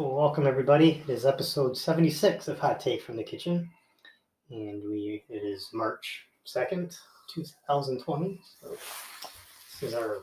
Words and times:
Well, 0.00 0.14
welcome 0.14 0.46
everybody. 0.46 1.02
It 1.06 1.10
is 1.12 1.26
episode 1.26 1.76
76 1.76 2.48
of 2.48 2.58
Hot 2.58 2.80
Take 2.80 3.02
from 3.02 3.16
the 3.16 3.22
Kitchen. 3.22 3.68
And 4.50 4.82
we 4.88 5.22
it 5.28 5.42
is 5.44 5.68
March 5.74 6.24
2nd, 6.46 6.96
2020. 7.34 8.40
So 8.62 8.70
this 8.70 9.82
is 9.82 9.94
our 9.94 10.22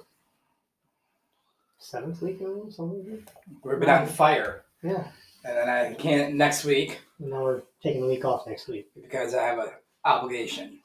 seventh 1.78 2.24
week 2.24 2.42
now, 2.42 2.64
something. 2.72 3.24
We've 3.64 3.80
been 3.80 3.88
on 3.88 4.08
fire, 4.08 4.64
Yeah. 4.82 5.12
and 5.46 5.56
then 5.58 5.70
I 5.70 5.94
can't 5.94 6.34
next 6.34 6.66
week 6.66 7.00
And 7.20 7.30
now 7.30 7.44
we're 7.44 7.62
taking 7.84 8.02
the 8.02 8.08
week 8.08 8.26
off 8.26 8.48
next 8.48 8.68
week. 8.68 8.90
because 9.00 9.36
I 9.36 9.44
have 9.44 9.60
an 9.60 9.70
obligation. 10.06 10.80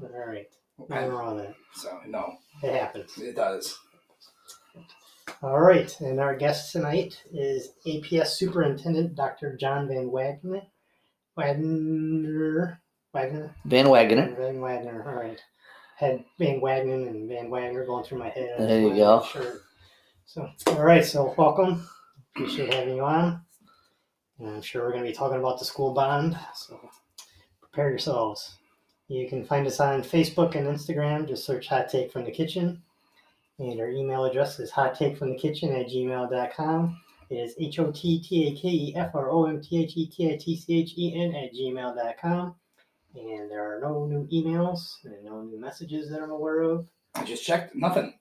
All 0.00 0.08
right. 0.28 0.48
And 0.90 1.12
wrong 1.12 1.34
with 1.34 1.46
that. 1.46 1.54
so 1.74 1.98
no, 2.06 2.36
It 2.62 2.72
happens. 2.72 3.18
it 3.18 3.34
does. 3.34 3.80
All 5.40 5.60
right. 5.60 5.94
And 6.00 6.20
our 6.20 6.36
guest 6.36 6.72
tonight 6.72 7.22
is 7.32 7.70
APS 7.86 8.28
Superintendent 8.28 9.14
Dr. 9.14 9.56
John 9.56 9.88
Van 9.88 10.10
Wagner. 10.10 10.62
Wagner. 11.36 12.80
Wagner. 13.12 13.54
Van 13.64 13.88
Wagoner. 13.88 14.34
Van 14.36 14.60
Wagner, 14.60 15.04
all 15.06 15.14
right. 15.14 15.40
Had 15.96 16.24
Van 16.38 16.60
Wagner 16.60 17.08
and 17.08 17.28
Van 17.28 17.50
Wagner 17.50 17.84
going 17.86 18.04
through 18.04 18.18
my 18.18 18.30
head. 18.30 18.56
There 18.58 18.80
you 18.80 18.94
go. 18.94 19.24
Sure. 19.30 19.60
So, 20.24 20.48
all 20.68 20.82
right, 20.82 21.04
so 21.04 21.34
welcome. 21.36 21.86
Appreciate 22.34 22.72
having 22.72 22.96
you 22.96 23.04
on. 23.04 23.42
And 24.38 24.48
I'm 24.48 24.62
sure 24.62 24.82
we're 24.82 24.92
going 24.92 25.04
to 25.04 25.10
be 25.10 25.14
talking 25.14 25.38
about 25.38 25.58
the 25.58 25.64
school 25.64 25.92
bond, 25.92 26.38
so 26.54 26.80
prepare 27.60 27.90
yourselves. 27.90 28.56
You 29.08 29.28
can 29.28 29.44
find 29.44 29.66
us 29.66 29.78
on 29.78 30.02
Facebook 30.02 30.54
and 30.54 30.66
Instagram. 30.66 31.28
Just 31.28 31.44
search 31.44 31.68
Hot 31.68 31.88
Take 31.88 32.10
from 32.10 32.24
the 32.24 32.30
Kitchen. 32.30 32.82
And 33.58 33.80
our 33.80 33.88
email 33.88 34.24
address 34.24 34.58
is 34.58 34.70
hot 34.70 34.94
take 34.94 35.16
from 35.16 35.30
the 35.30 35.38
kitchen 35.38 35.72
at 35.72 35.88
gmail.com. 35.88 37.00
It 37.30 37.34
is 37.36 37.54
H 37.58 37.78
O 37.78 37.90
T 37.90 38.22
T 38.22 38.48
A 38.48 38.60
K 38.60 38.68
E 38.68 38.94
F 38.96 39.14
R 39.14 39.30
O 39.30 39.46
M 39.46 39.60
T 39.60 39.82
H 39.82 39.96
E 39.96 40.06
T 40.06 40.32
I 40.32 40.36
T 40.36 40.56
C 40.56 40.80
H 40.80 40.94
E 40.96 41.14
N 41.14 41.34
at 41.34 41.54
gmail.com. 41.54 42.54
And 43.14 43.50
there 43.50 43.76
are 43.76 43.80
no 43.80 44.06
new 44.06 44.26
emails 44.32 44.96
and 45.04 45.24
no 45.24 45.42
new 45.42 45.60
messages 45.60 46.10
that 46.10 46.22
I'm 46.22 46.30
aware 46.30 46.62
of. 46.62 46.86
I 47.14 47.24
just 47.24 47.44
checked, 47.44 47.74
nothing. 47.74 48.14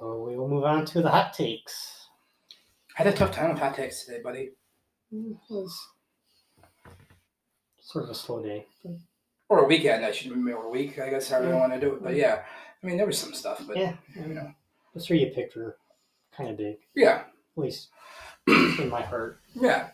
So 0.00 0.24
we 0.26 0.36
will 0.36 0.48
move 0.48 0.64
on 0.64 0.84
to 0.86 1.02
the 1.02 1.10
hot 1.10 1.32
takes. 1.34 2.08
I 2.98 3.04
had 3.04 3.12
a 3.12 3.16
tough 3.16 3.32
time 3.32 3.50
with 3.50 3.58
hot 3.58 3.76
takes 3.76 4.04
today, 4.04 4.20
buddy. 4.22 4.50
Mm, 5.12 5.32
it 5.32 5.38
was 5.50 5.78
sort 7.80 8.04
of 8.04 8.10
a 8.10 8.14
slow 8.14 8.42
day. 8.42 8.66
Or 9.48 9.64
a 9.64 9.66
weekend. 9.66 10.04
I 10.04 10.12
should 10.12 10.30
remember 10.30 10.62
a 10.62 10.70
week. 10.70 10.98
I 10.98 11.10
guess 11.10 11.28
however 11.30 11.54
I 11.54 11.58
want 11.58 11.72
to 11.74 11.80
do 11.80 11.94
it. 11.94 12.02
But 12.02 12.14
mm. 12.14 12.18
yeah, 12.18 12.42
I 12.82 12.86
mean 12.86 12.96
there 12.96 13.06
was 13.06 13.18
some 13.18 13.34
stuff, 13.34 13.62
but 13.66 13.76
Yeah, 13.76 13.94
you 14.14 14.34
know, 14.34 14.52
the 14.94 15.00
three 15.00 15.20
you 15.20 15.30
picked 15.30 15.56
were 15.56 15.76
kind 16.36 16.48
of 16.50 16.56
big, 16.56 16.76
yeah, 16.94 17.24
at 17.24 17.28
least 17.56 17.88
in 18.46 18.88
my 18.88 19.02
heart. 19.02 19.40
yeah. 19.54 19.88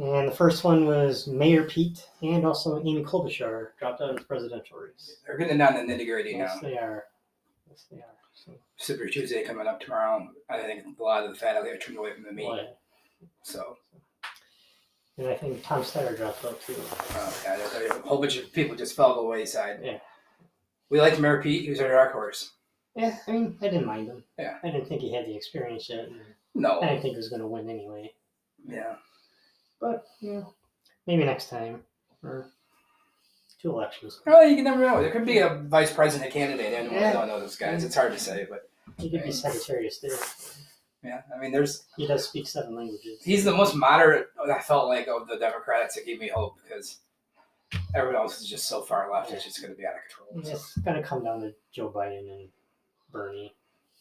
And 0.00 0.28
the 0.28 0.32
first 0.36 0.62
one 0.62 0.86
was 0.86 1.26
Mayor 1.26 1.64
Pete 1.64 2.06
and 2.22 2.46
also 2.46 2.78
Amy 2.78 3.02
Klobuchar 3.02 3.70
dropped 3.80 4.00
out 4.00 4.10
of 4.10 4.16
the 4.18 4.22
presidential 4.24 4.78
race. 4.78 5.16
They're 5.26 5.36
getting 5.36 5.58
down 5.58 5.72
to 5.74 5.80
nitty 5.80 6.06
gritty 6.06 6.30
Yes, 6.36 6.56
now. 6.62 6.68
they 6.68 6.78
are. 6.78 7.04
Yes, 7.68 7.86
they 7.90 7.96
are. 7.96 8.04
So, 8.32 8.52
Super 8.76 9.06
Tuesday 9.08 9.42
coming 9.42 9.66
up 9.66 9.80
tomorrow. 9.80 10.28
I 10.48 10.60
think 10.62 10.84
a 11.00 11.02
lot 11.02 11.24
of 11.24 11.30
the 11.30 11.36
faculty 11.36 11.70
are 11.70 11.78
turned 11.78 11.98
away 11.98 12.14
from 12.14 12.22
the 12.22 12.30
meat. 12.32 12.44
boy. 12.46 12.68
So 13.42 13.76
And 15.16 15.26
I 15.26 15.34
think 15.34 15.64
Tom 15.64 15.82
Steyer 15.82 16.16
dropped 16.16 16.44
out 16.44 16.60
too. 16.62 16.76
Oh, 16.78 17.40
yeah, 17.44 17.56
there- 17.56 17.88
a 17.88 18.00
whole 18.06 18.18
bunch 18.20 18.36
of 18.36 18.52
people 18.52 18.76
just 18.76 18.94
fell 18.94 19.16
to 19.16 19.20
the 19.22 19.26
wayside. 19.26 19.80
Yeah. 19.82 19.98
We 20.90 21.00
liked 21.00 21.18
Mayor 21.20 21.42
Pete. 21.42 21.62
He 21.64 21.70
was 21.70 21.80
our 21.80 21.88
dark 21.88 22.12
horse. 22.12 22.52
Yeah, 22.96 23.16
I 23.26 23.30
mean, 23.32 23.56
I 23.60 23.64
didn't 23.68 23.86
mind 23.86 24.08
him. 24.08 24.24
Yeah. 24.38 24.58
I 24.62 24.70
didn't 24.70 24.88
think 24.88 25.02
he 25.02 25.12
had 25.14 25.26
the 25.26 25.34
experience 25.36 25.88
yet. 25.88 26.08
No. 26.54 26.80
I 26.80 26.86
didn't 26.88 27.02
think 27.02 27.12
he 27.12 27.16
was 27.18 27.28
going 27.28 27.42
to 27.42 27.46
win 27.46 27.68
anyway. 27.70 28.12
Yeah. 28.66 28.94
But, 29.80 30.04
you 30.20 30.32
know, 30.34 30.54
maybe 31.06 31.24
next 31.24 31.48
time. 31.50 31.82
Or 32.24 32.50
two 33.62 33.70
elections. 33.70 34.20
Well, 34.26 34.44
you 34.46 34.56
can 34.56 34.64
never 34.64 34.80
know. 34.80 35.00
There 35.00 35.12
could 35.12 35.26
be 35.26 35.38
a 35.38 35.56
vice 35.66 35.92
president 35.92 36.32
candidate. 36.32 36.74
I 36.76 36.82
don't, 36.82 36.92
Yeah. 36.92 37.12
Don't 37.12 37.28
know 37.28 37.38
those 37.38 37.56
guys. 37.56 37.84
It's 37.84 37.94
hard 37.94 38.12
to 38.12 38.18
say, 38.18 38.46
but 38.50 38.68
He 38.98 39.08
could 39.10 39.22
be 39.22 39.30
Secretary 39.30 39.86
of 39.86 39.92
State. 39.92 40.12
yeah. 41.04 41.20
I 41.34 41.38
mean, 41.38 41.52
there's 41.52 41.84
He 41.96 42.06
does 42.08 42.26
speak 42.28 42.48
seven 42.48 42.74
languages. 42.74 43.22
he's 43.22 43.44
the 43.44 43.52
most 43.54 43.76
moderate. 43.76 44.28
I 44.50 44.58
felt 44.60 44.88
like 44.88 45.06
of 45.06 45.28
the 45.28 45.36
Democrats 45.36 45.94
that 45.94 46.06
gave 46.06 46.18
me 46.18 46.28
hope 46.28 46.56
because 46.64 46.98
everyone 47.94 48.16
else 48.20 48.40
is 48.40 48.48
just 48.48 48.66
so 48.68 48.82
far 48.82 49.10
left. 49.12 49.32
It's 49.32 49.44
just 49.44 49.60
going 49.60 49.72
to 49.72 49.78
be 49.78 49.86
out 49.86 49.94
of 49.94 50.00
control. 50.08 50.44
So, 50.44 50.50
It's 50.52 50.78
going 50.78 50.96
to 50.96 51.02
come 51.02 51.24
down 51.24 51.40
to 51.40 51.52
Joe 51.72 51.92
Biden 51.94 52.30
and 52.30 52.48
Bernie. 53.12 53.54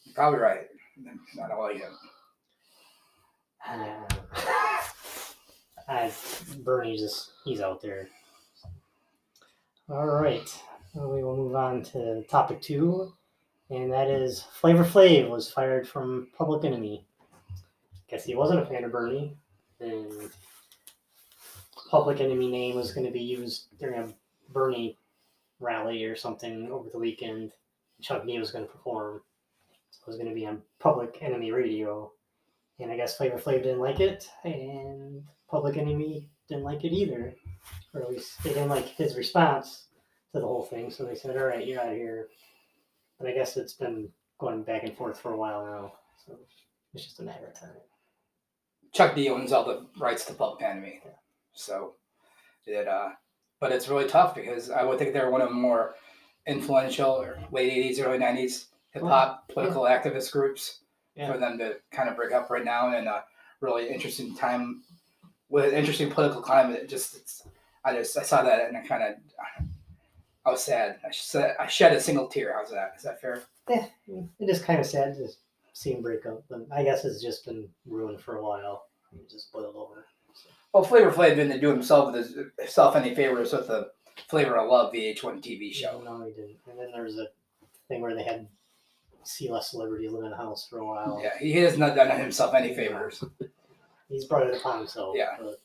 you're 0.04 0.16
probably 0.16 0.40
right. 0.40 0.68
Not 1.36 1.52
all 1.52 1.72
yet. 1.72 1.90
Um, 3.70 4.06
I, 5.88 6.12
Bernie 6.64 6.98
just, 6.98 7.32
he's 7.44 7.62
out 7.62 7.82
there. 7.82 8.10
All 9.90 10.06
right. 10.06 10.50
Well, 10.94 11.10
we 11.14 11.24
will 11.24 11.38
move 11.38 11.56
on 11.56 11.84
to 11.84 12.24
topic 12.24 12.62
two, 12.62 13.14
and 13.70 13.92
that 13.92 14.10
is 14.10 14.42
Flavor 14.60 14.84
Flav 14.84 15.30
was 15.30 15.50
fired 15.52 15.88
from 15.88 16.28
Public 16.38 16.66
Enemy. 16.66 17.06
Guess 18.10 18.26
he 18.26 18.36
wasn't 18.36 18.62
a 18.62 18.66
fan 18.66 18.84
of 18.84 18.92
Bernie, 18.92 19.38
and 19.80 20.12
Public 21.90 22.20
Enemy 22.20 22.50
name 22.50 22.76
was 22.76 22.92
going 22.92 23.06
to 23.06 23.14
be 23.14 23.22
used 23.22 23.68
during 23.80 24.00
a 24.00 24.14
Bernie 24.52 24.98
rally 25.60 26.04
or 26.04 26.16
something 26.16 26.72
over 26.72 26.90
the 26.90 27.00
weekend. 27.00 27.52
Chuck 28.02 28.26
D 28.26 28.38
was 28.38 28.52
going 28.52 28.66
to 28.66 28.72
perform. 28.72 29.22
So 29.92 30.00
it 30.04 30.08
was 30.08 30.18
going 30.18 30.30
to 30.30 30.36
be 30.36 30.46
on 30.46 30.62
Public 30.80 31.18
Enemy 31.22 31.52
Radio. 31.52 32.12
And 32.80 32.92
I 32.92 32.98
guess 32.98 33.18
Flavor 33.18 33.40
Flav 33.40 33.64
didn't 33.64 33.80
like 33.80 34.00
it, 34.00 34.30
and 34.44 35.24
Public 35.50 35.78
Enemy 35.78 36.30
didn't 36.48 36.64
like 36.64 36.84
it 36.84 36.94
either. 36.94 37.34
Or 37.94 38.02
at 38.02 38.10
least 38.10 38.44
they 38.44 38.52
didn't 38.52 38.70
like 38.70 38.86
his 38.86 39.18
response 39.18 39.86
to 40.34 40.40
the 40.40 40.46
whole 40.46 40.64
thing, 40.64 40.92
so 40.92 41.04
they 41.04 41.16
said, 41.16 41.36
all 41.36 41.46
right, 41.46 41.66
you're 41.66 41.82
out 41.82 41.90
of 41.90 41.96
here. 41.96 42.28
But 43.18 43.30
I 43.30 43.34
guess 43.34 43.58
it's 43.58 43.74
been 43.74 44.10
going 44.38 44.62
back 44.62 44.84
and 44.84 44.96
forth 44.96 45.20
for 45.20 45.34
a 45.34 45.38
while 45.38 45.66
now, 45.66 45.94
so 46.24 46.38
it's 46.94 47.04
just 47.04 47.20
a 47.20 47.24
matter 47.24 47.48
of 47.48 47.60
time. 47.60 47.72
Chuck 48.94 49.16
D 49.16 49.30
owns 49.30 49.52
all 49.52 49.66
the 49.66 49.88
rights 50.00 50.26
to 50.26 50.34
Public 50.34 50.62
Enemy, 50.62 51.02
so 51.58 51.94
it. 52.66 52.88
Uh, 52.88 53.10
but 53.60 53.72
it's 53.72 53.88
really 53.90 54.08
tough 54.08 54.36
because 54.36 54.70
I 54.70 54.84
would 54.84 55.00
think 55.00 55.14
they're 55.14 55.32
one 55.32 55.42
of 55.42 55.50
the 55.50 55.56
more 55.56 55.96
influential 56.46 57.12
or 57.12 57.40
late 57.52 57.72
'80s, 57.72 58.06
early 58.06 58.20
'90s 58.20 58.66
hip 58.92 59.04
hop 59.04 59.48
political 59.50 59.84
activist 59.84 60.32
groups. 60.32 60.82
Yeah. 61.16 61.32
For 61.32 61.40
them 61.40 61.58
to 61.58 61.78
kind 61.92 62.10
of 62.10 62.16
break 62.16 62.32
up 62.32 62.52
right 62.52 62.64
now 62.64 62.96
in 62.96 63.08
a 63.08 63.24
really 63.60 63.90
interesting 63.90 64.36
time 64.36 64.84
with 65.50 65.66
an 65.66 65.74
interesting 65.74 66.12
political 66.12 66.42
climate. 66.42 66.84
It 66.84 66.90
just, 66.90 67.16
it's, 67.16 67.48
I 67.84 67.96
just, 67.96 68.16
I 68.18 68.22
saw 68.22 68.44
that 68.44 68.68
and 68.68 68.78
I 68.78 68.86
kind 68.86 69.02
of, 69.02 69.16
I 70.46 70.52
was 70.52 70.64
sad. 70.64 71.00
I 71.04 71.12
shed, 71.12 71.56
I 71.60 71.66
shed 71.66 71.94
a 71.94 72.00
single 72.00 72.28
tear. 72.28 72.54
How's 72.56 72.72
that? 72.72 72.94
Is 72.98 73.04
that 73.04 73.20
fair? 73.20 73.42
Yeah, 73.70 73.88
it 74.08 74.50
is 74.50 74.62
kind 74.62 74.80
of 74.80 74.86
sad 74.86 75.16
to 75.16 75.28
see 75.74 75.94
him 75.94 76.02
break 76.02 76.26
up, 76.26 76.44
but 76.50 76.68
I 76.72 76.84
guess 76.84 77.04
it's 77.04 77.22
just 77.22 77.46
been 77.46 77.68
ruined 77.86 78.22
for 78.22 78.38
a 78.38 78.44
while. 78.44 78.86
It 79.12 79.30
just 79.30 79.52
boiled 79.52 79.76
over. 79.76 80.06
Well, 80.74 80.84
Flavor 80.84 81.12
Flav 81.12 81.36
didn't 81.36 81.60
do 81.60 81.70
himself 81.70 82.14
himself 82.60 82.96
any 82.96 83.16
favors 83.16 83.54
with 83.54 83.68
the 83.68 83.92
Flavor 84.28 84.58
of 84.58 84.70
Love 84.70 84.94
VH1 84.94 85.42
TV 85.42 85.74
show. 85.74 86.02
No, 86.04 86.24
he 86.26 86.32
didn't. 86.32 86.58
And 86.70 86.78
then 86.80 86.92
there 86.92 87.04
was 87.04 87.18
a 87.18 87.28
thing 87.88 88.02
where 88.02 88.16
they 88.16 88.24
had 88.24 88.48
see 89.24 89.50
less 89.50 89.72
celebrity 89.72 90.08
live 90.08 90.24
in 90.24 90.32
the 90.32 90.38
house 90.38 90.68
for 90.70 90.80
a 90.80 90.86
while. 90.86 91.20
Yeah, 91.22 91.38
he 91.40 91.52
has 91.58 91.78
not 91.78 91.96
done 91.96 92.18
himself 92.20 92.54
any 92.54 92.74
favors. 92.74 93.24
He's 94.10 94.26
brought 94.26 94.48
it 94.48 94.56
upon 94.56 94.80
himself. 94.80 95.16
Yeah. 95.18 95.36
But 95.40 95.60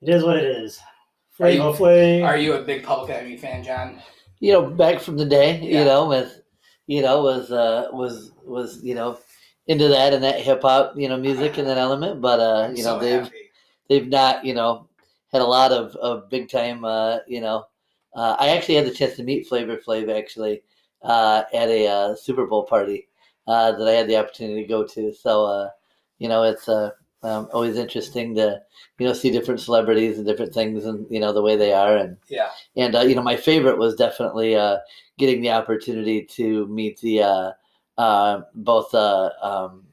it 0.00 0.08
is 0.08 0.24
what 0.24 0.36
it 0.38 0.44
is. 0.44 0.80
Are 1.38 1.50
you- 1.50 1.58
Flavor 1.74 1.78
Flav. 1.78 2.24
Are 2.24 2.36
you 2.36 2.54
a 2.54 2.62
big 2.62 2.82
Public 2.84 3.10
Enemy 3.10 3.36
fan, 3.36 3.62
John? 3.62 4.00
You 4.38 4.52
know, 4.54 4.62
back 4.70 5.00
from 5.00 5.16
the 5.18 5.26
day, 5.26 5.58
Yeah. 5.60 5.80
you 5.80 5.84
know, 5.84 6.08
with 6.08 6.40
you 6.86 7.02
know, 7.02 7.22
was 7.22 7.52
uh 7.52 7.88
was 7.92 8.32
was, 8.44 8.82
you 8.82 8.94
know, 8.94 9.18
into 9.66 9.88
that 9.88 10.12
and 10.14 10.24
that 10.24 10.40
hip 10.40 10.62
hop, 10.62 10.94
you 10.96 11.08
know, 11.08 11.16
music 11.18 11.58
and 11.58 11.68
that 11.68 11.76
element. 11.78 12.20
But 12.20 12.40
uh, 12.40 12.62
I'm 12.68 12.76
you 12.76 12.82
know, 12.82 12.98
so 12.98 12.98
they've 12.98 13.22
happy. 13.22 13.49
They've 13.90 14.08
not, 14.08 14.42
you 14.42 14.54
know, 14.54 14.88
had 15.30 15.42
a 15.42 15.44
lot 15.44 15.72
of, 15.72 15.94
of 15.96 16.30
big 16.30 16.48
time 16.48 16.86
uh, 16.86 17.18
you 17.28 17.42
know. 17.42 17.66
Uh, 18.14 18.36
I 18.40 18.48
actually 18.48 18.76
had 18.76 18.86
the 18.86 18.94
chance 18.94 19.16
to 19.16 19.22
meet 19.22 19.46
Flavor 19.46 19.76
Flav 19.76 20.16
actually 20.16 20.62
uh, 21.02 21.42
at 21.52 21.68
a 21.68 21.86
uh, 21.86 22.14
Super 22.16 22.46
Bowl 22.46 22.64
party 22.64 23.08
uh, 23.46 23.72
that 23.72 23.86
I 23.86 23.92
had 23.92 24.08
the 24.08 24.16
opportunity 24.16 24.62
to 24.62 24.68
go 24.68 24.84
to. 24.84 25.12
So 25.12 25.44
uh, 25.44 25.70
you 26.18 26.28
know, 26.28 26.44
it's 26.44 26.68
uh, 26.68 26.92
um, 27.22 27.48
always 27.52 27.76
interesting 27.76 28.34
to 28.36 28.60
you 28.98 29.06
know 29.06 29.12
see 29.12 29.30
different 29.30 29.60
celebrities 29.60 30.16
and 30.16 30.26
different 30.26 30.54
things 30.54 30.84
and 30.86 31.06
you 31.10 31.20
know 31.20 31.32
the 31.32 31.42
way 31.42 31.56
they 31.56 31.72
are 31.72 31.96
and 31.96 32.16
Yeah. 32.28 32.48
and 32.76 32.94
uh, 32.94 33.00
you 33.00 33.14
know 33.14 33.22
my 33.22 33.36
favorite 33.36 33.78
was 33.78 33.94
definitely 33.94 34.56
uh, 34.56 34.78
getting 35.18 35.42
the 35.42 35.50
opportunity 35.50 36.22
to 36.22 36.66
meet 36.68 37.00
the 37.00 37.22
uh, 37.22 37.52
uh, 37.98 38.42
both 38.54 38.94
uh, 38.94 39.30
um, 39.42 39.84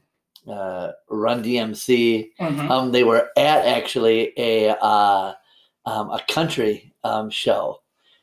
uh, 0.48 0.92
Run 1.10 1.42
DMC. 1.42 2.30
Mhm. 2.40 2.70
Um, 2.70 2.92
they 2.92 3.04
were 3.04 3.28
at 3.36 3.66
actually 3.66 4.32
a 4.36 4.70
uh, 4.70 5.34
um, 5.86 6.10
a 6.10 6.20
country 6.28 6.92
um, 7.04 7.30
show, 7.30 7.80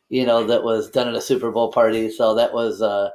you 0.09 0.25
know, 0.25 0.45
that 0.45 0.63
was 0.63 0.89
done 0.91 1.07
at 1.07 1.15
a 1.15 1.21
Super 1.21 1.51
Bowl 1.51 1.71
party. 1.71 2.09
So 2.11 2.35
that 2.35 2.53
was 2.53 2.81
uh, 2.81 3.09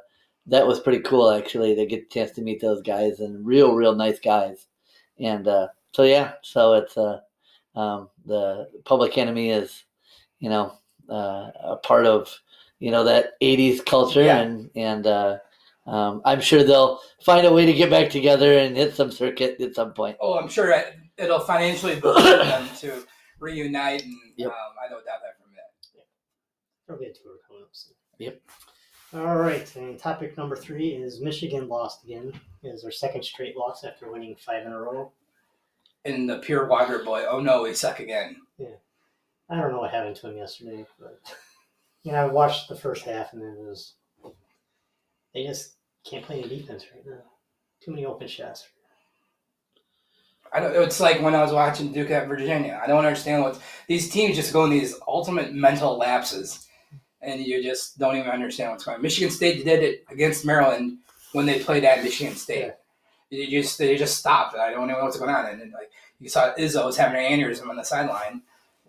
that 0.47 0.67
was 0.67 0.81
pretty 0.81 1.01
cool 1.01 1.31
actually 1.31 1.75
to 1.77 1.87
get 1.87 2.03
a 2.05 2.07
chance 2.15 2.31
to 2.33 2.43
meet 2.43 2.61
those 2.61 2.83
guys 2.83 3.21
and 3.21 3.45
real 3.47 3.75
real 3.75 3.95
nice 3.95 4.19
guys. 4.19 4.67
And 5.19 5.47
uh, 5.47 5.69
so 5.93 6.03
yeah, 6.05 6.33
so 6.43 6.75
it's 6.75 6.97
uh, 6.97 7.21
um, 7.77 8.09
the 8.27 8.69
Public 8.85 9.19
Enemy 9.19 9.51
is, 9.51 9.85
you 10.39 10.49
know, 10.49 10.73
uh, 11.09 11.51
a 11.62 11.77
part 11.83 12.07
of 12.07 12.35
you 12.79 12.91
know 12.91 13.05
that 13.05 13.33
'80s 13.43 13.85
culture, 13.85 14.23
Yeah. 14.23 14.41
and 14.41 14.71
and 14.75 15.07
uh, 15.07 15.39
um, 15.91 16.23
I'm 16.25 16.41
sure 16.41 16.63
they'll 16.65 17.01
find 17.25 17.47
a 17.47 17.53
way 17.53 17.67
to 17.67 17.73
get 17.73 17.91
back 17.91 18.11
together 18.11 18.59
and 18.59 18.77
hit 18.77 18.95
some 18.95 19.11
circuit 19.11 19.61
at 19.61 19.75
some 19.75 19.93
point. 19.93 20.17
Oh, 20.21 20.39
I'm 20.39 20.49
sure 20.49 20.71
it- 20.71 20.95
it'll 21.19 21.41
financially 21.41 22.01
benefit 22.01 22.47
them 22.47 22.69
to 22.79 23.07
reunite, 23.39 24.03
and 24.05 24.15
Yep. 24.37 24.49
um, 24.49 24.55
I 24.85 24.89
don't 24.89 25.05
doubt 25.05 25.21
that 25.23 25.37
from 25.43 25.53
that. 25.55 26.05
There'll 26.87 27.01
be 27.01 27.07
a 27.09 27.13
tour 27.13 27.35
coming 27.47 27.63
up 27.63 27.69
soon. 27.73 27.95
Yep. 28.19 28.41
All 29.15 29.37
right, 29.37 29.75
and 29.77 29.99
topic 29.99 30.37
number 30.39 30.55
three 30.57 30.91
is 30.91 31.21
Michigan 31.21 31.69
lost 31.69 32.05
again. 32.05 32.33
It 32.63 32.69
is 32.69 32.83
their 32.83 32.93
second 32.93 33.25
straight 33.25 33.57
loss 33.57 33.83
after 33.85 34.11
winning 34.11 34.37
five 34.37 34.65
in 34.67 34.73
a 34.73 34.79
row. 34.81 35.13
And 36.05 36.31
the 36.31 36.39
pure 36.39 36.67
water 36.67 37.03
boy, 37.05 37.25
oh 37.29 37.41
no, 37.41 37.63
we 37.65 37.75
suck 37.75 37.99
again. 38.01 38.37
Yeah, 38.57 38.77
I 39.51 39.57
don't 39.57 39.73
know 39.73 39.81
what 39.81 39.91
happened 39.91 40.17
to 40.17 40.29
him 40.31 40.37
yesterday, 40.37 40.87
but 40.99 41.21
you 42.05 42.13
know, 42.13 42.19
I 42.19 42.27
watched 42.27 42.69
the 42.69 42.77
first 42.77 43.05
half 43.05 43.33
and 43.33 43.43
then 43.43 43.57
it 43.59 43.67
was 43.69 43.95
they 45.35 45.45
just 45.45 45.77
can't 46.05 46.25
play 46.25 46.41
any 46.41 46.49
defense 46.49 46.87
right 46.94 47.05
now. 47.06 47.23
Too 47.82 47.91
many 47.93 48.05
open 48.05 48.29
shots. 48.29 48.69
I 50.52 50.61
don't. 50.61 50.75
It's 50.75 51.00
like 51.00 51.23
when 51.23 51.35
I 51.35 51.43
was 51.43 51.52
watching 51.52 51.93
Duke 51.93 52.11
at 52.11 52.29
Virginia. 52.29 52.81
I 52.82 52.87
don't 52.87 53.05
understand 53.05 53.43
what 53.43 53.61
these 53.87 54.11
teams 54.11 54.37
just 54.37 54.52
go 54.52 54.64
in 54.64 54.70
these 54.70 54.97
ultimate 55.06 55.52
mental 55.52 55.97
lapses, 55.97 56.67
and 57.23 57.41
you 57.41 57.62
just 57.62 57.99
don't 57.99 58.17
even 58.17 58.31
understand 58.31 58.73
what's 58.73 58.85
going. 58.85 58.97
on. 58.97 59.02
Michigan 59.02 59.31
State 59.31 59.64
did 59.64 59.82
it 59.82 60.05
against 60.11 60.44
Maryland 60.44 60.99
when 61.32 61.47
they 61.47 61.61
played 61.61 61.85
at 61.85 62.02
Michigan 62.02 62.35
State. 62.35 62.73
You 63.31 63.62
just 63.62 63.79
they 63.79 63.97
just 63.97 64.19
stopped. 64.19 64.56
I 64.56 64.73
don't 64.73 64.88
know 64.88 64.99
what's 65.02 65.19
going 65.19 65.31
on, 65.31 65.47
and 65.47 65.61
then 65.61 65.70
like 65.70 65.91
you 66.19 66.29
saw 66.29 66.52
Izzo 66.55 66.85
was 66.85 66.97
having 66.97 67.25
an 67.25 67.38
aneurysm 67.38 67.69
on 67.69 67.76
the 67.76 67.85
sideline, 67.85 68.43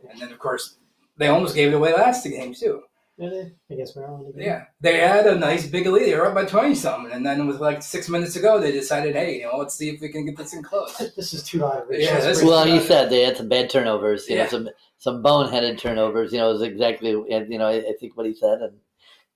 and 0.10 0.20
then 0.20 0.32
of 0.32 0.40
course 0.40 0.78
they 1.18 1.28
almost 1.28 1.54
gave 1.54 1.72
it 1.72 1.76
away 1.76 1.94
last 1.94 2.24
game 2.26 2.56
too. 2.56 2.82
Did 3.22 3.32
they? 3.70 3.74
Against 3.76 3.96
Maryland 3.96 4.30
again? 4.30 4.42
Yeah, 4.44 4.64
they 4.82 4.98
had 5.00 5.28
a 5.28 5.36
nice 5.38 5.68
big 5.68 5.86
lead. 5.86 6.06
They 6.08 6.16
were 6.16 6.26
up 6.26 6.34
by 6.34 6.46
twenty 6.46 6.74
something, 6.74 7.12
and 7.14 7.24
then 7.24 7.46
with 7.48 7.60
like 7.60 7.84
six 7.84 8.10
minutes 8.10 8.34
to 8.34 8.40
go, 8.40 8.60
they 8.60 8.72
decided, 8.72 9.16
hey, 9.16 9.38
you 9.40 9.44
know, 9.44 9.58
let's 9.58 9.76
see 9.76 9.90
if 9.90 10.02
we 10.02 10.10
can 10.10 10.26
get 10.26 10.38
this 10.38 10.54
in 10.54 10.64
close. 10.64 10.98
This 11.16 11.32
is 11.34 11.44
too 11.44 11.64
out 11.64 11.84
of. 11.84 11.88
Yeah, 11.92 12.20
this- 12.20 12.44
Well, 12.44 12.68
you 12.68 12.82
said 12.82 13.12
they 13.12 13.22
had 13.22 13.38
some 13.38 13.48
bad 13.48 13.70
turnovers. 13.70 14.28
You 14.28 14.38
know, 14.38 14.42
Yeah. 14.44 14.50
some 14.50 14.70
some 14.98 15.22
boneheaded 15.24 15.78
turnovers. 15.80 16.32
You 16.34 16.40
know, 16.40 16.50
is 16.52 16.64
exactly 16.64 17.12
you 17.12 17.58
know 17.60 17.68
I, 17.68 17.76
I 17.78 17.94
think 18.00 18.18
what 18.18 18.26
he 18.26 18.34
said, 18.34 18.60
and 18.62 18.74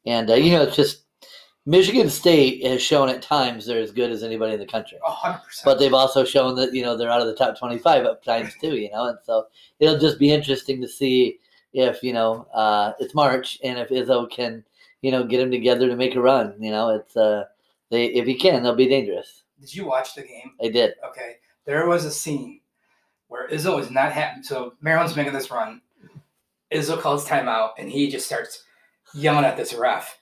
and 0.07 0.31
uh, 0.31 0.33
you 0.33 0.51
know 0.51 0.63
it's 0.63 0.75
just 0.75 1.03
Michigan 1.67 2.09
State 2.09 2.63
has 2.65 2.81
shown 2.81 3.09
at 3.09 3.21
times 3.21 3.65
they're 3.67 3.81
as 3.81 3.91
good 3.91 4.11
as 4.11 4.23
anybody 4.23 4.53
in 4.53 4.59
the 4.59 4.65
country. 4.65 4.97
Hundred 5.03 5.43
percent. 5.43 5.65
but 5.65 5.77
they've 5.79 5.93
also 5.93 6.25
shown 6.25 6.55
that 6.55 6.73
you 6.73 6.81
know 6.83 6.97
they're 6.97 7.09
out 7.11 7.21
of 7.21 7.27
the 7.27 7.35
top 7.35 7.57
25 7.57 8.05
at 8.05 8.23
times 8.23 8.53
too 8.61 8.75
you 8.75 8.89
know 8.91 9.05
and 9.05 9.17
so 9.23 9.45
it'll 9.79 9.97
just 9.97 10.19
be 10.19 10.31
interesting 10.31 10.79
to 10.81 10.87
see 10.87 11.39
if 11.75 12.01
you 12.01 12.13
know 12.13 12.47
uh, 12.53 12.93
it's 12.99 13.13
march 13.13 13.59
and 13.63 13.77
if 13.77 13.89
izzo 13.89 14.29
can 14.29 14.63
you 15.01 15.11
know 15.11 15.23
get 15.23 15.37
them 15.37 15.51
together 15.51 15.87
to 15.87 15.95
make 15.95 16.15
a 16.15 16.21
run 16.21 16.55
you 16.59 16.71
know 16.71 16.89
it's 16.89 17.15
uh 17.15 17.43
they 17.91 18.05
if 18.07 18.25
he 18.25 18.35
can 18.35 18.63
they'll 18.63 18.75
be 18.75 18.87
dangerous 18.87 19.43
Did 19.59 19.75
you 19.75 19.85
watch 19.85 20.15
the 20.15 20.21
game? 20.23 20.51
I 20.61 20.69
did 20.69 20.93
Okay, 21.07 21.37
there 21.65 21.87
was 21.87 22.05
a 22.05 22.11
scene 22.11 22.61
where 23.27 23.49
Izzo 23.49 23.79
is 23.79 23.91
not 23.91 24.11
happy. 24.11 24.43
So 24.43 24.73
Maryland's 24.81 25.15
making 25.15 25.33
this 25.33 25.51
run. 25.51 25.81
Izzo 26.71 26.99
calls 26.99 27.27
timeout, 27.27 27.71
and 27.77 27.89
he 27.89 28.09
just 28.09 28.25
starts 28.25 28.63
yelling 29.13 29.45
at 29.45 29.57
this 29.57 29.73
ref. 29.73 30.17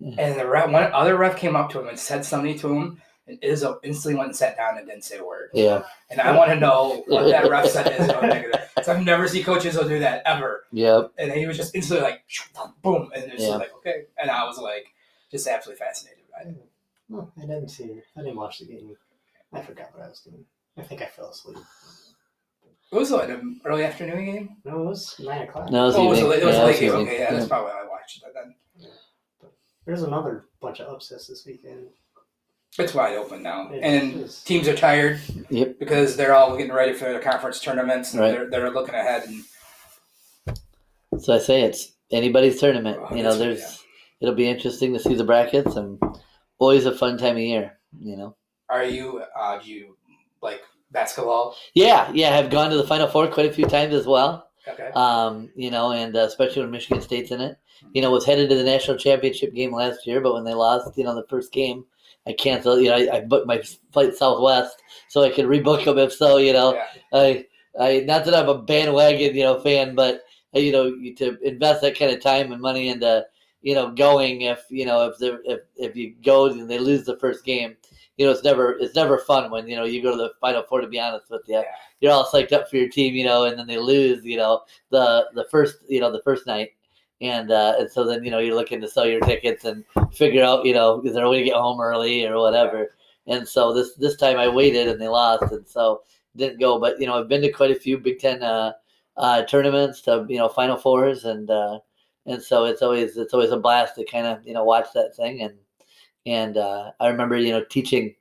And 0.00 0.38
the 0.38 0.46
ref, 0.46 0.70
one 0.70 0.90
other 0.92 1.16
ref 1.16 1.36
came 1.36 1.54
up 1.54 1.70
to 1.70 1.80
him 1.80 1.88
and 1.88 1.98
said 1.98 2.24
something 2.24 2.58
to 2.60 2.74
him, 2.74 3.02
Izzo 3.42 3.78
instantly 3.82 4.14
went 4.16 4.28
and 4.28 4.36
sat 4.36 4.56
down 4.56 4.78
and 4.78 4.86
didn't 4.86 5.04
say 5.04 5.18
a 5.18 5.24
word. 5.24 5.50
yeah 5.54 5.82
And 6.10 6.20
I 6.20 6.36
want 6.36 6.50
to 6.50 6.56
know 6.56 7.04
what 7.06 7.28
that 7.30 7.48
ref 7.50 7.66
said 7.68 7.84
to 7.84 7.90
Izzo. 7.92 8.22
negative. 8.28 8.60
So 8.82 8.92
I've 8.94 9.04
never 9.04 9.28
seen 9.28 9.44
Coach 9.44 9.64
Izzo 9.64 9.86
do 9.88 9.98
that 10.00 10.22
ever. 10.26 10.64
yep 10.72 11.12
And 11.18 11.32
he 11.32 11.46
was 11.46 11.56
just 11.56 11.74
instantly 11.74 12.02
like, 12.04 12.22
boom, 12.82 13.10
and 13.14 13.24
it's 13.24 13.42
Yeah. 13.42 13.48
just 13.48 13.58
like, 13.60 13.74
okay. 13.78 14.04
And 14.20 14.30
I 14.30 14.44
was 14.44 14.58
like, 14.58 14.86
just 15.30 15.46
absolutely 15.46 15.78
fascinated 15.84 16.24
by 16.32 16.50
it. 16.50 16.56
Oh, 17.12 17.30
I 17.38 17.40
didn't 17.42 17.68
see 17.68 17.84
it. 17.84 18.04
I 18.16 18.20
didn't 18.20 18.36
watch 18.36 18.58
the 18.60 18.66
game. 18.66 18.96
I 19.52 19.60
forgot 19.62 19.90
what 19.94 20.04
I 20.04 20.08
was 20.08 20.20
doing. 20.20 20.44
I 20.78 20.82
think 20.82 21.02
I 21.02 21.06
fell 21.06 21.30
asleep. 21.30 21.58
It 22.92 22.96
was 22.96 23.10
like 23.10 23.28
an 23.28 23.60
early 23.64 23.84
afternoon 23.84 24.24
game. 24.24 24.56
No, 24.64 24.82
it 24.82 24.86
was 24.86 25.14
nine 25.20 25.42
o'clock. 25.42 25.70
no 25.70 25.84
it 25.84 25.86
was 25.86 25.96
Oh, 25.96 26.06
it 26.06 26.08
was 26.08 26.20
a 26.20 26.26
late, 26.26 26.42
it 26.42 26.46
was 26.46 26.56
Yeah, 26.56 26.62
a 26.62 26.66
late 26.66 26.70
was 26.70 26.80
game. 26.80 26.88
evening. 26.90 27.06
Okay, 27.06 27.18
yeah, 27.20 27.32
that's 27.32 27.46
probably 27.48 27.70
why 27.72 27.82
I 27.82 27.88
watched 27.88 28.22
it 28.24 28.32
then. 28.34 28.54
There's 29.86 30.02
another 30.02 30.44
bunch 30.60 30.80
of 30.80 30.92
upsets 30.92 31.26
this 31.26 31.44
weekend. 31.46 31.86
It's 32.78 32.94
wide 32.94 33.16
open 33.16 33.42
now, 33.42 33.68
It 33.72 33.80
and 33.82 34.20
is. 34.22 34.42
teams 34.44 34.68
are 34.68 34.76
tired 34.76 35.20
Yep. 35.50 35.78
because 35.80 36.16
they're 36.16 36.34
all 36.34 36.56
getting 36.56 36.72
ready 36.72 36.92
for 36.92 37.04
their 37.06 37.20
conference 37.20 37.60
tournaments. 37.60 38.12
And 38.12 38.20
Right. 38.20 38.30
they're, 38.32 38.48
they're 38.50 38.70
looking 38.70 38.94
ahead, 38.94 39.24
and 39.26 39.44
so 41.20 41.34
i 41.34 41.38
say 41.38 41.62
it's 41.62 41.92
anybody's 42.12 42.60
tournament 42.60 42.96
Oh, 43.10 43.14
you 43.16 43.24
know 43.24 43.34
that's- 43.34 43.60
there's 43.60 43.84
it'll 44.20 44.34
be 44.36 44.48
interesting 44.48 44.92
to 44.92 45.00
see 45.00 45.14
the 45.14 45.24
brackets 45.24 45.74
and 45.74 46.00
always 46.60 46.86
a 46.86 46.94
fun 46.96 47.18
time 47.18 47.34
of 47.34 47.42
year 47.42 47.78
you 47.98 48.16
know 48.16 48.36
are 48.68 48.84
you 48.84 49.20
uh, 49.36 49.58
do 49.58 49.68
you 49.68 49.96
like 50.40 50.62
basketball? 50.92 51.56
yeah 51.74 52.08
yeah 52.14 52.38
i've 52.38 52.48
gone 52.48 52.70
to 52.70 52.76
the 52.76 52.86
final 52.86 53.08
four 53.08 53.26
quite 53.26 53.46
a 53.46 53.52
few 53.52 53.66
times 53.66 53.92
as 53.92 54.06
well 54.06 54.46
Okay, 54.68 54.90
um, 54.94 55.50
you 55.56 55.70
know, 55.70 55.90
and 55.92 56.14
uh, 56.14 56.20
especially 56.20 56.60
when 56.62 56.70
Michigan 56.70 57.00
State's 57.00 57.30
in 57.30 57.40
it. 57.40 57.56
You 57.94 58.02
know, 58.02 58.10
was 58.10 58.26
headed 58.26 58.50
to 58.50 58.56
the 58.56 58.62
national 58.62 58.98
championship 58.98 59.54
game 59.54 59.72
last 59.72 60.06
year, 60.06 60.20
but 60.20 60.34
when 60.34 60.44
they 60.44 60.52
lost, 60.52 60.96
you 60.98 61.02
know, 61.02 61.14
the 61.14 61.26
first 61.30 61.50
game, 61.50 61.86
I 62.26 62.32
canceled. 62.32 62.82
You 62.82 62.90
know, 62.90 62.96
I, 62.96 63.16
I 63.16 63.20
booked 63.20 63.46
my 63.46 63.62
flight 63.92 64.14
Southwest 64.14 64.82
so 65.08 65.22
I 65.22 65.30
could 65.30 65.46
rebook 65.46 65.84
them 65.84 65.98
if 65.98 66.12
so. 66.12 66.36
You 66.36 66.52
know, 66.52 66.74
yeah. 66.74 66.84
I, 67.12 67.46
I 67.78 68.00
not 68.00 68.24
that 68.24 68.34
I'm 68.34 68.48
a 68.48 68.58
bandwagon, 68.62 69.34
you 69.34 69.44
know, 69.44 69.60
fan, 69.60 69.94
but 69.94 70.22
uh, 70.54 70.58
you 70.58 70.72
know, 70.72 70.90
to 71.16 71.38
invest 71.42 71.82
that 71.82 71.98
kind 71.98 72.12
of 72.12 72.20
time 72.20 72.52
and 72.52 72.60
money 72.60 72.88
into, 72.88 73.24
you 73.62 73.74
know, 73.74 73.90
going 73.90 74.42
if 74.42 74.64
you 74.70 74.84
know 74.86 75.08
if 75.08 75.18
they 75.18 75.28
if 75.44 75.60
if 75.76 75.96
you 75.96 76.14
go 76.24 76.46
and 76.46 76.68
they 76.70 76.78
lose 76.78 77.04
the 77.04 77.18
first 77.18 77.44
game, 77.44 77.76
you 78.16 78.26
know, 78.26 78.32
it's 78.32 78.44
never 78.44 78.72
it's 78.78 78.94
never 78.94 79.18
fun 79.18 79.50
when 79.50 79.66
you 79.66 79.76
know 79.76 79.84
you 79.84 80.02
go 80.02 80.10
to 80.10 80.16
the 80.16 80.32
final 80.40 80.62
four. 80.68 80.80
To 80.80 80.88
be 80.88 81.00
honest 81.00 81.30
with 81.30 81.42
you, 81.48 81.54
Yeah. 81.56 81.62
you're 82.00 82.12
all 82.12 82.26
psyched 82.26 82.52
up 82.52 82.68
for 82.68 82.76
your 82.76 82.88
team, 82.88 83.14
you 83.14 83.24
know, 83.24 83.44
and 83.44 83.58
then 83.58 83.66
they 83.66 83.78
lose, 83.78 84.24
you 84.24 84.36
know, 84.36 84.62
the 84.90 85.26
the 85.34 85.44
first 85.50 85.78
you 85.88 86.00
know 86.00 86.12
the 86.12 86.22
first 86.22 86.46
night. 86.46 86.70
And 87.20 87.50
uh, 87.50 87.74
and 87.78 87.90
so 87.90 88.04
then 88.04 88.24
you 88.24 88.30
know 88.30 88.38
you're 88.38 88.56
looking 88.56 88.80
to 88.80 88.88
sell 88.88 89.06
your 89.06 89.20
tickets 89.20 89.64
and 89.64 89.84
figure 90.12 90.42
out 90.42 90.64
you 90.64 90.72
know 90.72 91.02
is 91.04 91.12
there 91.12 91.24
a 91.24 91.30
way 91.30 91.38
to 91.38 91.44
get 91.44 91.54
home 91.54 91.80
early 91.80 92.26
or 92.26 92.38
whatever. 92.38 92.94
And 93.26 93.46
so 93.46 93.74
this 93.74 93.94
this 93.94 94.16
time 94.16 94.38
I 94.38 94.48
waited 94.48 94.88
and 94.88 95.00
they 95.00 95.08
lost, 95.08 95.52
and 95.52 95.68
so 95.68 96.02
didn't 96.36 96.60
go. 96.60 96.78
But 96.78 97.00
you 97.00 97.06
know 97.06 97.18
I've 97.18 97.28
been 97.28 97.42
to 97.42 97.50
quite 97.50 97.70
a 97.70 97.78
few 97.78 97.98
Big 97.98 98.18
Ten 98.18 98.42
uh, 98.42 98.72
uh, 99.16 99.42
tournaments, 99.44 100.00
to 100.02 100.26
you 100.28 100.38
know 100.38 100.48
Final 100.48 100.76
Fours, 100.76 101.24
and 101.24 101.50
uh, 101.50 101.80
and 102.26 102.42
so 102.42 102.64
it's 102.64 102.82
always 102.82 103.16
it's 103.16 103.34
always 103.34 103.50
a 103.50 103.56
blast 103.56 103.96
to 103.96 104.04
kind 104.04 104.26
of 104.26 104.46
you 104.46 104.54
know 104.54 104.64
watch 104.64 104.88
that 104.94 105.14
thing. 105.16 105.42
And 105.42 105.54
and 106.26 106.56
uh, 106.56 106.92
I 107.00 107.08
remember 107.08 107.36
you 107.36 107.52
know 107.52 107.64
teaching, 107.64 108.14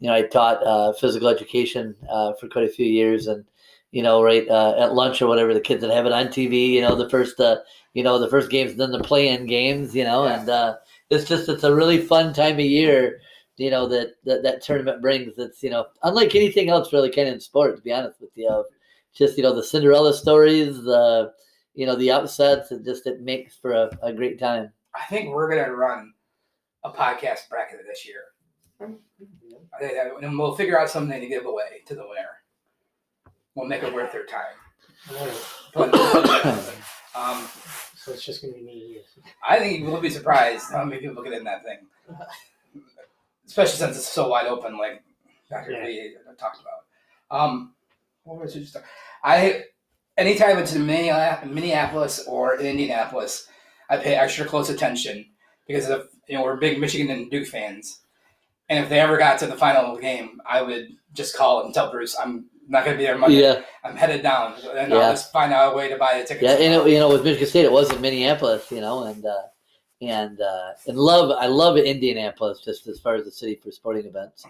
you 0.00 0.08
know 0.08 0.14
I 0.14 0.22
taught 0.22 0.66
uh, 0.66 0.92
physical 0.94 1.28
education 1.28 1.94
for 2.40 2.48
quite 2.50 2.68
a 2.68 2.72
few 2.72 2.86
years, 2.86 3.26
and 3.26 3.44
you 3.92 4.02
know 4.02 4.22
right 4.22 4.48
at 4.48 4.94
lunch 4.94 5.20
or 5.20 5.26
whatever 5.26 5.54
the 5.54 5.60
kids 5.60 5.82
would 5.82 5.92
have 5.92 6.06
it 6.06 6.12
on 6.12 6.28
TV. 6.28 6.70
You 6.70 6.80
know 6.80 6.94
the 6.94 7.10
first 7.10 7.40
you 7.96 8.02
know 8.04 8.18
the 8.18 8.28
first 8.28 8.50
games, 8.50 8.74
then 8.76 8.90
the 8.92 9.00
play-in 9.00 9.46
games. 9.46 9.94
You 9.94 10.04
know, 10.04 10.24
Yeah. 10.26 10.40
and 10.40 10.48
uh, 10.50 10.76
it's 11.10 11.24
just 11.28 11.48
it's 11.48 11.64
a 11.64 11.74
really 11.74 11.98
fun 11.98 12.32
time 12.34 12.54
of 12.54 12.60
year 12.60 13.20
you 13.58 13.70
know 13.70 13.86
that, 13.88 14.08
that 14.24 14.42
that 14.42 14.60
tournament 14.60 15.00
brings 15.00 15.38
it's 15.38 15.62
you 15.62 15.70
know 15.70 15.86
unlike 16.02 16.34
anything 16.34 16.68
else 16.68 16.92
really 16.92 17.10
kind 17.10 17.26
of 17.28 17.32
in 17.34 17.40
sport 17.40 17.74
to 17.74 17.80
be 17.82 17.90
honest 17.90 18.20
with 18.20 18.28
you 18.34 18.64
just 19.14 19.38
you 19.38 19.42
know 19.42 19.54
the 19.54 19.64
cinderella 19.64 20.12
stories 20.12 20.82
the 20.82 21.32
you 21.74 21.86
know 21.86 21.96
the 21.96 22.10
upsets 22.10 22.70
and 22.70 22.84
just 22.84 23.06
it 23.06 23.22
makes 23.22 23.56
for 23.56 23.72
a, 23.72 23.88
a 24.02 24.12
great 24.12 24.38
time 24.38 24.70
I 24.94 25.06
think 25.08 25.30
we're 25.34 25.48
gonna 25.48 25.72
run 25.74 26.12
a 26.84 26.90
podcast 26.90 27.48
bracket 27.48 27.80
this 27.88 28.04
year, 28.06 28.24
I 28.78 28.84
think 29.80 29.94
that- 29.94 30.12
and 30.22 30.38
we'll 30.38 30.54
figure 30.54 30.78
out 30.78 30.90
something 30.90 31.18
to 31.18 31.26
give 31.26 31.46
away 31.46 31.80
to 31.86 31.94
the 31.94 32.06
winner. 32.06 32.42
We'll 33.54 33.66
make 33.66 33.82
it 33.82 33.94
worth 33.94 34.12
their 34.12 34.26
time. 34.26 34.56
But, 35.74 35.94
um, 37.14 37.48
So 38.06 38.12
it's 38.12 38.24
just 38.24 38.40
gonna 38.40 38.54
be 38.54 38.62
me. 38.62 38.98
I 39.46 39.58
think 39.58 39.80
you 39.80 39.86
will 39.86 40.00
be 40.00 40.10
surprised 40.10 40.70
how 40.70 40.84
many 40.84 41.00
people 41.00 41.24
get 41.24 41.32
in 41.32 41.42
that 41.42 41.64
thing, 41.64 41.78
especially 43.44 43.78
since 43.78 43.96
it's 43.96 44.06
so 44.06 44.28
wide 44.28 44.46
open, 44.46 44.78
like 44.78 45.02
Dr. 45.50 45.72
Yeah. 45.72 45.84
V 45.86 46.14
talked 46.38 46.60
about. 46.60 47.36
Um, 47.36 47.74
what 48.22 48.40
was 48.40 48.54
it? 48.54 48.60
Just 48.60 48.76
I 49.24 49.64
anytime 50.16 50.56
it's 50.58 50.72
in 50.72 50.86
Minneapolis 50.86 51.52
Minneapolis 51.52 52.24
or 52.28 52.60
Indianapolis, 52.60 53.48
I 53.90 53.96
pay 53.96 54.14
extra 54.14 54.46
close 54.46 54.70
attention 54.70 55.26
because 55.66 55.90
of 55.90 56.08
you 56.28 56.38
know 56.38 56.44
we're 56.44 56.58
big 56.58 56.78
Michigan 56.78 57.10
and 57.10 57.28
Duke 57.28 57.48
fans, 57.48 58.02
and 58.68 58.84
if 58.84 58.88
they 58.88 59.00
ever 59.00 59.18
got 59.18 59.40
to 59.40 59.48
the 59.48 59.56
final 59.56 59.96
game, 59.96 60.40
I 60.46 60.62
would 60.62 60.90
just 61.12 61.36
call 61.36 61.64
and 61.64 61.74
tell 61.74 61.90
Bruce 61.90 62.16
I'm 62.16 62.44
not 62.68 62.84
going 62.84 62.96
to 62.96 62.98
be 62.98 63.04
there 63.06 63.16
Monday. 63.18 63.40
yeah 63.40 63.62
I'm 63.84 63.96
headed 63.96 64.22
down, 64.22 64.54
and 64.76 64.90
Yeah. 64.92 64.98
I'll 64.98 65.12
just 65.12 65.32
find 65.32 65.52
out 65.52 65.72
a 65.72 65.76
way 65.76 65.88
to 65.88 65.96
buy 65.96 66.18
the 66.20 66.24
tickets. 66.26 66.42
yeah 66.42 66.52
and 66.64 66.74
it, 66.74 66.92
you 66.92 66.98
know 66.98 67.08
with 67.08 67.24
michigan 67.24 67.46
state 67.48 67.64
it 67.64 67.72
was 67.72 67.90
in 67.92 68.00
minneapolis 68.00 68.70
you 68.70 68.80
know 68.80 69.04
and 69.04 69.24
uh 69.24 69.42
and 70.02 70.40
uh 70.40 70.70
and 70.88 70.98
love 70.98 71.30
i 71.40 71.46
love 71.46 71.76
indianapolis 71.78 72.60
just 72.64 72.86
as 72.86 73.00
far 73.00 73.14
as 73.14 73.24
the 73.24 73.30
city 73.30 73.58
for 73.62 73.70
sporting 73.70 74.06
events 74.06 74.44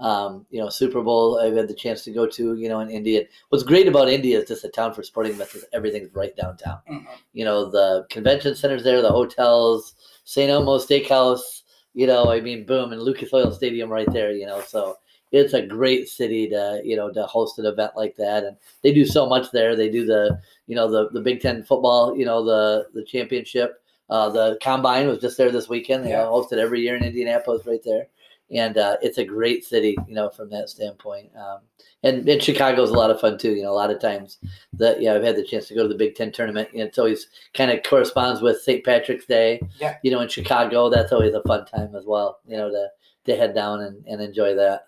um, 0.00 0.46
you 0.48 0.58
know, 0.62 0.70
Super 0.70 1.02
Bowl. 1.02 1.38
I've 1.38 1.54
had 1.54 1.68
the 1.68 1.74
chance 1.74 2.04
to 2.04 2.10
go 2.10 2.26
to, 2.26 2.54
you 2.54 2.70
know, 2.70 2.80
in 2.80 2.88
Indy. 2.88 3.28
What's 3.50 3.62
great 3.64 3.86
about 3.86 4.08
Indy 4.08 4.32
is 4.32 4.48
just 4.48 4.64
a 4.64 4.70
town 4.70 4.94
for 4.94 5.02
sporting 5.02 5.32
events. 5.32 5.54
is 5.56 5.66
Everything's 5.74 6.08
right 6.14 6.34
downtown. 6.34 6.78
Mhm. 6.90 7.04
You 7.34 7.44
know, 7.44 7.70
the 7.70 8.06
convention 8.08 8.54
centers 8.54 8.82
there, 8.82 9.02
the 9.02 9.10
hotels, 9.10 9.92
St. 10.24 10.50
Elmo 10.50 10.78
Steakhouse. 10.78 11.64
You 11.92 12.06
know, 12.06 12.30
I 12.30 12.40
mean, 12.40 12.64
boom, 12.64 12.92
and 12.94 13.02
Lucas 13.02 13.30
Oil 13.34 13.52
Stadium 13.52 13.90
right 13.90 14.10
there. 14.10 14.32
You 14.32 14.46
know, 14.46 14.62
so 14.62 14.96
it's 15.32 15.54
a 15.54 15.62
great 15.64 16.08
city 16.08 16.48
to 16.48 16.80
you 16.84 16.96
know 16.96 17.10
to 17.12 17.22
host 17.24 17.58
an 17.58 17.66
event 17.66 17.92
like 17.96 18.16
that, 18.16 18.44
and 18.44 18.56
they 18.82 18.92
do 18.92 19.04
so 19.06 19.26
much 19.26 19.50
there. 19.52 19.76
They 19.76 19.90
do 19.90 20.04
the 20.04 20.40
you 20.66 20.74
know 20.76 20.90
the 20.90 21.08
the 21.10 21.20
Big 21.20 21.40
Ten 21.40 21.62
football, 21.62 22.16
you 22.16 22.24
know 22.24 22.44
the 22.44 22.86
the 22.94 23.04
championship. 23.04 23.82
Uh, 24.08 24.28
the 24.28 24.58
combine 24.60 25.06
was 25.06 25.20
just 25.20 25.38
there 25.38 25.52
this 25.52 25.68
weekend. 25.68 26.04
They 26.04 26.10
Yeah. 26.10 26.26
host 26.26 26.52
it 26.52 26.58
every 26.58 26.80
year 26.80 26.96
in 26.96 27.04
Indianapolis, 27.04 27.64
right 27.64 27.80
there, 27.84 28.08
and 28.50 28.76
uh, 28.76 28.96
it's 29.02 29.18
a 29.18 29.24
great 29.24 29.64
city, 29.64 29.96
you 30.08 30.14
know, 30.16 30.28
from 30.30 30.50
that 30.50 30.68
standpoint. 30.68 31.30
Um, 31.36 31.58
and, 32.02 32.28
and 32.28 32.42
Chicago's 32.42 32.90
a 32.90 32.94
lot 32.94 33.12
of 33.12 33.20
fun 33.20 33.38
too. 33.38 33.52
You 33.52 33.62
know, 33.62 33.70
a 33.70 33.80
lot 33.82 33.92
of 33.92 34.00
times 34.00 34.38
that 34.72 35.00
yeah, 35.00 35.14
I've 35.14 35.22
had 35.22 35.36
the 35.36 35.44
chance 35.44 35.68
to 35.68 35.74
go 35.74 35.82
to 35.82 35.88
the 35.88 35.94
Big 35.94 36.16
Ten 36.16 36.32
tournament. 36.32 36.70
You 36.72 36.80
know, 36.80 36.86
it's 36.86 36.98
always 36.98 37.28
kind 37.54 37.70
of 37.70 37.84
corresponds 37.84 38.42
with 38.42 38.60
St. 38.62 38.84
Patrick's 38.84 39.26
Day. 39.26 39.60
Yeah. 39.78 39.96
You 40.02 40.10
know, 40.10 40.20
in 40.22 40.28
Chicago, 40.28 40.90
that's 40.90 41.12
always 41.12 41.34
a 41.34 41.42
fun 41.42 41.66
time 41.66 41.94
as 41.94 42.04
well. 42.04 42.40
You 42.48 42.56
know, 42.56 42.68
to 42.68 42.88
to 43.26 43.36
head 43.36 43.54
down 43.54 43.82
and, 43.82 44.04
and 44.06 44.20
enjoy 44.20 44.56
that. 44.56 44.86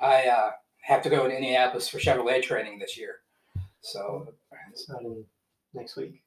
I 0.00 0.26
uh, 0.28 0.50
have 0.82 1.02
to 1.02 1.10
go 1.10 1.26
to 1.28 1.34
Indianapolis 1.34 1.88
for 1.88 1.98
Chevrolet 1.98 2.42
training 2.42 2.78
this 2.78 2.96
year. 2.96 3.16
So 3.80 4.28
It's 4.72 4.88
not 4.88 5.02
in 5.02 5.24
next 5.74 5.96
week. 5.96 6.22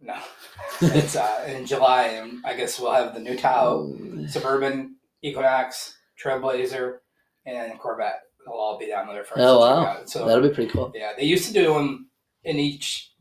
no, 0.00 0.16
it's 0.80 1.16
uh, 1.16 1.44
in 1.48 1.66
July, 1.66 2.04
and 2.04 2.44
I 2.44 2.54
guess 2.54 2.78
we'll 2.78 2.92
have 2.92 3.14
the 3.14 3.20
new 3.20 3.36
Tahoe, 3.36 3.94
Suburban, 4.28 4.96
Equinox, 5.22 5.96
Trailblazer, 6.22 6.98
and 7.46 7.78
Corvette. 7.78 8.22
They'll 8.44 8.54
all 8.54 8.78
be 8.78 8.86
down 8.86 9.08
there 9.08 9.24
for 9.24 9.34
Oh, 9.38 9.58
wow. 9.60 9.84
out. 9.86 10.08
So 10.10 10.26
That'll 10.26 10.48
be 10.48 10.54
pretty 10.54 10.70
cool. 10.70 10.92
yeah, 10.94 11.12
they 11.16 11.24
used 11.24 11.46
to 11.48 11.52
do 11.52 11.74
them 11.74 12.08
in 12.44 12.56
each 12.58 13.12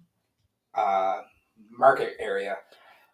uh, 0.76 1.22
market 1.72 2.14
area, 2.20 2.58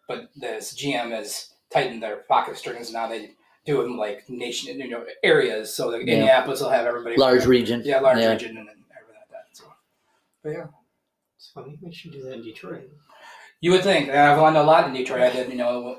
but 0.08 0.28
this 0.36 0.74
GM 0.74 1.10
has 1.10 1.48
tightened 1.72 2.02
their 2.02 2.18
pocket 2.28 2.56
strings. 2.58 2.92
Now 2.92 3.08
they 3.08 3.30
do 3.64 3.82
them 3.82 3.96
like 3.96 4.28
nation, 4.28 4.78
you 4.80 4.88
know, 4.88 5.04
areas. 5.22 5.72
So 5.72 5.88
like 5.88 6.06
Yeah. 6.06 6.14
Indianapolis 6.14 6.60
will 6.60 6.70
have 6.70 6.86
everybody 6.86 7.16
Large 7.16 7.46
region. 7.46 7.82
yeah, 7.84 8.00
large 8.00 8.18
Yeah. 8.18 8.32
region 8.32 8.56
and 8.58 8.68
then 8.68 8.76
everything 8.96 9.20
like 9.20 9.30
that. 9.30 9.46
So, 9.52 9.64
but 10.42 10.50
yeah, 10.50 10.66
It's 11.36 11.50
funny. 11.54 11.78
We 11.82 11.92
should 11.92 12.12
do 12.12 12.22
that 12.22 12.32
in 12.34 12.42
Detroit. 12.42 12.90
you 13.60 13.70
would 13.70 13.82
think. 13.82 14.08
And 14.08 14.18
I've 14.18 14.36
done 14.38 14.56
a 14.56 14.62
lot 14.62 14.86
in 14.86 14.92
Detroit. 14.92 15.22
I 15.22 15.30
did, 15.30 15.48
you 15.48 15.56
know, 15.56 15.98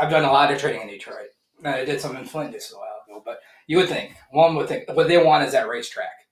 I've 0.00 0.10
done 0.10 0.24
a 0.24 0.30
lot 0.32 0.52
of 0.52 0.58
training 0.60 0.82
in 0.82 0.88
Detroit. 0.88 1.30
And 1.58 1.68
I 1.74 1.84
did 1.84 2.00
some 2.00 2.14
in 2.16 2.24
Flint 2.24 2.52
just 2.52 2.72
a 2.72 2.76
while 2.76 3.02
ago. 3.08 3.22
But 3.24 3.40
you 3.66 3.78
would 3.78 3.88
think 3.88 4.14
one 4.30 4.54
would 4.54 4.68
think 4.68 4.88
what 4.92 5.08
they 5.08 5.18
want 5.22 5.44
is 5.44 5.52
that 5.52 5.68
racetrack. 5.68 6.26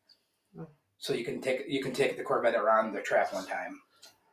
So 0.99 1.12
you 1.14 1.25
can 1.25 1.40
take 1.40 1.64
you 1.66 1.83
can 1.83 1.92
take 1.92 2.16
the 2.16 2.23
Corvette 2.23 2.54
around 2.54 2.92
the 2.92 3.00
track 3.00 3.33
one 3.33 3.45
time. 3.47 3.81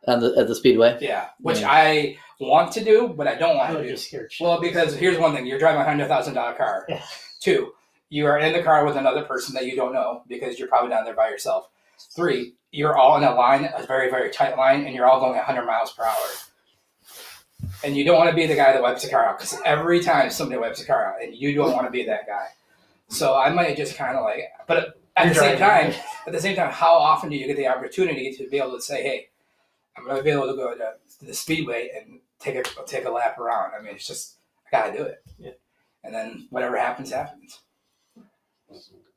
On 0.07 0.19
the, 0.19 0.35
at 0.37 0.47
the 0.47 0.53
speedway. 0.55 0.97
Yeah, 1.01 1.29
which 1.39 1.61
Yeah. 1.61 1.71
I 1.71 2.17
want 2.39 2.71
to 2.73 2.83
do, 2.83 3.09
but 3.09 3.27
I 3.27 3.35
don't 3.35 3.57
want 3.57 3.77
to 3.77 3.83
do. 3.83 3.97
scared. 3.97 4.31
Well, 4.39 4.59
because 4.61 4.95
here's 4.95 5.17
one 5.17 5.33
thing: 5.35 5.45
you're 5.45 5.59
driving 5.59 5.81
a 5.81 5.85
hundred 5.85 6.07
thousand 6.07 6.33
dollar 6.33 6.53
car. 6.53 6.85
Yeah. 6.89 7.03
Two, 7.39 7.73
you 8.09 8.25
are 8.25 8.39
in 8.39 8.53
the 8.53 8.63
car 8.63 8.85
with 8.85 8.95
another 8.97 9.23
person 9.23 9.53
that 9.55 9.65
you 9.65 9.75
don't 9.75 9.93
know 9.93 10.23
because 10.27 10.57
you're 10.57 10.67
probably 10.67 10.89
down 10.89 11.05
there 11.05 11.15
by 11.15 11.29
yourself. 11.29 11.69
Three, 12.15 12.53
you're 12.71 12.97
all 12.97 13.17
in 13.17 13.23
a 13.23 13.33
line, 13.33 13.69
a 13.75 13.85
very 13.85 14.09
very 14.09 14.29
tight 14.31 14.57
line, 14.57 14.85
and 14.85 14.95
you're 14.95 15.05
all 15.05 15.19
going 15.19 15.35
100 15.35 15.65
miles 15.65 15.91
per 15.93 16.03
hour. 16.03 16.15
And 17.83 17.95
you 17.95 18.05
don't 18.05 18.17
want 18.17 18.29
to 18.29 18.35
be 18.35 18.45
the 18.45 18.55
guy 18.55 18.71
that 18.71 18.81
wipes 18.81 19.03
the 19.03 19.09
car 19.09 19.25
out 19.25 19.37
because 19.37 19.59
every 19.65 20.01
time 20.01 20.29
somebody 20.29 20.59
wipes 20.59 20.79
the 20.79 20.85
car 20.85 21.13
out, 21.13 21.21
and 21.21 21.35
you 21.35 21.53
don't 21.53 21.73
want 21.73 21.85
to 21.87 21.91
be 21.91 22.05
that 22.05 22.25
guy. 22.25 22.47
So 23.09 23.35
I 23.35 23.49
might 23.49 23.75
just 23.75 23.97
kind 23.97 24.15
of 24.15 24.23
like, 24.23 24.43
but 24.67 24.97
at 25.17 25.25
You're 25.25 25.33
the 25.33 25.39
same 25.39 25.57
driving. 25.57 25.91
time, 25.93 26.01
at 26.27 26.33
the 26.33 26.39
same 26.39 26.55
time, 26.55 26.71
how 26.71 26.93
often 26.93 27.29
do 27.29 27.35
you 27.35 27.47
get 27.47 27.57
the 27.57 27.67
opportunity 27.67 28.33
to 28.37 28.47
be 28.49 28.57
able 28.57 28.75
to 28.75 28.81
say, 28.81 29.03
"Hey, 29.03 29.29
I'm 29.97 30.05
going 30.05 30.17
to 30.17 30.23
be 30.23 30.29
able 30.29 30.47
to 30.47 30.55
go 30.55 30.73
to 30.75 31.25
the 31.25 31.33
speedway 31.33 31.89
and 31.99 32.19
take 32.39 32.55
a 32.55 32.63
take 32.85 33.05
a 33.05 33.11
lap 33.11 33.37
around"? 33.39 33.73
I 33.77 33.81
mean, 33.81 33.95
it's 33.95 34.07
just 34.07 34.37
I 34.67 34.77
got 34.77 34.91
to 34.91 34.97
do 34.97 35.03
it. 35.03 35.23
Yeah. 35.37 35.51
And 36.03 36.13
then 36.13 36.47
whatever 36.49 36.77
happens, 36.77 37.11
happens. 37.11 37.59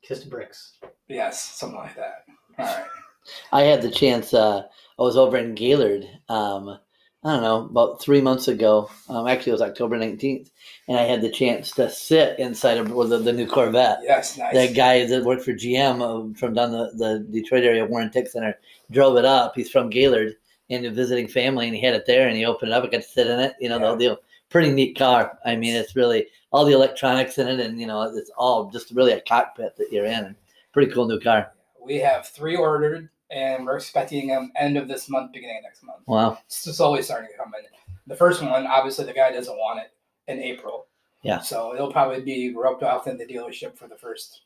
Kiss 0.01 0.23
the 0.23 0.29
bricks. 0.29 0.77
Yes, 1.07 1.41
something 1.41 1.77
like 1.77 1.95
that. 1.95 2.25
All 2.59 2.65
right. 2.65 2.85
I 3.53 3.61
had 3.61 3.81
the 3.81 3.91
chance. 3.91 4.33
Uh, 4.33 4.63
I 4.99 5.01
was 5.01 5.15
over 5.15 5.37
in 5.37 5.55
Gaylord. 5.55 6.05
Um, 6.27 6.77
I 7.25 7.31
don't 7.31 7.41
know 7.41 7.65
about 7.65 8.01
three 8.01 8.19
months 8.19 8.49
ago. 8.49 8.89
Um, 9.07 9.27
actually, 9.27 9.51
it 9.51 9.53
was 9.53 9.61
October 9.61 9.97
nineteenth, 9.97 10.51
and 10.89 10.97
I 10.97 11.03
had 11.03 11.21
the 11.21 11.31
chance 11.31 11.71
to 11.71 11.89
sit 11.89 12.37
inside 12.37 12.77
of 12.77 12.91
well, 12.91 13.07
the, 13.07 13.17
the 13.19 13.31
new 13.31 13.47
Corvette. 13.47 13.99
Yes, 14.03 14.37
nice. 14.37 14.53
That 14.53 14.75
guy 14.75 15.05
that 15.05 15.23
worked 15.23 15.43
for 15.43 15.53
GM 15.53 16.01
uh, 16.01 16.37
from 16.37 16.53
down 16.53 16.71
the, 16.71 16.91
the 16.95 17.25
Detroit 17.31 17.63
area, 17.63 17.85
Warren 17.85 18.11
Tech 18.11 18.27
Center, 18.27 18.59
drove 18.91 19.15
it 19.15 19.23
up. 19.23 19.53
He's 19.55 19.71
from 19.71 19.89
Gaylord 19.89 20.35
and 20.69 20.95
visiting 20.95 21.27
family, 21.27 21.67
and 21.67 21.75
he 21.75 21.81
had 21.81 21.93
it 21.95 22.05
there, 22.05 22.27
and 22.27 22.37
he 22.37 22.45
opened 22.45 22.71
it 22.71 22.75
up. 22.75 22.83
I 22.83 22.87
got 22.87 22.97
to 22.97 23.03
sit 23.03 23.27
in 23.27 23.39
it. 23.39 23.53
You 23.59 23.69
know, 23.69 23.79
the 23.79 23.87
whole 23.87 23.97
deal. 23.97 24.17
Pretty 24.49 24.71
neat 24.71 24.97
car. 24.97 25.37
I 25.45 25.55
mean, 25.55 25.75
it's 25.75 25.95
really 25.95 26.27
all 26.51 26.63
the 26.65 26.73
electronics 26.73 27.37
in 27.37 27.47
it, 27.47 27.59
and 27.59 27.79
you 27.79 27.87
know, 27.87 28.03
it's 28.03 28.31
all 28.37 28.69
just 28.69 28.91
really 28.91 29.13
a 29.13 29.21
cockpit 29.21 29.75
that 29.77 29.91
you're 29.91 30.05
in. 30.05 30.35
Pretty 30.73 30.91
cool 30.91 31.07
new 31.07 31.19
car. 31.19 31.51
we 31.83 31.97
have 31.97 32.27
three 32.27 32.55
ordered, 32.55 33.09
and 33.31 33.65
we're 33.65 33.77
expecting 33.77 34.27
them 34.27 34.51
end 34.55 34.77
of 34.77 34.87
this 34.87 35.09
month, 35.09 35.33
beginning 35.33 35.57
of 35.57 35.63
next 35.63 35.83
month. 35.83 36.03
Wow. 36.07 36.37
It's 36.45 36.63
just 36.63 36.79
always 36.79 37.05
starting 37.05 37.29
to 37.31 37.37
come 37.37 37.51
in. 37.57 37.65
The 38.07 38.15
first 38.15 38.41
one, 38.41 38.67
obviously, 38.67 39.05
the 39.05 39.13
guy 39.13 39.31
doesn't 39.31 39.55
want 39.55 39.79
it 39.79 39.91
in 40.31 40.39
April. 40.39 40.87
Yeah. 41.23 41.39
So 41.39 41.73
it'll 41.73 41.91
probably 41.91 42.21
be 42.21 42.53
roped 42.53 42.83
off 42.83 43.07
in 43.07 43.17
the 43.17 43.25
dealership 43.25 43.77
for 43.77 43.87
the 43.87 43.95
first, 43.95 44.41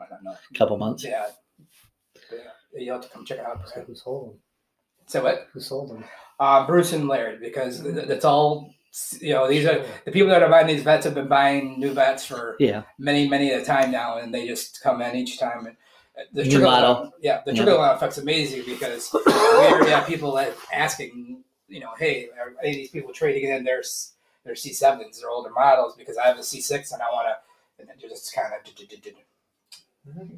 I 0.00 0.06
don't 0.08 0.24
know. 0.24 0.34
Couple 0.54 0.76
months. 0.78 1.04
Yeah. 1.04 1.26
Yeah. 2.32 2.38
You'll 2.74 2.94
have 2.96 3.04
to 3.04 3.10
come 3.10 3.24
check 3.24 3.38
it 3.38 3.44
out. 3.44 3.68
So 3.68 3.74
Brad. 3.74 3.86
who 3.86 3.94
sold 3.94 4.30
them? 4.30 4.38
So 5.10 5.24
what? 5.24 5.48
Who 5.52 5.58
sold 5.60 5.90
them? 5.90 6.04
Uh, 6.38 6.64
Bruce 6.66 6.92
and 6.92 7.08
Laird, 7.08 7.40
because 7.40 7.80
th- 7.82 8.06
that's 8.06 8.24
all. 8.24 8.72
You 9.20 9.34
know, 9.34 9.48
these 9.48 9.66
are 9.66 9.84
the 10.04 10.10
people 10.12 10.28
that 10.30 10.42
are 10.42 10.48
buying 10.48 10.66
these 10.68 10.82
vets 10.84 11.04
have 11.04 11.14
been 11.14 11.26
buying 11.28 11.78
new 11.80 11.92
vets 11.92 12.24
for 12.24 12.56
Yeah. 12.60 12.82
many, 12.98 13.28
many 13.28 13.52
at 13.52 13.62
a 13.62 13.64
time 13.64 13.90
now, 13.90 14.18
and 14.18 14.32
they 14.34 14.46
just 14.46 14.80
come 14.82 15.02
in 15.02 15.14
each 15.16 15.38
time. 15.38 15.66
And 15.66 15.76
the 16.32 16.44
New 16.44 16.50
trickle 16.50 16.70
model. 16.70 17.12
yeah, 17.20 17.42
the 17.44 17.52
Yeah. 17.52 17.62
trickle 17.64 17.82
down 17.82 17.96
effect's 17.96 18.18
amazing 18.18 18.62
because 18.66 19.12
we 19.12 19.32
already 19.32 19.90
have 19.90 20.06
people 20.06 20.32
that 20.34 20.54
asking, 20.72 21.42
you 21.68 21.80
know, 21.80 21.90
hey, 21.98 22.28
are 22.38 22.52
any 22.62 22.70
of 22.70 22.76
these 22.76 22.90
people 22.90 23.12
trading 23.12 23.50
in 23.50 23.64
their 23.64 23.82
their 24.44 24.54
C 24.56 24.72
sevens, 24.72 25.20
their 25.20 25.30
older 25.30 25.50
models, 25.50 25.94
because 25.96 26.16
I 26.18 26.26
have 26.26 26.38
a 26.38 26.42
C 26.44 26.60
six 26.60 26.92
and 26.92 27.02
I 27.02 27.10
want 27.10 27.28
to, 27.28 27.36
and 27.80 27.88
then 27.88 27.96
just 27.98 28.32
kind 28.34 28.52
of, 28.54 30.32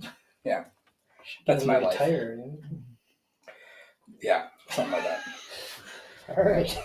Yeah. 0.45 0.65
That's 1.47 1.65
my 1.65 1.79
life. 1.79 1.97
Tire. 1.97 2.39
yeah, 4.21 4.49
something 4.73 4.93
like 4.93 5.05
that. 5.05 5.21
All 6.37 6.45
right. 6.45 6.79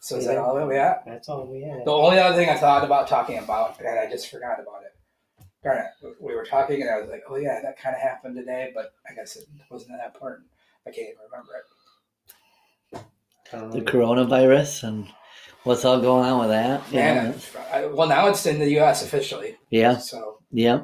So 0.00 0.16
is 0.16 0.26
that 0.26 0.36
all 0.36 0.54
that 0.56 0.68
we 0.68 0.76
have? 0.76 0.98
That's 1.06 1.30
all 1.30 1.46
we 1.46 1.62
had. 1.62 1.86
The 1.86 1.90
only 1.90 2.18
other 2.18 2.36
thing 2.36 2.50
I 2.50 2.56
thought 2.58 2.84
about 2.84 3.08
talking 3.08 3.38
about, 3.38 3.80
and 3.80 3.98
I 3.98 4.06
just 4.06 4.30
forgot 4.30 4.60
about 4.60 4.82
it. 4.84 5.46
Darn 5.62 5.78
it. 5.78 6.16
We 6.20 6.34
were 6.34 6.44
talking, 6.44 6.82
and 6.82 6.90
I 6.90 7.00
was 7.00 7.08
like, 7.08 7.22
oh, 7.26 7.36
yeah, 7.36 7.60
that 7.62 7.78
kind 7.78 7.96
of 7.96 8.02
happened 8.02 8.36
today, 8.36 8.70
but 8.74 8.92
I 9.10 9.14
guess 9.14 9.36
it 9.36 9.46
wasn't 9.70 9.92
that 9.96 10.04
important. 10.12 10.46
I 10.86 10.90
can't 10.90 11.08
even 11.08 11.22
remember 11.30 11.52
it. 12.92 13.00
Um, 13.54 13.70
The 13.70 13.80
coronavirus 13.80 14.86
and 14.88 15.08
what's 15.62 15.86
all 15.86 16.02
going 16.02 16.26
on 16.26 16.40
with 16.40 16.50
that. 16.50 16.82
Yeah. 16.92 17.14
Man, 17.14 17.34
I, 17.72 17.86
well, 17.86 18.06
now 18.06 18.26
it's 18.28 18.44
in 18.44 18.58
the 18.58 18.70
U.S. 18.72 19.02
officially. 19.02 19.56
Yeah. 19.70 19.96
So, 19.96 20.40
Yeah. 20.50 20.82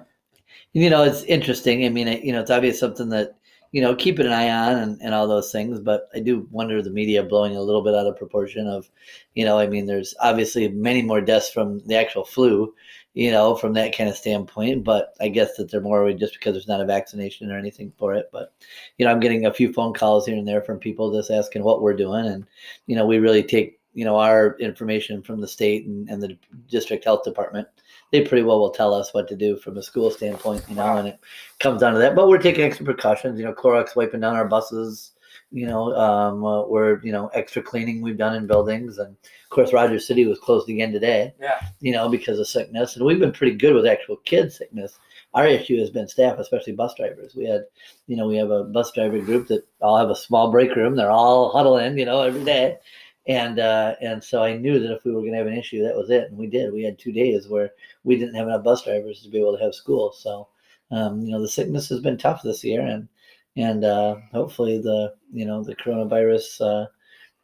You 0.73 0.89
know, 0.89 1.03
it's 1.03 1.25
interesting. 1.25 1.85
I 1.85 1.91
mean, 1.91 2.09
it, 2.09 2.25
you 2.25 2.33
know, 2.33 2.41
it's 2.41 2.51
obviously 2.51 2.79
something 2.79 3.11
that, 3.11 3.37
you 3.73 3.81
know, 3.81 3.95
keeping 3.95 4.27
an 4.27 4.33
eye 4.33 4.51
on 4.51 4.77
and, 4.77 5.01
and 5.01 5.15
all 5.15 5.29
those 5.29 5.53
things. 5.53 5.81
But 5.81 6.09
I 6.15 6.21
do 6.21 6.49
wonder 6.51 6.83
the 6.83 6.91
media 6.91 7.23
blowing 7.23 7.57
a 7.57 7.63
little 7.63 7.83
bit 7.83 7.95
out 7.95 8.07
of 8.07 8.17
proportion 8.17 8.67
of, 8.67 8.91
you 9.35 9.45
know, 9.45 9.59
I 9.59 9.67
mean, 9.67 9.87
there's 9.87 10.15
obviously 10.21 10.69
many 10.69 11.03
more 11.03 11.21
deaths 11.21 11.51
from 11.51 11.81
the 11.87 11.97
actual 11.97 12.25
flu, 12.25 12.75
you 13.15 13.31
know, 13.31 13.55
from 13.55 13.75
that 13.75 13.97
kind 13.97 14.11
of 14.11 14.17
standpoint. 14.17 14.83
But 14.83 15.15
I 15.21 15.29
guess 15.29 15.57
that 15.57 15.71
they're 15.71 15.81
more 15.81 16.13
just 16.13 16.35
because 16.35 16.55
there's 16.55 16.69
not 16.69 16.81
a 16.81 16.87
vaccination 16.87 17.51
or 17.51 17.59
anything 17.59 17.93
for 17.97 18.15
it. 18.15 18.29
But, 18.33 18.53
you 18.99 19.07
know, 19.07 19.13
I'm 19.13 19.21
getting 19.21 19.47
a 19.47 19.55
few 19.55 19.73
phone 19.73 19.95
calls 19.95 20.27
here 20.27 20.37
and 20.37 20.49
there 20.49 20.63
from 20.63 20.79
people 20.79 21.13
just 21.13 21.31
asking 21.31 21.63
what 21.63 21.81
we're 21.81 21.95
doing. 21.95 22.27
And, 22.27 22.47
you 22.87 22.97
know, 22.97 23.07
we 23.07 23.19
really 23.19 23.45
take, 23.45 23.79
you 23.95 24.05
know, 24.05 24.17
our 24.17 24.57
information 24.59 25.23
from 25.23 25.41
the 25.41 25.49
state 25.49 25.87
and, 25.87 26.09
and 26.09 26.21
the 26.21 26.37
district 26.69 27.05
health 27.05 27.23
department 27.23 27.69
they 28.11 28.27
pretty 28.27 28.43
well 28.43 28.59
will 28.59 28.71
tell 28.71 28.93
us 28.93 29.15
what 29.15 29.29
to 29.29 29.37
do 29.37 29.57
from 29.57 29.77
a 29.77 29.83
school 29.83 30.11
standpoint, 30.11 30.65
you 30.69 30.75
know, 30.75 30.97
and 30.97 31.09
it 31.09 31.21
comes 31.59 31.81
down 31.81 31.93
to 31.93 31.99
that. 31.99 32.17
But 32.17 32.29
we're 32.29 32.39
taking 32.39 32.65
extra 32.65 32.85
precautions, 32.85 33.39
you 33.39 33.45
know, 33.45 33.53
Clorox 33.53 33.95
wiping 33.95 34.21
down 34.21 34.37
our 34.37 34.49
buses, 34.49 35.13
you 35.53 35.67
know, 35.67 35.95
um, 35.97 36.45
uh, 36.45 36.67
we're, 36.67 37.01
you 37.03 37.13
know, 37.13 37.29
extra 37.29 37.63
cleaning 37.63 38.03
we've 38.03 38.19
done 38.19 38.35
in 38.35 38.47
buildings. 38.47 38.99
And 38.99 39.11
of 39.11 39.51
course, 39.51 39.73
Rogers 39.73 40.07
City 40.07 40.27
was 40.27 40.39
closed 40.39 40.69
again 40.69 40.93
today, 40.93 41.35
yeah. 41.41 41.61
you 41.81 41.93
know, 41.93 42.09
because 42.09 42.39
of 42.39 42.49
sickness. 42.49 42.97
And 42.97 43.05
we've 43.05 43.19
been 43.19 43.33
pretty 43.33 43.57
good 43.57 43.75
with 43.75 43.87
actual 43.87 44.17
kid 44.25 44.53
sickness. 44.53 44.99
Our 45.35 45.47
issue 45.47 45.79
has 45.79 45.91
been 45.91 46.09
staff, 46.09 46.39
especially 46.39 46.73
bus 46.73 46.95
drivers. 46.97 47.37
We 47.37 47.45
had, 47.45 47.65
you 48.09 48.17
know, 48.17 48.27
we 48.27 48.37
have 48.37 48.51
a 48.51 48.65
bus 48.65 48.91
driver 48.93 49.21
group 49.21 49.47
that 49.49 49.65
all 49.81 49.97
have 49.97 50.11
a 50.11 50.17
small 50.17 50.51
break 50.51 50.75
room. 50.75 50.97
They're 50.97 51.11
all 51.11 51.51
huddle 51.51 51.79
in, 51.79 51.97
you 51.97 52.05
know, 52.05 52.23
every 52.23 52.45
day. 52.45 52.79
and 53.27 53.59
uh, 53.59 53.95
and 54.01 54.23
so 54.23 54.43
I 54.43 54.57
knew 54.57 54.81
that 54.81 54.93
if 54.93 55.05
we 55.05 55.13
were 55.13 55.21
going 55.21 55.33
to 55.33 55.39
have 55.39 55.47
an 55.47 55.57
issue, 55.57 55.83
that 55.85 55.97
was 55.97 56.11
it, 56.11 56.31
and 56.31 56.39
we 56.39 56.47
did. 56.47 56.73
We 56.73 56.83
had 56.83 56.99
two 56.99 57.13
days 57.13 57.49
where 57.49 57.71
we 58.05 58.17
didn't 58.17 58.35
have 58.35 58.47
enough 58.47 58.65
bus 58.65 58.85
drivers 58.85 59.23
to 59.23 59.29
be 59.29 59.39
able 59.39 59.57
to 59.57 59.63
have 59.63 59.75
school. 59.75 60.13
So 60.13 60.49
um, 60.91 61.23
you 61.23 61.33
know 61.33 61.41
the 61.41 61.49
sickness 61.49 61.89
has 61.89 62.01
been 62.01 62.19
tough 62.19 62.43
this 62.43 62.65
year, 62.65 62.81
and 62.83 63.09
and 63.57 63.85
uh, 63.85 64.17
hopefully 64.33 64.79
the 64.79 65.15
you 65.33 65.47
know 65.47 65.63
the 65.63 65.77
coronavirus, 65.77 66.61
uh, 66.61 66.87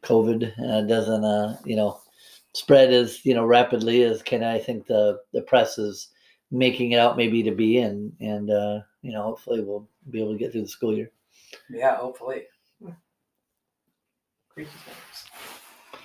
COVID 0.03 0.51
uh, 0.59 0.81
doesn't 0.81 1.23
uh, 1.23 1.57
you 1.65 1.75
know 1.75 1.99
spread 2.53 2.91
as 2.91 3.25
you 3.25 3.33
know 3.33 3.45
rapidly 3.45 4.03
as 4.03 4.21
can 4.21 4.43
I 4.43 4.59
think 4.59 4.87
the 4.87 5.19
the 5.33 5.41
press 5.41 5.77
is 5.77 6.09
making 6.51 6.91
it 6.91 6.99
out 6.99 7.17
maybe 7.17 7.43
to 7.43 7.51
be, 7.51 7.77
in, 7.77 8.13
and 8.19 8.49
uh, 8.49 8.79
you 9.01 9.11
know 9.11 9.23
hopefully 9.23 9.61
we'll 9.61 9.87
be 10.09 10.21
able 10.21 10.33
to 10.33 10.39
get 10.39 10.51
through 10.51 10.63
the 10.63 10.67
school 10.67 10.95
year. 10.95 11.11
Yeah, 11.69 11.97
hopefully. 11.97 12.43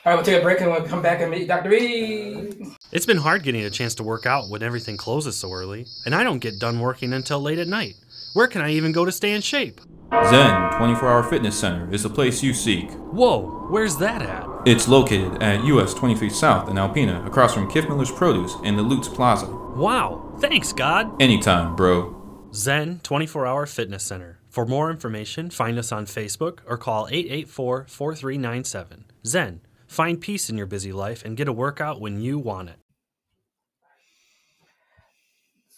All 0.04 0.10
right, 0.10 0.16
we'll 0.16 0.24
take 0.24 0.40
a 0.40 0.42
break 0.42 0.60
and 0.60 0.68
we'll 0.68 0.82
come 0.82 1.00
back 1.00 1.20
and 1.20 1.30
meet 1.30 1.46
Dr. 1.46 1.70
V. 1.70 2.50
It's 2.90 3.06
been 3.06 3.18
hard 3.18 3.44
getting 3.44 3.62
a 3.62 3.70
chance 3.70 3.94
to 3.94 4.02
work 4.02 4.26
out 4.26 4.50
when 4.50 4.60
everything 4.60 4.96
closes 4.96 5.36
so 5.36 5.52
early, 5.52 5.86
and 6.04 6.12
I 6.12 6.24
don't 6.24 6.40
get 6.40 6.58
done 6.58 6.80
working 6.80 7.12
until 7.12 7.40
late 7.40 7.60
at 7.60 7.68
night. 7.68 7.94
Where 8.32 8.48
can 8.48 8.62
I 8.62 8.72
even 8.72 8.90
go 8.90 9.04
to 9.04 9.12
stay 9.12 9.32
in 9.32 9.42
shape? 9.42 9.80
Zen 10.28 10.72
24 10.72 11.08
Hour 11.08 11.22
Fitness 11.22 11.56
Center 11.56 11.88
is 11.94 12.02
the 12.02 12.10
place 12.10 12.42
you 12.42 12.52
seek. 12.52 12.90
Whoa, 12.90 13.68
where's 13.70 13.96
that 13.98 14.22
at? 14.22 14.44
It's 14.66 14.88
located 14.88 15.40
at 15.40 15.64
US 15.66 15.94
23 15.94 16.28
South 16.30 16.68
in 16.68 16.74
Alpena, 16.78 17.24
across 17.24 17.54
from 17.54 17.70
Kif 17.70 17.88
Miller's 17.88 18.10
Produce 18.10 18.56
and 18.64 18.76
the 18.76 18.82
Lutz 18.82 19.06
Plaza. 19.06 19.46
Wow, 19.46 20.34
thanks, 20.40 20.72
God! 20.72 21.22
Anytime, 21.22 21.76
bro. 21.76 22.48
Zen 22.52 22.98
24 23.04 23.46
Hour 23.46 23.66
Fitness 23.66 24.02
Center. 24.02 24.40
For 24.50 24.66
more 24.66 24.90
information, 24.90 25.48
find 25.48 25.78
us 25.78 25.92
on 25.92 26.06
Facebook 26.06 26.58
or 26.66 26.76
call 26.76 27.06
884 27.08 27.86
4397. 27.88 29.04
Zen, 29.24 29.60
find 29.92 30.20
peace 30.20 30.48
in 30.48 30.56
your 30.56 30.66
busy 30.66 30.92
life 30.92 31.24
and 31.24 31.36
get 31.36 31.48
a 31.48 31.52
workout 31.52 32.00
when 32.00 32.20
you 32.20 32.38
want 32.38 32.70
it. 32.70 32.78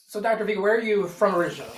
So, 0.06 0.21
Dr. 0.21 0.44
V, 0.44 0.56
where 0.56 0.76
are 0.76 0.80
you 0.80 1.09
from 1.09 1.35
originally? 1.35 1.73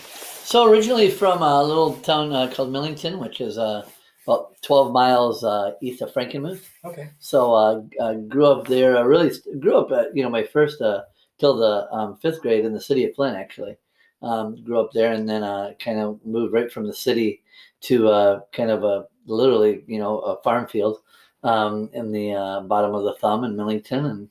So 0.47 0.71
originally 0.71 1.11
from 1.11 1.43
a 1.43 1.63
little 1.63 1.95
town 1.95 2.33
uh, 2.33 2.53
called 2.55 2.71
Millington, 2.71 3.19
which 3.19 3.41
is 3.41 3.59
uh, 3.59 3.85
about 4.27 4.53
12 4.63 4.93
miles 4.93 5.43
uh, 5.43 5.73
east 5.81 6.03
of 6.03 6.13
Frankenmuth. 6.13 6.63
Okay. 6.85 7.11
So 7.19 7.55
uh, 7.55 7.83
uh, 7.99 8.15
grew 8.15 8.47
up 8.47 8.69
there. 8.69 8.97
I 8.97 9.01
really 9.01 9.33
st- 9.33 9.59
grew 9.61 9.77
up, 9.79 9.91
at, 9.91 10.15
you 10.15 10.23
know, 10.23 10.31
my 10.31 10.45
first 10.45 10.81
uh, 10.81 11.03
till 11.39 11.57
the 11.57 11.91
um, 11.91 12.17
fifth 12.19 12.43
grade 12.43 12.65
in 12.65 12.73
the 12.73 12.81
city 12.81 13.05
of 13.05 13.15
Flint, 13.17 13.37
actually. 13.37 13.77
Um, 14.23 14.63
grew 14.63 14.79
up 14.79 14.93
there 14.93 15.13
and 15.13 15.29
then 15.29 15.43
uh, 15.43 15.73
kind 15.81 15.99
of 15.99 16.25
moved 16.25 16.53
right 16.53 16.71
from 16.71 16.87
the 16.87 16.95
city 16.95 17.43
to 17.83 18.09
uh, 18.09 18.41
kind 18.53 18.71
of 18.71 18.85
a 18.85 19.07
literally, 19.27 19.83
you 19.87 19.99
know, 19.99 20.21
a 20.21 20.43
farm 20.43 20.69
field 20.69 20.99
um, 21.47 21.89
in 21.93 22.11
the 22.11 22.33
uh, 22.35 22.61
bottom 22.63 22.95
of 22.95 23.05
the 23.05 23.15
thumb 23.15 23.45
in 23.45 23.57
Millington, 23.57 24.07
and 24.07 24.29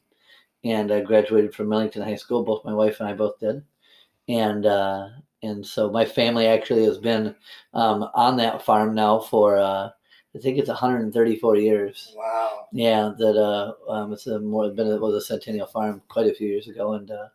and 0.63 0.91
I 0.91 1.01
graduated 1.01 1.53
from 1.53 1.69
Millington 1.69 2.01
High 2.01 2.15
School. 2.15 2.43
Both 2.43 2.65
my 2.65 2.73
wife 2.73 2.99
and 2.99 3.07
I 3.07 3.13
both 3.13 3.39
did, 3.39 3.63
and 4.27 4.65
uh, 4.65 5.09
and 5.41 5.65
so 5.65 5.89
my 5.89 6.05
family 6.05 6.47
actually 6.47 6.83
has 6.85 6.97
been 6.97 7.35
um, 7.73 8.09
on 8.13 8.35
that 8.37 8.61
farm 8.63 8.93
now 8.93 9.19
for 9.19 9.57
uh, 9.57 9.89
I 10.35 10.39
think 10.39 10.57
it's 10.57 10.67
134 10.67 11.55
years. 11.55 12.13
Wow. 12.17 12.67
Yeah, 12.73 13.13
that 13.17 13.37
uh, 13.37 13.73
um, 13.89 14.11
it's 14.11 14.27
a 14.27 14.39
more 14.39 14.69
been 14.69 14.87
it 14.87 14.99
was 14.99 15.15
a 15.15 15.21
centennial 15.25 15.67
farm 15.67 16.01
quite 16.09 16.27
a 16.27 16.33
few 16.33 16.49
years 16.49 16.67
ago, 16.67 16.93
and 16.93 17.09
uh, 17.11 17.29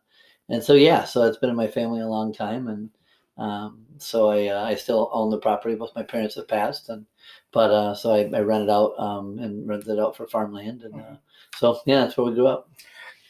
and 0.49 0.63
so 0.63 0.73
yeah, 0.73 1.05
so 1.05 1.23
it's 1.23 1.37
been 1.37 1.49
in 1.49 1.55
my 1.55 1.67
family 1.67 2.01
a 2.01 2.07
long 2.07 2.31
time, 2.31 2.67
and 2.67 2.89
um, 3.37 3.85
so 3.97 4.29
I 4.29 4.47
uh, 4.47 4.63
I 4.63 4.75
still 4.75 5.09
own 5.11 5.31
the 5.31 5.39
property. 5.39 5.73
Both 5.73 5.95
my 5.95 6.03
parents 6.03 6.35
have 6.35 6.47
passed, 6.47 6.89
and 6.89 7.07
but 7.51 7.71
uh, 7.71 7.95
so 7.95 8.13
I, 8.13 8.29
I 8.33 8.41
rent 8.41 8.63
it 8.63 8.69
out 8.69 8.93
um, 8.97 9.39
and 9.39 9.67
rent 9.67 9.87
it 9.87 9.99
out 9.99 10.15
for 10.15 10.27
farmland, 10.27 10.83
and 10.83 10.95
uh, 10.95 11.15
so 11.57 11.79
yeah, 11.85 12.01
that's 12.01 12.17
where 12.17 12.27
we 12.27 12.35
grew 12.35 12.47
up. 12.47 12.69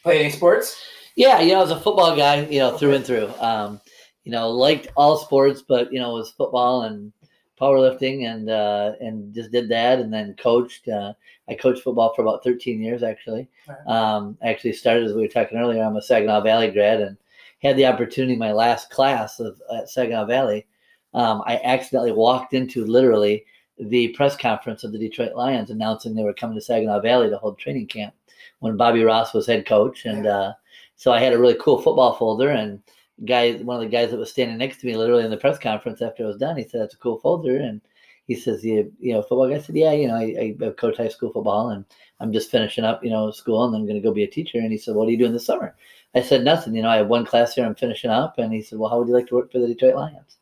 Play 0.02 0.20
any 0.20 0.30
sports? 0.30 0.82
Yeah, 1.14 1.40
you 1.40 1.52
know, 1.52 1.58
I 1.58 1.62
was 1.62 1.70
a 1.70 1.80
football 1.80 2.16
guy, 2.16 2.46
you 2.46 2.58
know, 2.58 2.76
through 2.76 2.94
and 2.94 3.04
through. 3.04 3.30
Um, 3.38 3.80
you 4.24 4.32
know, 4.32 4.50
liked 4.50 4.88
all 4.96 5.16
sports, 5.16 5.62
but 5.66 5.92
you 5.92 6.00
know, 6.00 6.10
it 6.10 6.20
was 6.20 6.30
football 6.30 6.82
and 6.82 7.12
powerlifting, 7.60 8.26
and 8.32 8.48
uh, 8.48 8.92
and 9.00 9.34
just 9.34 9.50
did 9.50 9.68
that, 9.68 9.98
and 9.98 10.12
then 10.12 10.34
coached. 10.38 10.88
Uh, 10.88 11.12
I 11.48 11.54
coached 11.54 11.82
football 11.82 12.14
for 12.14 12.22
about 12.22 12.44
13 12.44 12.80
years, 12.80 13.02
actually. 13.02 13.48
Right. 13.68 13.86
Um, 13.86 14.38
I 14.42 14.50
actually 14.50 14.72
started 14.74 15.04
as 15.04 15.14
we 15.14 15.22
were 15.22 15.28
talking 15.28 15.58
earlier. 15.58 15.82
I'm 15.82 15.96
a 15.96 16.02
Saginaw 16.02 16.40
Valley 16.42 16.70
grad, 16.70 17.00
and 17.00 17.16
had 17.62 17.76
the 17.76 17.86
opportunity. 17.86 18.36
My 18.36 18.52
last 18.52 18.90
class 18.90 19.40
of 19.40 19.60
at 19.76 19.88
Saginaw 19.88 20.26
Valley, 20.26 20.66
um, 21.14 21.42
I 21.46 21.60
accidentally 21.62 22.12
walked 22.12 22.54
into 22.54 22.84
literally 22.84 23.44
the 23.88 24.08
press 24.08 24.36
conference 24.36 24.84
of 24.84 24.92
the 24.92 24.98
Detroit 24.98 25.34
Lions 25.34 25.70
announcing 25.70 26.14
they 26.14 26.24
were 26.24 26.34
coming 26.34 26.56
to 26.56 26.60
Saginaw 26.60 27.00
Valley 27.00 27.30
to 27.30 27.38
hold 27.38 27.58
training 27.58 27.86
camp 27.86 28.14
when 28.60 28.76
Bobby 28.76 29.04
Ross 29.04 29.34
was 29.34 29.46
head 29.46 29.66
coach, 29.66 30.04
and 30.04 30.26
uh, 30.26 30.52
so 30.96 31.12
I 31.12 31.20
had 31.20 31.32
a 31.32 31.38
really 31.38 31.56
cool 31.60 31.80
football 31.80 32.14
folder 32.14 32.50
and 32.50 32.82
guy, 33.24 33.54
one 33.54 33.76
of 33.76 33.82
the 33.82 33.88
guys 33.88 34.10
that 34.10 34.18
was 34.18 34.30
standing 34.30 34.58
next 34.58 34.78
to 34.80 34.86
me, 34.86 34.96
literally 34.96 35.24
in 35.24 35.30
the 35.30 35.36
press 35.36 35.58
conference 35.58 36.02
after 36.02 36.24
it 36.24 36.26
was 36.26 36.36
done, 36.38 36.56
he 36.56 36.64
said, 36.64 36.80
"That's 36.80 36.94
a 36.94 36.98
cool 36.98 37.18
folder." 37.18 37.56
And 37.56 37.80
he 38.26 38.34
says, 38.34 38.64
"You, 38.64 38.92
you 38.98 39.12
know, 39.12 39.22
football 39.22 39.48
guy." 39.48 39.56
I 39.56 39.60
said, 39.60 39.76
"Yeah, 39.76 39.92
you 39.92 40.08
know, 40.08 40.16
I, 40.16 40.54
I 40.64 40.70
coach 40.70 40.96
high 40.96 41.08
school 41.08 41.32
football, 41.32 41.70
and 41.70 41.84
I'm 42.20 42.32
just 42.32 42.50
finishing 42.50 42.84
up, 42.84 43.04
you 43.04 43.10
know, 43.10 43.30
school, 43.30 43.64
and 43.64 43.74
I'm 43.74 43.86
going 43.86 44.00
to 44.00 44.06
go 44.06 44.12
be 44.12 44.24
a 44.24 44.28
teacher." 44.28 44.58
And 44.58 44.72
he 44.72 44.78
said, 44.78 44.94
"What 44.94 45.08
are 45.08 45.10
you 45.10 45.18
doing 45.18 45.32
this 45.32 45.46
summer?" 45.46 45.74
I 46.14 46.22
said, 46.22 46.44
"Nothing. 46.44 46.74
You 46.74 46.82
know, 46.82 46.90
I 46.90 46.96
have 46.96 47.08
one 47.08 47.26
class 47.26 47.54
here. 47.54 47.64
I'm 47.64 47.74
finishing 47.74 48.10
up." 48.10 48.38
And 48.38 48.52
he 48.52 48.62
said, 48.62 48.78
"Well, 48.78 48.90
how 48.90 48.98
would 48.98 49.08
you 49.08 49.14
like 49.14 49.28
to 49.28 49.34
work 49.34 49.52
for 49.52 49.58
the 49.58 49.68
Detroit 49.68 49.94
Lions?" 49.94 50.38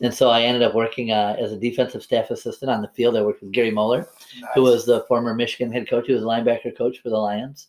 And 0.00 0.12
so 0.12 0.30
I 0.30 0.42
ended 0.42 0.62
up 0.62 0.74
working 0.74 1.12
uh, 1.12 1.36
as 1.38 1.52
a 1.52 1.56
defensive 1.56 2.02
staff 2.02 2.30
assistant 2.30 2.70
on 2.70 2.82
the 2.82 2.88
field. 2.88 3.16
I 3.16 3.22
worked 3.22 3.42
with 3.42 3.52
Gary 3.52 3.70
Moeller, 3.70 4.08
who 4.54 4.62
was 4.62 4.84
the 4.84 5.04
former 5.08 5.34
Michigan 5.34 5.72
head 5.72 5.88
coach. 5.88 6.06
He 6.06 6.12
was 6.12 6.22
a 6.22 6.26
linebacker 6.26 6.76
coach 6.76 7.00
for 7.00 7.10
the 7.10 7.16
Lions, 7.16 7.68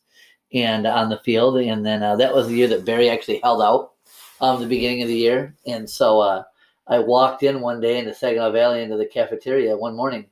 and 0.53 0.85
on 0.85 1.09
the 1.09 1.19
field. 1.19 1.57
And 1.57 1.85
then 1.85 2.03
uh, 2.03 2.15
that 2.17 2.33
was 2.33 2.47
the 2.47 2.55
year 2.55 2.67
that 2.67 2.85
Barry 2.85 3.09
actually 3.09 3.39
held 3.43 3.61
out 3.61 3.93
um, 4.41 4.59
the 4.59 4.67
beginning 4.67 5.01
of 5.01 5.07
the 5.07 5.15
year. 5.15 5.55
And 5.65 5.89
so 5.89 6.19
uh, 6.19 6.43
I 6.87 6.99
walked 6.99 7.43
in 7.43 7.61
one 7.61 7.81
day 7.81 7.97
into 7.97 8.13
Saginaw 8.13 8.51
Valley 8.51 8.83
into 8.83 8.97
the 8.97 9.05
cafeteria 9.05 9.75
one 9.75 9.95
morning, 9.95 10.25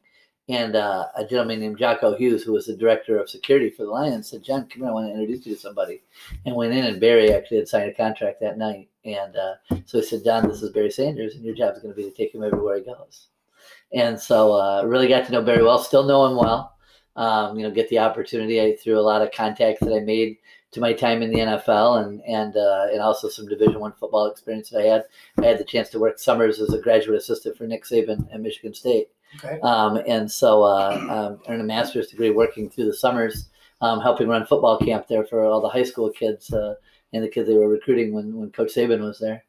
and 0.49 0.75
uh, 0.75 1.07
a 1.15 1.25
gentleman 1.25 1.59
named 1.59 1.77
Jocko 1.77 2.15
Hughes, 2.15 2.43
who 2.43 2.53
was 2.53 2.65
the 2.65 2.75
director 2.75 3.17
of 3.17 3.29
security 3.29 3.69
for 3.69 3.83
the 3.83 3.91
Lions, 3.91 4.29
said, 4.29 4.43
"John, 4.43 4.67
come 4.67 4.81
here. 4.81 4.89
I 4.89 4.93
want 4.93 5.07
to 5.07 5.13
introduce 5.13 5.45
you 5.45 5.55
to 5.55 5.59
somebody." 5.59 6.03
And 6.45 6.55
went 6.55 6.73
in, 6.73 6.85
and 6.85 6.99
Barry 6.99 7.33
actually 7.33 7.57
had 7.57 7.67
signed 7.67 7.89
a 7.89 7.93
contract 7.93 8.41
that 8.41 8.57
night. 8.57 8.89
And 9.05 9.35
uh, 9.35 9.55
so 9.85 9.99
he 9.99 10.03
said, 10.05 10.23
"John, 10.23 10.47
this 10.47 10.61
is 10.61 10.71
Barry 10.71 10.91
Sanders, 10.91 11.35
and 11.35 11.43
your 11.43 11.55
job 11.55 11.75
is 11.75 11.81
going 11.81 11.93
to 11.93 11.97
be 12.01 12.09
to 12.09 12.15
take 12.15 12.33
him 12.33 12.43
everywhere 12.43 12.77
he 12.77 12.83
goes." 12.83 13.27
And 13.93 14.19
so 14.19 14.53
uh, 14.53 14.83
really 14.85 15.07
got 15.07 15.25
to 15.25 15.31
know 15.31 15.41
Barry 15.41 15.63
well. 15.63 15.79
Still 15.79 16.03
know 16.03 16.25
him 16.25 16.35
well. 16.37 16.75
Um, 17.15 17.57
you 17.57 17.63
know, 17.63 17.71
get 17.71 17.89
the 17.89 17.99
opportunity 17.99 18.59
I, 18.59 18.75
through 18.75 18.97
a 18.97 19.01
lot 19.01 19.21
of 19.21 19.31
contacts 19.31 19.81
that 19.81 19.93
I 19.95 19.99
made 19.99 20.37
to 20.71 20.79
my 20.79 20.91
time 20.93 21.21
in 21.21 21.29
the 21.29 21.39
NFL 21.39 22.03
and 22.03 22.21
and 22.27 22.57
uh, 22.57 22.87
and 22.91 23.01
also 23.01 23.29
some 23.29 23.47
Division 23.47 23.79
One 23.79 23.93
football 23.93 24.25
experience 24.27 24.69
that 24.71 24.79
I 24.81 24.87
had. 24.87 25.03
I 25.39 25.45
had 25.45 25.59
the 25.59 25.63
chance 25.63 25.89
to 25.89 25.99
work 25.99 26.17
summers 26.17 26.59
as 26.59 26.73
a 26.73 26.81
graduate 26.81 27.19
assistant 27.19 27.57
for 27.57 27.67
Nick 27.67 27.83
Saban 27.85 28.33
at 28.33 28.41
Michigan 28.41 28.73
State, 28.73 29.09
Okay. 29.43 29.59
um, 29.61 29.97
and 30.07 30.31
so 30.31 30.63
uh, 30.63 31.05
um, 31.09 31.39
earned 31.51 31.61
a 31.61 31.65
master's 31.65 32.07
degree 32.07 32.31
working 32.31 32.69
through 32.69 32.85
the 32.85 32.93
summers, 32.93 33.49
um, 33.81 34.01
helping 34.01 34.27
run 34.27 34.45
football 34.47 34.79
camp 34.79 35.07
there 35.07 35.25
for 35.25 35.43
all 35.45 35.61
the 35.61 35.69
high 35.69 35.83
school 35.83 36.09
kids 36.09 36.51
uh, 36.51 36.73
and 37.13 37.23
the 37.23 37.29
kids 37.29 37.47
they 37.47 37.55
were 37.55 37.69
recruiting 37.69 38.11
when 38.13 38.35
when 38.35 38.51
Coach 38.51 38.73
Saban 38.73 39.01
was 39.01 39.19
there, 39.19 39.43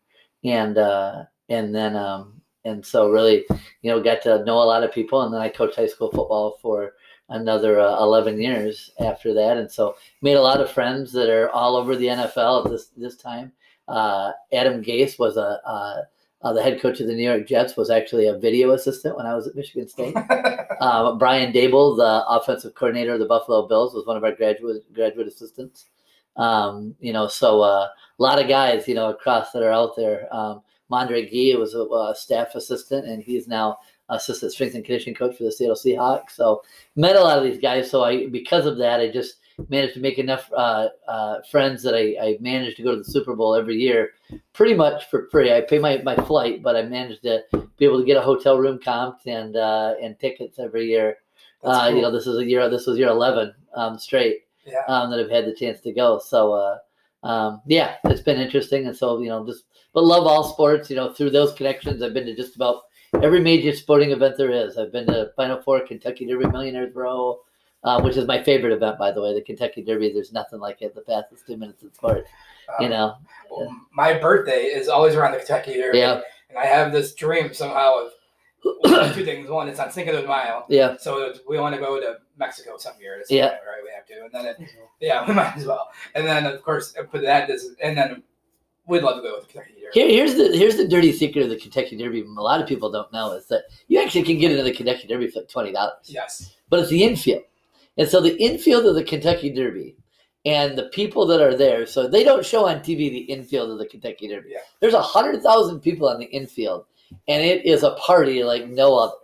and 0.44 0.78
uh, 0.78 1.24
and 1.48 1.74
then 1.74 1.96
um, 1.96 2.40
and 2.64 2.84
so 2.84 3.10
really 3.10 3.44
you 3.82 3.90
know 3.90 4.02
got 4.02 4.22
to 4.22 4.44
know 4.44 4.58
a 4.58 4.64
lot 4.64 4.84
of 4.84 4.92
people, 4.92 5.22
and 5.22 5.32
then 5.32 5.40
I 5.40 5.48
coached 5.48 5.76
high 5.76 5.86
school 5.86 6.10
football 6.10 6.58
for 6.62 6.94
another 7.30 7.80
uh, 7.80 8.02
11 8.02 8.40
years 8.40 8.90
after 9.00 9.32
that. 9.34 9.56
And 9.56 9.70
so 9.70 9.96
made 10.22 10.34
a 10.34 10.42
lot 10.42 10.60
of 10.60 10.70
friends 10.70 11.12
that 11.12 11.30
are 11.30 11.48
all 11.50 11.76
over 11.76 11.96
the 11.96 12.06
nfl 12.06 12.64
at 12.64 12.70
this 12.70 12.88
this 12.96 13.16
time. 13.16 13.52
Uh, 13.88 14.32
adam 14.52 14.82
gase 14.82 15.18
was 15.18 15.36
a 15.36 15.60
uh, 15.66 16.02
uh, 16.42 16.52
the 16.52 16.62
head 16.62 16.80
coach 16.80 17.00
of 17.00 17.06
the 17.06 17.14
new 17.14 17.22
york 17.22 17.46
jets 17.46 17.76
was 17.76 17.90
actually 17.90 18.26
a 18.26 18.38
video 18.38 18.70
assistant 18.72 19.16
when 19.16 19.26
i 19.26 19.34
was 19.34 19.46
at 19.46 19.54
michigan 19.54 19.88
state. 19.88 20.16
Um, 20.80 21.18
brian 21.18 21.52
daboll 21.52 21.96
the 21.96 22.24
offensive 22.28 22.74
coordinator 22.74 23.14
of 23.14 23.20
the 23.20 23.26
buffalo 23.26 23.66
bills 23.66 23.94
was 23.94 24.06
one 24.06 24.16
of 24.16 24.24
our 24.24 24.32
graduate 24.32 24.82
graduate 24.94 25.28
assistants 25.28 25.86
um, 26.36 26.94
you 27.00 27.12
know 27.12 27.26
so 27.28 27.60
uh, 27.62 27.86
a 28.18 28.22
lot 28.22 28.40
of 28.40 28.48
guys 28.48 28.88
you 28.88 28.94
know 28.94 29.10
across 29.10 29.52
that 29.52 29.62
are 29.62 29.72
out 29.72 29.96
there 29.96 30.28
um, 30.34 30.62
Mondre 30.90 31.24
Guy 31.30 31.58
was 31.58 31.74
a, 31.74 31.82
a 31.82 32.14
staff 32.16 32.54
assistant 32.54 33.06
and 33.06 33.22
he's 33.22 33.48
now 33.48 33.78
assistant 34.10 34.52
strength 34.52 34.74
and 34.74 34.84
conditioning 34.84 35.14
coach 35.14 35.36
for 35.36 35.44
the 35.44 35.52
Seattle 35.52 35.76
Seahawks. 35.76 36.32
So 36.32 36.62
met 36.96 37.16
a 37.16 37.20
lot 37.20 37.38
of 37.38 37.44
these 37.44 37.60
guys. 37.60 37.90
So 37.90 38.04
I, 38.04 38.26
because 38.26 38.66
of 38.66 38.76
that, 38.78 39.00
I 39.00 39.10
just 39.10 39.36
managed 39.68 39.94
to 39.94 40.00
make 40.00 40.18
enough 40.18 40.50
uh, 40.54 40.88
uh, 41.08 41.40
friends 41.50 41.82
that 41.84 41.94
I, 41.94 42.16
I 42.20 42.36
managed 42.40 42.76
to 42.78 42.82
go 42.82 42.90
to 42.90 42.98
the 42.98 43.04
Super 43.04 43.34
Bowl 43.34 43.54
every 43.54 43.76
year, 43.76 44.10
pretty 44.52 44.74
much 44.74 45.08
for 45.08 45.28
free. 45.30 45.52
I 45.52 45.62
pay 45.62 45.78
my, 45.78 45.98
my 45.98 46.16
flight, 46.16 46.62
but 46.62 46.76
I 46.76 46.82
managed 46.82 47.22
to 47.22 47.44
be 47.78 47.84
able 47.84 48.00
to 48.00 48.06
get 48.06 48.16
a 48.16 48.22
hotel 48.22 48.58
room 48.58 48.78
comped 48.78 49.26
and 49.26 49.56
uh, 49.56 49.94
and 50.02 50.18
tickets 50.18 50.58
every 50.58 50.86
year. 50.86 51.18
Uh, 51.62 51.90
You 51.94 52.02
know, 52.02 52.10
this 52.10 52.26
is 52.26 52.36
a 52.36 52.44
year. 52.44 52.68
This 52.68 52.86
was 52.86 52.98
year 52.98 53.08
eleven 53.08 53.54
um, 53.74 53.98
straight 53.98 54.42
Yeah. 54.66 54.82
um, 54.88 55.10
that 55.10 55.20
I've 55.20 55.30
had 55.30 55.46
the 55.46 55.54
chance 55.54 55.80
to 55.82 55.92
go. 55.92 56.18
So 56.18 56.52
uh, 56.52 56.78
um, 57.26 57.62
yeah, 57.66 57.96
it's 58.04 58.20
been 58.22 58.40
interesting, 58.40 58.86
and 58.86 58.96
so 58.96 59.18
you 59.20 59.28
know, 59.28 59.44
just 59.46 59.64
but 59.92 60.04
love 60.04 60.26
all 60.26 60.44
sports. 60.44 60.90
You 60.90 60.96
know, 60.96 61.12
through 61.12 61.30
those 61.30 61.52
connections, 61.54 62.02
I've 62.02 62.14
been 62.14 62.26
to 62.26 62.34
just 62.36 62.56
about 62.56 62.82
every 63.22 63.40
major 63.40 63.74
sporting 63.74 64.10
event 64.10 64.36
there 64.36 64.50
is. 64.50 64.76
I've 64.78 64.92
been 64.92 65.06
to 65.06 65.30
Final 65.36 65.60
Four, 65.62 65.80
Kentucky 65.86 66.26
Derby, 66.26 66.46
Millionaires 66.46 66.94
Row, 66.94 67.40
uh, 67.84 68.00
which 68.02 68.16
is 68.16 68.26
my 68.26 68.42
favorite 68.42 68.72
event, 68.72 68.98
by 68.98 69.10
the 69.12 69.22
way. 69.22 69.32
The 69.34 69.42
Kentucky 69.42 69.82
Derby. 69.82 70.12
There's 70.12 70.32
nothing 70.32 70.58
like 70.60 70.82
it. 70.82 70.94
The 70.94 71.02
fastest 71.02 71.46
two 71.46 71.56
minutes 71.56 71.82
in 71.82 71.92
sport. 71.94 72.26
You 72.80 72.86
Um, 72.86 72.90
know. 72.90 73.14
well, 73.50 73.68
my 73.92 74.14
birthday 74.18 74.64
is 74.64 74.88
always 74.88 75.14
around 75.14 75.32
the 75.32 75.38
Kentucky 75.38 75.74
Derby, 75.74 75.98
Yeah. 75.98 76.20
and 76.48 76.58
I 76.58 76.64
have 76.66 76.92
this 76.92 77.14
dream 77.14 77.52
somehow 77.54 77.94
of 78.06 78.12
two 79.14 79.24
things. 79.24 79.48
One, 79.48 79.68
it's 79.68 79.78
on 79.80 79.90
Cinco 79.92 80.12
de 80.20 80.26
Mayo, 80.26 80.64
Yeah. 80.68 80.96
so 80.98 81.34
we 81.48 81.58
want 81.58 81.74
to 81.74 81.80
go 81.80 82.00
to 82.00 82.16
Mexico 82.38 82.76
some 82.78 82.94
year. 83.00 83.22
Yeah. 83.28 83.48
celebrate, 83.48 83.58
right? 83.66 83.82
We 83.82 83.90
have 83.94 84.06
to, 84.06 84.24
and 84.24 84.32
then 84.32 84.46
it, 84.46 84.70
yeah, 85.00 85.26
we 85.26 85.34
might 85.40 85.56
as 85.56 85.66
well. 85.66 85.88
And 86.14 86.26
then 86.26 86.46
of 86.46 86.62
course, 86.62 86.94
uh, 86.98 87.02
put 87.04 87.22
that 87.22 87.48
this, 87.48 87.68
and 87.82 87.96
then 87.96 88.22
we'd 88.86 89.02
love 89.02 89.16
to 89.16 89.22
go 89.22 89.34
with 89.36 89.46
the 89.46 89.52
Kentucky 89.52 89.74
Derby. 89.80 89.90
Here, 89.92 90.08
here's 90.08 90.34
the 90.34 90.56
here's 90.56 90.76
the 90.76 90.88
dirty 90.88 91.12
secret 91.12 91.42
of 91.44 91.50
the 91.50 91.56
Kentucky 91.58 91.96
Derby. 91.96 92.22
A 92.22 92.42
lot 92.42 92.60
of 92.60 92.66
people 92.68 92.90
don't 92.90 93.12
know 93.12 93.32
is 93.32 93.46
that 93.46 93.64
you 93.88 94.00
actually 94.00 94.24
can 94.24 94.38
get 94.38 94.50
into 94.50 94.64
the 94.64 94.72
Kentucky 94.72 95.06
Derby 95.06 95.28
for 95.28 95.40
like 95.40 95.48
twenty 95.48 95.72
dollars. 95.72 95.94
Yes. 96.04 96.54
but 96.70 96.80
it's 96.80 96.90
the 96.90 97.04
infield. 97.04 97.42
And 97.96 98.08
so 98.08 98.20
the 98.20 98.36
infield 98.42 98.86
of 98.86 98.96
the 98.96 99.04
Kentucky 99.04 99.50
Derby 99.52 99.94
and 100.46 100.76
the 100.76 100.84
people 100.88 101.24
that 101.26 101.40
are 101.40 101.56
there, 101.56 101.86
so 101.86 102.08
they 102.08 102.24
don't 102.24 102.44
show 102.44 102.66
on 102.66 102.80
TV 102.80 103.08
the 103.08 103.18
infield 103.18 103.70
of 103.70 103.78
the 103.78 103.86
Kentucky 103.86 104.26
Derby. 104.28 104.48
Yeah. 104.50 104.58
There's 104.80 104.94
a 104.94 105.00
hundred 105.00 105.42
thousand 105.42 105.78
people 105.80 106.08
on 106.08 106.18
the 106.18 106.26
infield, 106.26 106.86
and 107.28 107.42
it 107.42 107.64
is 107.64 107.82
a 107.82 107.94
party 107.94 108.42
like 108.42 108.68
no 108.68 108.96
other. 108.96 109.14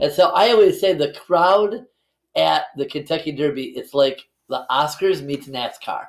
And 0.00 0.12
so 0.12 0.30
I 0.30 0.50
always 0.50 0.80
say 0.80 0.92
the 0.92 1.12
crowd 1.12 1.86
at 2.36 2.66
the 2.76 2.86
Kentucky 2.86 3.32
Derby, 3.32 3.72
it's 3.76 3.94
like 3.94 4.20
the 4.48 4.64
Oscars 4.70 5.22
meets 5.22 5.48
NASCAR. 5.48 6.06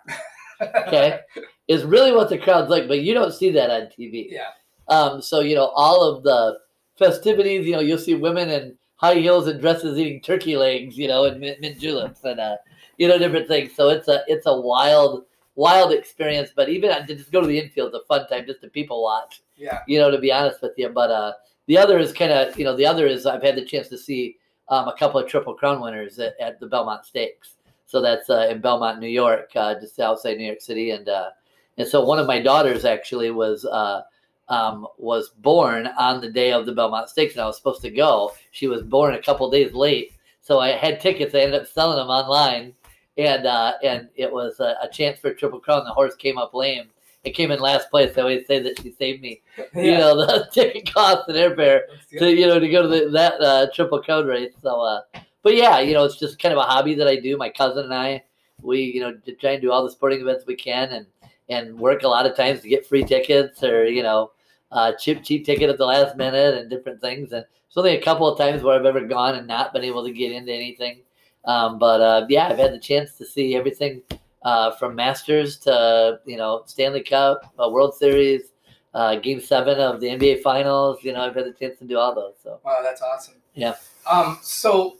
Okay, 0.61 1.19
is 1.67 1.83
really 1.83 2.11
what 2.11 2.29
the 2.29 2.37
crowd's 2.37 2.69
like, 2.69 2.87
but 2.87 3.01
you 3.01 3.13
don't 3.13 3.33
see 3.33 3.51
that 3.51 3.69
on 3.69 3.87
TV. 3.87 4.27
Yeah. 4.29 4.49
Um, 4.87 5.21
so 5.21 5.41
you 5.41 5.55
know 5.55 5.71
all 5.75 6.03
of 6.03 6.23
the 6.23 6.57
festivities. 6.97 7.65
You 7.65 7.73
know 7.73 7.79
you'll 7.79 7.97
see 7.97 8.15
women 8.15 8.49
in 8.49 8.77
high 8.95 9.15
heels 9.15 9.47
and 9.47 9.61
dresses 9.61 9.97
eating 9.97 10.21
turkey 10.21 10.57
legs. 10.57 10.97
You 10.97 11.07
know 11.07 11.25
and 11.25 11.39
mint, 11.39 11.61
mint 11.61 11.79
juleps 11.79 12.23
and 12.23 12.39
uh, 12.39 12.57
you 12.97 13.07
know 13.07 13.17
different 13.17 13.47
things. 13.47 13.75
So 13.75 13.89
it's 13.89 14.07
a 14.07 14.23
it's 14.27 14.47
a 14.47 14.59
wild 14.59 15.25
wild 15.55 15.93
experience. 15.93 16.51
But 16.55 16.69
even 16.69 16.89
to 16.89 17.15
just 17.15 17.31
go 17.31 17.41
to 17.41 17.47
the 17.47 17.59
infield, 17.59 17.93
it's 17.93 18.03
a 18.03 18.07
fun 18.07 18.27
time 18.27 18.45
just 18.45 18.61
to 18.61 18.69
people 18.69 19.03
watch. 19.03 19.41
Yeah. 19.57 19.79
You 19.87 19.99
know 19.99 20.11
to 20.11 20.19
be 20.19 20.31
honest 20.31 20.61
with 20.61 20.73
you. 20.77 20.89
But 20.89 21.11
uh, 21.11 21.33
the 21.65 21.77
other 21.77 21.97
is 21.97 22.13
kind 22.13 22.31
of 22.31 22.57
you 22.57 22.65
know 22.65 22.75
the 22.75 22.85
other 22.85 23.07
is 23.07 23.25
I've 23.25 23.43
had 23.43 23.55
the 23.55 23.65
chance 23.65 23.87
to 23.89 23.97
see 23.97 24.37
um, 24.69 24.87
a 24.87 24.95
couple 24.97 25.19
of 25.19 25.29
Triple 25.29 25.53
Crown 25.53 25.81
winners 25.81 26.19
at, 26.19 26.39
at 26.39 26.59
the 26.59 26.67
Belmont 26.67 27.05
Stakes. 27.05 27.55
So 27.85 28.01
that's 28.01 28.29
uh, 28.29 28.47
in 28.51 28.59
Belmont, 28.59 28.99
New 28.99 29.07
York, 29.07 29.51
uh, 29.55 29.79
just 29.79 29.99
outside 29.99 30.37
New 30.37 30.45
York 30.45 30.61
City, 30.61 30.91
and 30.91 31.07
uh, 31.07 31.29
and 31.77 31.87
so 31.87 32.03
one 32.03 32.19
of 32.19 32.27
my 32.27 32.41
daughters 32.41 32.83
actually 32.83 33.31
was 33.31 33.63
uh, 33.65 34.01
um, 34.49 34.87
was 34.97 35.29
born 35.29 35.87
on 35.97 36.19
the 36.19 36.29
day 36.29 36.51
of 36.51 36.65
the 36.65 36.73
Belmont 36.73 37.09
Stakes, 37.09 37.35
and 37.35 37.41
I 37.41 37.45
was 37.45 37.57
supposed 37.57 37.81
to 37.83 37.89
go. 37.89 38.33
She 38.51 38.67
was 38.67 38.83
born 38.83 39.13
a 39.13 39.21
couple 39.21 39.49
days 39.49 39.73
late, 39.73 40.13
so 40.41 40.59
I 40.59 40.71
had 40.71 40.99
tickets. 40.99 41.33
I 41.33 41.39
ended 41.39 41.61
up 41.61 41.67
selling 41.67 41.97
them 41.97 42.09
online, 42.09 42.73
and 43.17 43.45
uh, 43.45 43.73
and 43.83 44.09
it 44.15 44.31
was 44.31 44.59
a, 44.59 44.75
a 44.81 44.89
chance 44.91 45.19
for 45.19 45.33
Triple 45.33 45.59
Crown. 45.59 45.85
The 45.85 45.93
horse 45.93 46.15
came 46.15 46.37
up 46.37 46.53
lame. 46.53 46.89
It 47.23 47.31
came 47.31 47.51
in 47.51 47.59
last 47.59 47.89
place. 47.89 48.17
I 48.17 48.21
always 48.21 48.47
say 48.47 48.59
that 48.59 48.81
she 48.81 48.91
saved 48.91 49.21
me. 49.21 49.41
You 49.75 49.91
know 49.91 50.15
the 50.15 50.47
ticket 50.53 50.93
cost 50.93 51.27
and 51.27 51.37
airfare 51.37 51.81
to 52.17 52.33
you 52.33 52.47
know 52.47 52.59
to 52.59 52.69
go 52.69 52.83
to 52.83 52.87
the, 52.87 53.09
that 53.11 53.41
uh, 53.41 53.67
Triple 53.73 54.01
Crown 54.01 54.25
race. 54.25 54.53
So, 54.61 54.81
uh, 54.81 55.01
but 55.43 55.55
yeah, 55.55 55.79
you 55.79 55.93
know 55.93 56.05
it's 56.05 56.19
just 56.19 56.39
kind 56.39 56.53
of 56.53 56.59
a 56.59 56.63
hobby 56.63 56.95
that 56.95 57.07
I 57.07 57.17
do. 57.17 57.37
My 57.37 57.49
cousin 57.49 57.85
and 57.85 57.93
I, 57.93 58.23
we 58.61 58.81
you 58.81 59.01
know 59.01 59.13
try 59.39 59.51
and 59.51 59.61
do 59.61 59.71
all 59.71 59.83
the 59.83 59.91
sporting 59.91 60.21
events 60.21 60.45
we 60.45 60.55
can, 60.55 60.89
and 60.89 61.05
and 61.49 61.77
work 61.77 62.03
a 62.03 62.07
lot 62.07 62.25
of 62.25 62.35
times 62.35 62.61
to 62.61 62.69
get 62.69 62.85
free 62.85 63.03
tickets 63.03 63.63
or 63.63 63.85
you 63.85 64.03
know 64.03 64.31
uh, 64.71 64.93
cheap 64.93 65.23
cheap 65.23 65.45
ticket 65.45 65.69
at 65.69 65.77
the 65.77 65.85
last 65.85 66.17
minute 66.17 66.55
and 66.55 66.69
different 66.69 67.01
things. 67.01 67.31
And 67.31 67.45
it's 67.67 67.77
only 67.77 67.97
a 67.97 68.01
couple 68.01 68.27
of 68.27 68.37
times 68.37 68.63
where 68.63 68.77
I've 68.79 68.85
ever 68.85 69.01
gone 69.01 69.35
and 69.35 69.47
not 69.47 69.73
been 69.73 69.83
able 69.83 70.03
to 70.05 70.11
get 70.11 70.31
into 70.31 70.53
anything. 70.53 71.01
Um, 71.45 71.79
but 71.79 72.01
uh, 72.01 72.25
yeah, 72.29 72.47
I've 72.47 72.57
had 72.57 72.73
the 72.73 72.79
chance 72.79 73.13
to 73.17 73.25
see 73.25 73.55
everything 73.55 74.01
uh, 74.43 74.71
from 74.71 74.95
Masters 74.95 75.57
to 75.59 76.19
you 76.25 76.37
know 76.37 76.63
Stanley 76.65 77.03
Cup, 77.03 77.53
uh, 77.61 77.69
World 77.69 77.95
Series, 77.95 78.53
uh, 78.93 79.15
Game 79.15 79.39
Seven 79.39 79.79
of 79.79 79.99
the 79.99 80.07
NBA 80.07 80.41
Finals. 80.41 80.99
You 81.03 81.13
know, 81.13 81.21
I've 81.21 81.35
had 81.35 81.45
the 81.45 81.53
chance 81.53 81.79
to 81.79 81.85
do 81.85 81.97
all 81.97 82.13
those. 82.13 82.33
So 82.43 82.59
Wow, 82.63 82.79
that's 82.83 83.01
awesome. 83.01 83.35
Yeah. 83.53 83.75
Um. 84.09 84.37
So, 84.41 84.97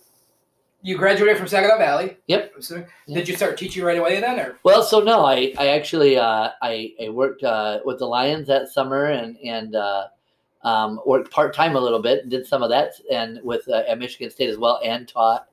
you 0.81 0.97
graduated 0.97 1.37
from 1.37 1.47
Saginaw 1.47 1.77
Valley. 1.77 2.17
Yep. 2.27 2.53
Did 3.07 3.27
you 3.27 3.35
start 3.35 3.57
teaching 3.57 3.83
right 3.83 3.97
away 3.97 4.19
then, 4.19 4.39
or? 4.39 4.59
well, 4.63 4.83
so 4.83 4.99
no, 4.99 5.25
I 5.25 5.53
I 5.57 5.67
actually 5.69 6.17
uh, 6.17 6.49
I 6.61 6.93
I 7.03 7.09
worked 7.09 7.43
uh, 7.43 7.79
with 7.85 7.99
the 7.99 8.05
Lions 8.05 8.47
that 8.47 8.69
summer 8.69 9.05
and 9.05 9.37
and 9.37 9.75
uh, 9.75 10.07
um, 10.63 10.99
worked 11.05 11.31
part 11.31 11.53
time 11.53 11.75
a 11.75 11.79
little 11.79 12.01
bit, 12.01 12.29
did 12.29 12.45
some 12.45 12.63
of 12.63 12.69
that, 12.69 12.93
and 13.11 13.39
with 13.43 13.67
uh, 13.69 13.83
at 13.87 13.99
Michigan 13.99 14.29
State 14.29 14.49
as 14.49 14.57
well, 14.57 14.79
and 14.83 15.07
taught 15.07 15.47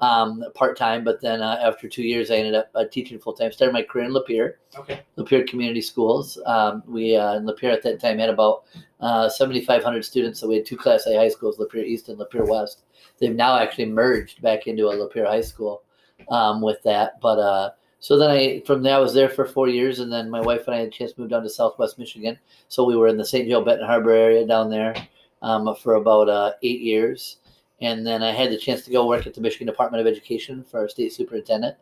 um, 0.00 0.44
part 0.54 0.76
time. 0.76 1.04
But 1.04 1.20
then 1.20 1.42
uh, 1.42 1.58
after 1.62 1.88
two 1.88 2.02
years, 2.02 2.30
I 2.30 2.36
ended 2.36 2.54
up 2.54 2.70
uh, 2.74 2.84
teaching 2.90 3.18
full 3.18 3.32
time. 3.32 3.52
Started 3.52 3.72
my 3.72 3.82
career 3.82 4.06
in 4.06 4.12
Lapeer. 4.12 4.54
Okay. 4.78 5.00
Lapeer 5.16 5.46
Community 5.46 5.80
Schools. 5.80 6.38
Um, 6.46 6.82
we 6.86 7.16
uh, 7.16 7.34
in 7.34 7.44
Lapeer 7.44 7.72
at 7.72 7.82
that 7.82 8.00
time 8.00 8.18
had 8.18 8.30
about 8.30 8.64
uh, 9.00 9.28
7,500 9.28 10.04
students. 10.04 10.40
So 10.40 10.48
we 10.48 10.56
had 10.56 10.66
two 10.66 10.76
Class 10.76 11.06
A 11.06 11.16
high 11.16 11.28
schools, 11.28 11.58
Lapeer 11.58 11.84
East 11.84 12.08
and 12.08 12.18
Lapeer 12.18 12.46
West. 12.46 12.82
They've 13.18 13.34
now 13.34 13.58
actually 13.58 13.86
merged 13.86 14.42
back 14.42 14.66
into 14.66 14.88
a 14.88 14.94
Lapeer 14.94 15.26
High 15.26 15.40
School 15.40 15.82
um, 16.28 16.60
with 16.60 16.82
that. 16.82 17.20
But 17.20 17.38
uh, 17.38 17.70
so 18.00 18.18
then 18.18 18.30
I 18.30 18.62
from 18.66 18.82
there 18.82 18.96
I 18.96 19.00
was 19.00 19.14
there 19.14 19.28
for 19.28 19.44
four 19.44 19.68
years, 19.68 20.00
and 20.00 20.12
then 20.12 20.30
my 20.30 20.40
wife 20.40 20.66
and 20.66 20.74
I 20.74 20.80
had 20.80 20.88
a 20.88 20.90
chance 20.90 21.12
to 21.12 21.20
move 21.20 21.30
down 21.30 21.42
to 21.42 21.50
Southwest 21.50 21.98
Michigan. 21.98 22.38
So 22.68 22.84
we 22.84 22.96
were 22.96 23.08
in 23.08 23.16
the 23.16 23.24
St. 23.24 23.48
Joe 23.48 23.64
Benton 23.64 23.86
Harbor 23.86 24.12
area 24.12 24.46
down 24.46 24.70
there 24.70 24.94
um, 25.42 25.74
for 25.76 25.94
about 25.94 26.28
uh, 26.28 26.52
eight 26.62 26.80
years. 26.80 27.38
And 27.80 28.06
then 28.06 28.22
I 28.22 28.32
had 28.32 28.50
the 28.50 28.58
chance 28.58 28.82
to 28.82 28.90
go 28.90 29.06
work 29.06 29.26
at 29.26 29.34
the 29.34 29.40
Michigan 29.40 29.66
Department 29.66 30.00
of 30.00 30.06
Education 30.06 30.64
for 30.64 30.80
our 30.80 30.88
state 30.88 31.12
superintendent. 31.12 31.76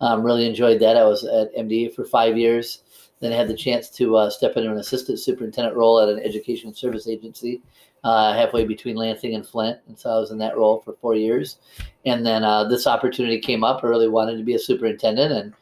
Um, 0.00 0.22
really 0.22 0.46
enjoyed 0.46 0.80
that. 0.80 0.96
I 0.96 1.04
was 1.04 1.24
at 1.24 1.54
MD 1.54 1.94
for 1.94 2.04
five 2.04 2.38
years. 2.38 2.82
Then 3.20 3.32
I 3.32 3.36
had 3.36 3.48
the 3.48 3.56
chance 3.56 3.90
to 3.90 4.16
uh, 4.16 4.30
step 4.30 4.56
into 4.56 4.70
an 4.70 4.78
assistant 4.78 5.18
superintendent 5.18 5.76
role 5.76 6.00
at 6.00 6.08
an 6.08 6.20
education 6.20 6.72
service 6.72 7.06
agency 7.06 7.60
uh, 8.04 8.32
halfway 8.32 8.64
between 8.64 8.96
Lansing 8.96 9.34
and 9.34 9.46
Flint. 9.46 9.78
And 9.88 9.98
so 9.98 10.10
I 10.10 10.18
was 10.18 10.30
in 10.30 10.38
that 10.38 10.56
role 10.56 10.80
for 10.80 10.94
four 11.00 11.14
years. 11.14 11.58
And 12.06 12.24
then 12.24 12.44
uh, 12.44 12.64
this 12.64 12.86
opportunity 12.86 13.38
came 13.38 13.62
up. 13.62 13.84
I 13.84 13.88
really 13.88 14.08
wanted 14.08 14.38
to 14.38 14.44
be 14.44 14.54
a 14.54 14.58
superintendent. 14.58 15.32
And 15.32 15.54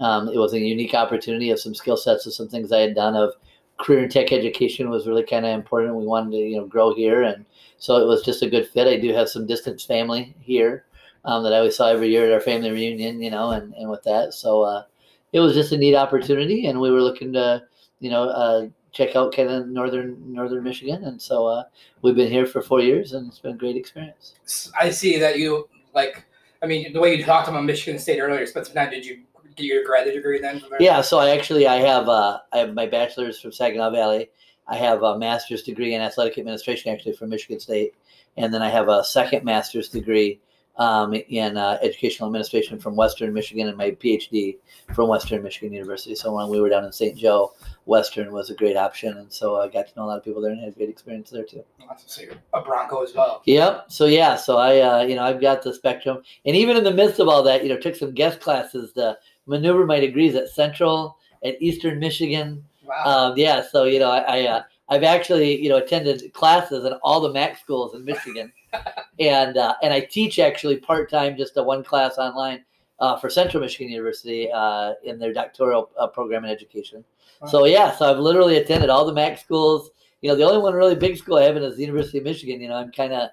um, 0.00 0.28
it 0.28 0.36
was 0.36 0.52
a 0.52 0.58
unique 0.58 0.94
opportunity 0.94 1.50
of 1.50 1.60
some 1.60 1.74
skill 1.74 1.96
sets 1.96 2.26
of 2.26 2.34
some 2.34 2.48
things 2.48 2.72
I 2.72 2.80
had 2.80 2.94
done 2.94 3.16
of 3.16 3.32
career 3.78 4.02
and 4.02 4.10
tech 4.10 4.32
education 4.32 4.90
was 4.90 5.06
really 5.06 5.22
kind 5.22 5.44
of 5.44 5.52
important. 5.52 5.96
We 5.96 6.06
wanted 6.06 6.32
to, 6.32 6.36
you 6.38 6.56
know, 6.56 6.66
grow 6.66 6.94
here. 6.94 7.22
And 7.22 7.44
so 7.78 7.96
it 7.96 8.06
was 8.06 8.22
just 8.22 8.42
a 8.42 8.50
good 8.50 8.68
fit. 8.68 8.86
I 8.86 8.96
do 8.98 9.12
have 9.12 9.28
some 9.28 9.46
distance 9.46 9.84
family 9.84 10.34
here 10.40 10.84
um, 11.24 11.42
that 11.42 11.52
I 11.52 11.58
always 11.58 11.76
saw 11.76 11.88
every 11.88 12.08
year 12.08 12.26
at 12.26 12.32
our 12.32 12.40
family 12.40 12.70
reunion, 12.70 13.20
you 13.20 13.30
know, 13.30 13.50
and, 13.50 13.74
and 13.74 13.90
with 13.90 14.02
that. 14.04 14.32
So 14.32 14.62
uh, 14.62 14.84
it 15.32 15.40
was 15.40 15.54
just 15.54 15.72
a 15.72 15.76
neat 15.76 15.94
opportunity. 15.94 16.66
And 16.66 16.80
we 16.80 16.90
were 16.90 17.02
looking 17.02 17.32
to, 17.34 17.62
you 18.00 18.10
know, 18.10 18.24
uh, 18.24 18.68
check 18.92 19.14
out 19.14 19.34
kind 19.34 19.50
of 19.50 19.68
northern 19.68 20.16
northern 20.32 20.62
Michigan. 20.62 21.04
And 21.04 21.20
so 21.20 21.46
uh, 21.46 21.64
we've 22.02 22.16
been 22.16 22.30
here 22.30 22.46
for 22.46 22.62
four 22.62 22.80
years 22.80 23.12
and 23.12 23.28
it's 23.28 23.40
been 23.40 23.54
a 23.54 23.58
great 23.58 23.76
experience. 23.76 24.70
I 24.78 24.90
see 24.90 25.18
that 25.18 25.38
you 25.38 25.68
like. 25.94 26.24
I 26.62 26.66
mean, 26.66 26.92
the 26.94 27.00
way 27.00 27.14
you 27.14 27.22
talked 27.22 27.48
about 27.48 27.64
Michigan 27.64 28.00
State 28.00 28.18
earlier, 28.18 28.46
spent 28.46 28.66
some 28.66 28.74
time. 28.74 28.90
Did 28.90 29.04
you 29.04 29.20
get 29.56 29.66
your 29.66 29.84
graduate 29.84 30.14
degree 30.14 30.40
then? 30.40 30.62
Yeah, 30.80 31.02
so 31.02 31.18
I 31.18 31.30
actually 31.30 31.66
I 31.66 31.76
have 31.76 32.08
uh, 32.08 32.38
I 32.52 32.58
have 32.58 32.72
my 32.72 32.86
bachelor's 32.86 33.38
from 33.40 33.52
Saginaw 33.52 33.90
Valley. 33.90 34.30
I 34.68 34.76
have 34.76 35.02
a 35.02 35.18
master's 35.18 35.62
degree 35.62 35.94
in 35.94 36.00
athletic 36.00 36.38
administration 36.38 36.92
actually 36.92 37.12
from 37.12 37.30
Michigan 37.30 37.60
State, 37.60 37.94
and 38.36 38.52
then 38.52 38.62
I 38.62 38.68
have 38.68 38.88
a 38.88 39.04
second 39.04 39.44
master's 39.44 39.88
degree 39.88 40.40
um, 40.78 41.14
in 41.14 41.56
uh, 41.56 41.78
educational 41.82 42.28
administration 42.28 42.78
from 42.78 42.96
Western 42.96 43.32
Michigan, 43.32 43.68
and 43.68 43.76
my 43.76 43.92
PhD 43.92 44.56
from 44.94 45.08
Western 45.08 45.42
Michigan 45.42 45.72
University. 45.72 46.14
So 46.14 46.34
when 46.34 46.48
we 46.48 46.60
were 46.60 46.68
down 46.68 46.84
in 46.84 46.92
St. 46.92 47.16
Joe, 47.16 47.54
Western 47.86 48.30
was 48.30 48.50
a 48.50 48.54
great 48.54 48.76
option, 48.76 49.16
and 49.16 49.32
so 49.32 49.60
I 49.60 49.68
got 49.68 49.88
to 49.88 49.96
know 49.96 50.04
a 50.04 50.08
lot 50.08 50.18
of 50.18 50.24
people 50.24 50.42
there 50.42 50.52
and 50.52 50.60
had 50.60 50.70
a 50.70 50.76
great 50.76 50.90
experience 50.90 51.30
there 51.30 51.44
too. 51.44 51.64
So 52.04 52.22
you're 52.22 52.34
a 52.52 52.60
Bronco 52.60 53.02
as 53.02 53.14
well. 53.14 53.42
Yep. 53.46 53.86
So 53.88 54.04
yeah. 54.06 54.36
So 54.36 54.58
I, 54.58 54.80
uh, 54.80 55.02
you 55.02 55.14
know, 55.14 55.22
I've 55.22 55.40
got 55.40 55.62
the 55.62 55.72
spectrum, 55.72 56.22
and 56.44 56.54
even 56.54 56.76
in 56.76 56.84
the 56.84 56.92
midst 56.92 57.20
of 57.20 57.28
all 57.28 57.42
that, 57.44 57.62
you 57.62 57.70
know, 57.70 57.78
took 57.78 57.96
some 57.96 58.12
guest 58.12 58.40
classes 58.40 58.92
to 58.94 59.16
maneuver 59.46 59.86
my 59.86 60.00
degrees 60.00 60.34
at 60.34 60.50
Central, 60.50 61.16
at 61.44 61.60
Eastern 61.60 61.98
Michigan. 61.98 62.62
Wow. 62.86 63.04
Um, 63.04 63.38
yeah. 63.38 63.62
So 63.70 63.84
you 63.84 63.98
know, 63.98 64.10
I, 64.10 64.18
I 64.18 64.46
uh, 64.46 64.62
I've 64.88 65.02
actually 65.02 65.60
you 65.60 65.68
know 65.68 65.76
attended 65.76 66.32
classes 66.32 66.84
in 66.84 66.92
all 67.02 67.20
the 67.20 67.32
MAC 67.32 67.58
schools 67.58 67.94
in 67.94 68.04
Michigan, 68.04 68.52
and 69.20 69.56
uh, 69.56 69.74
and 69.82 69.92
I 69.92 70.00
teach 70.00 70.38
actually 70.38 70.78
part 70.78 71.10
time, 71.10 71.36
just 71.36 71.56
a 71.56 71.62
one 71.62 71.82
class 71.82 72.18
online 72.18 72.64
uh, 73.00 73.16
for 73.16 73.28
Central 73.28 73.62
Michigan 73.62 73.90
University 73.90 74.50
uh, 74.52 74.94
in 75.04 75.18
their 75.18 75.32
doctoral 75.32 75.90
uh, 75.98 76.06
program 76.06 76.44
in 76.44 76.50
education. 76.50 77.04
So 77.50 77.66
yeah, 77.66 77.94
so 77.94 78.10
I've 78.10 78.18
literally 78.18 78.56
attended 78.56 78.88
all 78.88 79.04
the 79.04 79.12
MAC 79.12 79.38
schools. 79.38 79.90
You 80.22 80.30
know, 80.30 80.36
the 80.36 80.44
only 80.44 80.58
one 80.58 80.72
really 80.72 80.94
big 80.94 81.18
school 81.18 81.36
I 81.36 81.42
haven't 81.42 81.64
is 81.64 81.76
the 81.76 81.82
University 81.82 82.18
of 82.18 82.24
Michigan. 82.24 82.60
You 82.62 82.68
know, 82.68 82.76
I'm 82.76 82.90
kind 82.90 83.12
of 83.12 83.28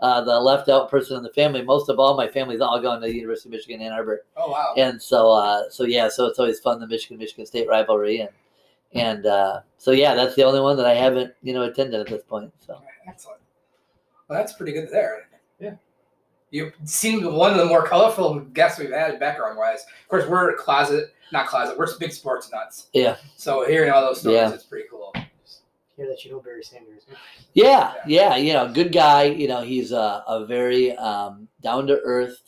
uh, 0.00 0.22
the 0.22 0.38
left 0.38 0.68
out 0.68 0.88
person 0.88 1.16
in 1.16 1.22
the 1.22 1.30
family. 1.30 1.62
Most 1.62 1.88
of 1.88 1.98
all, 1.98 2.16
my 2.16 2.28
family's 2.28 2.60
all 2.60 2.80
gone 2.80 3.00
to 3.00 3.06
the 3.06 3.14
University 3.14 3.48
of 3.48 3.52
Michigan 3.52 3.80
Ann 3.80 3.92
Arbor, 3.92 4.24
oh 4.36 4.50
wow. 4.50 4.74
and 4.76 5.00
so 5.00 5.30
uh, 5.30 5.68
so 5.70 5.84
yeah, 5.84 6.08
so 6.08 6.26
it's 6.26 6.38
always 6.38 6.60
fun 6.60 6.78
the 6.78 6.86
Michigan 6.86 7.18
Michigan 7.18 7.46
State 7.46 7.68
rivalry, 7.68 8.20
and 8.20 8.30
and 8.92 9.26
uh, 9.26 9.60
so 9.76 9.90
yeah, 9.92 10.14
that's 10.14 10.34
the 10.34 10.42
only 10.44 10.60
one 10.60 10.76
that 10.76 10.86
I 10.86 10.94
haven't 10.94 11.34
you 11.42 11.52
know 11.54 11.62
attended 11.64 12.00
at 12.00 12.06
this 12.08 12.22
point. 12.22 12.52
So 12.64 12.80
Excellent. 13.06 13.40
Well, 14.28 14.38
that's 14.38 14.52
pretty 14.52 14.72
good 14.72 14.90
there. 14.90 15.28
Yeah. 15.58 15.74
You 16.50 16.72
seem 16.84 17.24
one 17.34 17.52
of 17.52 17.58
the 17.58 17.64
more 17.66 17.86
colorful 17.86 18.40
guests 18.40 18.78
we've 18.78 18.90
had 18.90 19.18
background 19.20 19.58
wise. 19.58 19.80
Of 20.02 20.08
course, 20.08 20.26
we're 20.26 20.54
closet, 20.56 21.12
not 21.32 21.46
closet. 21.46 21.78
We're 21.78 21.86
big 21.98 22.12
sports 22.12 22.50
nuts. 22.52 22.88
Yeah. 22.92 23.16
So 23.36 23.66
hearing 23.66 23.90
all 23.90 24.02
those 24.02 24.20
stories, 24.20 24.36
Yeah. 24.36 24.52
it's 24.52 24.64
pretty 24.64 24.88
cool. 24.90 25.12
Hear 25.96 26.06
that 26.08 26.24
you 26.24 26.30
know 26.30 26.40
Barry 26.40 26.62
Sanders. 26.62 27.02
huh? 27.10 27.16
Yeah, 27.54 27.94
yeah, 28.06 28.36
you 28.36 28.52
know, 28.52 28.72
good 28.72 28.92
guy. 28.92 29.24
You 29.24 29.48
know, 29.48 29.62
he's 29.62 29.90
a, 29.92 30.22
a 30.28 30.46
very 30.46 30.96
um, 30.96 31.48
down 31.60 31.86
to 31.88 31.98
earth. 32.04 32.40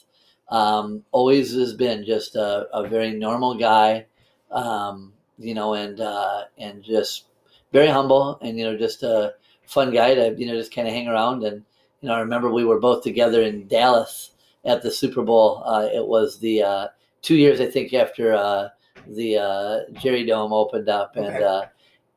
Um, 0.51 1.03
always 1.13 1.53
has 1.55 1.75
been 1.75 2.05
just 2.05 2.37
a, 2.37 2.69
a 2.73 2.89
very 2.89 3.13
normal 3.13 3.55
guy. 3.57 4.07
Um, 4.51 5.13
you 5.41 5.55
know, 5.55 5.75
and 5.75 6.01
uh, 6.01 6.45
and 6.59 6.83
just 6.85 7.27
very 7.73 7.89
humble, 7.89 8.39
and 8.43 8.59
you 8.59 8.65
know, 8.65 8.77
just 8.79 9.03
a 9.03 9.35
fun 9.67 9.93
guy 9.93 10.15
to 10.15 10.35
you 10.39 10.47
know 10.47 10.55
just 10.55 10.75
kind 10.75 10.89
of 10.89 10.95
hang 10.95 11.09
around. 11.09 11.45
And 11.45 11.65
you 12.03 12.09
know, 12.09 12.15
I 12.15 12.21
remember 12.21 12.51
we 12.53 12.65
were 12.65 12.81
both 12.81 13.03
together 13.05 13.43
in 13.43 13.69
Dallas 13.69 14.33
at 14.65 14.83
the 14.83 14.91
Super 14.91 15.23
Bowl. 15.23 15.63
Uh, 15.67 15.89
it 15.93 16.07
was 16.07 16.39
the 16.39 16.63
uh, 16.63 16.89
two 17.23 17.37
years 17.37 17.61
I 17.61 17.67
think 17.71 17.95
after 17.95 18.35
uh, 18.35 18.69
the 19.07 19.39
uh, 19.39 19.79
Jerry 19.95 20.27
Dome 20.27 20.53
opened 20.53 20.89
up, 20.89 21.17
and 21.17 21.27
Okay. 21.27 21.45
uh, 21.45 21.67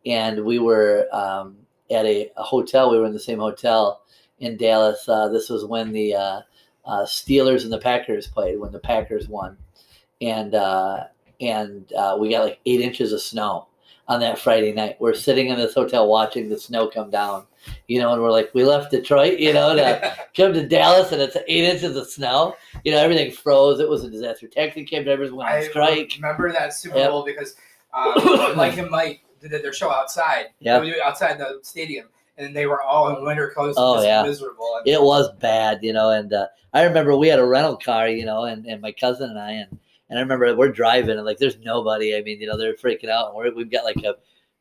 and 0.05 0.43
we 0.45 0.59
were 0.59 1.07
um, 1.11 1.57
at 1.91 2.05
a, 2.05 2.31
a 2.37 2.43
hotel. 2.43 2.91
We 2.91 2.99
were 2.99 3.05
in 3.05 3.13
the 3.13 3.19
same 3.19 3.39
hotel 3.39 4.03
in 4.39 4.57
Dallas. 4.57 5.07
Uh, 5.07 5.29
this 5.29 5.49
was 5.49 5.65
when 5.65 5.91
the 5.91 6.15
uh, 6.15 6.41
uh, 6.85 7.03
Steelers 7.05 7.63
and 7.63 7.71
the 7.71 7.79
Packers 7.79 8.27
played, 8.27 8.59
when 8.59 8.71
the 8.71 8.79
Packers 8.79 9.29
won, 9.29 9.57
and 10.21 10.55
uh, 10.55 11.05
and 11.41 11.91
uh, 11.93 12.17
we 12.19 12.29
got 12.31 12.43
like 12.45 12.59
eight 12.65 12.81
inches 12.81 13.11
of 13.13 13.21
snow 13.21 13.67
on 14.07 14.19
that 14.19 14.37
Friday 14.39 14.73
night. 14.73 14.97
We're 14.99 15.13
sitting 15.13 15.47
in 15.47 15.57
this 15.57 15.73
hotel 15.73 16.07
watching 16.07 16.49
the 16.49 16.59
snow 16.59 16.87
come 16.87 17.09
down, 17.09 17.45
you 17.87 17.99
know, 17.99 18.13
and 18.13 18.21
we're 18.21 18.31
like, 18.31 18.51
we 18.53 18.63
left 18.63 18.91
Detroit, 18.91 19.39
you 19.39 19.53
know, 19.53 19.75
to 19.75 20.15
come 20.35 20.53
to 20.53 20.67
Dallas, 20.67 21.11
and 21.11 21.21
it's 21.21 21.37
eight 21.47 21.63
inches 21.63 21.95
of 21.95 22.07
snow. 22.07 22.55
You 22.83 22.91
know, 22.91 22.97
everything 22.99 23.31
froze. 23.31 23.79
It 23.79 23.89
was 23.89 24.03
a 24.03 24.09
disaster. 24.09 24.47
Taxi 24.47 24.83
cab 24.83 25.05
drivers 25.05 25.31
went 25.31 25.49
on 25.49 25.55
I 25.55 25.63
strike. 25.63 26.13
remember 26.15 26.51
that 26.51 26.73
Super 26.73 26.97
Yep. 26.97 27.09
Bowl 27.11 27.25
because 27.25 27.55
um, 27.93 28.13
Mike 28.57 28.77
and 28.77 28.89
Mike 28.89 29.23
did 29.41 29.51
their 29.63 29.73
show 29.73 29.91
outside. 29.91 30.47
Yeah. 30.59 30.79
They 30.79 30.87
do 30.91 30.95
it 30.97 31.01
outside 31.03 31.37
the 31.37 31.59
stadium, 31.63 32.07
and 32.37 32.55
they 32.55 32.65
were 32.65 32.81
all 32.81 33.15
in 33.15 33.23
winter 33.25 33.51
clothes. 33.55 33.75
Oh, 33.77 34.01
yeah. 34.03 34.23
miserable. 34.23 34.81
It 34.85 35.01
was 35.01 35.29
bad, 35.39 35.79
you 35.81 35.93
know. 35.93 36.09
And 36.09 36.33
uh, 36.33 36.47
I 36.73 36.83
remember 36.83 37.15
we 37.15 37.27
had 37.27 37.39
a 37.39 37.45
rental 37.45 37.77
car, 37.77 38.07
you 38.09 38.25
know, 38.25 38.45
and, 38.45 38.65
and 38.65 38.81
my 38.81 38.91
cousin 38.91 39.29
and 39.29 39.39
I, 39.39 39.51
and, 39.51 39.79
and 40.13 40.19
I 40.19 40.21
remember 40.21 40.55
we're 40.55 40.71
driving 40.71 41.17
and 41.17 41.25
like 41.25 41.39
there's 41.39 41.57
nobody. 41.57 42.15
I 42.15 42.21
mean, 42.21 42.39
you 42.39 42.45
know, 42.45 42.55
they're 42.55 42.75
freaking 42.75 43.09
out. 43.09 43.29
And 43.29 43.35
we're, 43.35 43.51
we've 43.51 43.71
got 43.71 43.83
like 43.83 43.97
a, 44.03 44.13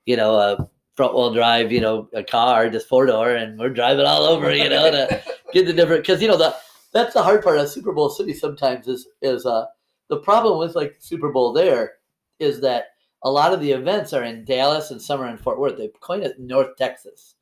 you 0.07 0.17
know, 0.17 0.37
a 0.37 0.67
front 0.95 1.13
wheel 1.13 1.35
drive, 1.35 1.71
you 1.71 1.81
know, 1.83 2.09
a 2.15 2.25
car, 2.25 2.71
just 2.71 2.89
four 2.89 3.05
door, 3.05 3.35
and 3.35 3.59
we're 3.59 3.69
driving 3.69 4.07
all 4.07 4.23
over, 4.23 4.55
you 4.55 4.71
know, 4.71 4.91
to 4.91 5.23
get 5.53 5.67
the 5.67 5.75
different. 5.75 6.05
Because 6.05 6.23
you 6.23 6.29
know 6.29 6.39
the 6.39 6.57
that's 6.95 7.13
the 7.13 7.23
hard 7.23 7.45
part 7.45 7.59
of 7.59 7.69
Super 7.69 7.93
Bowl 7.93 8.09
City. 8.09 8.33
Sometimes 8.33 8.89
is 8.89 9.09
is 9.21 9.45
uh 9.45 9.67
the 10.09 10.21
problem 10.21 10.59
with 10.59 10.75
like 10.75 10.97
Super 11.01 11.31
Bowl 11.31 11.53
there 11.53 11.97
is 12.39 12.63
that 12.63 12.87
a 13.23 13.31
lot 13.31 13.53
of 13.53 13.61
the 13.61 13.73
events 13.73 14.15
are 14.15 14.25
in 14.25 14.47
Dallas 14.47 14.91
and 14.91 15.03
some 15.03 15.21
are 15.21 15.29
in 15.29 15.37
Fort 15.37 15.59
Worth. 15.59 15.77
They 15.77 15.91
coin 16.01 16.23
it 16.23 16.41
North 16.41 16.79
Texas, 16.79 17.35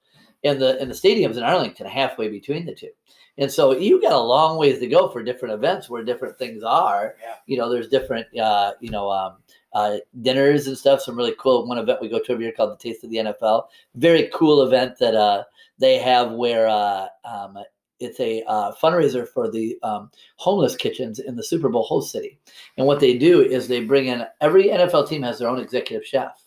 and 0.43 0.61
the 0.61 0.81
and 0.81 0.91
the 0.91 0.97
stadiums 0.97 1.37
in 1.37 1.45
Arlington 1.45 1.87
halfway 1.87 2.27
between 2.27 2.67
the 2.67 2.75
two. 2.75 2.91
And 3.41 3.51
so 3.51 3.73
you 3.73 4.01
got 4.03 4.13
a 4.13 4.21
long 4.21 4.59
ways 4.59 4.79
to 4.81 4.87
go 4.87 5.09
for 5.09 5.23
different 5.23 5.55
events 5.55 5.89
where 5.89 6.05
different 6.05 6.39
things 6.39 6.63
are. 6.63 7.17
Yeah. 7.23 7.35
You 7.47 7.57
know, 7.57 7.71
there's 7.71 7.89
different, 7.89 8.27
uh, 8.39 8.73
you 8.81 8.91
know, 8.91 9.11
um, 9.11 9.39
uh, 9.73 9.97
dinners 10.21 10.67
and 10.67 10.77
stuff. 10.77 11.01
Some 11.01 11.17
really 11.17 11.35
cool. 11.39 11.67
One 11.67 11.79
event 11.79 12.03
we 12.03 12.11
go 12.11 12.19
to 12.19 12.33
every 12.33 12.45
year 12.45 12.53
called 12.53 12.73
the 12.73 12.83
Taste 12.83 13.03
of 13.03 13.11
the 13.11 13.17
NFL. 13.17 13.69
Very 13.95 14.31
cool 14.35 14.63
event 14.63 14.99
that 14.99 15.15
uh, 15.15 15.45
they 15.79 15.99
have 15.99 16.33
where 16.33 16.69
uh, 16.69 17.07
um, 17.25 17.57
it's 17.99 18.21
a 18.21 18.43
uh, 18.43 18.73
fundraiser 18.73 19.27
for 19.27 19.51
the 19.51 19.79
um, 19.83 20.11
homeless 20.37 20.77
kitchens 20.77 21.19
in 21.19 21.35
the 21.35 21.43
Super 21.43 21.71
Bowl 21.71 21.85
host 21.85 22.13
city. 22.13 22.39
And 22.77 22.87
what 22.87 23.01
they 23.01 23.17
do 23.17 23.41
is 23.43 23.67
they 23.69 23.85
bring 23.85 24.09
in 24.09 24.27
every 24.43 24.65
NFL 24.69 25.09
team 25.09 25.23
has 25.23 25.39
their 25.39 25.49
own 25.49 25.61
executive 25.61 26.07
chef. 26.07 26.43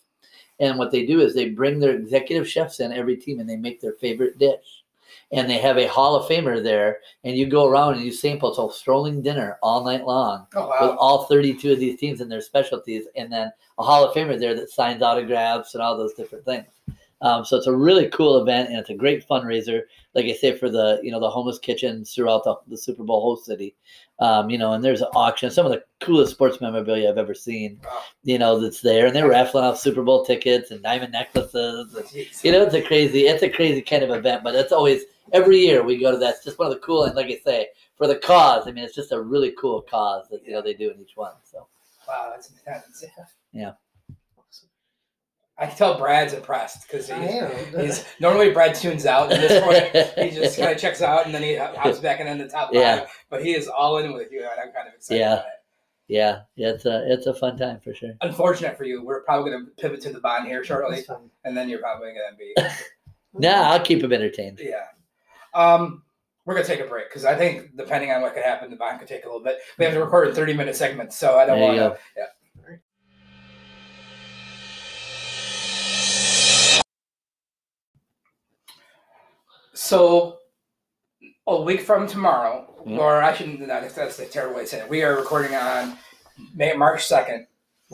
And 0.60 0.78
what 0.78 0.92
they 0.92 1.04
do 1.04 1.20
is 1.20 1.34
they 1.34 1.48
bring 1.48 1.80
their 1.80 1.96
executive 1.96 2.48
chefs 2.48 2.78
in 2.78 2.92
every 2.92 3.16
team 3.16 3.40
and 3.40 3.50
they 3.50 3.56
make 3.56 3.80
their 3.80 3.94
favorite 3.94 4.38
dish. 4.38 4.83
And 5.32 5.48
they 5.50 5.58
have 5.58 5.78
a 5.78 5.88
Hall 5.88 6.14
of 6.14 6.28
Famer 6.28 6.62
there, 6.62 6.98
and 7.24 7.36
you 7.36 7.46
go 7.46 7.66
around 7.66 7.94
and 7.94 8.04
you 8.04 8.12
sample 8.12 8.52
a 8.56 8.72
strolling 8.72 9.20
dinner 9.22 9.58
all 9.62 9.84
night 9.84 10.06
long 10.06 10.46
oh 10.54 10.68
with 10.68 10.96
all 10.98 11.24
32 11.24 11.72
of 11.72 11.78
these 11.78 11.98
teams 11.98 12.20
and 12.20 12.30
their 12.30 12.40
specialties, 12.40 13.04
and 13.16 13.32
then 13.32 13.50
a 13.78 13.82
Hall 13.82 14.04
of 14.04 14.14
Famer 14.14 14.38
there 14.38 14.54
that 14.54 14.70
signs 14.70 15.02
autographs 15.02 15.74
and 15.74 15.82
all 15.82 15.96
those 15.96 16.14
different 16.14 16.44
things. 16.44 16.66
Um, 17.20 17.44
so 17.44 17.56
it's 17.56 17.66
a 17.66 17.74
really 17.74 18.08
cool 18.08 18.40
event, 18.42 18.68
and 18.68 18.78
it's 18.78 18.90
a 18.90 18.94
great 18.94 19.26
fundraiser. 19.26 19.82
Like 20.14 20.26
I 20.26 20.34
say, 20.34 20.56
for 20.56 20.68
the 20.68 21.00
you 21.02 21.10
know 21.10 21.20
the 21.20 21.30
homeless 21.30 21.58
kitchens 21.58 22.14
throughout 22.14 22.44
the, 22.44 22.56
the 22.68 22.76
Super 22.76 23.02
Bowl 23.02 23.22
host 23.22 23.46
city, 23.46 23.74
um, 24.18 24.50
you 24.50 24.58
know, 24.58 24.74
and 24.74 24.84
there's 24.84 25.00
an 25.00 25.08
auction. 25.14 25.50
Some 25.50 25.64
of 25.64 25.72
the 25.72 25.82
coolest 26.00 26.32
sports 26.32 26.60
memorabilia 26.60 27.08
I've 27.08 27.16
ever 27.18 27.32
seen, 27.34 27.80
Wow. 27.82 28.00
you 28.24 28.38
know, 28.38 28.60
that's 28.60 28.82
there, 28.82 29.06
and 29.06 29.16
they're 29.16 29.28
raffling 29.28 29.64
off 29.64 29.78
Super 29.78 30.02
Bowl 30.02 30.24
tickets 30.24 30.70
and 30.70 30.82
diamond 30.82 31.12
necklaces. 31.12 31.94
And, 31.94 32.26
you 32.42 32.52
know, 32.52 32.62
it's 32.62 32.74
a 32.74 32.82
crazy, 32.82 33.20
it's 33.20 33.42
a 33.42 33.48
crazy 33.48 33.80
kind 33.80 34.02
of 34.02 34.10
event, 34.10 34.44
but 34.44 34.54
it's 34.54 34.72
always 34.72 35.04
every 35.32 35.58
year 35.58 35.82
we 35.82 35.98
go 35.98 36.10
to 36.10 36.18
that. 36.18 36.36
It's 36.36 36.44
just 36.44 36.58
one 36.58 36.68
of 36.68 36.74
the 36.74 36.80
cool, 36.80 37.04
and 37.04 37.14
like 37.14 37.26
I 37.26 37.38
say, 37.44 37.68
for 37.96 38.06
the 38.06 38.16
cause. 38.16 38.66
I 38.66 38.72
mean, 38.72 38.84
it's 38.84 38.94
just 38.94 39.12
a 39.12 39.20
really 39.20 39.52
cool 39.58 39.82
cause 39.82 40.26
that 40.30 40.44
you 40.44 40.52
know 40.52 40.62
they 40.62 40.74
do 40.74 40.90
in 40.90 41.00
each 41.00 41.12
one. 41.16 41.32
So. 41.44 41.66
wow, 42.08 42.30
that's 42.34 42.50
intense. 42.50 43.04
Yeah. 43.52 43.72
I 45.56 45.66
can 45.66 45.76
tell 45.76 45.96
Brad's 45.96 46.32
impressed 46.32 46.82
because 46.88 47.08
he's, 47.08 47.80
he's 47.80 48.04
normally 48.18 48.50
Brad 48.50 48.74
tunes 48.74 49.06
out, 49.06 49.30
and 49.32 49.40
this 49.40 49.62
point 49.62 50.18
he 50.18 50.30
just 50.36 50.58
kind 50.58 50.72
of 50.72 50.78
checks 50.78 51.00
out, 51.00 51.26
and 51.26 51.34
then 51.34 51.44
he 51.44 51.54
hops 51.56 52.00
back 52.00 52.18
in 52.18 52.38
the 52.38 52.48
top 52.48 52.70
Yeah. 52.72 53.00
five. 53.00 53.08
But 53.30 53.44
he 53.44 53.52
is 53.54 53.68
all 53.68 53.98
in 53.98 54.12
with 54.14 54.32
you, 54.32 54.40
and 54.40 54.50
I'm 54.60 54.72
kind 54.72 54.88
of 54.88 54.94
excited. 54.94 55.20
Yeah. 55.20 55.32
About 55.34 55.44
it. 55.46 55.50
Yeah, 56.06 56.40
yeah, 56.56 56.68
it's 56.70 56.84
a 56.84 57.10
it's 57.10 57.26
a 57.26 57.32
fun 57.32 57.56
time 57.56 57.80
for 57.80 57.94
sure. 57.94 58.10
Unfortunate 58.20 58.76
for 58.76 58.84
you, 58.84 59.02
we're 59.02 59.22
probably 59.22 59.52
going 59.52 59.64
to 59.64 59.70
pivot 59.80 60.02
to 60.02 60.12
the 60.12 60.20
bond 60.20 60.46
here 60.46 60.62
shortly, 60.62 61.02
and 61.44 61.56
then 61.56 61.68
you're 61.68 61.78
probably 61.78 62.12
going 62.12 62.30
to 62.30 62.36
be 62.36 62.54
Nah, 63.32 63.70
I'll 63.72 63.80
keep 63.80 64.02
him 64.02 64.12
entertained. 64.12 64.60
yeah. 64.62 64.84
Um, 65.54 66.02
we're 66.44 66.54
gonna 66.54 66.66
take 66.66 66.80
a 66.80 66.84
break 66.84 67.08
because 67.08 67.24
I 67.24 67.34
think 67.36 67.76
depending 67.76 68.10
on 68.10 68.20
what 68.20 68.34
could 68.34 68.42
happen, 68.42 68.70
the 68.70 68.76
bond 68.76 68.98
could 68.98 69.08
take 69.08 69.24
a 69.24 69.26
little 69.26 69.42
bit. 69.42 69.58
We 69.78 69.84
have 69.84 69.94
to 69.94 70.00
record 70.00 70.28
a 70.28 70.34
thirty-minute 70.34 70.76
segment, 70.76 71.12
so 71.12 71.38
I 71.38 71.46
don't 71.46 71.60
want 71.60 71.76
to. 71.76 71.98
Yeah. 72.16 72.24
So, 79.74 80.38
a 81.46 81.60
week 81.60 81.80
from 81.80 82.06
tomorrow, 82.06 82.82
Yeah. 82.86 82.98
or 82.98 83.22
I 83.22 83.34
shouldn't. 83.34 83.60
no, 83.60 83.66
That's, 83.66 83.94
that's 83.94 84.18
a 84.18 84.26
terrible 84.26 84.56
way 84.56 84.62
to 84.62 84.66
say 84.68 84.80
it. 84.80 84.88
We 84.88 85.02
are 85.02 85.16
recording 85.16 85.54
on 85.54 85.98
May, 86.54 86.72
March 86.74 87.06
second. 87.06 87.46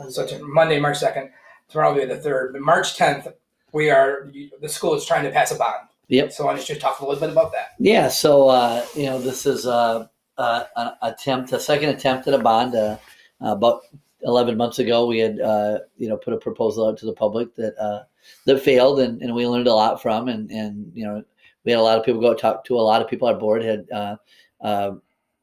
So 0.08 0.22
it's 0.24 0.34
Monday, 0.40 0.78
March 0.78 0.98
second. 0.98 1.30
Tomorrow 1.68 1.94
will 1.94 2.00
be 2.00 2.06
the 2.06 2.16
third. 2.20 2.52
But 2.52 2.62
March 2.62 2.96
tenth, 2.96 3.26
we 3.72 3.90
are 3.90 4.30
the 4.60 4.68
school 4.68 4.94
is 4.94 5.04
trying 5.04 5.24
to 5.24 5.30
pass 5.30 5.50
a 5.52 5.56
bond. 5.56 5.88
Yep. 6.10 6.32
So 6.32 6.44
why 6.44 6.56
don't 6.56 6.68
you 6.68 6.74
talk 6.74 6.98
a 6.98 7.06
little 7.06 7.20
bit 7.20 7.30
about 7.30 7.52
that? 7.52 7.74
Yeah, 7.78 8.08
so 8.08 8.48
uh, 8.48 8.84
you 8.96 9.04
know, 9.04 9.20
this 9.20 9.46
is 9.46 9.64
uh, 9.64 10.08
uh, 10.36 10.64
an 10.76 10.92
attempt, 11.02 11.52
a 11.52 11.60
second 11.60 11.90
attempt 11.90 12.26
at 12.26 12.34
a 12.34 12.38
bond. 12.38 12.74
Uh, 12.74 12.98
about 13.40 13.82
eleven 14.22 14.56
months 14.56 14.80
ago, 14.80 15.06
we 15.06 15.18
had 15.18 15.40
uh, 15.40 15.78
you 15.96 16.08
know 16.08 16.16
put 16.16 16.34
a 16.34 16.38
proposal 16.38 16.88
out 16.88 16.98
to 16.98 17.06
the 17.06 17.12
public 17.12 17.54
that 17.54 17.78
uh, 17.78 18.02
that 18.46 18.60
failed, 18.60 18.98
and, 18.98 19.22
and 19.22 19.34
we 19.34 19.46
learned 19.46 19.68
a 19.68 19.74
lot 19.74 20.02
from, 20.02 20.28
and 20.28 20.50
and 20.50 20.90
you 20.94 21.04
know, 21.04 21.22
we 21.64 21.70
had 21.70 21.78
a 21.78 21.82
lot 21.82 21.96
of 21.96 22.04
people 22.04 22.20
go 22.20 22.34
talk 22.34 22.64
to 22.64 22.76
a 22.76 22.80
lot 22.80 23.00
of 23.00 23.08
people. 23.08 23.28
Our 23.28 23.34
board 23.34 23.62
had 23.62 23.86
uh, 23.92 24.16
uh, 24.60 24.92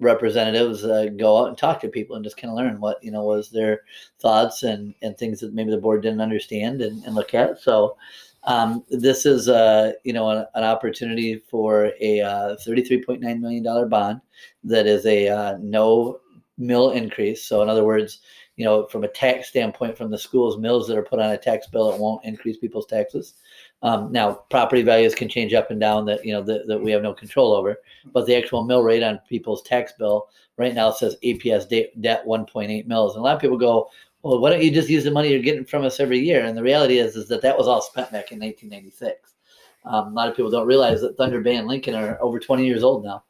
representatives 0.01 0.83
uh, 0.83 1.07
go 1.15 1.37
out 1.39 1.47
and 1.47 1.57
talk 1.57 1.79
to 1.81 1.87
people 1.87 2.17
and 2.17 2.25
just 2.25 2.37
kind 2.37 2.51
of 2.51 2.57
learn 2.57 2.81
what 2.81 3.01
you 3.01 3.11
know 3.11 3.23
was 3.23 3.49
their 3.49 3.83
thoughts 4.19 4.63
and 4.63 4.93
and 5.01 5.17
things 5.17 5.39
that 5.39 5.53
maybe 5.53 5.71
the 5.71 5.77
board 5.77 6.01
didn't 6.01 6.21
understand 6.21 6.81
and, 6.81 7.05
and 7.05 7.15
look 7.15 7.33
at. 7.33 7.61
So. 7.61 7.95
Um, 8.47 8.85
this 8.89 9.25
is, 9.25 9.49
uh, 9.49 9.91
you 10.05 10.13
know, 10.13 10.29
an, 10.29 10.45
an 10.55 10.63
opportunity 10.63 11.43
for 11.49 11.91
a 11.99 12.21
uh, 12.21 12.55
$33.9 12.65 13.39
million 13.39 13.89
bond 13.89 14.21
that 14.63 14.87
is 14.87 15.05
a 15.05 15.27
uh, 15.27 15.57
no 15.61 16.21
mill 16.57 16.91
increase. 16.91 17.43
So, 17.43 17.61
in 17.61 17.69
other 17.69 17.83
words, 17.83 18.21
you 18.55 18.63
know, 18.63 18.87
from 18.87 19.03
a 19.03 19.09
tax 19.09 19.49
standpoint, 19.49 19.97
from 19.97 20.09
the 20.09 20.17
schools' 20.17 20.57
mills 20.57 20.87
that 20.87 20.97
are 20.97 21.03
put 21.03 21.19
on 21.19 21.31
a 21.31 21.37
tax 21.37 21.67
bill, 21.67 21.91
it 21.91 21.99
won't 21.99 22.23
increase 22.23 22.57
people's 22.57 22.87
taxes. 22.87 23.35
Um, 23.83 24.11
now, 24.11 24.31
property 24.49 24.81
values 24.81 25.13
can 25.13 25.29
change 25.29 25.53
up 25.53 25.69
and 25.69 25.79
down 25.79 26.05
that 26.05 26.25
you 26.25 26.33
know 26.33 26.41
that, 26.43 26.67
that 26.67 26.81
we 26.81 26.91
have 26.91 27.03
no 27.03 27.13
control 27.13 27.53
over, 27.53 27.77
but 28.13 28.25
the 28.25 28.35
actual 28.35 28.63
mill 28.63 28.81
rate 28.81 29.03
on 29.03 29.19
people's 29.29 29.61
tax 29.61 29.93
bill 29.99 30.29
right 30.57 30.73
now 30.73 30.89
says 30.89 31.17
APS 31.23 31.69
de- 31.69 31.91
debt 32.01 32.25
1.8 32.25 32.87
mills, 32.87 33.15
and 33.15 33.21
a 33.21 33.23
lot 33.23 33.35
of 33.35 33.41
people 33.41 33.57
go, 33.57 33.89
well, 34.27 34.39
why 34.39 34.49
don't 34.49 34.63
you 34.63 34.71
just 34.71 34.89
use 34.89 35.03
the 35.03 35.11
money 35.11 35.29
you're 35.29 35.39
getting 35.39 35.65
from 35.65 35.83
us 35.83 35.99
every 35.99 36.19
year? 36.19 36.45
And 36.45 36.57
the 36.57 36.63
reality 36.63 36.99
is, 36.99 37.15
is 37.15 37.27
that 37.29 37.41
that 37.41 37.57
was 37.57 37.67
all 37.67 37.81
spent 37.81 38.11
back 38.11 38.31
in 38.31 38.39
1996. 38.39 39.33
Um, 39.85 40.07
a 40.07 40.11
lot 40.11 40.29
of 40.29 40.35
people 40.35 40.51
don't 40.51 40.67
realize 40.67 41.01
that 41.01 41.17
Thunder 41.17 41.41
Bay 41.41 41.55
and 41.55 41.67
Lincoln 41.67 41.95
are 41.95 42.21
over 42.21 42.39
20 42.39 42.65
years 42.65 42.83
old 42.83 43.05
now, 43.05 43.23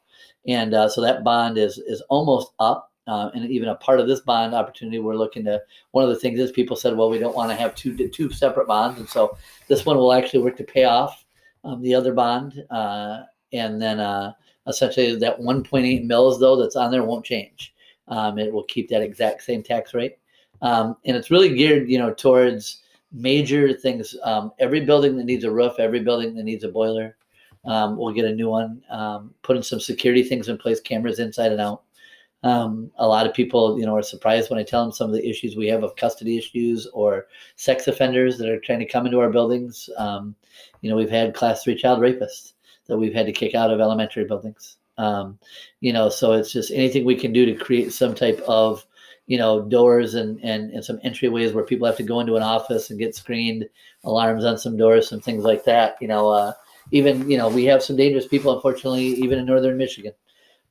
and 0.46 0.74
uh, 0.74 0.88
so 0.88 1.00
that 1.00 1.24
bond 1.24 1.58
is 1.58 1.78
is 1.78 2.02
almost 2.08 2.52
up. 2.58 2.86
Uh, 3.06 3.30
and 3.34 3.50
even 3.50 3.70
a 3.70 3.74
part 3.76 4.00
of 4.00 4.06
this 4.06 4.20
bond 4.20 4.54
opportunity, 4.54 4.98
we're 4.98 5.16
looking 5.16 5.44
to. 5.44 5.60
One 5.92 6.04
of 6.04 6.10
the 6.10 6.18
things 6.18 6.38
is 6.40 6.52
people 6.52 6.76
said, 6.76 6.96
well, 6.96 7.08
we 7.08 7.18
don't 7.18 7.36
want 7.36 7.50
to 7.50 7.56
have 7.56 7.74
two 7.74 8.08
two 8.08 8.30
separate 8.30 8.66
bonds, 8.66 8.98
and 8.98 9.08
so 9.08 9.36
this 9.68 9.86
one 9.86 9.96
will 9.96 10.12
actually 10.12 10.42
work 10.42 10.56
to 10.56 10.64
pay 10.64 10.84
off 10.84 11.24
um, 11.64 11.80
the 11.80 11.94
other 11.94 12.12
bond, 12.12 12.62
uh, 12.70 13.22
and 13.52 13.80
then 13.80 14.00
uh, 14.00 14.32
Essentially, 14.68 15.16
that 15.16 15.40
1.8 15.40 16.04
mils 16.04 16.38
though 16.38 16.56
that's 16.56 16.76
on 16.76 16.90
there 16.90 17.02
won't 17.02 17.24
change. 17.24 17.74
Um, 18.06 18.38
it 18.38 18.52
will 18.52 18.64
keep 18.64 18.88
that 18.90 19.02
exact 19.02 19.42
same 19.42 19.62
tax 19.62 19.94
rate, 19.94 20.18
um, 20.62 20.96
and 21.04 21.16
it's 21.16 21.30
really 21.30 21.54
geared, 21.54 21.88
you 21.88 21.98
know, 21.98 22.12
towards 22.12 22.82
major 23.12 23.72
things. 23.72 24.16
Um, 24.22 24.52
every 24.58 24.80
building 24.84 25.16
that 25.16 25.24
needs 25.24 25.44
a 25.44 25.50
roof, 25.50 25.74
every 25.78 26.00
building 26.00 26.34
that 26.34 26.44
needs 26.44 26.64
a 26.64 26.68
boiler, 26.68 27.16
um, 27.64 27.96
we'll 27.96 28.12
get 28.12 28.24
a 28.24 28.34
new 28.34 28.48
one. 28.48 28.82
Um, 28.90 29.34
putting 29.42 29.62
some 29.62 29.80
security 29.80 30.22
things 30.22 30.48
in 30.48 30.58
place, 30.58 30.80
cameras 30.80 31.18
inside 31.18 31.52
and 31.52 31.60
out. 31.60 31.82
Um, 32.44 32.92
a 32.98 33.06
lot 33.06 33.26
of 33.26 33.34
people, 33.34 33.78
you 33.78 33.84
know, 33.84 33.96
are 33.96 34.02
surprised 34.02 34.48
when 34.48 34.60
I 34.60 34.62
tell 34.62 34.82
them 34.82 34.92
some 34.92 35.10
of 35.10 35.16
the 35.16 35.28
issues 35.28 35.56
we 35.56 35.66
have 35.68 35.82
of 35.82 35.96
custody 35.96 36.38
issues 36.38 36.86
or 36.92 37.26
sex 37.56 37.88
offenders 37.88 38.38
that 38.38 38.48
are 38.48 38.60
trying 38.60 38.78
to 38.78 38.86
come 38.86 39.06
into 39.06 39.18
our 39.18 39.30
buildings. 39.30 39.90
Um, 39.98 40.36
you 40.80 40.88
know, 40.88 40.96
we've 40.96 41.10
had 41.10 41.34
class 41.34 41.64
three 41.64 41.74
child 41.74 41.98
rapists 41.98 42.52
that 42.86 42.96
we've 42.96 43.14
had 43.14 43.26
to 43.26 43.32
kick 43.32 43.54
out 43.54 43.72
of 43.72 43.80
elementary 43.80 44.24
buildings. 44.24 44.76
Um, 44.98 45.38
you 45.80 45.92
know, 45.92 46.08
so 46.08 46.32
it's 46.32 46.52
just 46.52 46.70
anything 46.70 47.04
we 47.04 47.16
can 47.16 47.32
do 47.32 47.44
to 47.46 47.54
create 47.54 47.92
some 47.92 48.14
type 48.14 48.40
of, 48.46 48.84
you 49.28 49.38
know, 49.38 49.62
doors 49.62 50.14
and, 50.14 50.40
and, 50.42 50.72
and 50.72 50.84
some 50.84 50.98
entryways 50.98 51.54
where 51.54 51.64
people 51.64 51.86
have 51.86 51.96
to 51.98 52.02
go 52.02 52.18
into 52.18 52.34
an 52.34 52.42
office 52.42 52.90
and 52.90 52.98
get 52.98 53.14
screened, 53.14 53.68
alarms 54.02 54.44
on 54.44 54.58
some 54.58 54.76
doors, 54.76 55.08
some 55.08 55.20
things 55.20 55.44
like 55.44 55.64
that. 55.64 55.96
You 56.00 56.08
know, 56.08 56.28
uh, 56.28 56.52
even, 56.90 57.30
you 57.30 57.38
know, 57.38 57.48
we 57.48 57.64
have 57.66 57.82
some 57.82 57.94
dangerous 57.94 58.26
people, 58.26 58.52
unfortunately, 58.52 59.04
even 59.04 59.38
in 59.38 59.46
northern 59.46 59.78
Michigan 59.78 60.12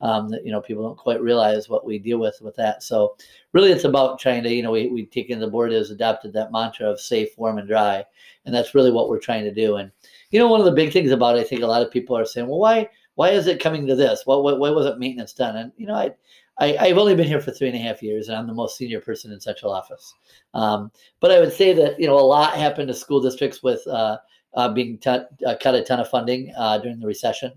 um, 0.00 0.28
that 0.28 0.44
you 0.44 0.52
know 0.52 0.60
people 0.60 0.82
don't 0.82 0.98
quite 0.98 1.20
realize 1.20 1.68
what 1.68 1.84
we 1.84 1.98
deal 1.98 2.18
with 2.18 2.40
with 2.40 2.56
that. 2.56 2.82
So 2.82 3.16
really, 3.52 3.72
it's 3.72 3.84
about 3.84 4.20
trying 4.20 4.42
to 4.44 4.52
you 4.52 4.62
know 4.62 4.70
we 4.70 4.88
we 4.88 5.06
taken 5.06 5.40
the 5.40 5.48
board 5.48 5.72
has 5.72 5.90
adopted 5.90 6.32
that 6.32 6.52
mantra 6.52 6.88
of 6.90 7.00
safe, 7.00 7.30
warm, 7.36 7.58
and 7.58 7.68
dry, 7.68 8.04
and 8.44 8.54
that's 8.54 8.74
really 8.74 8.92
what 8.92 9.08
we're 9.08 9.18
trying 9.18 9.44
to 9.44 9.54
do. 9.54 9.76
And 9.76 9.90
you 10.30 10.38
know, 10.38 10.48
one 10.48 10.60
of 10.60 10.66
the 10.66 10.72
big 10.72 10.92
things 10.92 11.10
about 11.10 11.36
it, 11.36 11.40
I 11.40 11.44
think 11.44 11.62
a 11.62 11.66
lot 11.66 11.82
of 11.82 11.90
people 11.90 12.16
are 12.16 12.24
saying, 12.24 12.46
well, 12.46 12.60
why 12.60 12.88
why 13.16 13.30
is 13.30 13.46
it 13.46 13.60
coming 13.60 13.86
to 13.86 13.96
this? 13.96 14.22
What 14.24 14.44
why, 14.44 14.52
why 14.52 14.70
wasn't 14.70 15.00
maintenance 15.00 15.32
done? 15.32 15.56
And 15.56 15.72
you 15.76 15.86
know, 15.86 15.94
I. 15.94 16.14
I, 16.60 16.88
have 16.88 16.98
only 16.98 17.14
been 17.14 17.26
here 17.26 17.40
for 17.40 17.52
three 17.52 17.68
and 17.68 17.76
a 17.76 17.80
half 17.80 18.02
years, 18.02 18.28
and 18.28 18.36
I'm 18.36 18.46
the 18.46 18.54
most 18.54 18.76
senior 18.76 19.00
person 19.00 19.32
in 19.32 19.40
central 19.40 19.72
office. 19.72 20.12
Um, 20.54 20.90
but 21.20 21.30
I 21.30 21.38
would 21.38 21.52
say 21.52 21.72
that 21.74 22.00
you 22.00 22.06
know 22.06 22.18
a 22.18 22.20
lot 22.20 22.54
happened 22.54 22.88
to 22.88 22.94
school 22.94 23.20
districts 23.20 23.62
with 23.62 23.86
uh, 23.86 24.18
uh, 24.54 24.68
being 24.68 24.98
t- 24.98 25.10
uh, 25.10 25.54
cut 25.60 25.74
a 25.74 25.84
ton 25.84 26.00
of 26.00 26.08
funding 26.08 26.52
uh, 26.56 26.78
during 26.78 26.98
the 26.98 27.06
recession. 27.06 27.52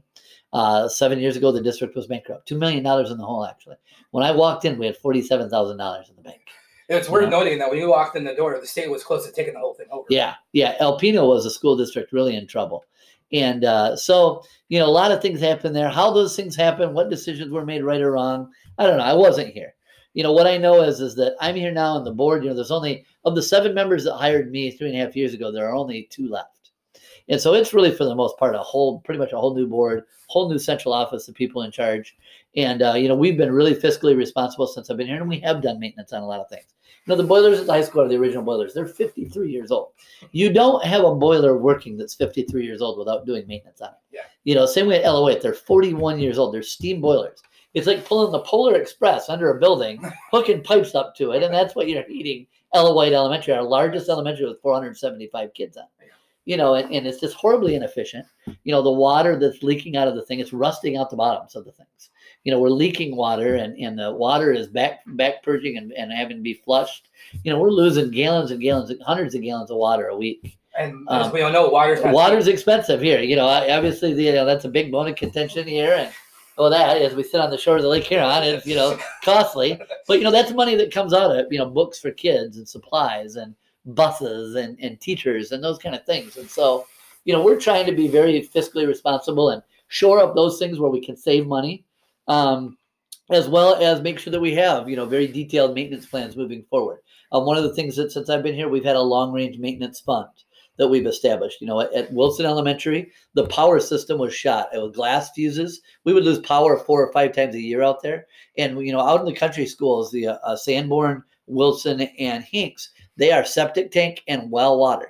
Uh, 0.53 0.87
seven 0.87 1.19
years 1.19 1.37
ago, 1.37 1.51
the 1.51 1.61
district 1.61 1.95
was 1.95 2.07
bankrupt. 2.07 2.49
$2 2.49 2.57
million 2.57 2.79
in 2.79 3.17
the 3.17 3.25
hole, 3.25 3.45
actually. 3.45 3.77
When 4.11 4.23
I 4.23 4.31
walked 4.31 4.65
in, 4.65 4.77
we 4.77 4.85
had 4.85 5.01
$47,000 5.01 6.09
in 6.09 6.15
the 6.15 6.21
bank. 6.21 6.41
It's 6.89 7.07
worth 7.07 7.29
noting 7.29 7.57
that 7.59 7.69
when 7.69 7.79
you 7.79 7.89
walked 7.89 8.17
in 8.17 8.25
the 8.25 8.35
door, 8.35 8.59
the 8.59 8.67
state 8.67 8.91
was 8.91 9.01
close 9.01 9.25
to 9.25 9.31
taking 9.31 9.53
the 9.53 9.61
whole 9.61 9.73
thing 9.73 9.87
over. 9.91 10.05
Yeah, 10.09 10.35
yeah. 10.51 10.77
Alpena 10.81 11.25
was 11.25 11.45
a 11.45 11.49
school 11.49 11.77
district 11.77 12.11
really 12.11 12.35
in 12.35 12.47
trouble. 12.47 12.83
And 13.31 13.63
uh, 13.63 13.95
so, 13.95 14.43
you 14.67 14.77
know, 14.77 14.87
a 14.87 14.91
lot 14.91 15.13
of 15.13 15.21
things 15.21 15.39
happened 15.39 15.73
there. 15.73 15.89
How 15.89 16.11
those 16.11 16.35
things 16.35 16.53
happen, 16.53 16.93
what 16.93 17.09
decisions 17.09 17.49
were 17.49 17.65
made 17.65 17.81
right 17.81 18.01
or 18.01 18.11
wrong, 18.11 18.51
I 18.77 18.86
don't 18.86 18.97
know. 18.97 19.03
I 19.03 19.13
wasn't 19.13 19.53
here. 19.53 19.75
You 20.13 20.23
know, 20.23 20.34
what 20.34 20.47
I 20.47 20.57
know 20.57 20.81
is 20.84 20.99
is 20.99 21.15
that 21.15 21.36
I'm 21.39 21.55
here 21.55 21.71
now 21.71 21.93
on 21.93 22.03
the 22.03 22.12
board. 22.12 22.43
You 22.43 22.49
know, 22.49 22.55
there's 22.55 22.71
only 22.71 23.05
of 23.23 23.36
the 23.36 23.41
seven 23.41 23.73
members 23.73 24.03
that 24.03 24.15
hired 24.15 24.51
me 24.51 24.71
three 24.71 24.89
and 24.89 24.97
a 24.97 25.05
half 25.05 25.15
years 25.15 25.34
ago, 25.34 25.51
there 25.51 25.67
are 25.67 25.75
only 25.75 26.07
two 26.12 26.27
left. 26.27 26.71
And 27.29 27.39
so 27.39 27.53
it's 27.53 27.73
really 27.73 27.91
for 27.91 28.03
the 28.03 28.15
most 28.15 28.38
part 28.38 28.55
a 28.55 28.60
whole 28.60 28.99
pretty 28.99 29.19
much 29.19 29.31
a 29.31 29.38
whole 29.38 29.55
new 29.55 29.67
board, 29.67 30.03
whole 30.27 30.49
new 30.49 30.60
central 30.60 30.93
office 30.93 31.27
of 31.27 31.36
people 31.36 31.62
in 31.62 31.71
charge. 31.71 32.17
And 32.55 32.81
uh, 32.81 32.93
you 32.95 33.07
know, 33.07 33.15
we've 33.15 33.38
been 33.38 33.51
really 33.51 33.75
fiscally 33.75 34.17
responsible 34.17 34.67
since 34.67 34.89
I've 34.89 34.97
been 34.97 35.07
here, 35.07 35.17
and 35.17 35.29
we 35.29 35.39
have 35.39 35.62
done 35.62 35.79
maintenance 35.79 36.12
on 36.12 36.23
a 36.23 36.27
lot 36.27 36.41
of 36.41 36.49
things. 36.49 36.65
You 37.05 37.12
know, 37.12 37.17
the 37.17 37.27
boilers 37.27 37.60
at 37.60 37.65
the 37.65 37.71
high 37.71 37.81
school 37.81 38.01
are 38.01 38.07
the 38.07 38.17
original 38.17 38.43
boilers. 38.43 38.73
They're 38.73 38.86
53 38.86 39.49
years 39.49 39.71
old. 39.71 39.93
You 40.34 40.53
don't 40.53 40.84
have 40.86 41.03
a 41.03 41.15
boiler 41.15 41.57
working 41.57 41.97
that's 41.97 42.13
53 42.13 42.63
years 42.63 42.81
old 42.81 42.99
without 42.99 43.25
doing 43.25 43.47
maintenance 43.47 43.81
on 43.81 43.89
it. 43.89 43.95
Yeah. 44.12 44.21
You 44.43 44.53
know, 44.53 44.65
same 44.67 44.88
way 44.88 45.03
at 45.03 45.10
LOA, 45.10 45.39
they're 45.39 45.53
41 45.53 46.19
years 46.19 46.38
old. 46.38 46.53
They're 46.53 46.62
steam 46.62 47.01
boilers. 47.01 47.41
It's 47.73 47.88
like 47.88 48.05
pulling 48.05 48.31
the 48.31 48.41
Polar 48.41 48.75
Express 48.75 49.29
under 49.29 49.49
a 49.49 49.60
building, 49.60 50.01
hooking 50.31 50.62
pipes 50.62 50.93
up 50.95 51.15
to 51.15 51.31
it, 51.31 51.43
and 51.43 51.53
that's 51.53 51.75
what 51.75 51.88
you're 51.88 52.03
heating 52.03 52.47
Ella 52.73 52.93
White 52.93 53.13
Elementary, 53.13 53.53
our 53.53 53.63
largest 53.63 54.10
elementary 54.10 54.45
with 54.47 54.62
475 54.62 55.53
kids 55.53 55.77
on. 55.77 55.86
You 56.45 56.57
know, 56.57 56.73
and, 56.73 56.91
and 56.91 57.05
it's 57.05 57.19
just 57.19 57.36
horribly 57.36 57.75
inefficient. 57.75 58.25
You 58.63 58.71
know, 58.71 58.81
the 58.81 58.91
water 58.91 59.38
that's 59.38 59.62
leaking 59.62 59.95
out 59.95 60.07
of 60.07 60.15
the 60.15 60.23
thing, 60.23 60.39
it's 60.39 60.51
rusting 60.53 60.97
out 60.97 61.12
the 61.12 61.15
bottoms 61.15 61.55
of 61.55 61.65
the 61.65 61.71
things. 61.71 62.10
You 62.43 62.51
know, 62.51 62.60
we're 62.60 62.69
leaking 62.69 63.15
water 63.15 63.55
and, 63.55 63.77
and 63.77 63.97
the 63.97 64.12
water 64.12 64.51
is 64.51 64.65
back 64.67 65.01
back 65.05 65.43
purging 65.43 65.77
and, 65.77 65.93
and 65.93 66.12
having 66.12 66.38
to 66.38 66.43
be 66.43 66.55
flushed. 66.55 67.10
You 67.43 67.53
know, 67.53 67.60
we're 67.60 67.69
losing 67.69 68.10
gallons 68.10 68.49
and 68.49 68.60
gallons, 68.60 68.91
hundreds 69.05 69.36
of 69.36 69.43
gallons 69.43 69.69
of 69.69 69.77
water 69.77 70.07
a 70.07 70.17
week. 70.17 70.57
And 70.79 71.07
as 71.12 71.27
Um, 71.27 71.31
we 71.31 71.41
all 71.41 71.51
know, 71.51 71.69
water's 71.69 71.99
Water's 72.03 72.47
expensive 72.47 73.01
here. 73.01 73.21
You 73.21 73.36
know, 73.36 73.45
obviously, 73.45 74.13
the, 74.15 74.23
you 74.23 74.34
know, 74.34 74.45
that's 74.45 74.65
a 74.65 74.69
big 74.69 74.91
bone 74.91 75.10
of 75.10 75.15
contention 75.15 75.67
here. 75.67 75.93
And 75.93 76.12
well, 76.57 76.69
that 76.69 77.01
as 77.01 77.15
we 77.15 77.23
sit 77.23 77.39
on 77.39 77.49
the 77.49 77.57
shore 77.57 77.77
of 77.77 77.81
the 77.81 77.87
Lake 77.87 78.03
Huron, 78.03 78.43
it's 78.43 78.65
you 78.65 78.75
know 78.75 78.97
costly. 79.23 79.79
But 80.07 80.17
you 80.17 80.23
know, 80.23 80.31
that's 80.31 80.51
money 80.51 80.75
that 80.75 80.93
comes 80.93 81.13
out 81.13 81.35
of 81.35 81.51
you 81.51 81.59
know 81.59 81.69
books 81.69 81.99
for 81.99 82.11
kids 82.11 82.57
and 82.57 82.67
supplies 82.67 83.35
and 83.35 83.55
buses 83.85 84.55
and 84.55 84.77
and 84.81 84.99
teachers 84.99 85.51
and 85.51 85.63
those 85.63 85.77
kind 85.77 85.95
of 85.95 86.05
things. 86.05 86.37
And 86.37 86.49
so, 86.49 86.87
you 87.25 87.33
know, 87.33 87.43
we're 87.43 87.59
trying 87.59 87.85
to 87.85 87.91
be 87.93 88.07
very 88.07 88.49
fiscally 88.53 88.87
responsible 88.87 89.49
and 89.49 89.63
shore 89.87 90.19
up 90.19 90.35
those 90.35 90.59
things 90.59 90.79
where 90.79 90.91
we 90.91 91.03
can 91.03 91.17
save 91.17 91.47
money, 91.47 91.83
um, 92.27 92.77
as 93.29 93.47
well 93.47 93.75
as 93.75 94.01
make 94.01 94.19
sure 94.19 94.31
that 94.31 94.39
we 94.39 94.53
have 94.55 94.89
you 94.89 94.95
know 94.95 95.05
very 95.05 95.27
detailed 95.27 95.73
maintenance 95.73 96.05
plans 96.05 96.35
moving 96.35 96.63
forward. 96.69 96.99
Um, 97.31 97.45
one 97.45 97.57
of 97.57 97.63
the 97.63 97.73
things 97.73 97.95
that 97.95 98.11
since 98.11 98.29
I've 98.29 98.43
been 98.43 98.55
here, 98.55 98.67
we've 98.67 98.83
had 98.83 98.97
a 98.97 99.01
long 99.01 99.31
range 99.31 99.57
maintenance 99.57 100.01
fund 100.01 100.27
that 100.81 100.87
we've 100.87 101.05
established. 101.05 101.61
You 101.61 101.67
know, 101.67 101.81
at, 101.81 102.11
Wilson 102.11 102.43
Elementary, 102.43 103.11
the 103.35 103.45
power 103.45 103.79
system 103.79 104.17
was 104.17 104.33
shot. 104.33 104.69
It 104.73 104.79
was 104.79 104.95
glass 104.95 105.29
fuses. 105.29 105.79
We 106.05 106.13
would 106.13 106.23
lose 106.23 106.39
power 106.39 106.75
four 106.75 107.05
or 107.05 107.13
five 107.13 107.33
times 107.33 107.53
a 107.53 107.61
year 107.61 107.83
out 107.83 108.01
there. 108.01 108.25
And 108.57 108.83
you 108.83 108.91
know, 108.91 108.99
out 108.99 109.19
in 109.19 109.27
the 109.27 109.39
country 109.39 109.67
schools, 109.67 110.11
the 110.11 110.29
uh, 110.29 110.37
uh, 110.43 110.55
Sanborn, 110.55 111.23
Wilson, 111.45 112.01
and 112.01 112.43
Hinks, 112.43 112.89
they 113.15 113.31
are 113.31 113.45
septic 113.45 113.91
tank 113.91 114.23
and 114.27 114.49
well 114.49 114.79
water. 114.79 115.09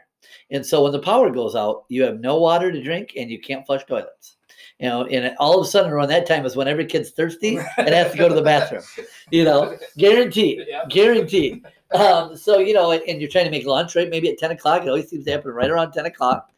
And 0.50 0.66
so 0.66 0.84
when 0.84 0.92
the 0.92 1.00
power 1.00 1.30
goes 1.30 1.56
out, 1.56 1.86
you 1.88 2.04
have 2.04 2.20
no 2.20 2.38
water 2.38 2.70
to 2.70 2.84
drink 2.84 3.14
and 3.16 3.32
you 3.32 3.40
can't 3.40 3.66
flush 3.66 3.86
toilets. 3.86 4.36
You 4.82 4.90
know, 4.90 5.06
and 5.06 5.36
all 5.38 5.60
of 5.60 5.66
a 5.66 5.70
sudden 5.70 5.92
around 5.92 6.08
that 6.10 6.26
time 6.28 6.44
is 6.46 6.56
when 6.56 6.68
every 6.68 6.86
kid's 6.88 7.12
thirsty 7.12 7.58
and 7.78 7.90
has 7.90 8.12
to 8.14 8.18
go 8.18 8.28
to 8.28 8.34
the 8.34 8.42
bathroom. 8.42 8.82
You 9.30 9.44
know, 9.46 9.78
guaranteed, 9.98 10.66
Yeah. 10.68 10.86
guaranteed. 10.90 11.64
Um, 11.94 12.36
so 12.36 12.58
you 12.58 12.74
know, 12.74 12.90
and, 12.92 13.02
and 13.08 13.22
you're 13.22 13.30
trying 13.30 13.46
to 13.46 13.52
make 13.52 13.66
lunch, 13.66 13.96
right? 13.96 14.10
Maybe 14.10 14.30
at 14.30 14.40
ten 14.40 14.50
o'clock. 14.52 14.82
It 14.82 14.88
always 14.90 15.08
seems 15.10 15.26
to 15.26 15.32
happen 15.32 15.52
right 15.52 15.70
around 15.70 15.92
ten 15.92 16.06
o'clock. 16.08 16.50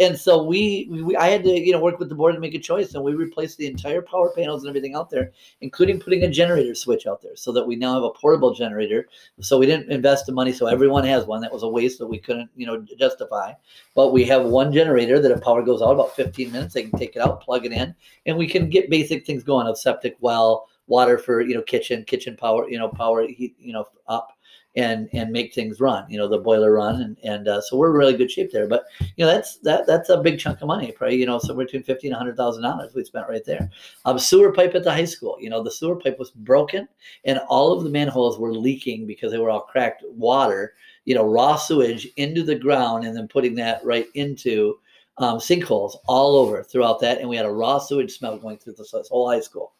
And 0.00 0.18
so 0.18 0.42
we, 0.42 0.88
we, 0.90 1.14
I 1.14 1.28
had 1.28 1.44
to, 1.44 1.50
you 1.50 1.72
know, 1.72 1.80
work 1.80 1.98
with 1.98 2.08
the 2.08 2.14
board 2.14 2.34
to 2.34 2.40
make 2.40 2.54
a 2.54 2.58
choice, 2.58 2.94
and 2.94 3.04
we 3.04 3.12
replaced 3.12 3.58
the 3.58 3.66
entire 3.66 4.00
power 4.00 4.32
panels 4.34 4.62
and 4.62 4.70
everything 4.70 4.94
out 4.94 5.10
there, 5.10 5.30
including 5.60 6.00
putting 6.00 6.22
a 6.22 6.30
generator 6.30 6.74
switch 6.74 7.06
out 7.06 7.20
there, 7.20 7.36
so 7.36 7.52
that 7.52 7.66
we 7.66 7.76
now 7.76 7.92
have 7.92 8.04
a 8.04 8.10
portable 8.10 8.54
generator. 8.54 9.08
So 9.40 9.58
we 9.58 9.66
didn't 9.66 9.92
invest 9.92 10.24
the 10.24 10.32
money, 10.32 10.52
so 10.52 10.66
everyone 10.66 11.04
has 11.04 11.26
one. 11.26 11.42
That 11.42 11.52
was 11.52 11.64
a 11.64 11.68
waste 11.68 11.98
that 11.98 12.06
we 12.06 12.18
couldn't, 12.18 12.50
you 12.56 12.66
know, 12.66 12.82
justify. 12.98 13.52
But 13.94 14.14
we 14.14 14.24
have 14.24 14.46
one 14.46 14.72
generator 14.72 15.20
that 15.20 15.32
if 15.32 15.42
power 15.42 15.62
goes 15.62 15.82
out 15.82 15.92
about 15.92 16.16
15 16.16 16.50
minutes, 16.50 16.72
they 16.72 16.84
can 16.84 16.98
take 16.98 17.14
it 17.14 17.20
out, 17.20 17.42
plug 17.42 17.66
it 17.66 17.72
in, 17.72 17.94
and 18.24 18.38
we 18.38 18.46
can 18.46 18.70
get 18.70 18.88
basic 18.88 19.26
things 19.26 19.44
going 19.44 19.66
of 19.66 19.78
septic 19.78 20.16
well, 20.20 20.66
water 20.86 21.18
for 21.18 21.42
you 21.42 21.54
know 21.54 21.62
kitchen, 21.62 22.04
kitchen 22.04 22.38
power, 22.38 22.70
you 22.70 22.78
know, 22.78 22.88
power 22.88 23.28
heat, 23.28 23.54
you 23.58 23.74
know, 23.74 23.84
up 24.08 24.32
and 24.76 25.08
and 25.12 25.32
make 25.32 25.52
things 25.52 25.80
run 25.80 26.08
you 26.08 26.16
know 26.16 26.28
the 26.28 26.38
boiler 26.38 26.72
run 26.72 27.02
and 27.02 27.18
and 27.24 27.48
uh, 27.48 27.60
so 27.60 27.76
we're 27.76 27.96
really 27.96 28.16
good 28.16 28.30
shape 28.30 28.52
there. 28.52 28.68
But 28.68 28.84
you 29.16 29.24
know 29.24 29.30
that's 29.30 29.58
that 29.58 29.86
that's 29.86 30.10
a 30.10 30.22
big 30.22 30.38
chunk 30.38 30.60
of 30.60 30.68
money 30.68 30.92
probably 30.92 31.16
you 31.16 31.26
know 31.26 31.38
somewhere 31.38 31.66
between 31.66 31.82
50 31.82 32.08
and 32.08 32.14
100 32.14 32.36
thousand 32.36 32.62
dollars 32.62 32.94
we 32.94 33.04
spent 33.04 33.28
right 33.28 33.44
there. 33.44 33.70
Um 34.04 34.18
sewer 34.18 34.52
pipe 34.52 34.74
at 34.74 34.84
the 34.84 34.92
high 34.92 35.04
school 35.04 35.36
you 35.40 35.50
know 35.50 35.62
the 35.62 35.70
sewer 35.70 35.96
pipe 35.96 36.18
was 36.18 36.30
broken 36.30 36.88
and 37.24 37.38
all 37.48 37.72
of 37.76 37.84
the 37.84 37.90
manholes 37.90 38.38
were 38.38 38.52
leaking 38.52 39.06
because 39.06 39.32
they 39.32 39.38
were 39.38 39.50
all 39.50 39.62
cracked 39.62 40.04
water 40.08 40.74
you 41.04 41.14
know 41.14 41.26
raw 41.26 41.56
sewage 41.56 42.06
into 42.16 42.42
the 42.42 42.54
ground 42.54 43.04
and 43.04 43.16
then 43.16 43.26
putting 43.26 43.54
that 43.56 43.84
right 43.84 44.06
into 44.14 44.78
um, 45.18 45.38
sinkholes 45.38 45.96
all 46.06 46.36
over 46.36 46.62
throughout 46.62 47.00
that 47.00 47.18
and 47.18 47.28
we 47.28 47.36
had 47.36 47.44
a 47.44 47.50
raw 47.50 47.78
sewage 47.78 48.16
smell 48.16 48.38
going 48.38 48.56
through 48.56 48.74
this 48.74 48.94
whole 49.10 49.28
high 49.28 49.40
school. 49.40 49.72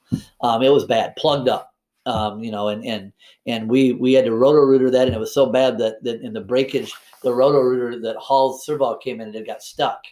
Um, 0.43 0.62
it 0.62 0.71
was 0.71 0.85
bad 0.85 1.14
plugged 1.17 1.49
up 1.49 1.70
um, 2.11 2.43
you 2.43 2.51
know, 2.51 2.69
and 2.69 2.85
and 2.85 3.13
and 3.47 3.69
we 3.69 3.93
we 3.93 4.13
had 4.13 4.25
to 4.25 4.35
roto 4.35 4.59
rooter 4.59 4.91
that, 4.91 5.07
and 5.07 5.17
it 5.17 5.21
was 5.21 5.33
so 5.33 5.47
bad 5.47 5.79
that 5.79 6.03
that 6.03 6.21
in 6.23 6.33
the 6.33 6.41
breakage, 6.41 6.93
the 7.23 7.33
roto 7.33 7.61
rooter 7.61 8.01
that 8.01 8.17
Hall's 8.17 8.65
serval 8.67 8.97
came 8.97 9.21
in 9.21 9.29
and 9.29 9.37
it 9.37 9.47
got 9.47 9.63
stuck, 9.63 10.03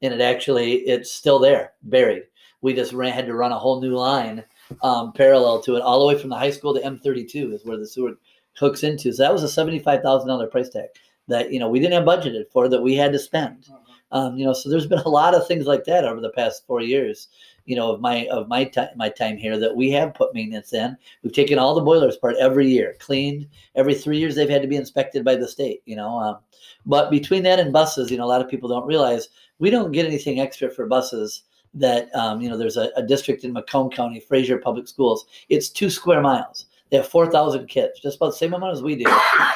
and 0.00 0.14
it 0.14 0.20
actually 0.20 0.74
it's 0.80 1.12
still 1.12 1.38
there, 1.38 1.72
buried. 1.82 2.22
We 2.62 2.74
just 2.74 2.92
ran 2.92 3.12
had 3.12 3.26
to 3.26 3.34
run 3.34 3.52
a 3.52 3.58
whole 3.58 3.80
new 3.80 3.96
line 3.96 4.44
um, 4.82 5.12
parallel 5.12 5.60
to 5.62 5.76
it, 5.76 5.82
all 5.82 5.98
the 5.98 6.06
way 6.06 6.20
from 6.20 6.30
the 6.30 6.38
high 6.38 6.50
school 6.50 6.74
to 6.74 6.80
M32 6.80 7.54
is 7.54 7.64
where 7.64 7.78
the 7.78 7.86
sewer 7.86 8.12
hooks 8.56 8.84
into. 8.84 9.12
So 9.12 9.22
that 9.22 9.32
was 9.32 9.42
a 9.42 9.48
seventy 9.48 9.80
five 9.80 10.02
thousand 10.02 10.28
dollar 10.28 10.46
price 10.46 10.68
tag 10.68 10.88
that 11.26 11.52
you 11.52 11.58
know 11.58 11.68
we 11.68 11.80
didn't 11.80 11.94
have 11.94 12.04
budgeted 12.04 12.50
for 12.52 12.68
that 12.68 12.82
we 12.82 12.94
had 12.94 13.12
to 13.12 13.18
spend. 13.18 13.66
Um, 14.12 14.36
you 14.36 14.44
know, 14.44 14.52
so 14.52 14.68
there's 14.68 14.86
been 14.86 14.98
a 15.00 15.08
lot 15.08 15.34
of 15.34 15.46
things 15.46 15.66
like 15.66 15.84
that 15.84 16.04
over 16.04 16.20
the 16.20 16.30
past 16.30 16.66
four 16.66 16.80
years. 16.80 17.28
You 17.70 17.76
know, 17.76 17.92
of 17.92 18.00
my 18.00 18.26
of 18.26 18.48
my 18.48 18.64
time 18.64 18.88
my 18.96 19.08
time 19.08 19.36
here 19.36 19.56
that 19.58 19.76
we 19.76 19.90
have 19.92 20.14
put 20.14 20.34
maintenance 20.34 20.72
in. 20.72 20.96
We've 21.22 21.32
taken 21.32 21.58
all 21.58 21.74
the 21.74 21.88
boilers 21.90 22.16
apart 22.16 22.36
every 22.40 22.68
year, 22.68 22.96
cleaned. 22.98 23.46
Every 23.76 23.94
three 23.94 24.18
years 24.18 24.34
they've 24.34 24.50
had 24.54 24.62
to 24.62 24.68
be 24.68 24.82
inspected 24.82 25.24
by 25.24 25.36
the 25.36 25.46
state. 25.46 25.82
You 25.86 25.96
know, 25.96 26.18
um, 26.18 26.38
but 26.84 27.10
between 27.10 27.44
that 27.44 27.60
and 27.60 27.72
buses, 27.72 28.10
you 28.10 28.18
know, 28.18 28.24
a 28.24 28.32
lot 28.34 28.40
of 28.42 28.50
people 28.50 28.68
don't 28.68 28.86
realize 28.86 29.28
we 29.60 29.70
don't 29.70 29.92
get 29.92 30.06
anything 30.06 30.40
extra 30.40 30.68
for 30.68 30.86
buses 30.86 31.44
that 31.74 32.14
um, 32.14 32.40
you 32.40 32.48
know 32.48 32.56
there's 32.56 32.76
a, 32.76 32.90
a 32.96 33.02
district 33.02 33.44
in 33.44 33.52
Macomb 33.52 33.90
County, 33.90 34.20
Fraser 34.20 34.58
Public 34.58 34.88
Schools. 34.88 35.26
It's 35.48 35.68
two 35.68 35.90
square 35.90 36.20
miles. 36.20 36.66
They 36.90 36.96
have 36.96 37.08
four 37.08 37.30
thousand 37.30 37.68
kids, 37.68 38.00
just 38.00 38.16
about 38.16 38.30
the 38.30 38.36
same 38.36 38.52
amount 38.52 38.72
as 38.72 38.82
we 38.82 38.96
do, 38.96 39.04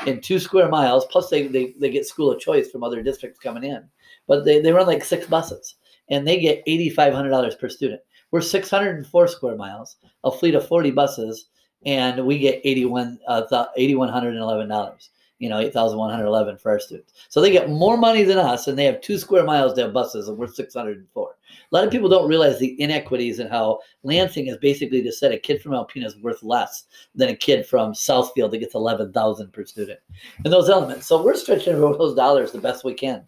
in 0.07 0.21
two 0.21 0.39
square 0.39 0.69
miles. 0.69 1.05
Plus, 1.07 1.31
they, 1.31 1.49
they 1.49 1.75
they 1.81 1.91
get 1.91 2.07
school 2.07 2.31
of 2.31 2.41
choice 2.41 2.71
from 2.71 2.85
other 2.85 3.03
districts 3.03 3.41
coming 3.41 3.65
in, 3.65 3.83
but 4.29 4.45
they, 4.45 4.61
they 4.61 4.73
run 4.73 4.87
like 4.87 5.05
six 5.05 5.27
buses, 5.27 5.75
and 6.09 6.27
they 6.27 6.39
get 6.39 6.63
eighty 6.67 6.91
five 6.91 7.13
hundred 7.13 7.31
dollars 7.31 7.55
per 7.55 7.69
student. 7.69 8.01
We're 8.31 8.41
six 8.41 8.71
hundred 8.71 8.97
and 8.97 9.07
four 9.07 9.29
square 9.29 9.57
miles, 9.57 9.97
a 10.25 10.31
fleet 10.31 10.55
of 10.55 10.67
forty 10.67 10.91
buses, 10.91 11.47
and 11.87 12.25
we 12.27 12.39
get 12.39 12.61
eighty 12.65 12.85
one 12.85 13.19
uh, 13.29 13.67
eighty 13.77 13.95
one 13.95 14.09
hundred 14.09 14.35
and 14.35 14.43
eleven 14.43 14.69
dollars 14.69 15.11
you 15.39 15.49
know, 15.49 15.59
8,111 15.59 16.59
for 16.59 16.71
our 16.71 16.79
students. 16.79 17.13
So 17.29 17.41
they 17.41 17.51
get 17.51 17.69
more 17.69 17.97
money 17.97 18.23
than 18.23 18.39
us 18.39 18.69
and 18.69 18.79
they 18.79 18.85
have 18.85 19.01
two 19.01 19.19
square 19.19 19.45
miles 19.45 19.75
to 19.75 19.83
have 19.83 19.93
buses 19.93 20.29
and 20.29 20.39
we're 20.39 20.47
604. 20.47 21.31
A 21.51 21.75
lot 21.75 21.85
of 21.85 21.91
people 21.91 22.09
don't 22.09 22.29
realize 22.29 22.59
the 22.59 22.81
inequities 22.81 23.41
and 23.41 23.51
how 23.51 23.81
Lansing 24.05 24.47
is 24.47 24.57
basically 24.59 25.03
just 25.03 25.19
said 25.19 25.33
a 25.33 25.39
kid 25.39 25.61
from 25.61 25.73
Alpena 25.73 26.07
is 26.07 26.17
worth 26.19 26.43
less 26.43 26.85
than 27.15 27.31
a 27.31 27.37
kid 27.37 27.67
from 27.67 27.93
Southfield 27.93 28.53
that 28.53 28.59
gets 28.59 28.75
11,000 28.75 29.53
per 29.53 29.65
student 29.65 29.99
in 30.45 30.51
those 30.51 30.71
elements. 30.71 31.07
So 31.07 31.23
we're 31.23 31.35
stretching 31.35 31.79
those 31.81 32.15
dollars 32.15 32.53
the 32.53 32.59
best 32.59 32.85
we 32.85 32.95
can. 32.95 33.25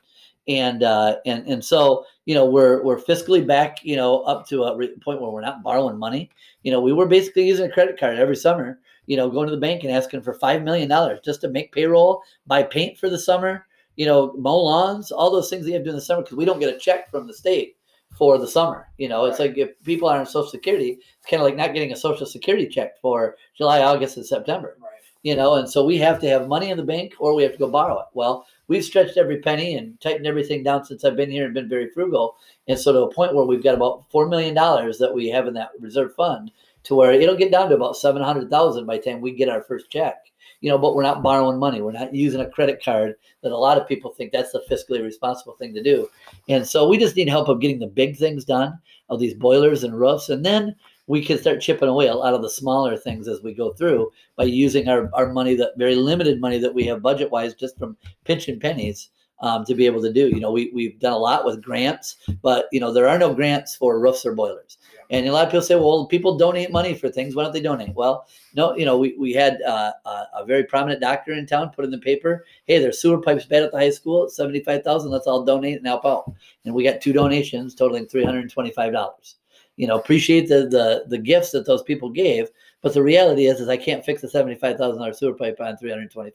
And, 0.48 0.82
uh, 0.82 1.16
and, 1.26 1.46
and 1.46 1.64
so, 1.64 2.04
you 2.24 2.34
know, 2.34 2.46
we're, 2.46 2.82
we're 2.82 3.00
fiscally 3.00 3.44
back, 3.44 3.78
you 3.82 3.96
know, 3.96 4.20
up 4.22 4.46
to 4.48 4.64
a 4.64 4.72
point 5.00 5.20
where 5.20 5.30
we're 5.30 5.40
not 5.40 5.62
borrowing 5.62 5.98
money. 5.98 6.30
You 6.62 6.72
know, 6.72 6.80
we 6.80 6.92
were 6.92 7.06
basically 7.06 7.46
using 7.46 7.66
a 7.66 7.72
credit 7.72 7.98
card 7.98 8.18
every 8.18 8.36
summer 8.36 8.78
you 9.06 9.16
know, 9.16 9.30
going 9.30 9.48
to 9.48 9.54
the 9.54 9.60
bank 9.60 9.84
and 9.84 9.92
asking 9.92 10.22
for 10.22 10.34
five 10.34 10.62
million 10.62 10.88
dollars 10.88 11.20
just 11.24 11.40
to 11.40 11.48
make 11.48 11.72
payroll, 11.72 12.22
buy 12.46 12.62
paint 12.62 12.98
for 12.98 13.08
the 13.08 13.18
summer, 13.18 13.66
you 13.96 14.04
know, 14.04 14.32
mow 14.36 14.58
lawns, 14.58 15.10
all 15.10 15.30
those 15.30 15.48
things 15.48 15.64
that 15.64 15.70
you 15.70 15.74
have 15.74 15.82
to 15.82 15.86
do 15.86 15.90
in 15.90 15.96
the 15.96 16.02
summer 16.02 16.22
because 16.22 16.36
we 16.36 16.44
don't 16.44 16.60
get 16.60 16.74
a 16.74 16.78
check 16.78 17.10
from 17.10 17.26
the 17.26 17.34
state 17.34 17.76
for 18.16 18.38
the 18.38 18.48
summer. 18.48 18.88
You 18.98 19.08
know, 19.08 19.24
it's 19.24 19.38
Right. 19.38 19.50
like 19.50 19.58
if 19.58 19.82
people 19.84 20.08
are 20.08 20.18
on 20.18 20.26
Social 20.26 20.50
Security, 20.50 20.98
it's 21.18 21.30
kind 21.30 21.40
of 21.40 21.46
like 21.46 21.56
not 21.56 21.72
getting 21.72 21.92
a 21.92 21.96
Social 21.96 22.26
Security 22.26 22.66
check 22.66 23.00
for 23.00 23.36
July, 23.56 23.82
August, 23.82 24.16
and 24.16 24.26
September. 24.26 24.76
Right. 24.80 24.90
You 25.22 25.34
know, 25.34 25.54
and 25.54 25.68
so 25.68 25.84
we 25.84 25.98
have 25.98 26.20
to 26.20 26.28
have 26.28 26.48
money 26.48 26.70
in 26.70 26.76
the 26.76 26.84
bank 26.84 27.14
or 27.18 27.34
we 27.34 27.42
have 27.42 27.52
to 27.52 27.58
go 27.58 27.68
borrow 27.68 27.98
it. 28.00 28.06
Well, 28.12 28.46
we've 28.68 28.84
stretched 28.84 29.16
every 29.16 29.38
penny 29.40 29.74
and 29.76 30.00
tightened 30.00 30.26
everything 30.26 30.62
down 30.62 30.84
since 30.84 31.04
I've 31.04 31.16
been 31.16 31.30
here 31.30 31.44
and 31.44 31.54
been 31.54 31.68
very 31.68 31.90
frugal. 31.90 32.36
And 32.68 32.78
so 32.78 32.92
to 32.92 32.98
a 33.00 33.14
point 33.14 33.34
where 33.34 33.44
we've 33.44 33.62
got 33.62 33.74
about 33.74 34.10
four 34.10 34.28
million 34.28 34.54
dollars 34.54 34.98
that 34.98 35.14
we 35.14 35.28
have 35.28 35.46
in 35.46 35.54
that 35.54 35.70
reserve 35.80 36.14
fund 36.14 36.50
to 36.84 36.94
where 36.94 37.12
it'll 37.12 37.36
get 37.36 37.50
down 37.50 37.68
to 37.68 37.74
about 37.74 37.96
700,000 37.96 38.86
by 38.86 38.96
the 38.96 39.02
time 39.02 39.20
we 39.20 39.32
get 39.32 39.48
our 39.48 39.62
first 39.62 39.90
check. 39.90 40.16
You 40.60 40.70
know, 40.70 40.78
but 40.78 40.94
we're 40.94 41.02
not 41.02 41.22
borrowing 41.22 41.58
money. 41.58 41.82
We're 41.82 41.92
not 41.92 42.14
using 42.14 42.40
a 42.40 42.48
credit 42.48 42.82
card 42.82 43.14
that 43.42 43.52
a 43.52 43.56
lot 43.56 43.76
of 43.76 43.86
people 43.86 44.12
think 44.12 44.32
that's 44.32 44.52
the 44.52 44.62
fiscally 44.70 45.02
responsible 45.02 45.54
thing 45.54 45.74
to 45.74 45.82
do. 45.82 46.08
And 46.48 46.66
so 46.66 46.88
we 46.88 46.96
just 46.96 47.14
need 47.14 47.28
help 47.28 47.48
of 47.48 47.60
getting 47.60 47.78
the 47.78 47.86
big 47.86 48.16
things 48.16 48.44
done 48.44 48.78
of 49.08 49.20
these 49.20 49.34
boilers 49.34 49.84
and 49.84 49.98
roofs. 49.98 50.30
And 50.30 50.44
then 50.44 50.74
we 51.06 51.24
can 51.24 51.38
start 51.38 51.60
chipping 51.60 51.88
away 51.88 52.08
a 52.08 52.14
lot 52.14 52.34
of 52.34 52.42
the 52.42 52.50
smaller 52.50 52.96
things 52.96 53.28
as 53.28 53.42
we 53.42 53.54
go 53.54 53.72
through 53.72 54.10
by 54.36 54.44
using 54.44 54.88
our, 54.88 55.10
our 55.14 55.32
money, 55.32 55.54
that 55.54 55.72
very 55.76 55.94
limited 55.94 56.40
money 56.40 56.58
that 56.58 56.74
we 56.74 56.84
have 56.84 57.02
budget 57.02 57.30
wise, 57.30 57.54
just 57.54 57.78
from 57.78 57.96
pinching 58.24 58.58
pennies 58.58 59.10
um, 59.40 59.64
to 59.64 59.74
be 59.74 59.86
able 59.86 60.02
to 60.02 60.12
do. 60.12 60.28
You 60.28 60.40
know, 60.40 60.50
we, 60.50 60.70
we've 60.74 60.98
done 60.98 61.12
a 61.12 61.18
lot 61.18 61.44
with 61.44 61.62
grants, 61.62 62.16
but, 62.42 62.66
you 62.72 62.80
know, 62.80 62.92
there 62.92 63.08
are 63.08 63.18
no 63.18 63.34
grants 63.34 63.76
for 63.76 64.00
roofs 64.00 64.24
or 64.26 64.34
boilers. 64.34 64.78
And 65.10 65.28
a 65.28 65.32
lot 65.32 65.44
of 65.44 65.50
people 65.50 65.62
say, 65.62 65.76
well, 65.76 66.06
people 66.06 66.36
donate 66.36 66.72
money 66.72 66.92
for 66.94 67.08
things. 67.08 67.36
Why 67.36 67.44
don't 67.44 67.52
they 67.52 67.60
donate? 67.60 67.94
Well, 67.94 68.26
no, 68.54 68.76
you 68.76 68.84
know, 68.84 68.98
we, 68.98 69.14
we 69.16 69.32
had 69.32 69.62
uh, 69.62 69.92
a, 70.04 70.26
a 70.38 70.44
very 70.44 70.64
prominent 70.64 71.00
doctor 71.00 71.32
in 71.32 71.46
town 71.46 71.70
put 71.70 71.84
in 71.84 71.92
the 71.92 71.98
paper, 71.98 72.44
hey, 72.64 72.78
there's 72.78 73.00
sewer 73.00 73.20
pipes 73.20 73.44
bad 73.44 73.62
at 73.62 73.70
the 73.70 73.78
high 73.78 73.90
school, 73.90 74.28
75,000. 74.28 75.10
Let's 75.10 75.28
all 75.28 75.44
donate 75.44 75.76
and 75.76 75.86
help 75.86 76.04
out. 76.04 76.32
And 76.64 76.74
we 76.74 76.82
got 76.82 77.00
two 77.00 77.12
donations 77.12 77.76
totaling 77.76 78.06
$325. 78.06 79.34
You 79.76 79.86
know, 79.86 79.98
appreciate 79.98 80.48
the, 80.48 80.66
the, 80.68 81.04
the 81.08 81.18
gifts 81.18 81.50
that 81.50 81.66
those 81.66 81.82
people 81.82 82.10
gave. 82.10 82.48
But 82.82 82.94
the 82.94 83.02
reality 83.02 83.46
is, 83.46 83.60
is 83.60 83.68
I 83.68 83.76
can't 83.76 84.04
fix 84.04 84.22
a 84.22 84.28
$75,000 84.28 85.14
sewer 85.14 85.34
pipe 85.34 85.58
on 85.60 85.76
$325. 85.76 86.32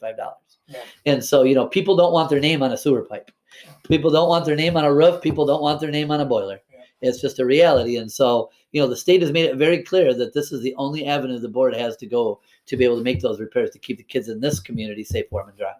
Yeah. 0.67 0.77
And 1.05 1.23
so, 1.23 1.43
you 1.43 1.55
know, 1.55 1.67
people 1.67 1.95
don't 1.95 2.13
want 2.13 2.29
their 2.29 2.39
name 2.39 2.61
on 2.61 2.71
a 2.71 2.77
sewer 2.77 3.03
pipe. 3.03 3.31
People 3.87 4.11
don't 4.11 4.29
want 4.29 4.45
their 4.45 4.55
name 4.55 4.77
on 4.77 4.85
a 4.85 4.93
roof. 4.93 5.21
People 5.21 5.45
don't 5.45 5.61
want 5.61 5.79
their 5.79 5.91
name 5.91 6.11
on 6.11 6.21
a 6.21 6.25
boiler. 6.25 6.59
It's 7.01 7.19
just 7.19 7.39
a 7.39 7.45
reality. 7.45 7.97
And 7.97 8.11
so, 8.11 8.51
you 8.71 8.81
know, 8.81 8.87
the 8.87 8.95
state 8.95 9.21
has 9.21 9.31
made 9.31 9.45
it 9.45 9.55
very 9.55 9.81
clear 9.81 10.13
that 10.13 10.33
this 10.33 10.51
is 10.51 10.61
the 10.61 10.75
only 10.75 11.07
avenue 11.07 11.39
the 11.39 11.49
board 11.49 11.75
has 11.75 11.97
to 11.97 12.05
go 12.05 12.39
to 12.67 12.77
be 12.77 12.85
able 12.85 12.97
to 12.97 13.03
make 13.03 13.21
those 13.21 13.39
repairs 13.39 13.71
to 13.71 13.79
keep 13.79 13.97
the 13.97 14.03
kids 14.03 14.29
in 14.29 14.39
this 14.39 14.59
community 14.59 15.03
safe, 15.03 15.25
warm, 15.31 15.49
and 15.49 15.57
dry. 15.57 15.73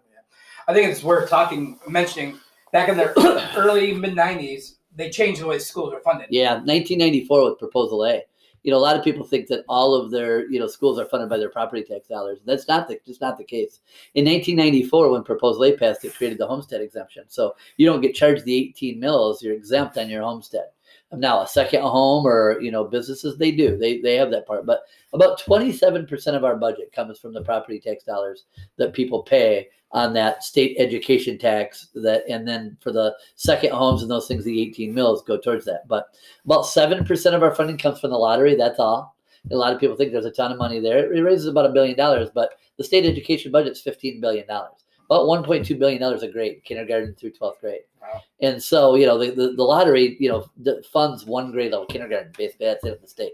I 0.68 0.74
think 0.74 0.90
it's 0.90 1.02
worth 1.02 1.28
talking, 1.28 1.78
mentioning 1.88 2.38
back 2.72 2.88
in 2.88 2.96
the 2.96 3.12
early 3.56 3.92
mid 3.94 4.14
'90s, 4.14 4.76
they 4.96 5.10
changed 5.10 5.40
the 5.40 5.46
way 5.46 5.58
schools 5.58 5.92
are 5.92 6.00
funded. 6.00 6.28
Yeah, 6.30 6.54
1994 6.54 7.50
with 7.50 7.58
Proposal 7.58 8.04
A. 8.06 8.22
You 8.62 8.70
know, 8.70 8.78
a 8.78 8.80
lot 8.80 8.96
of 8.96 9.02
people 9.02 9.24
think 9.24 9.48
that 9.48 9.64
all 9.68 9.94
of 9.94 10.12
their, 10.12 10.48
you 10.48 10.60
know, 10.60 10.68
schools 10.68 10.96
are 10.98 11.04
funded 11.04 11.28
by 11.28 11.36
their 11.36 11.48
property 11.48 11.82
tax 11.82 12.06
dollars. 12.06 12.38
That's 12.44 12.68
not 12.68 12.86
the 12.86 13.00
just 13.04 13.20
not 13.20 13.36
the 13.36 13.44
case. 13.44 13.80
In 14.14 14.24
1994, 14.24 15.10
when 15.10 15.24
Proposal 15.24 15.64
A 15.64 15.76
passed, 15.76 16.04
it 16.04 16.14
created 16.14 16.38
the 16.38 16.46
homestead 16.46 16.80
exemption. 16.80 17.24
So 17.28 17.56
you 17.76 17.86
don't 17.86 18.00
get 18.00 18.14
charged 18.14 18.44
the 18.44 18.54
18 18.54 19.00
mills; 19.00 19.42
you're 19.42 19.54
exempt 19.54 19.98
on 19.98 20.08
your 20.08 20.22
homestead. 20.22 20.66
Now, 21.12 21.42
a 21.42 21.46
second 21.48 21.82
home 21.82 22.24
or 22.24 22.60
you 22.60 22.70
know 22.70 22.84
businesses, 22.84 23.36
they 23.36 23.50
do 23.50 23.76
they 23.76 24.00
they 24.00 24.14
have 24.14 24.30
that 24.30 24.46
part, 24.46 24.64
but 24.64 24.82
about 25.12 25.38
27 25.40 26.06
percent 26.06 26.36
of 26.36 26.44
our 26.44 26.56
budget 26.56 26.92
comes 26.92 27.18
from 27.18 27.32
the 27.32 27.42
property 27.42 27.80
tax 27.80 28.04
dollars 28.04 28.46
that 28.78 28.94
people 28.94 29.22
pay 29.22 29.68
on 29.92 30.14
that 30.14 30.42
state 30.42 30.76
education 30.78 31.38
tax. 31.38 31.88
That 31.94 32.24
and 32.28 32.46
then 32.46 32.76
for 32.80 32.92
the 32.92 33.14
second 33.36 33.72
homes 33.72 34.02
and 34.02 34.10
those 34.10 34.26
things, 34.26 34.44
the 34.44 34.62
18 34.62 34.94
mills 34.94 35.22
go 35.22 35.38
towards 35.38 35.64
that. 35.66 35.86
But 35.86 36.06
about 36.44 36.62
seven 36.62 37.04
percent 37.04 37.34
of 37.34 37.42
our 37.42 37.54
funding 37.54 37.78
comes 37.78 38.00
from 38.00 38.10
the 38.10 38.18
lottery. 38.18 38.54
That's 38.54 38.78
all. 38.78 39.16
A 39.50 39.56
lot 39.56 39.72
of 39.72 39.80
people 39.80 39.96
think 39.96 40.12
there's 40.12 40.24
a 40.24 40.30
ton 40.30 40.52
of 40.52 40.58
money 40.58 40.78
there. 40.78 41.12
It 41.12 41.20
raises 41.20 41.46
about 41.46 41.66
a 41.66 41.72
billion 41.72 41.96
dollars, 41.96 42.30
but 42.32 42.50
the 42.78 42.84
state 42.84 43.04
education 43.04 43.50
budget 43.50 43.72
is 43.72 43.80
15 43.80 44.20
billion 44.20 44.46
dollars. 44.46 44.84
About 45.06 45.26
1.2 45.26 45.78
billion 45.78 46.00
dollars 46.00 46.22
a 46.22 46.28
grade, 46.28 46.62
kindergarten 46.64 47.14
through 47.14 47.32
12th 47.32 47.60
grade. 47.60 47.80
Wow. 48.00 48.20
And 48.40 48.62
so, 48.62 48.94
you 48.94 49.04
know, 49.04 49.18
the, 49.18 49.30
the, 49.30 49.52
the 49.52 49.62
lottery, 49.62 50.16
you 50.18 50.28
know, 50.28 50.46
funds 50.90 51.26
one 51.26 51.52
grade 51.52 51.72
level 51.72 51.86
kindergarten, 51.86 52.32
basically 52.38 52.66
that's 52.66 52.84
it 52.84 52.94
in 52.94 52.98
the 53.02 53.08
state. 53.08 53.32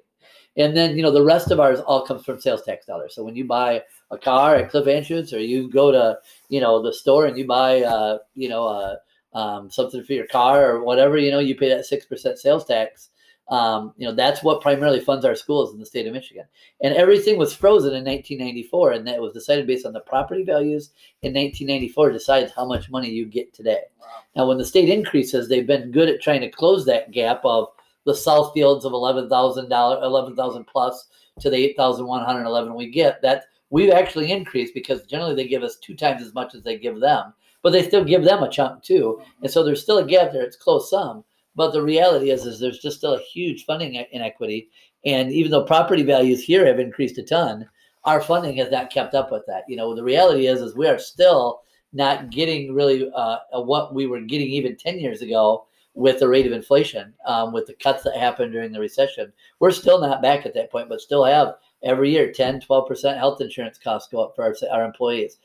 And 0.59 0.77
then, 0.77 0.97
you 0.97 1.03
know, 1.03 1.13
the 1.13 1.25
rest 1.25 1.53
of 1.53 1.61
ours 1.61 1.81
all 1.81 2.05
comes 2.05 2.25
from 2.25 2.41
sales 2.41 2.63
tax 2.63 2.85
dollars. 2.85 3.15
So 3.15 3.23
when 3.23 3.37
you 3.37 3.45
buy 3.45 3.83
a 4.11 4.19
car 4.19 4.57
at 4.57 4.71
Cliff 4.71 4.87
Anschuetz 4.87 5.33
or 5.33 5.39
you 5.39 5.71
go 5.71 5.93
to, 5.93 6.19
you 6.49 6.61
know, 6.61 6.83
the 6.83 6.93
store 6.93 7.27
and 7.27 7.39
you 7.39 7.47
buy, 7.47 7.83
uh, 7.83 8.19
you 8.35 8.49
know, 8.49 8.67
uh, 8.67 8.97
um, 9.39 9.71
something 9.71 10.03
for 10.03 10.15
your 10.15 10.27
car 10.27 10.69
or 10.69 10.83
whatever, 10.83 11.17
you 11.17 11.31
know, 11.31 11.39
you 11.39 11.55
pay 11.55 11.69
that 11.69 11.87
6% 11.89 12.37
sales 12.37 12.65
tax. 12.65 13.11
Um, 13.51 13.95
you 13.97 14.07
know, 14.07 14.15
that's 14.15 14.43
what 14.43 14.61
primarily 14.61 15.01
funds 15.01 15.25
our 15.25 15.35
schools 15.35 15.73
in 15.73 15.79
the 15.79 15.87
state 15.87 16.07
of 16.07 16.13
Michigan. 16.13 16.45
And 16.83 16.95
everything 16.95 17.39
was 17.39 17.55
frozen 17.55 17.95
in 17.95 18.05
1994, 18.05 18.93
and 18.93 19.07
that 19.07 19.21
was 19.21 19.33
decided 19.33 19.67
based 19.67 19.87
on 19.87 19.95
the 19.95 20.01
property 20.01 20.45
values 20.45 20.91
in 21.23 21.33
1994 21.33 22.13
decides 22.13 22.53
how 22.53 22.67
much 22.67 22.91
money 22.91 23.09
you 23.09 23.25
get 23.25 23.55
today. 23.55 23.81
Wow. 23.99 24.07
Now, 24.37 24.49
when 24.49 24.59
the 24.59 24.67
state 24.67 24.91
increases, 24.91 25.49
they've 25.49 25.67
been 25.67 25.93
good 25.93 26.11
at 26.11 26.21
trying 26.21 26.43
to 26.43 26.51
close 26.51 26.85
that 26.85 27.11
gap 27.11 27.41
of 27.43 27.69
the 28.09 28.15
Southfields 28.15 28.85
of 28.85 28.95
eleven 28.95 29.29
thousand 29.29 29.69
dollars, 29.69 30.01
eleven 30.03 30.35
thousand 30.35 30.65
plus 30.65 31.09
to 31.41 31.51
the 31.51 31.57
eight 31.57 31.77
thousand 31.77 32.07
one 32.07 32.25
hundred 32.25 32.47
eleven 32.47 32.75
we 32.75 32.91
get. 32.91 33.21
That 33.21 33.45
we've 33.69 33.93
actually 33.93 34.33
increased 34.33 34.73
because 34.73 35.03
generally 35.03 35.35
they 35.35 35.47
give 35.47 35.63
us 35.63 35.77
two 35.77 35.95
times 35.95 36.23
as 36.23 36.33
much 36.33 36.55
as 36.55 36.63
they 36.63 36.79
give 36.79 37.01
them, 37.01 37.35
but 37.63 37.71
they 37.71 37.87
still 37.87 38.03
give 38.03 38.25
them 38.25 38.43
a 38.43 38.51
chunk 38.51 38.83
too, 38.83 39.21
and 39.43 39.51
so 39.51 39.63
there's 39.63 39.83
still 39.83 39.99
a 39.99 40.07
gap 40.07 40.33
there. 40.33 40.43
It's 40.43 40.57
close 40.57 40.89
some, 40.89 41.23
but 41.55 41.73
the 41.75 41.83
reality 41.83 42.31
is, 42.31 42.47
is 42.47 42.59
there's 42.59 42.79
just 42.79 42.97
still 42.97 43.15
a 43.15 43.21
huge 43.21 43.67
funding 43.67 44.03
inequity. 44.13 44.71
And 45.05 45.31
even 45.31 45.51
though 45.51 45.65
property 45.65 46.03
values 46.03 46.43
here 46.43 46.65
have 46.67 46.81
increased 46.81 47.19
a 47.19 47.23
ton, 47.23 47.69
our 48.05 48.23
funding 48.23 48.57
has 48.57 48.71
not 48.71 48.91
kept 48.91 49.15
up 49.15 49.31
with 49.31 49.45
that. 49.49 49.65
You 49.69 49.77
know, 49.77 49.95
the 49.95 50.03
reality 50.03 50.47
is, 50.47 50.63
is 50.63 50.75
we 50.75 50.89
are 50.89 50.99
still 50.99 51.61
not 51.93 52.31
getting 52.31 52.75
really 52.75 53.11
uh, 53.15 53.39
what 53.53 53.95
we 53.95 54.07
were 54.07 54.21
getting 54.23 54.49
even 54.49 54.77
10 54.77 54.99
years 54.99 55.21
ago 55.21 55.68
with 55.99 56.20
the 56.20 56.28
rate 56.28 56.46
of 56.46 56.53
inflation, 56.53 57.12
um, 57.26 57.53
with 57.53 57.66
the 57.66 57.74
cuts 57.74 58.05
that 58.05 58.16
happened 58.16 58.53
during 58.53 58.70
the 58.70 58.78
recession. 58.78 59.32
We're 59.59 59.72
still 59.72 60.01
not 60.01 60.22
back 60.22 60.46
at 60.46 60.55
that 60.55 60.70
point, 60.70 60.88
but 60.88 61.01
still 61.01 61.24
have 61.24 61.57
every 61.82 62.12
year 62.12 62.32
10, 62.32 62.61
12% 62.61 63.18
health 63.18 63.40
insurance 63.40 63.78
costs 63.78 64.09
go 64.09 64.22
up 64.22 64.36
for 64.36 64.44
our, 64.44 64.55
our 64.70 64.84
employees. 64.84 65.38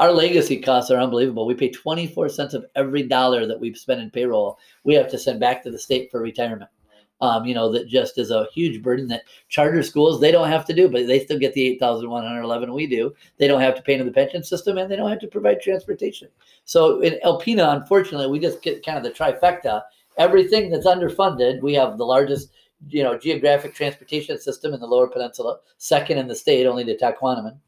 Our 0.00 0.10
legacy 0.10 0.58
costs 0.58 0.90
are 0.90 0.98
unbelievable. 0.98 1.46
We 1.46 1.54
pay 1.54 1.70
24 1.70 2.28
cents 2.28 2.54
of 2.54 2.66
every 2.74 3.04
dollar 3.04 3.46
that 3.46 3.60
we've 3.60 3.78
spent 3.78 4.00
in 4.00 4.10
payroll, 4.10 4.58
we 4.82 4.94
have 4.94 5.08
to 5.10 5.18
send 5.18 5.38
back 5.38 5.62
to 5.62 5.70
the 5.70 5.78
state 5.78 6.10
for 6.10 6.20
retirement. 6.20 6.70
Um, 7.20 7.46
you 7.46 7.54
know, 7.54 7.70
that 7.72 7.88
just 7.88 8.18
is 8.18 8.30
a 8.30 8.48
huge 8.52 8.82
burden 8.82 9.06
that 9.08 9.22
charter 9.48 9.82
schools, 9.82 10.20
they 10.20 10.32
don't 10.32 10.48
have 10.48 10.66
to 10.66 10.74
do, 10.74 10.88
but 10.88 11.06
they 11.06 11.20
still 11.20 11.38
get 11.38 11.54
the 11.54 11.66
8,111 11.68 12.72
we 12.72 12.86
do. 12.86 13.14
They 13.38 13.46
don't 13.46 13.60
have 13.60 13.76
to 13.76 13.82
pay 13.82 13.94
into 13.94 14.04
the 14.04 14.10
pension 14.10 14.42
system 14.42 14.78
and 14.78 14.90
they 14.90 14.96
don't 14.96 15.08
have 15.08 15.20
to 15.20 15.28
provide 15.28 15.60
transportation. 15.60 16.28
So 16.64 17.00
in 17.00 17.18
Alpena, 17.24 17.80
unfortunately, 17.80 18.26
we 18.26 18.40
just 18.40 18.62
get 18.62 18.84
kind 18.84 18.98
of 18.98 19.04
the 19.04 19.10
trifecta. 19.10 19.82
Everything 20.18 20.70
that's 20.70 20.86
underfunded, 20.86 21.62
we 21.62 21.72
have 21.74 21.98
the 21.98 22.04
largest, 22.04 22.50
you 22.88 23.02
know, 23.02 23.16
geographic 23.16 23.74
transportation 23.74 24.38
system 24.38 24.74
in 24.74 24.80
the 24.80 24.86
Lower 24.86 25.08
Peninsula, 25.08 25.58
second 25.78 26.18
in 26.18 26.28
the 26.28 26.36
state, 26.36 26.66
only 26.66 26.84
to 26.84 26.96
Tahquamenon. 26.96 27.58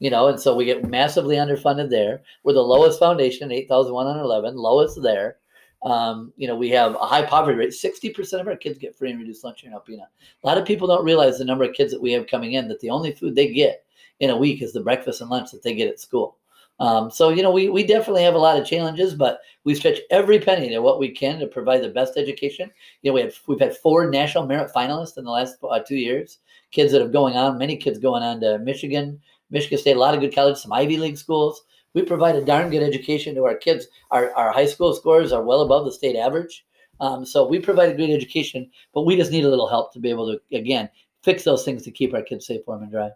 You 0.00 0.10
know, 0.10 0.28
and 0.28 0.40
so 0.40 0.56
we 0.56 0.64
get 0.64 0.88
massively 0.88 1.36
underfunded 1.36 1.88
there. 1.88 2.22
We're 2.42 2.54
the 2.54 2.60
lowest 2.60 2.98
foundation, 2.98 3.52
eight 3.52 3.68
thousand 3.68 3.94
one 3.94 4.06
hundred 4.06 4.24
eleven, 4.24 4.56
lowest 4.56 5.00
there. 5.02 5.36
Um, 5.84 6.32
you 6.36 6.48
know, 6.48 6.56
we 6.56 6.70
have 6.70 6.94
a 6.94 7.06
high 7.06 7.22
poverty 7.22 7.58
rate. 7.58 7.70
60% 7.70 8.40
of 8.40 8.48
our 8.48 8.56
kids 8.56 8.78
get 8.78 8.96
free 8.96 9.10
and 9.10 9.20
reduced 9.20 9.44
lunch 9.44 9.60
here 9.60 9.70
in 9.70 9.76
Alpena. 9.76 10.06
A 10.42 10.46
lot 10.46 10.56
of 10.56 10.64
people 10.64 10.88
don't 10.88 11.04
realize 11.04 11.38
the 11.38 11.44
number 11.44 11.64
of 11.64 11.74
kids 11.74 11.92
that 11.92 12.00
we 12.00 12.12
have 12.12 12.26
coming 12.26 12.54
in 12.54 12.68
that 12.68 12.80
the 12.80 12.90
only 12.90 13.12
food 13.12 13.34
they 13.34 13.52
get 13.52 13.84
in 14.20 14.30
a 14.30 14.36
week 14.36 14.62
is 14.62 14.72
the 14.72 14.80
breakfast 14.80 15.20
and 15.20 15.28
lunch 15.28 15.50
that 15.50 15.62
they 15.62 15.74
get 15.74 15.88
at 15.88 16.00
school. 16.00 16.38
Um, 16.80 17.10
so, 17.10 17.28
you 17.28 17.42
know, 17.42 17.52
we, 17.52 17.68
we 17.68 17.84
definitely 17.84 18.24
have 18.24 18.34
a 18.34 18.38
lot 18.38 18.58
of 18.58 18.66
challenges, 18.66 19.14
but 19.14 19.40
we 19.62 19.74
stretch 19.74 20.00
every 20.10 20.40
penny 20.40 20.68
to 20.70 20.80
what 20.80 20.98
we 20.98 21.08
can 21.08 21.38
to 21.38 21.46
provide 21.46 21.82
the 21.82 21.88
best 21.88 22.16
education. 22.16 22.70
You 23.02 23.10
know, 23.10 23.14
we 23.14 23.20
have, 23.20 23.38
we've 23.46 23.60
had 23.60 23.76
four 23.76 24.10
national 24.10 24.46
merit 24.46 24.72
finalists 24.74 25.16
in 25.16 25.24
the 25.24 25.30
last 25.30 25.56
uh, 25.62 25.80
two 25.80 25.96
years, 25.96 26.38
kids 26.72 26.92
that 26.92 27.00
have 27.00 27.12
going 27.12 27.36
on, 27.36 27.58
many 27.58 27.76
kids 27.76 27.98
going 27.98 28.22
on 28.22 28.40
to 28.40 28.58
Michigan, 28.58 29.20
Michigan 29.50 29.78
State, 29.78 29.96
a 29.96 30.00
lot 30.00 30.14
of 30.14 30.20
good 30.20 30.34
colleges, 30.34 30.62
some 30.62 30.72
Ivy 30.72 30.96
League 30.96 31.18
schools. 31.18 31.64
We 31.94 32.02
provide 32.02 32.36
a 32.36 32.44
darn 32.44 32.70
good 32.70 32.82
education 32.82 33.34
to 33.36 33.44
our 33.44 33.54
kids. 33.54 33.86
Our, 34.10 34.34
our 34.34 34.52
high 34.52 34.66
school 34.66 34.92
scores 34.94 35.32
are 35.32 35.42
well 35.42 35.62
above 35.62 35.84
the 35.84 35.92
state 35.92 36.16
average. 36.16 36.66
Um, 37.00 37.24
so 37.24 37.46
we 37.46 37.58
provide 37.58 37.90
a 37.90 37.94
great 37.94 38.10
education, 38.10 38.70
but 38.92 39.02
we 39.02 39.16
just 39.16 39.32
need 39.32 39.44
a 39.44 39.48
little 39.48 39.68
help 39.68 39.92
to 39.92 39.98
be 39.98 40.10
able 40.10 40.26
to, 40.32 40.56
again, 40.56 40.88
fix 41.22 41.42
those 41.42 41.64
things 41.64 41.82
to 41.84 41.90
keep 41.90 42.14
our 42.14 42.22
kids 42.22 42.46
safe, 42.46 42.60
warm, 42.66 42.82
and 42.82 42.90
dry. 42.92 43.10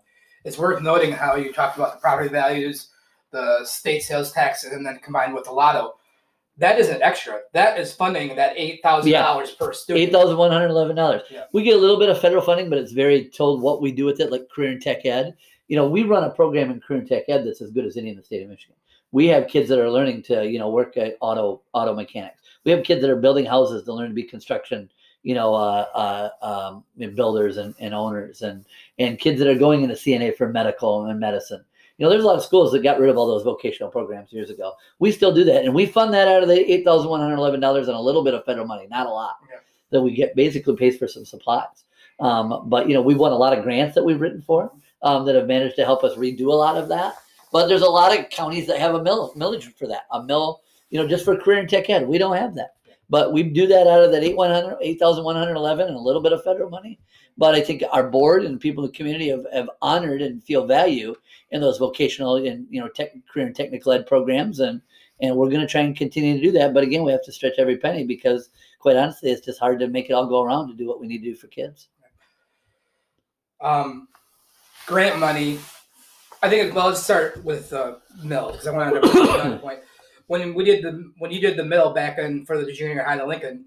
It's 0.44 0.58
worth 0.58 0.82
noting 0.82 1.12
how 1.12 1.36
you 1.36 1.52
talked 1.52 1.76
about 1.76 1.94
the 1.94 2.00
property 2.00 2.28
values, 2.28 2.88
the 3.30 3.64
state 3.64 4.00
sales 4.02 4.32
tax, 4.32 4.64
and 4.64 4.84
then 4.86 4.98
combined 5.00 5.34
with 5.34 5.44
the 5.44 5.52
lotto. 5.52 5.94
That 6.56 6.80
isn't 6.80 7.02
extra. 7.02 7.40
That 7.52 7.78
is 7.78 7.92
funding 7.92 8.34
that 8.34 8.54
eight 8.56 8.80
thousand 8.82 9.12
dollars 9.12 9.52
per 9.52 9.72
student. 9.72 10.12
thousand 10.12 10.38
one 10.38 10.50
hundred 10.50 10.70
eleven 10.70 10.96
dollars. 10.96 11.22
Yeah. 11.30 11.44
We 11.52 11.62
get 11.62 11.76
a 11.76 11.80
little 11.80 11.98
bit 12.00 12.08
of 12.08 12.20
federal 12.20 12.42
funding, 12.42 12.68
but 12.68 12.78
it's 12.78 12.90
very 12.90 13.28
told 13.28 13.62
what 13.62 13.80
we 13.80 13.92
do 13.92 14.04
with 14.04 14.18
it, 14.18 14.32
like 14.32 14.48
career 14.48 14.70
and 14.70 14.82
tech 14.82 15.06
ed. 15.06 15.36
You 15.68 15.76
know, 15.76 15.86
we 15.88 16.02
run 16.02 16.24
a 16.24 16.30
program 16.30 16.70
in 16.70 16.80
career 16.80 17.00
and 17.00 17.08
tech 17.08 17.24
ed 17.28 17.44
that's 17.44 17.60
as 17.60 17.70
good 17.70 17.84
as 17.84 17.96
any 17.96 18.10
in 18.10 18.16
the 18.16 18.22
state 18.22 18.42
of 18.42 18.48
Michigan. 18.48 18.74
We 19.12 19.26
have 19.28 19.48
kids 19.48 19.68
that 19.68 19.78
are 19.78 19.90
learning 19.90 20.22
to, 20.24 20.46
you 20.46 20.58
know, 20.58 20.70
work 20.70 20.96
at 20.96 21.16
auto 21.20 21.62
auto 21.72 21.94
mechanics. 21.94 22.40
We 22.64 22.72
have 22.72 22.84
kids 22.84 23.00
that 23.00 23.10
are 23.10 23.16
building 23.16 23.46
houses 23.46 23.84
to 23.84 23.92
learn 23.92 24.08
to 24.08 24.14
be 24.14 24.22
construction, 24.22 24.90
you 25.22 25.34
know, 25.34 25.54
uh, 25.54 26.30
uh, 26.42 26.74
um, 27.00 27.14
builders 27.14 27.56
and, 27.56 27.74
and 27.78 27.94
owners, 27.94 28.42
and 28.42 28.64
and 28.98 29.18
kids 29.18 29.38
that 29.38 29.48
are 29.48 29.58
going 29.58 29.82
into 29.82 29.94
CNA 29.94 30.36
for 30.36 30.48
medical 30.48 31.06
and 31.06 31.18
medicine. 31.20 31.64
You 31.96 32.04
know, 32.04 32.10
there's 32.10 32.22
a 32.22 32.26
lot 32.26 32.36
of 32.36 32.44
schools 32.44 32.70
that 32.72 32.82
got 32.82 33.00
rid 33.00 33.10
of 33.10 33.16
all 33.16 33.26
those 33.26 33.42
vocational 33.42 33.90
programs 33.90 34.32
years 34.32 34.50
ago. 34.50 34.72
We 35.00 35.10
still 35.10 35.34
do 35.34 35.42
that, 35.44 35.64
and 35.64 35.74
we 35.74 35.86
fund 35.86 36.12
that 36.14 36.28
out 36.28 36.42
of 36.42 36.48
the 36.48 36.70
eight 36.70 36.84
thousand 36.84 37.10
one 37.10 37.20
hundred 37.20 37.36
eleven 37.36 37.60
dollars 37.60 37.88
and 37.88 37.96
a 37.96 38.00
little 38.00 38.22
bit 38.22 38.34
of 38.34 38.44
federal 38.44 38.66
money, 38.66 38.86
not 38.90 39.06
a 39.06 39.10
lot, 39.10 39.36
Yeah. 39.50 39.58
that 39.90 40.00
we 40.02 40.12
get 40.14 40.36
basically 40.36 40.76
pays 40.76 40.96
for 40.98 41.08
some 41.08 41.24
supplies. 41.24 41.84
Um, 42.20 42.64
but 42.68 42.88
you 42.88 42.94
know, 42.94 43.02
we've 43.02 43.18
won 43.18 43.32
a 43.32 43.36
lot 43.36 43.56
of 43.56 43.64
grants 43.64 43.94
that 43.94 44.04
we've 44.04 44.20
written 44.20 44.42
for 44.42 44.70
um, 45.02 45.24
that 45.26 45.34
have 45.34 45.46
managed 45.46 45.76
to 45.76 45.84
help 45.84 46.04
us 46.04 46.16
redo 46.16 46.46
a 46.46 46.52
lot 46.52 46.76
of 46.76 46.88
that. 46.88 47.16
But 47.52 47.66
there's 47.66 47.82
a 47.82 47.86
lot 47.86 48.16
of 48.16 48.28
counties 48.30 48.66
that 48.66 48.78
have 48.78 48.94
a 48.94 49.02
mill 49.02 49.32
millage 49.34 49.72
for 49.76 49.86
that, 49.86 50.02
a 50.10 50.22
mill, 50.22 50.62
you 50.90 51.00
know, 51.00 51.08
just 51.08 51.24
for 51.24 51.36
career 51.36 51.58
and 51.58 51.68
tech 51.68 51.88
ed. 51.88 52.06
We 52.06 52.18
don't 52.18 52.36
have 52.36 52.54
that, 52.56 52.74
but 53.08 53.32
we 53.32 53.42
do 53.42 53.66
that 53.66 53.86
out 53.86 54.04
of 54.04 54.12
that 54.12 54.22
eight 54.22 54.36
one 54.36 54.50
hundred, 54.50 54.76
eight 54.80 54.98
thousand 54.98 55.24
one 55.24 55.36
hundred 55.36 55.54
eleven, 55.54 55.88
and 55.88 55.96
a 55.96 56.00
little 56.00 56.22
bit 56.22 56.32
of 56.32 56.44
federal 56.44 56.70
money. 56.70 56.98
But 57.38 57.54
I 57.54 57.60
think 57.60 57.82
our 57.92 58.10
board 58.10 58.44
and 58.44 58.60
people 58.60 58.84
in 58.84 58.90
the 58.90 58.96
community 58.96 59.28
have, 59.28 59.46
have 59.52 59.70
honored 59.80 60.22
and 60.22 60.42
feel 60.42 60.66
value 60.66 61.14
in 61.50 61.60
those 61.60 61.78
vocational 61.78 62.36
and 62.36 62.66
you 62.68 62.80
know 62.80 62.88
tech 62.88 63.12
career 63.32 63.46
and 63.46 63.56
technical 63.56 63.92
ed 63.92 64.06
programs, 64.06 64.60
and 64.60 64.82
and 65.20 65.34
we're 65.34 65.48
going 65.48 65.60
to 65.60 65.66
try 65.66 65.80
and 65.80 65.96
continue 65.96 66.34
to 66.34 66.42
do 66.42 66.52
that. 66.52 66.74
But 66.74 66.84
again, 66.84 67.02
we 67.02 67.12
have 67.12 67.24
to 67.24 67.32
stretch 67.32 67.54
every 67.58 67.76
penny 67.76 68.04
because, 68.04 68.50
quite 68.78 68.96
honestly, 68.96 69.30
it's 69.30 69.44
just 69.44 69.58
hard 69.58 69.80
to 69.80 69.88
make 69.88 70.10
it 70.10 70.12
all 70.12 70.26
go 70.26 70.42
around 70.42 70.68
to 70.68 70.74
do 70.74 70.86
what 70.86 71.00
we 71.00 71.06
need 71.06 71.18
to 71.18 71.30
do 71.30 71.34
for 71.34 71.48
kids. 71.48 71.88
Um, 73.60 74.07
grant 74.88 75.20
money. 75.20 75.58
I 76.42 76.48
think 76.48 76.74
well, 76.74 76.88
let's 76.88 77.02
start 77.02 77.44
with 77.44 77.72
uh, 77.72 77.96
mill 78.24 78.52
because 78.52 78.66
I 78.66 78.70
want 78.72 78.94
to 78.94 79.10
another 79.10 79.58
point. 79.58 79.80
When 80.26 80.54
we 80.54 80.64
did 80.64 80.82
the 80.82 81.12
when 81.18 81.30
you 81.30 81.40
did 81.40 81.56
the 81.56 81.64
mill 81.64 81.92
back 81.92 82.18
in 82.18 82.44
for 82.46 82.62
the 82.62 82.72
junior 82.72 83.04
high 83.04 83.18
to 83.18 83.26
Lincoln, 83.26 83.66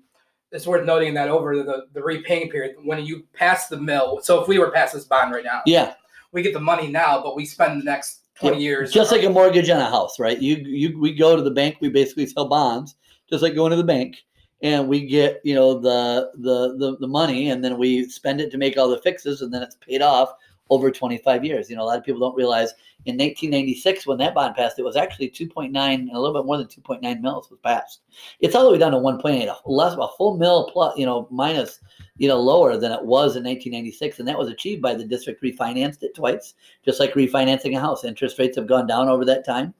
it's 0.52 0.68
worth 0.68 0.86
noting 0.86 1.14
that 1.14 1.30
over 1.30 1.56
the, 1.64 1.88
the 1.94 2.02
repaying 2.02 2.50
period, 2.50 2.76
when 2.84 3.06
you 3.06 3.26
pass 3.34 3.68
the 3.68 3.78
mill, 3.78 4.20
so 4.22 4.42
if 4.42 4.48
we 4.48 4.60
were 4.60 4.72
past 4.72 4.94
this 4.94 5.06
bond 5.06 5.34
right 5.34 5.44
now, 5.44 5.62
Yeah, 5.66 5.94
we 6.32 6.42
get 6.42 6.54
the 6.54 6.60
money 6.60 6.88
now, 6.88 7.22
but 7.22 7.36
we 7.36 7.46
spend 7.46 7.82
the 7.82 7.86
next 7.86 8.22
twenty 8.36 8.62
years 8.62 8.92
just 8.92 9.12
like 9.12 9.24
a 9.24 9.30
mortgage 9.30 9.70
on 9.70 9.80
a 9.80 9.90
house, 9.90 10.20
right? 10.20 10.40
You 10.40 10.56
you 10.56 11.00
we 11.00 11.14
go 11.14 11.36
to 11.36 11.42
the 11.42 11.52
bank, 11.52 11.78
we 11.82 11.90
basically 11.90 12.26
sell 12.26 12.48
bonds, 12.48 12.96
just 13.30 13.44
like 13.44 13.54
going 13.54 13.72
to 13.72 13.78
the 13.78 13.84
bank, 13.84 14.18
and 14.64 14.88
we 14.88 15.06
get 15.06 15.42
you 15.44 15.56
know 15.56 15.80
the 15.80 16.32
the 16.36 16.78
the, 16.78 16.98
the 17.00 17.08
money, 17.08 17.50
and 17.50 17.64
then 17.64 17.78
we 17.78 18.08
spend 18.10 18.40
it 18.40 18.50
to 18.52 18.58
make 18.58 18.78
all 18.78 18.90
the 18.90 19.02
fixes, 19.02 19.42
and 19.42 19.54
then 19.54 19.62
it's 19.62 19.76
paid 19.76 20.02
off 20.02 20.34
over 20.72 20.90
25 20.90 21.44
years. 21.46 21.70
You 21.70 21.76
know, 21.76 21.84
a 21.84 21.90
lot 21.90 21.98
of 21.98 22.04
people 22.04 22.22
don't 22.22 22.36
realize 22.36 22.74
in 23.06 23.18
1996 23.18 24.08
when 24.08 24.18
that 24.20 24.34
bond 24.34 24.56
passed, 24.56 24.80
it 24.80 24.86
was 24.86 24.96
actually 24.96 25.30
2.9 25.30 25.70
and 25.76 26.10
a 26.10 26.20
little 26.20 26.34
bit 26.34 26.46
more 26.46 26.58
than 26.58 26.68
2.9 26.68 27.22
mils 27.22 27.50
was 27.52 27.60
passed. 27.62 28.02
It's 28.40 28.56
all 28.56 28.66
the 28.66 28.72
way 28.72 28.78
down 28.78 28.94
to 28.94 28.98
1.8, 28.98 29.48
a 29.48 29.70
less 29.70 29.98
a 30.00 30.08
full 30.18 30.38
mil 30.38 30.70
plus, 30.72 30.98
you 30.98 31.06
know, 31.06 31.28
minus, 31.30 31.82
you 32.18 32.30
know, 32.30 32.40
lower 32.40 32.78
than 32.78 32.94
it 32.94 33.04
was 33.04 33.36
in 33.36 33.44
1996, 33.44 34.20
and 34.20 34.28
that 34.28 34.38
was 34.38 34.50
achieved 34.50 34.82
by 34.82 34.94
the 34.94 35.04
district 35.04 35.44
refinanced 35.44 36.04
it 36.04 36.16
twice, 36.16 36.54
just 36.86 37.02
like 37.02 37.14
refinancing 37.14 37.76
a 37.76 37.80
house. 37.80 38.06
Interest 38.06 38.40
rates 38.40 38.56
have 38.56 38.68
gone 38.68 38.88
down 38.88 39.10
over 39.10 39.26
that 39.26 39.46
time. 39.46 39.74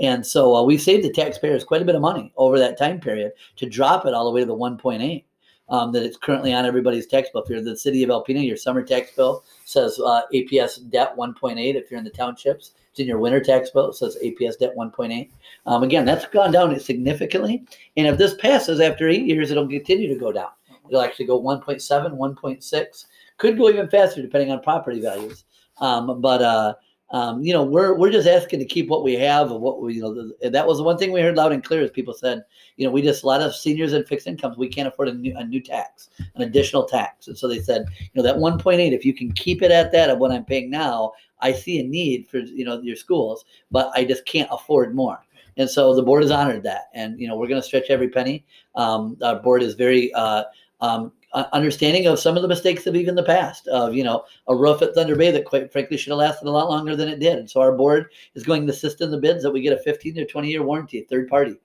And 0.00 0.26
so 0.26 0.56
uh, 0.56 0.62
we 0.64 0.76
saved 0.76 1.04
the 1.04 1.12
taxpayers 1.12 1.64
quite 1.64 1.82
a 1.82 1.84
bit 1.84 1.94
of 1.94 2.00
money 2.00 2.32
over 2.36 2.58
that 2.58 2.78
time 2.78 2.98
period 2.98 3.32
to 3.56 3.68
drop 3.68 4.06
it 4.06 4.14
all 4.14 4.24
the 4.24 4.32
way 4.32 4.40
to 4.40 4.46
the 4.46 4.56
1.8 4.56 5.24
um, 5.72 5.90
that 5.90 6.02
it's 6.04 6.18
currently 6.18 6.52
on 6.52 6.66
everybody's 6.66 7.06
tax 7.06 7.30
bill. 7.32 7.42
If 7.42 7.48
you're 7.48 7.62
the 7.62 7.76
city 7.76 8.02
of 8.02 8.10
Alpena, 8.10 8.46
your 8.46 8.58
summer 8.58 8.82
tax 8.82 9.10
bill 9.12 9.42
says 9.64 9.98
uh, 9.98 10.20
APS 10.32 10.88
debt 10.90 11.16
1.8. 11.16 11.74
If 11.74 11.90
you're 11.90 11.98
in 11.98 12.04
the 12.04 12.10
townships, 12.10 12.72
it's 12.90 13.00
in 13.00 13.06
your 13.06 13.18
winter 13.18 13.40
tax 13.40 13.70
bill. 13.70 13.88
It 13.88 13.94
says 13.94 14.18
APS 14.22 14.58
debt 14.58 14.76
1.8. 14.76 15.30
Um, 15.64 15.82
again, 15.82 16.04
that's 16.04 16.26
gone 16.26 16.52
down 16.52 16.78
significantly. 16.78 17.64
And 17.96 18.06
if 18.06 18.18
this 18.18 18.34
passes 18.34 18.80
after 18.80 19.08
eight 19.08 19.24
years, 19.24 19.50
it'll 19.50 19.66
continue 19.66 20.08
to 20.12 20.20
go 20.20 20.30
down. 20.30 20.50
It'll 20.88 21.00
actually 21.00 21.26
go 21.26 21.40
1.7, 21.40 21.80
1.6. 21.80 23.04
Could 23.38 23.56
go 23.56 23.70
even 23.70 23.88
faster 23.88 24.20
depending 24.20 24.52
on 24.52 24.60
property 24.62 25.00
values. 25.00 25.44
Um, 25.78 26.20
but 26.20 26.42
uh, 26.42 26.74
um, 27.12 27.42
you 27.42 27.52
know, 27.52 27.62
we're 27.62 27.94
we're 27.94 28.10
just 28.10 28.26
asking 28.26 28.58
to 28.58 28.64
keep 28.64 28.88
what 28.88 29.04
we 29.04 29.14
have 29.14 29.50
of 29.50 29.60
what 29.60 29.82
we, 29.82 29.94
you 29.94 30.00
know, 30.00 30.14
the, 30.14 30.50
that 30.50 30.66
was 30.66 30.78
the 30.78 30.84
one 30.84 30.96
thing 30.96 31.12
we 31.12 31.20
heard 31.20 31.36
loud 31.36 31.52
and 31.52 31.62
clear 31.62 31.82
as 31.82 31.90
people 31.90 32.14
said, 32.14 32.42
you 32.76 32.86
know, 32.86 32.90
we 32.90 33.02
just 33.02 33.22
a 33.22 33.26
lot 33.26 33.42
of 33.42 33.54
seniors 33.54 33.92
and 33.92 34.06
fixed 34.08 34.26
incomes, 34.26 34.56
we 34.56 34.66
can't 34.66 34.88
afford 34.88 35.08
a 35.08 35.14
new 35.14 35.36
a 35.36 35.44
new 35.44 35.60
tax, 35.60 36.08
an 36.34 36.42
additional 36.42 36.84
tax, 36.84 37.28
and 37.28 37.36
so 37.36 37.46
they 37.46 37.60
said, 37.60 37.84
you 38.00 38.08
know, 38.14 38.22
that 38.22 38.36
1.8, 38.36 38.92
if 38.92 39.04
you 39.04 39.12
can 39.12 39.30
keep 39.32 39.62
it 39.62 39.70
at 39.70 39.92
that 39.92 40.08
of 40.08 40.18
what 40.18 40.32
I'm 40.32 40.44
paying 40.44 40.70
now, 40.70 41.12
I 41.40 41.52
see 41.52 41.80
a 41.80 41.84
need 41.84 42.28
for 42.28 42.38
you 42.38 42.64
know 42.64 42.80
your 42.80 42.96
schools, 42.96 43.44
but 43.70 43.90
I 43.94 44.04
just 44.04 44.24
can't 44.24 44.48
afford 44.50 44.94
more. 44.94 45.22
And 45.58 45.68
so 45.68 45.94
the 45.94 46.02
board 46.02 46.22
has 46.22 46.30
honored 46.30 46.62
that, 46.62 46.84
and 46.94 47.20
you 47.20 47.28
know 47.28 47.36
we're 47.36 47.48
going 47.48 47.60
to 47.60 47.66
stretch 47.66 47.90
every 47.90 48.08
penny. 48.08 48.46
Um, 48.74 49.18
our 49.22 49.36
board 49.36 49.62
is 49.62 49.74
very 49.74 50.14
uh, 50.14 50.44
um, 50.80 51.12
understanding 51.34 52.06
of 52.06 52.18
some 52.18 52.36
of 52.36 52.42
the 52.42 52.48
mistakes 52.48 52.86
of 52.86 52.94
even 52.94 53.14
the 53.14 53.22
past 53.22 53.66
of 53.68 53.94
you 53.94 54.04
know 54.04 54.24
a 54.48 54.54
roof 54.54 54.82
at 54.82 54.94
thunder 54.94 55.16
bay 55.16 55.30
that 55.30 55.44
quite 55.44 55.72
frankly 55.72 55.96
should 55.96 56.10
have 56.10 56.18
lasted 56.18 56.46
a 56.46 56.50
lot 56.50 56.68
longer 56.68 56.94
than 56.94 57.08
it 57.08 57.20
did. 57.20 57.38
And 57.38 57.50
so 57.50 57.60
our 57.60 57.72
board 57.72 58.12
is 58.34 58.42
going 58.42 58.66
to 58.66 58.72
assist 58.72 59.00
in 59.00 59.10
the 59.10 59.18
bids 59.18 59.42
that 59.42 59.50
we 59.50 59.62
get 59.62 59.72
a 59.72 59.82
15 59.82 60.14
to 60.14 60.26
20 60.26 60.50
year 60.50 60.62
warranty 60.62 61.02
third 61.02 61.28
party 61.28 61.56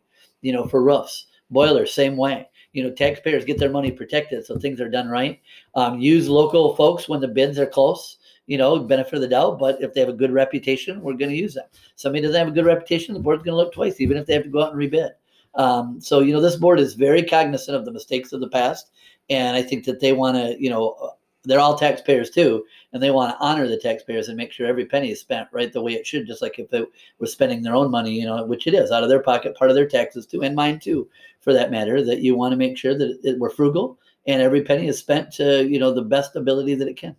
you 0.42 0.54
know 0.54 0.66
for 0.66 0.84
roofs 0.84 1.28
boilers 1.50 1.94
same 1.94 2.18
way. 2.18 2.48
You 2.74 2.84
know 2.84 2.92
taxpayers 2.92 3.46
get 3.46 3.58
their 3.58 3.70
money 3.70 3.92
protected 3.92 4.46
so 4.46 4.58
things 4.58 4.80
are 4.80 4.90
done 4.90 5.10
right. 5.10 5.40
Um, 5.76 6.00
use 6.00 6.30
local 6.30 6.76
folks 6.76 7.10
when 7.10 7.20
the 7.20 7.28
bids 7.28 7.60
are 7.60 7.66
close 7.66 8.18
you 8.46 8.58
know 8.58 8.80
benefit 8.80 9.16
of 9.16 9.22
the 9.22 9.28
doubt 9.28 9.60
but 9.60 9.82
if 9.82 9.94
they 9.94 10.00
have 10.00 10.10
a 10.10 10.14
good 10.14 10.32
reputation 10.32 11.02
we're 11.02 11.14
going 11.14 11.30
to 11.30 11.36
use 11.36 11.54
them 11.54 11.66
somebody 11.96 12.22
doesn't 12.22 12.40
have 12.40 12.48
a 12.48 12.52
good 12.52 12.66
reputation 12.66 13.14
the 13.14 13.20
board's 13.20 13.44
going 13.44 13.52
to 13.52 13.58
look 13.58 13.74
twice 13.74 14.00
even 14.00 14.16
if 14.16 14.26
they 14.26 14.34
have 14.34 14.44
to 14.44 14.50
go 14.50 14.64
out 14.64 14.74
and 14.74 14.80
rebid. 14.80 15.12
Um, 15.56 16.00
so 16.00 16.20
you 16.20 16.34
know 16.34 16.42
this 16.42 16.56
board 16.56 16.80
is 16.80 16.94
very 16.94 17.24
cognizant 17.24 17.76
of 17.76 17.84
the 17.84 17.92
mistakes 17.92 18.32
of 18.32 18.40
the 18.40 18.50
past 18.50 18.92
and 19.30 19.56
I 19.56 19.62
think 19.62 19.86
that 19.86 20.00
they 20.00 20.14
want 20.14 20.38
to, 20.38 20.62
you 20.62 20.70
know, 20.70 21.14
they're 21.44 21.60
all 21.60 21.78
taxpayers 21.78 22.30
too, 22.30 22.66
and 22.92 23.02
they 23.02 23.12
want 23.12 23.32
to 23.32 23.44
honor 23.44 23.68
the 23.68 23.78
taxpayers 23.78 24.28
and 24.28 24.36
make 24.36 24.52
sure 24.52 24.68
every 24.68 24.86
penny 24.86 25.12
is 25.12 25.22
spent 25.22 25.48
right 25.52 25.72
the 25.72 25.82
way 25.82 25.94
it 25.94 26.06
should, 26.06 26.28
just 26.28 26.42
like 26.42 26.60
if 26.60 26.70
they 26.70 26.84
were 27.20 27.28
spending 27.28 27.62
their 27.62 27.76
own 27.76 27.90
money, 27.90 28.12
you 28.12 28.26
know, 28.26 28.44
which 28.46 28.68
it 28.68 28.74
is 28.74 28.92
out 28.92 29.04
of 29.04 29.10
their 29.10 29.22
pocket, 29.22 29.56
part 29.56 29.72
of 29.72 29.76
their 29.76 29.88
taxes 29.88 30.26
too, 30.26 30.42
and 30.44 30.56
mine 30.56 30.80
too, 30.80 31.08
for 31.40 31.54
that 31.54 31.72
matter. 31.72 32.04
That 32.04 32.20
you 32.20 32.36
want 32.36 32.52
to 32.52 32.58
make 32.58 32.78
sure 32.78 32.98
that 32.98 33.20
it, 33.24 33.40
we're 33.40 33.50
frugal 33.50 33.98
and 34.28 34.42
every 34.42 34.62
penny 34.62 34.88
is 34.88 35.00
spent 35.00 35.32
to, 35.32 35.66
you 35.68 35.80
know, 35.80 35.94
the 35.94 36.02
best 36.02 36.36
ability 36.36 36.76
that 36.76 36.88
it 36.88 36.98
can. 36.98 37.16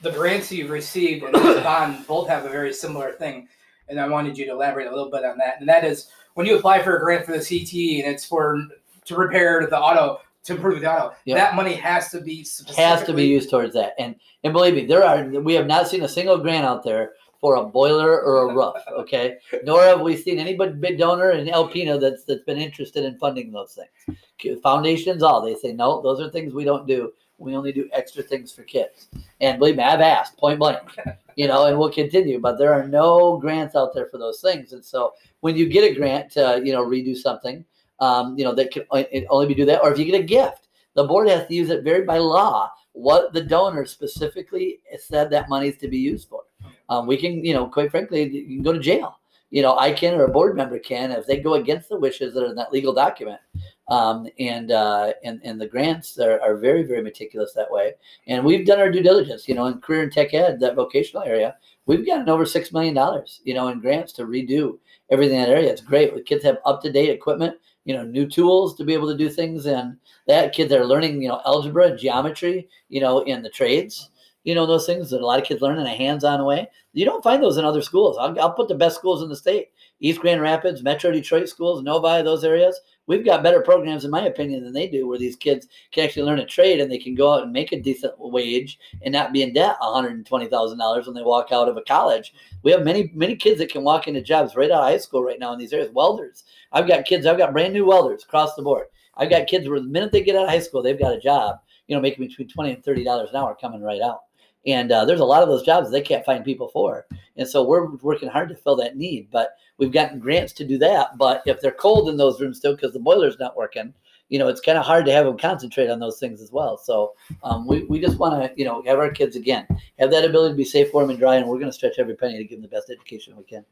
the 0.00 0.10
grants 0.10 0.50
you've 0.50 0.70
received 0.70 1.24
and 1.24 1.34
this 1.34 1.62
bond 1.62 2.06
both 2.06 2.28
have 2.28 2.44
a 2.44 2.48
very 2.48 2.72
similar 2.72 3.12
thing, 3.12 3.48
and 3.88 4.00
I 4.00 4.08
wanted 4.08 4.36
you 4.38 4.46
to 4.46 4.52
elaborate 4.52 4.86
a 4.86 4.90
little 4.90 5.10
bit 5.10 5.24
on 5.24 5.36
that. 5.38 5.60
And 5.60 5.68
that 5.68 5.84
is 5.84 6.08
when 6.34 6.46
you 6.46 6.56
apply 6.56 6.82
for 6.82 6.96
a 6.96 7.00
grant 7.00 7.26
for 7.26 7.32
the 7.32 7.38
CTE 7.38 8.02
and 8.02 8.12
it's 8.12 8.24
for 8.24 8.58
to 9.04 9.16
repair 9.16 9.66
the 9.68 9.78
auto 9.78 10.20
to 10.44 10.54
improve 10.54 10.80
the 10.80 10.92
auto, 10.92 11.14
Yep. 11.24 11.36
that 11.36 11.54
money 11.56 11.74
has 11.74 12.10
to 12.10 12.20
be 12.20 12.46
has 12.76 13.02
to 13.04 13.12
be 13.12 13.26
used 13.26 13.50
towards 13.50 13.74
that. 13.74 13.94
And 13.98 14.14
and 14.44 14.52
believe 14.52 14.74
me, 14.74 14.86
there 14.86 15.04
are 15.04 15.24
we 15.40 15.54
have 15.54 15.66
not 15.66 15.88
seen 15.88 16.02
a 16.02 16.08
single 16.08 16.38
grant 16.38 16.66
out 16.66 16.84
there 16.84 17.12
for 17.40 17.56
a 17.56 17.64
boiler 17.64 18.22
or 18.22 18.50
a 18.50 18.54
roof. 18.54 18.74
Okay, 19.00 19.36
nor 19.64 19.82
have 19.82 20.00
we 20.00 20.16
seen 20.16 20.38
anybody 20.38 20.72
big 20.72 20.98
donor 20.98 21.32
in 21.32 21.46
Alpena 21.48 22.00
that's 22.00 22.24
that's 22.24 22.44
been 22.44 22.58
interested 22.58 23.04
in 23.04 23.18
funding 23.18 23.50
those 23.52 23.76
things. 23.78 24.60
Foundations, 24.62 25.22
all 25.22 25.40
they 25.42 25.54
say 25.54 25.72
no, 25.72 26.02
those 26.02 26.20
are 26.20 26.30
things 26.30 26.52
we 26.52 26.64
don't 26.64 26.86
do. 26.86 27.12
We 27.38 27.56
only 27.56 27.72
do 27.72 27.88
extra 27.92 28.22
things 28.22 28.52
for 28.52 28.62
kids. 28.62 29.08
And 29.40 29.58
believe 29.58 29.76
me, 29.76 29.82
I've 29.82 30.00
asked 30.00 30.36
point 30.36 30.58
blank, 30.58 30.78
you 31.36 31.48
know, 31.48 31.66
and 31.66 31.78
we'll 31.78 31.90
continue. 31.90 32.38
But 32.38 32.58
there 32.58 32.72
are 32.72 32.86
no 32.86 33.38
grants 33.38 33.74
out 33.74 33.92
there 33.94 34.06
for 34.06 34.18
those 34.18 34.40
things. 34.40 34.72
And 34.72 34.84
so 34.84 35.14
when 35.40 35.56
you 35.56 35.68
get 35.68 35.90
a 35.90 35.94
grant 35.94 36.30
to 36.32 36.60
you 36.62 36.72
know 36.72 36.84
redo 36.84 37.16
something. 37.16 37.64
Um, 38.04 38.36
you 38.38 38.44
know, 38.44 38.54
that 38.54 38.70
can 38.70 38.84
only 39.30 39.46
be 39.46 39.54
do 39.54 39.64
that, 39.64 39.82
or 39.82 39.92
if 39.92 39.98
you 39.98 40.04
get 40.04 40.20
a 40.20 40.24
gift, 40.24 40.68
the 40.94 41.04
board 41.04 41.28
has 41.28 41.46
to 41.48 41.54
use 41.54 41.70
it 41.70 41.82
very 41.84 42.04
by 42.04 42.18
law 42.18 42.70
what 42.92 43.32
the 43.32 43.42
donor 43.42 43.84
specifically 43.84 44.80
said 44.98 45.28
that 45.28 45.48
money 45.48 45.68
is 45.68 45.76
to 45.78 45.88
be 45.88 45.98
used 45.98 46.28
for. 46.28 46.42
Um, 46.88 47.06
we 47.06 47.16
can, 47.16 47.44
you 47.44 47.52
know, 47.52 47.66
quite 47.66 47.90
frankly, 47.90 48.22
you 48.22 48.56
can 48.56 48.62
go 48.62 48.72
to 48.72 48.78
jail. 48.78 49.18
You 49.50 49.62
know, 49.62 49.76
I 49.78 49.92
can 49.92 50.14
or 50.14 50.24
a 50.24 50.30
board 50.30 50.56
member 50.56 50.78
can 50.78 51.12
if 51.12 51.26
they 51.26 51.38
go 51.38 51.54
against 51.54 51.88
the 51.88 51.98
wishes 51.98 52.34
that 52.34 52.44
are 52.44 52.50
in 52.50 52.56
that 52.56 52.72
legal 52.72 52.92
document. 52.92 53.40
Um, 53.88 54.26
and 54.38 54.72
uh, 54.72 55.12
and 55.22 55.40
and 55.44 55.60
the 55.60 55.66
grants 55.66 56.18
are, 56.18 56.40
are 56.40 56.56
very 56.56 56.82
very 56.82 57.02
meticulous 57.02 57.52
that 57.52 57.70
way. 57.70 57.92
And 58.26 58.44
we've 58.44 58.66
done 58.66 58.80
our 58.80 58.90
due 58.90 59.02
diligence. 59.02 59.46
You 59.48 59.54
know, 59.54 59.66
in 59.66 59.80
career 59.80 60.02
and 60.02 60.12
tech 60.12 60.32
ed, 60.34 60.58
that 60.60 60.74
vocational 60.74 61.24
area, 61.24 61.56
we've 61.86 62.06
gotten 62.06 62.28
over 62.28 62.46
six 62.46 62.72
million 62.72 62.94
dollars. 62.94 63.40
You 63.44 63.54
know, 63.54 63.68
in 63.68 63.80
grants 63.80 64.12
to 64.14 64.24
redo 64.24 64.78
everything 65.10 65.36
in 65.36 65.42
that 65.42 65.50
area. 65.50 65.70
It's 65.70 65.80
great. 65.80 66.14
The 66.14 66.22
kids 66.22 66.44
have 66.44 66.58
up 66.64 66.82
to 66.82 66.90
date 66.90 67.10
equipment. 67.10 67.56
You 67.84 67.94
know, 67.94 68.02
new 68.04 68.26
tools 68.26 68.74
to 68.76 68.84
be 68.84 68.94
able 68.94 69.08
to 69.08 69.16
do 69.16 69.28
things, 69.28 69.66
and 69.66 69.96
that 70.26 70.54
kids 70.54 70.72
are 70.72 70.86
learning. 70.86 71.22
You 71.22 71.28
know, 71.28 71.40
algebra, 71.44 71.88
and 71.88 71.98
geometry. 71.98 72.68
You 72.88 73.00
know, 73.00 73.20
in 73.20 73.42
the 73.42 73.50
trades. 73.50 74.10
You 74.44 74.54
know, 74.54 74.66
those 74.66 74.86
things 74.86 75.10
that 75.10 75.22
a 75.22 75.26
lot 75.26 75.40
of 75.40 75.46
kids 75.46 75.62
learn 75.62 75.78
in 75.78 75.86
a 75.86 75.94
hands-on 75.94 76.44
way. 76.44 76.68
You 76.92 77.04
don't 77.04 77.24
find 77.24 77.42
those 77.42 77.56
in 77.56 77.64
other 77.64 77.80
schools. 77.82 78.18
I'll, 78.20 78.38
I'll 78.38 78.52
put 78.52 78.68
the 78.68 78.74
best 78.74 78.96
schools 78.96 79.22
in 79.22 79.28
the 79.28 79.36
state: 79.36 79.70
East 80.00 80.20
Grand 80.20 80.40
Rapids, 80.40 80.82
Metro 80.82 81.10
Detroit 81.10 81.48
schools, 81.48 81.82
Novi, 81.82 82.22
those 82.22 82.44
areas 82.44 82.80
we've 83.06 83.24
got 83.24 83.42
better 83.42 83.60
programs 83.60 84.04
in 84.04 84.10
my 84.10 84.26
opinion 84.26 84.64
than 84.64 84.72
they 84.72 84.88
do 84.88 85.06
where 85.06 85.18
these 85.18 85.36
kids 85.36 85.68
can 85.92 86.04
actually 86.04 86.22
learn 86.22 86.38
a 86.38 86.46
trade 86.46 86.80
and 86.80 86.90
they 86.90 86.98
can 86.98 87.14
go 87.14 87.32
out 87.32 87.42
and 87.42 87.52
make 87.52 87.72
a 87.72 87.80
decent 87.80 88.12
wage 88.18 88.78
and 89.02 89.12
not 89.12 89.32
be 89.32 89.42
in 89.42 89.52
debt 89.52 89.76
$120000 89.80 91.06
when 91.06 91.14
they 91.14 91.22
walk 91.22 91.52
out 91.52 91.68
of 91.68 91.76
a 91.76 91.82
college. 91.82 92.32
We 92.62 92.72
have 92.72 92.84
many 92.84 93.10
many 93.14 93.36
kids 93.36 93.58
that 93.58 93.70
can 93.70 93.84
walk 93.84 94.08
into 94.08 94.22
jobs 94.22 94.56
right 94.56 94.70
out 94.70 94.82
of 94.82 94.88
high 94.88 94.98
school 94.98 95.22
right 95.22 95.38
now 95.38 95.52
in 95.52 95.58
these 95.58 95.72
areas. 95.72 95.92
Welders. 95.92 96.44
I've 96.72 96.88
got 96.88 97.04
kids 97.04 97.26
i've 97.26 97.38
got 97.38 97.52
brand 97.52 97.72
new 97.72 97.86
welders 97.86 98.24
across 98.24 98.54
the 98.54 98.62
board. 98.62 98.86
I've 99.16 99.30
got 99.30 99.46
kids 99.46 99.68
where 99.68 99.80
the 99.80 99.86
minute 99.86 100.12
they 100.12 100.22
get 100.22 100.36
out 100.36 100.44
of 100.44 100.50
high 100.50 100.60
school 100.60 100.82
they've 100.82 100.98
got 100.98 101.14
a 101.14 101.20
job 101.20 101.58
you 101.86 101.94
know 101.94 102.02
making 102.02 102.26
between 102.26 102.48
20 102.48 102.72
and 102.72 102.84
30 102.84 103.04
dollars 103.04 103.30
an 103.30 103.36
hour 103.36 103.56
coming 103.60 103.82
right 103.82 104.00
out 104.00 104.20
and 104.66 104.92
uh, 104.92 105.04
there's 105.04 105.20
a 105.20 105.24
lot 105.24 105.42
of 105.42 105.48
those 105.48 105.62
jobs 105.62 105.90
they 105.90 106.00
can't 106.00 106.24
find 106.24 106.44
people 106.44 106.68
for 106.68 107.06
and 107.36 107.48
so 107.48 107.62
we're 107.62 107.86
working 107.96 108.28
hard 108.28 108.48
to 108.48 108.54
fill 108.54 108.76
that 108.76 108.96
need 108.96 109.28
but 109.30 109.56
we've 109.78 109.92
gotten 109.92 110.18
grants 110.18 110.52
to 110.54 110.66
do 110.66 110.78
that. 110.78 111.16
But 111.18 111.42
if 111.46 111.60
they're 111.60 111.72
cold 111.72 112.08
in 112.08 112.16
those 112.16 112.40
rooms 112.40 112.58
still 112.58 112.74
because 112.74 112.92
the 112.92 113.00
boiler's 113.00 113.38
not 113.38 113.56
working, 113.56 113.94
you 114.28 114.38
know, 114.38 114.48
it's 114.48 114.60
kind 114.60 114.78
of 114.78 114.84
hard 114.84 115.04
to 115.06 115.12
have 115.12 115.26
them 115.26 115.36
concentrate 115.36 115.90
on 115.90 116.00
those 116.00 116.18
things 116.18 116.40
as 116.40 116.50
well. 116.50 116.78
So 116.78 117.14
um, 117.42 117.66
we, 117.66 117.84
we 117.84 118.00
just 118.00 118.18
want 118.18 118.42
to, 118.42 118.58
you 118.58 118.64
know, 118.64 118.82
have 118.86 118.98
our 118.98 119.10
kids 119.10 119.36
again 119.36 119.66
have 119.98 120.10
that 120.10 120.24
ability 120.24 120.54
to 120.54 120.56
be 120.56 120.64
safe, 120.64 120.92
warm, 120.94 121.10
and 121.10 121.18
dry, 121.18 121.36
and 121.36 121.46
we're 121.46 121.58
going 121.58 121.70
to 121.70 121.72
stretch 121.72 121.98
every 121.98 122.14
penny 122.14 122.38
to 122.38 122.44
give 122.44 122.60
them 122.60 122.62
the 122.62 122.74
best 122.74 122.90
education 122.90 123.36
we 123.36 123.44
can. 123.44 123.64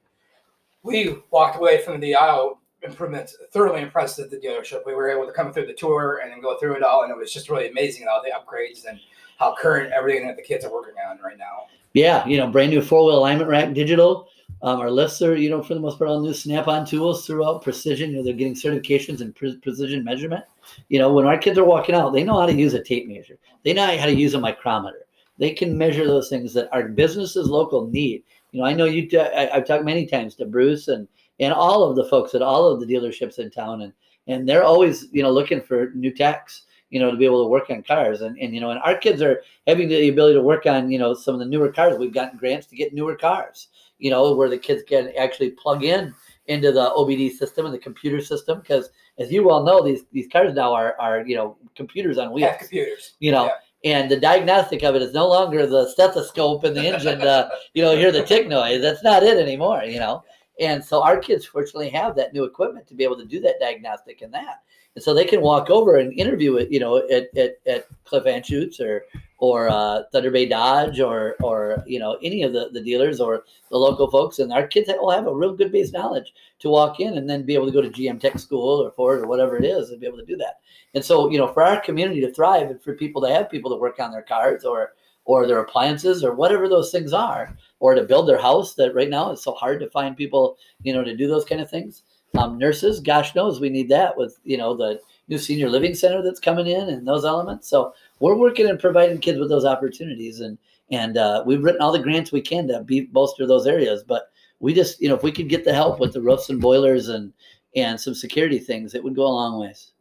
We 0.83 1.17
walked 1.31 1.57
away 1.57 1.83
from 1.83 2.01
the 2.01 2.15
aisle 2.15 2.61
improvements 2.83 3.37
thoroughly 3.53 3.81
impressed 3.81 4.19
at 4.19 4.31
the 4.31 4.37
dealership. 4.37 4.85
We 4.85 4.95
were 4.95 5.09
able 5.09 5.27
to 5.27 5.33
come 5.33 5.53
through 5.53 5.67
the 5.67 5.73
tour 5.73 6.21
and 6.23 6.33
then 6.33 6.41
go 6.41 6.59
through 6.59 6.75
it 6.75 6.83
all, 6.83 7.03
and 7.03 7.11
it 7.11 7.17
was 7.17 7.33
just 7.33 7.49
really 7.49 7.71
amazing 7.71 8.07
all 8.09 8.23
the 8.23 8.33
upgrades 8.33 8.85
and 8.89 8.99
how 9.43 9.55
current 9.61 9.93
everything 9.93 10.27
that 10.27 10.37
the 10.37 10.43
kids 10.43 10.65
are 10.65 10.73
working 10.73 10.95
on 11.09 11.19
right 11.19 11.39
now. 11.39 11.67
Yeah, 11.95 12.27
you 12.27 12.37
know, 12.39 12.47
brand 12.47 12.71
new 12.71 12.81
four 12.81 13.05
wheel 13.05 13.19
alignment 13.19 13.51
rack 13.51 13.75
digital. 13.75 14.29
Um, 14.63 14.79
our 14.79 14.91
lifts 14.91 15.21
are, 15.23 15.35
you 15.35 15.51
know, 15.51 15.63
for 15.63 15.75
the 15.75 15.81
most 15.81 15.99
part, 15.99 16.09
all 16.09 16.21
new 16.21 16.33
snap 16.33 16.69
on 16.69 16.87
tools 16.87 17.27
throughout 17.27 17.63
precision. 17.63 18.11
You 18.11 18.19
know, 18.19 18.23
they're 18.23 18.33
getting 18.33 18.55
certifications 18.55 19.21
in 19.21 19.33
pre- 19.33 19.57
precision 19.57 20.05
measurement. 20.05 20.45
You 20.89 21.01
know, 21.01 21.13
when 21.13 21.27
our 21.27 21.37
kids 21.37 21.59
are 21.59 21.65
walking 21.65 21.97
out, 21.97 22.13
they 22.13 22.23
know 22.23 22.39
how 22.39 22.47
to 22.47 22.55
use 22.55 22.75
a 22.75 22.83
tape 22.83 23.09
measure, 23.09 23.39
they 23.65 23.73
know 23.73 23.87
how 23.87 24.07
to 24.07 24.15
use 24.15 24.35
a 24.35 24.41
micrometer. 24.41 25.07
They 25.39 25.51
can 25.51 25.77
measure 25.77 26.07
those 26.07 26.29
things 26.29 26.55
that 26.55 26.69
our 26.73 26.89
businesses 26.89 27.49
local 27.49 27.89
need. 27.89 28.23
You 28.53 28.61
know, 28.61 28.67
I 28.67 28.75
know 28.75 28.85
you, 28.85 29.09
I, 29.19 29.51
I've 29.53 29.67
talked 29.67 29.85
many 29.85 30.07
times 30.07 30.37
to 30.37 30.45
Bruce 30.45 30.89
and, 30.89 31.09
and 31.41 31.53
all 31.53 31.83
of 31.83 31.97
the 31.97 32.05
folks 32.05 32.35
at 32.35 32.43
all 32.43 32.69
of 32.69 32.81
the 32.81 32.87
dealerships 32.87 33.39
in 33.39 33.51
town, 33.51 33.83
and, 33.83 33.93
and 34.29 34.49
they're 34.49 34.63
always, 34.63 35.07
you 35.11 35.23
know, 35.23 35.31
looking 35.33 35.61
for 35.61 35.91
new 35.95 36.13
techs 36.13 36.63
you 36.93 37.01
know, 37.01 37.11
to 37.11 37.17
be 37.17 37.25
able 37.25 37.43
to 37.43 37.49
work 37.49 37.71
on 37.71 37.83
cars. 37.83 38.21
And, 38.21 38.37
and, 38.39 38.55
you 38.55 38.61
know, 38.61 38.71
and 38.71 38.79
our 38.81 38.95
kids 38.97 39.23
are 39.23 39.43
having 39.67 39.89
the 39.89 40.11
ability 40.11 40.35
to 40.35 40.43
work 40.43 40.67
on, 40.67 40.91
you 40.91 40.99
know, 40.99 41.15
some 41.15 41.33
of 41.35 41.39
the 41.41 41.47
newer 41.47 41.73
cars. 41.73 41.99
We've 41.99 42.13
gotten 42.13 42.39
grants 42.39 42.67
to 42.67 42.77
get 42.77 42.93
newer 42.93 43.17
cars, 43.17 43.69
you 43.99 44.11
know, 44.11 44.35
where 44.35 44.51
the 44.51 44.59
kids 44.59 44.83
can 44.87 45.11
actually 45.19 45.53
plug 45.53 45.85
in 45.85 46.15
into 46.49 46.71
the 46.71 46.91
OBD 46.91 47.31
system 47.33 47.65
and 47.65 47.75
the 47.75 47.79
computer 47.79 48.21
system. 48.21 48.61
Because 48.61 48.91
as 49.19 49.33
you 49.33 49.43
well 49.43 49.65
know, 49.65 49.83
these, 49.83 50.03
these 50.13 50.29
cars 50.31 50.53
now 50.53 50.75
are, 50.75 50.95
are, 51.01 51.27
you 51.27 51.35
know, 51.35 51.57
computers 51.75 52.19
on 52.19 52.31
wheels, 52.31 52.51
Have 52.51 52.59
computers. 52.61 53.15
you 53.21 53.33
know, 53.33 53.47
Yeah. 53.85 53.93
and 54.01 54.11
the 54.11 54.21
diagnostic 54.21 54.83
of 54.83 54.95
it 54.95 55.01
is 55.01 55.15
no 55.15 55.27
longer 55.27 55.67
the 55.67 55.89
stethoscope 55.89 56.65
and 56.65 56.77
the 56.77 56.87
engine, 56.87 57.23
uh, 57.23 57.49
you 57.75 57.83
know, 57.83 57.97
hear 57.97 58.13
the 58.13 58.23
tick 58.23 58.49
noise. 58.49 58.83
That's 58.83 59.03
not 59.03 59.23
it 59.23 59.39
anymore, 59.39 59.83
you 59.85 59.99
know. 59.99 60.25
And 60.61 60.85
so 60.85 61.03
our 61.03 61.17
kids 61.17 61.47
fortunately 61.47 61.89
have 61.89 62.15
that 62.17 62.35
new 62.35 62.45
equipment 62.45 62.87
to 62.89 62.95
be 62.95 63.03
able 63.03 63.17
to 63.17 63.25
do 63.25 63.41
that 63.41 63.59
diagnostic 63.61 64.21
and 64.21 64.35
that. 64.35 64.61
And 64.95 65.03
so 65.03 65.15
they 65.15 65.25
can 65.25 65.41
walk 65.41 65.71
over 65.71 65.97
and 65.97 66.13
interview 66.19 66.57
it, 66.57 66.71
you 66.71 66.79
know, 66.79 66.99
at, 67.09 67.35
at, 67.37 67.57
at 67.67 67.87
Cliff 68.05 68.25
Anschuetz 68.25 68.81
or 68.81 69.05
or 69.43 69.69
uh, 69.69 70.05
Thunder 70.13 70.31
Bay 70.31 70.47
Dodge 70.47 71.01
or 71.01 71.35
or 71.43 71.83
you 71.87 71.99
know 71.99 72.17
any 72.23 72.45
of 72.45 72.53
the, 72.53 72.71
the 72.73 72.81
dealers 72.81 73.21
or 73.21 73.43
the 73.71 73.77
local 73.77 74.09
folks, 74.09 74.39
and 74.39 74.53
our 74.53 74.67
kids 74.67 74.89
will 74.89 75.11
have 75.11 75.27
a 75.27 75.35
real 75.35 75.57
good 75.57 75.73
base 75.73 75.93
knowledge 75.93 76.33
to 76.61 76.69
walk 76.69 77.01
in 77.01 77.19
and 77.19 77.29
then 77.29 77.45
be 77.45 77.55
able 77.55 77.67
to 77.67 77.73
go 77.73 77.83
to 77.83 77.91
GM 77.91 78.21
Tech 78.21 78.39
School 78.39 78.81
or 78.81 78.93
Ford 78.93 79.21
or 79.21 79.27
whatever 79.27 79.57
it 79.57 79.65
is 79.65 79.91
and 79.91 80.01
be 80.01 80.07
able 80.07 80.19
to 80.19 80.25
do 80.25 80.37
that. 80.37 80.61
And 80.95 81.05
so 81.05 81.29
you 81.31 81.39
know, 81.39 81.49
for 81.49 81.63
our 81.65 81.81
community 81.81 82.21
to 82.21 82.33
thrive 82.33 82.71
and 82.71 82.81
for 82.81 82.95
people 82.95 83.21
to 83.23 83.35
have 83.35 83.51
people 83.51 83.71
to 83.71 83.81
work 83.81 83.99
on 83.99 84.13
their 84.13 84.23
cars 84.23 84.65
or 84.65 84.93
or 85.25 85.47
their 85.47 85.61
appliances 85.61 86.23
or 86.23 86.35
whatever 86.35 86.69
those 86.69 86.93
things 86.93 87.13
are, 87.13 87.57
or 87.81 87.95
to 87.95 88.03
build 88.03 88.29
their 88.29 88.41
house 88.41 88.75
that 88.75 88.95
right 88.95 89.11
now 89.11 89.31
it's 89.33 89.43
so 89.43 89.53
hard 89.55 89.81
to 89.81 89.91
find 89.91 90.17
people, 90.17 90.57
you 90.83 90.93
know, 90.93 91.03
to 91.03 91.17
do 91.17 91.27
those 91.27 91.45
kind 91.45 91.61
of 91.61 91.71
things. 91.71 92.03
Um, 92.39 92.59
nurses, 92.59 93.01
gosh 93.01 93.35
knows 93.35 93.61
we 93.61 93.69
need 93.69 93.91
that 93.91 94.17
with, 94.17 94.39
you 94.45 94.57
know, 94.57 94.75
the 94.75 95.01
new 95.29 95.39
senior 95.39 95.69
living 95.69 95.95
center 95.95 96.23
that's 96.23 96.41
coming 96.41 96.67
in 96.67 96.89
and 96.89 97.07
those 97.07 97.25
elements. 97.25 97.69
So 97.69 97.95
we're 98.21 98.37
working 98.37 98.69
and 98.69 98.81
providing 98.81 99.19
kids 99.19 99.39
with 99.39 99.51
those 99.51 99.67
opportunities 99.67 100.41
and, 100.41 100.57
and 100.91 101.19
uh, 101.19 101.43
we've 101.47 101.63
written 101.63 101.83
all 101.83 101.93
the 101.93 101.99
grants 101.99 102.33
we 102.33 102.41
can 102.41 102.67
to 102.69 102.81
be, 102.81 103.03
bolster 103.03 103.47
those 103.47 103.67
areas. 103.67 104.03
But 104.03 104.31
we 104.61 104.73
just, 104.73 105.01
you 105.01 105.09
know, 105.09 105.15
if 105.15 105.23
we 105.23 105.33
could 105.33 105.49
get 105.49 105.65
the 105.65 105.75
help 105.75 106.01
with 106.01 106.15
the 106.15 106.23
roofs 106.23 106.49
and 106.49 106.61
boilers 106.61 107.09
and, 107.09 107.33
and 107.77 108.01
some 108.01 108.15
security 108.15 108.59
things, 108.59 108.95
it 108.95 109.05
would 109.05 109.15
go 109.15 109.27
a 109.27 109.29
long 109.29 109.59
ways. 109.59 109.93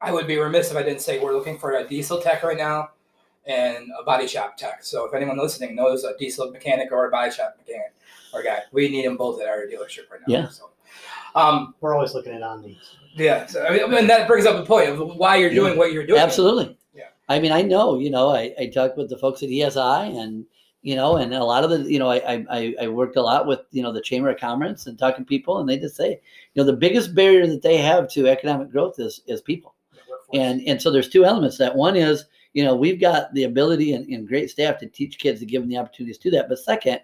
I 0.00 0.12
would 0.12 0.26
be 0.26 0.38
remiss 0.38 0.70
if 0.70 0.76
I 0.76 0.82
didn't 0.82 1.00
say 1.00 1.18
we're 1.18 1.34
looking 1.34 1.58
for 1.58 1.72
a 1.72 1.86
diesel 1.86 2.20
tech 2.20 2.42
right 2.42 2.56
now 2.56 2.90
and 3.46 3.88
a 4.00 4.04
body 4.04 4.26
shop 4.26 4.56
tech. 4.56 4.82
So 4.82 5.04
if 5.06 5.14
anyone 5.14 5.38
listening 5.38 5.74
knows 5.74 6.04
a 6.04 6.16
diesel 6.18 6.50
mechanic 6.50 6.92
or 6.92 7.06
a 7.06 7.10
body 7.10 7.30
shop 7.30 7.56
mechanic 7.58 7.92
or 8.32 8.42
guy, 8.42 8.60
we 8.72 8.88
need 8.88 9.04
them 9.04 9.16
both 9.16 9.40
at 9.40 9.48
our 9.48 9.66
dealership 9.66 10.10
right 10.10 10.20
now. 10.26 10.34
Yeah. 10.34 10.48
So, 10.48 10.70
um, 11.34 11.74
We're 11.80 11.94
always 11.94 12.14
looking 12.14 12.32
at 12.32 12.42
on 12.42 12.62
these. 12.62 12.96
yeah. 13.14 13.46
So, 13.46 13.64
I 13.64 13.70
mean, 13.70 13.94
and 13.94 14.10
that 14.10 14.26
brings 14.26 14.46
up 14.46 14.56
the 14.56 14.66
point 14.66 14.88
of 14.88 15.16
why 15.16 15.36
you're 15.36 15.50
doing 15.50 15.76
what 15.76 15.92
you're 15.92 16.06
doing. 16.06 16.20
Absolutely. 16.20 16.76
Yeah. 16.94 17.04
I 17.28 17.38
mean, 17.38 17.52
I 17.52 17.62
know, 17.62 17.98
you 17.98 18.10
know, 18.10 18.30
I, 18.30 18.54
I 18.58 18.66
talked 18.66 18.96
with 18.96 19.08
the 19.08 19.18
folks 19.18 19.42
at 19.42 19.48
ESI 19.48 20.20
and, 20.22 20.44
you 20.82 20.96
know, 20.96 21.16
and 21.16 21.34
a 21.34 21.44
lot 21.44 21.62
of 21.62 21.70
the, 21.70 21.90
you 21.90 21.98
know, 21.98 22.10
I, 22.10 22.44
I, 22.50 22.74
I 22.82 22.88
worked 22.88 23.16
a 23.16 23.22
lot 23.22 23.46
with, 23.46 23.60
you 23.70 23.82
know, 23.82 23.92
the 23.92 24.00
Chamber 24.00 24.30
of 24.30 24.40
Commerce 24.40 24.86
and 24.86 24.98
talking 24.98 25.24
to 25.24 25.28
people 25.28 25.58
and 25.58 25.68
they 25.68 25.78
just 25.78 25.96
say, 25.96 26.10
you 26.54 26.62
know, 26.62 26.64
the 26.64 26.72
biggest 26.76 27.14
barrier 27.14 27.46
that 27.46 27.62
they 27.62 27.76
have 27.76 28.08
to 28.12 28.28
economic 28.28 28.70
growth 28.70 28.98
is, 28.98 29.20
is 29.26 29.40
people. 29.42 29.74
And, 30.32 30.62
and 30.66 30.80
so 30.80 30.90
there's 30.90 31.08
two 31.08 31.24
elements 31.24 31.58
that 31.58 31.74
one 31.74 31.96
is, 31.96 32.24
you 32.54 32.64
know, 32.64 32.74
we've 32.74 33.00
got 33.00 33.32
the 33.34 33.44
ability 33.44 33.92
and, 33.92 34.06
and 34.08 34.26
great 34.26 34.50
staff 34.50 34.78
to 34.78 34.86
teach 34.86 35.18
kids 35.18 35.40
to 35.40 35.46
give 35.46 35.62
them 35.62 35.68
the 35.68 35.76
opportunities 35.76 36.18
to 36.18 36.30
do 36.30 36.36
that. 36.36 36.48
But 36.48 36.58
second, 36.58 37.00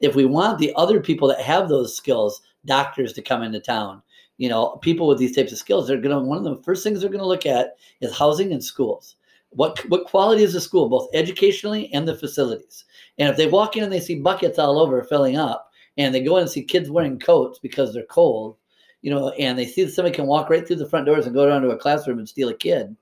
if 0.00 0.14
we 0.14 0.24
want 0.24 0.58
the 0.58 0.72
other 0.76 1.00
people 1.00 1.28
that 1.28 1.40
have 1.40 1.68
those 1.68 1.96
skills, 1.96 2.42
doctors 2.66 3.12
to 3.14 3.22
come 3.22 3.42
into 3.42 3.60
town, 3.60 4.02
you 4.38 4.48
know, 4.48 4.78
people 4.82 5.06
with 5.06 5.18
these 5.18 5.34
types 5.34 5.52
of 5.52 5.58
skills, 5.58 5.86
they're 5.86 6.00
going 6.00 6.16
to, 6.16 6.20
one 6.20 6.38
of 6.38 6.44
the 6.44 6.62
first 6.62 6.82
things 6.82 7.00
they're 7.00 7.10
going 7.10 7.20
to 7.20 7.26
look 7.26 7.46
at 7.46 7.76
is 8.00 8.16
housing 8.16 8.52
and 8.52 8.62
schools. 8.62 9.16
What, 9.50 9.78
what 9.88 10.06
quality 10.06 10.44
is 10.44 10.52
the 10.52 10.60
school, 10.60 10.88
both 10.88 11.08
educationally 11.12 11.92
and 11.92 12.06
the 12.06 12.14
facilities? 12.16 12.84
And 13.18 13.28
if 13.28 13.36
they 13.36 13.48
walk 13.48 13.76
in 13.76 13.84
and 13.84 13.92
they 13.92 14.00
see 14.00 14.20
buckets 14.20 14.58
all 14.58 14.78
over 14.78 15.02
filling 15.02 15.36
up, 15.36 15.70
and 15.98 16.14
they 16.14 16.22
go 16.22 16.36
in 16.36 16.42
and 16.42 16.50
see 16.50 16.62
kids 16.62 16.88
wearing 16.88 17.18
coats 17.18 17.58
because 17.58 17.92
they're 17.92 18.04
cold, 18.04 18.56
you 19.02 19.10
know, 19.10 19.30
and 19.30 19.58
they 19.58 19.66
see 19.66 19.84
that 19.84 19.92
somebody 19.92 20.14
can 20.14 20.26
walk 20.26 20.48
right 20.48 20.66
through 20.66 20.76
the 20.76 20.88
front 20.88 21.06
doors 21.06 21.26
and 21.26 21.34
go 21.34 21.48
down 21.48 21.62
to 21.62 21.70
a 21.70 21.76
classroom 21.76 22.18
and 22.18 22.28
steal 22.28 22.48
a 22.48 22.54
kid, 22.54 22.96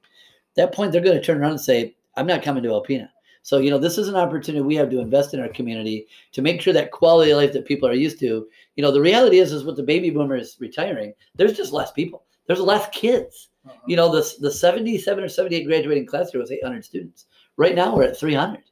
that 0.57 0.73
point 0.73 0.91
they're 0.91 1.03
going 1.03 1.17
to 1.17 1.23
turn 1.23 1.41
around 1.41 1.53
and 1.53 1.61
say, 1.61 1.97
I'm 2.17 2.27
not 2.27 2.43
coming 2.43 2.63
to 2.63 2.71
Alpena. 2.71 3.09
So, 3.43 3.59
you 3.59 3.71
know, 3.71 3.79
this 3.79 3.99
is 3.99 4.09
an 4.09 4.17
opportunity 4.17 4.63
we 4.63 4.75
have 4.77 4.91
to 4.91 5.01
invest 5.01 5.33
in 5.33 5.41
our 5.41 5.49
community 5.49 6.07
to 6.33 6.43
make 6.43 6.61
sure 6.61 6.73
that 6.73 6.91
quality 6.91 7.31
of 7.31 7.39
life 7.39 7.53
that 7.53 7.67
people 7.67 7.89
are 7.89 7.95
used 7.95 8.19
to. 8.21 8.49
You 8.79 8.83
know, 8.83 8.93
the 8.93 9.01
reality 9.01 9.41
is, 9.41 9.51
is 9.53 9.65
with 9.65 9.75
the 9.75 9.83
baby 9.83 10.09
boomers 10.09 10.57
retiring, 10.61 11.13
there's 11.35 11.57
just 11.57 11.73
less 11.73 11.91
people. 11.91 12.27
There's 12.47 12.61
less 12.61 12.89
kids. 12.93 13.49
Uh-huh. 13.67 13.77
You 13.89 13.97
know, 13.97 14.09
the, 14.09 14.25
the 14.39 14.53
77 14.53 15.25
or 15.25 15.29
78 15.29 15.65
graduating 15.67 16.07
class 16.07 16.33
year 16.33 16.41
was 16.41 16.53
800 16.53 16.85
students. 16.85 17.27
Right 17.57 17.75
now 17.75 17.97
we're 17.97 18.05
at 18.05 18.17
300. 18.17 18.63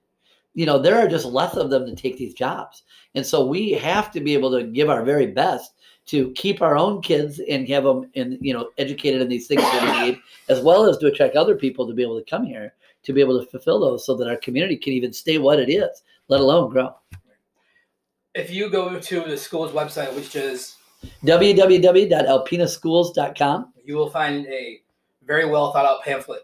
You 0.55 0.65
know, 0.65 0.79
there 0.79 0.97
are 0.97 1.09
just 1.09 1.27
less 1.27 1.57
of 1.57 1.71
them 1.71 1.87
to 1.87 1.97
take 1.97 2.17
these 2.17 2.35
jobs. 2.35 2.85
And 3.17 3.27
so 3.27 3.47
we 3.47 3.73
have 3.73 4.13
to 4.13 4.21
be 4.21 4.33
able 4.33 4.53
to 4.53 4.63
give 4.63 4.89
our 4.89 5.05
very 5.05 5.27
best 5.27 5.73
to 6.07 6.31
keep 6.35 6.63
our 6.63 6.79
own 6.79 7.03
kids 7.03 7.41
and 7.41 7.69
have 7.69 7.83
them 7.83 8.09
in, 8.15 8.39
you 8.41 8.55
know, 8.55 8.71
educated 8.79 9.21
in 9.21 9.29
these 9.29 9.49
things 9.49 9.63
that 9.63 9.83
we 9.83 10.07
need, 10.07 10.21
as 10.49 10.61
well 10.61 10.89
as 10.89 10.99
to 10.99 11.09
attract 11.09 11.35
other 11.35 11.57
people 11.57 11.85
to 11.85 11.95
be 11.95 12.05
able 12.05 12.17
to 12.17 12.31
come 12.31 12.47
here 12.47 12.73
to 13.03 13.13
be 13.13 13.21
able 13.21 13.41
to 13.41 13.47
fulfill 13.47 13.81
those 13.81 14.05
so 14.05 14.17
that 14.17 14.29
our 14.29 14.37
community 14.37 14.77
can 14.77 14.93
even 14.93 15.13
stay 15.13 15.39
what 15.39 15.61
it 15.61 15.69
is, 15.69 16.03
let 16.29 16.41
alone 16.41 16.71
grow. 16.71 16.95
If 18.37 18.51
you 18.51 18.69
go 18.69 19.01
to 19.01 19.21
the 19.23 19.37
school's 19.37 19.73
website, 19.73 20.15
which 20.15 20.37
is 20.37 20.77
www.alpenaschools.com. 21.25 23.73
you 23.83 23.97
will 23.97 24.11
find 24.11 24.47
a 24.49 24.83
very 25.27 25.49
well 25.49 25.73
thought 25.73 25.87
out 25.87 26.03
pamphlet. 26.03 26.43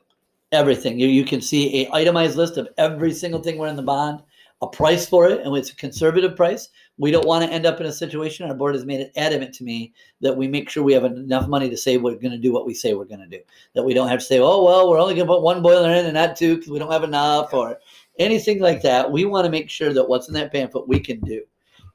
everything. 0.53 0.99
You, 0.99 1.09
you 1.09 1.26
can 1.26 1.43
see 1.43 1.84
a 1.84 1.93
itemized 1.93 2.36
list 2.36 2.57
of 2.57 2.70
every 2.78 3.12
single 3.12 3.43
thing 3.43 3.59
we're 3.59 3.68
in 3.68 3.76
the 3.76 3.82
bond, 3.82 4.22
a 4.62 4.66
price 4.66 5.07
for 5.07 5.28
it, 5.28 5.45
and 5.45 5.55
it's 5.55 5.70
a 5.70 5.76
conservative 5.76 6.34
price. 6.34 6.70
We 6.97 7.11
don't 7.11 7.26
want 7.26 7.45
to 7.45 7.53
end 7.53 7.66
up 7.66 7.78
in 7.78 7.84
a 7.84 7.93
situation. 7.93 8.49
Our 8.49 8.55
board 8.55 8.74
has 8.74 8.86
made 8.86 9.01
it 9.01 9.12
adamant 9.16 9.53
to 9.57 9.64
me 9.64 9.93
that 10.22 10.34
we 10.34 10.49
make 10.49 10.70
sure 10.70 10.82
we 10.82 10.95
have 10.95 11.05
enough 11.05 11.47
money 11.47 11.68
to 11.68 11.76
say 11.76 11.99
we're 11.99 12.14
going 12.14 12.30
to 12.30 12.38
do 12.38 12.55
what 12.55 12.64
we 12.64 12.72
say 12.72 12.95
we're 12.95 13.05
going 13.05 13.20
to 13.20 13.26
do. 13.26 13.40
That 13.74 13.82
we 13.82 13.93
don't 13.93 14.09
have 14.09 14.20
to 14.20 14.24
say, 14.24 14.38
oh 14.38 14.64
well, 14.64 14.88
we're 14.88 14.99
only 14.99 15.14
going 15.14 15.26
to 15.26 15.32
put 15.34 15.43
one 15.43 15.61
boiler 15.61 15.93
in 15.93 16.07
and 16.07 16.14
not 16.14 16.36
two 16.36 16.57
because 16.57 16.70
we 16.70 16.78
don't 16.78 16.90
have 16.90 17.05
enough 17.05 17.53
or 17.53 17.78
anything 18.18 18.61
like 18.61 18.80
that. 18.80 19.12
We 19.12 19.26
want 19.26 19.45
to 19.45 19.51
make 19.51 19.68
sure 19.68 19.93
that 19.93 20.09
what's 20.09 20.28
in 20.28 20.34
that 20.34 20.53
pamphlet 20.53 20.88
we 20.88 20.99
can 20.99 21.20
do. 21.20 21.43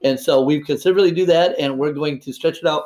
And 0.04 0.20
so 0.20 0.42
we've 0.42 0.66
considerably 0.66 1.12
do 1.12 1.26
that, 1.26 1.56
and 1.58 1.78
we're 1.78 1.94
going 1.94 2.20
to 2.22 2.34
stretch 2.34 2.60
it 2.60 2.68
out 2.68 2.84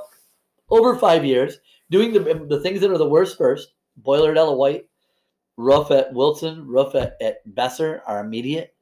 over 0.70 0.95
five 0.95 1.26
years, 1.26 1.59
doing 1.89 2.14
the, 2.14 2.45
the 2.47 2.59
things 2.62 2.80
that 2.82 2.91
are 2.91 2.97
the 2.97 3.07
worst 3.07 3.38
first. 3.38 3.74
Boiler 3.97 4.32
at 4.32 4.38
Ella 4.38 4.55
White, 4.55 4.88
roof 5.57 5.91
at 5.91 6.14
Wilson, 6.14 6.66
roof 6.66 6.95
at, 6.95 7.18
at 7.22 7.38
Besser 7.53 8.01
are 8.07 8.24
immediate. 8.24 8.74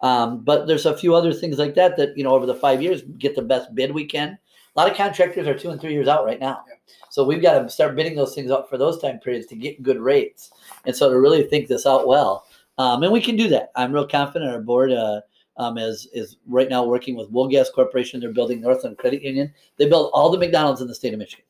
Um, 0.00 0.44
but 0.44 0.66
there's 0.66 0.86
a 0.86 0.96
few 0.96 1.14
other 1.14 1.32
things 1.32 1.58
like 1.58 1.74
that 1.74 1.96
that, 1.96 2.16
you 2.16 2.22
know, 2.22 2.30
over 2.30 2.46
the 2.46 2.54
five 2.54 2.82
years, 2.82 3.02
get 3.18 3.34
the 3.34 3.42
best 3.42 3.74
bid 3.74 3.92
we 3.92 4.04
can. 4.04 4.38
A 4.76 4.80
lot 4.80 4.90
of 4.90 4.96
contractors 4.96 5.46
are 5.48 5.58
two 5.58 5.70
and 5.70 5.80
three 5.80 5.92
years 5.92 6.06
out 6.06 6.24
right 6.24 6.38
now. 6.38 6.62
Yeah. 6.68 6.74
So 7.10 7.24
we've 7.24 7.42
got 7.42 7.60
to 7.60 7.68
start 7.68 7.96
bidding 7.96 8.14
those 8.14 8.34
things 8.34 8.50
out 8.50 8.68
for 8.68 8.78
those 8.78 9.00
time 9.00 9.18
periods 9.18 9.46
to 9.46 9.56
get 9.56 9.82
good 9.82 9.98
rates. 9.98 10.52
And 10.84 10.94
so 10.94 11.10
to 11.10 11.18
really 11.18 11.42
think 11.42 11.66
this 11.66 11.86
out 11.86 12.06
well. 12.06 12.44
Um, 12.76 13.02
and 13.02 13.12
we 13.12 13.20
can 13.20 13.34
do 13.34 13.48
that. 13.48 13.72
I'm 13.74 13.92
real 13.92 14.06
confident 14.06 14.52
our 14.52 14.60
board 14.60 14.92
uh, 14.92 15.22
um, 15.58 15.76
is, 15.76 16.08
is 16.12 16.36
right 16.46 16.68
now 16.68 16.84
working 16.84 17.16
with 17.16 17.32
Wolgast 17.32 17.72
Corporation. 17.74 18.20
They're 18.20 18.32
building 18.32 18.60
Northland 18.60 18.98
Credit 18.98 19.22
Union. 19.22 19.52
They 19.76 19.88
build 19.88 20.10
all 20.14 20.30
the 20.30 20.38
McDonald's 20.38 20.80
in 20.80 20.88
the 20.88 20.94
state 20.94 21.12
of 21.12 21.18
Michigan. 21.18 21.44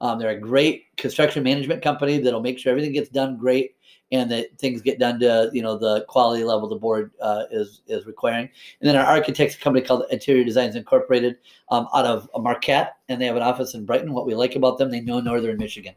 Um, 0.00 0.18
they're 0.18 0.30
a 0.30 0.40
great 0.40 0.96
construction 0.96 1.42
management 1.42 1.82
company 1.82 2.18
that'll 2.18 2.40
make 2.40 2.58
sure 2.58 2.70
everything 2.70 2.92
gets 2.92 3.10
done 3.10 3.36
great 3.36 3.76
and 4.12 4.30
that 4.30 4.58
things 4.58 4.80
get 4.82 4.98
done 4.98 5.20
to 5.20 5.50
you 5.52 5.62
know 5.62 5.78
the 5.78 6.04
quality 6.08 6.42
level 6.42 6.68
the 6.68 6.76
board 6.76 7.12
uh, 7.20 7.44
is 7.50 7.82
is 7.86 8.06
requiring. 8.06 8.48
And 8.80 8.88
then 8.88 8.96
our 8.96 9.04
architects 9.04 9.56
company 9.56 9.84
called 9.84 10.04
Interior 10.10 10.44
Designs 10.44 10.74
Incorporated 10.74 11.36
um, 11.70 11.86
out 11.94 12.06
of 12.06 12.28
Marquette, 12.38 12.96
and 13.08 13.20
they 13.20 13.26
have 13.26 13.36
an 13.36 13.42
office 13.42 13.74
in 13.74 13.84
Brighton. 13.84 14.12
What 14.12 14.26
we 14.26 14.34
like 14.34 14.56
about 14.56 14.78
them, 14.78 14.90
they 14.90 15.00
know 15.00 15.20
Northern 15.20 15.58
Michigan. 15.58 15.94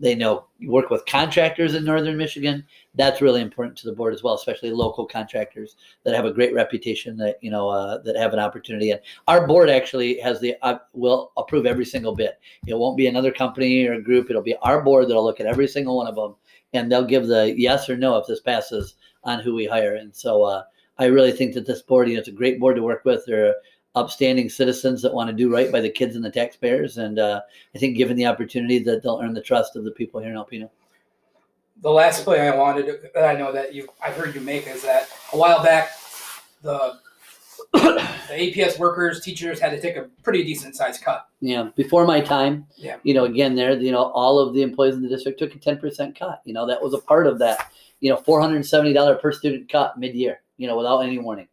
They 0.00 0.14
know 0.14 0.46
you 0.58 0.70
work 0.70 0.90
with 0.90 1.06
contractors 1.06 1.74
in 1.74 1.84
Northern 1.84 2.16
Michigan. 2.16 2.64
That's 2.94 3.20
really 3.20 3.40
important 3.40 3.76
to 3.78 3.86
the 3.86 3.94
board 3.94 4.14
as 4.14 4.22
well, 4.22 4.34
especially 4.34 4.70
local 4.70 5.06
contractors 5.06 5.76
that 6.04 6.14
have 6.14 6.24
a 6.24 6.32
great 6.32 6.54
reputation 6.54 7.16
that 7.18 7.38
you 7.40 7.50
know 7.50 7.68
uh, 7.68 7.98
that 8.02 8.16
have 8.16 8.32
an 8.32 8.38
opportunity. 8.38 8.90
And 8.90 9.00
our 9.28 9.46
board 9.46 9.70
actually 9.70 10.18
has 10.20 10.40
the 10.40 10.56
uh, 10.62 10.78
will 10.92 11.32
approve 11.36 11.66
every 11.66 11.84
single 11.84 12.14
bid. 12.14 12.32
It 12.66 12.78
won't 12.78 12.96
be 12.96 13.06
another 13.06 13.32
company 13.32 13.86
or 13.86 14.00
group. 14.00 14.30
It'll 14.30 14.42
be 14.42 14.56
our 14.62 14.82
board 14.82 15.08
that'll 15.08 15.24
look 15.24 15.40
at 15.40 15.46
every 15.46 15.68
single 15.68 15.96
one 15.96 16.06
of 16.06 16.16
them, 16.16 16.34
and 16.72 16.90
they'll 16.90 17.04
give 17.04 17.26
the 17.26 17.54
yes 17.56 17.88
or 17.88 17.96
no 17.96 18.16
if 18.16 18.26
this 18.26 18.40
passes 18.40 18.94
on 19.24 19.40
who 19.40 19.54
we 19.54 19.66
hire. 19.66 19.94
And 19.94 20.14
so 20.14 20.42
uh, 20.42 20.64
I 20.98 21.06
really 21.06 21.32
think 21.32 21.54
that 21.54 21.66
this 21.66 21.82
board, 21.82 22.08
you 22.08 22.14
know, 22.14 22.20
it's 22.20 22.28
a 22.28 22.32
great 22.32 22.60
board 22.60 22.76
to 22.76 22.82
work 22.82 23.04
with. 23.04 23.24
They're 23.26 23.54
upstanding 23.94 24.48
citizens 24.48 25.02
that 25.02 25.12
want 25.12 25.28
to 25.28 25.36
do 25.36 25.52
right 25.52 25.70
by 25.70 25.80
the 25.80 25.90
kids 25.90 26.16
and 26.16 26.24
the 26.24 26.30
taxpayers. 26.30 26.98
And 26.98 27.18
uh, 27.18 27.40
I 27.74 27.78
think 27.78 27.96
given 27.96 28.16
the 28.16 28.26
opportunity 28.26 28.78
that 28.80 29.02
they'll 29.02 29.20
earn 29.22 29.34
the 29.34 29.42
trust 29.42 29.76
of 29.76 29.84
the 29.84 29.90
people 29.90 30.20
here 30.20 30.30
in 30.30 30.36
Alpena. 30.36 30.70
The 31.82 31.90
last 31.90 32.24
point 32.24 32.40
I 32.40 32.54
wanted 32.56 33.10
that 33.14 33.24
I 33.24 33.34
know 33.38 33.52
that 33.52 33.74
you 33.74 33.88
I've 34.04 34.14
heard 34.14 34.34
you 34.34 34.40
make 34.40 34.66
is 34.68 34.82
that 34.82 35.08
a 35.32 35.36
while 35.36 35.62
back 35.62 35.90
the 36.62 36.98
the 37.72 38.08
APS 38.30 38.78
workers 38.78 39.20
teachers 39.20 39.58
had 39.58 39.70
to 39.70 39.80
take 39.80 39.96
a 39.96 40.08
pretty 40.22 40.44
decent 40.44 40.76
sized 40.76 41.02
cut. 41.02 41.26
Yeah, 41.40 41.70
before 41.74 42.06
my 42.06 42.20
time, 42.20 42.66
Yeah. 42.76 42.96
you 43.02 43.14
know, 43.14 43.24
again, 43.24 43.54
there, 43.54 43.72
you 43.72 43.92
know, 43.92 44.04
all 44.12 44.38
of 44.38 44.54
the 44.54 44.62
employees 44.62 44.94
in 44.94 45.02
the 45.02 45.08
district 45.08 45.38
took 45.38 45.54
a 45.54 45.58
10% 45.58 46.18
cut. 46.18 46.40
You 46.44 46.52
know, 46.54 46.66
that 46.66 46.82
was 46.82 46.94
a 46.94 46.98
part 46.98 47.26
of 47.26 47.38
that, 47.40 47.72
you 48.00 48.10
know, 48.10 48.16
$470 48.16 49.20
per 49.20 49.32
student 49.32 49.68
cut 49.70 49.98
mid 49.98 50.14
year, 50.14 50.42
you 50.56 50.66
know, 50.66 50.76
without 50.76 51.00
any 51.00 51.18
warning. 51.18 51.48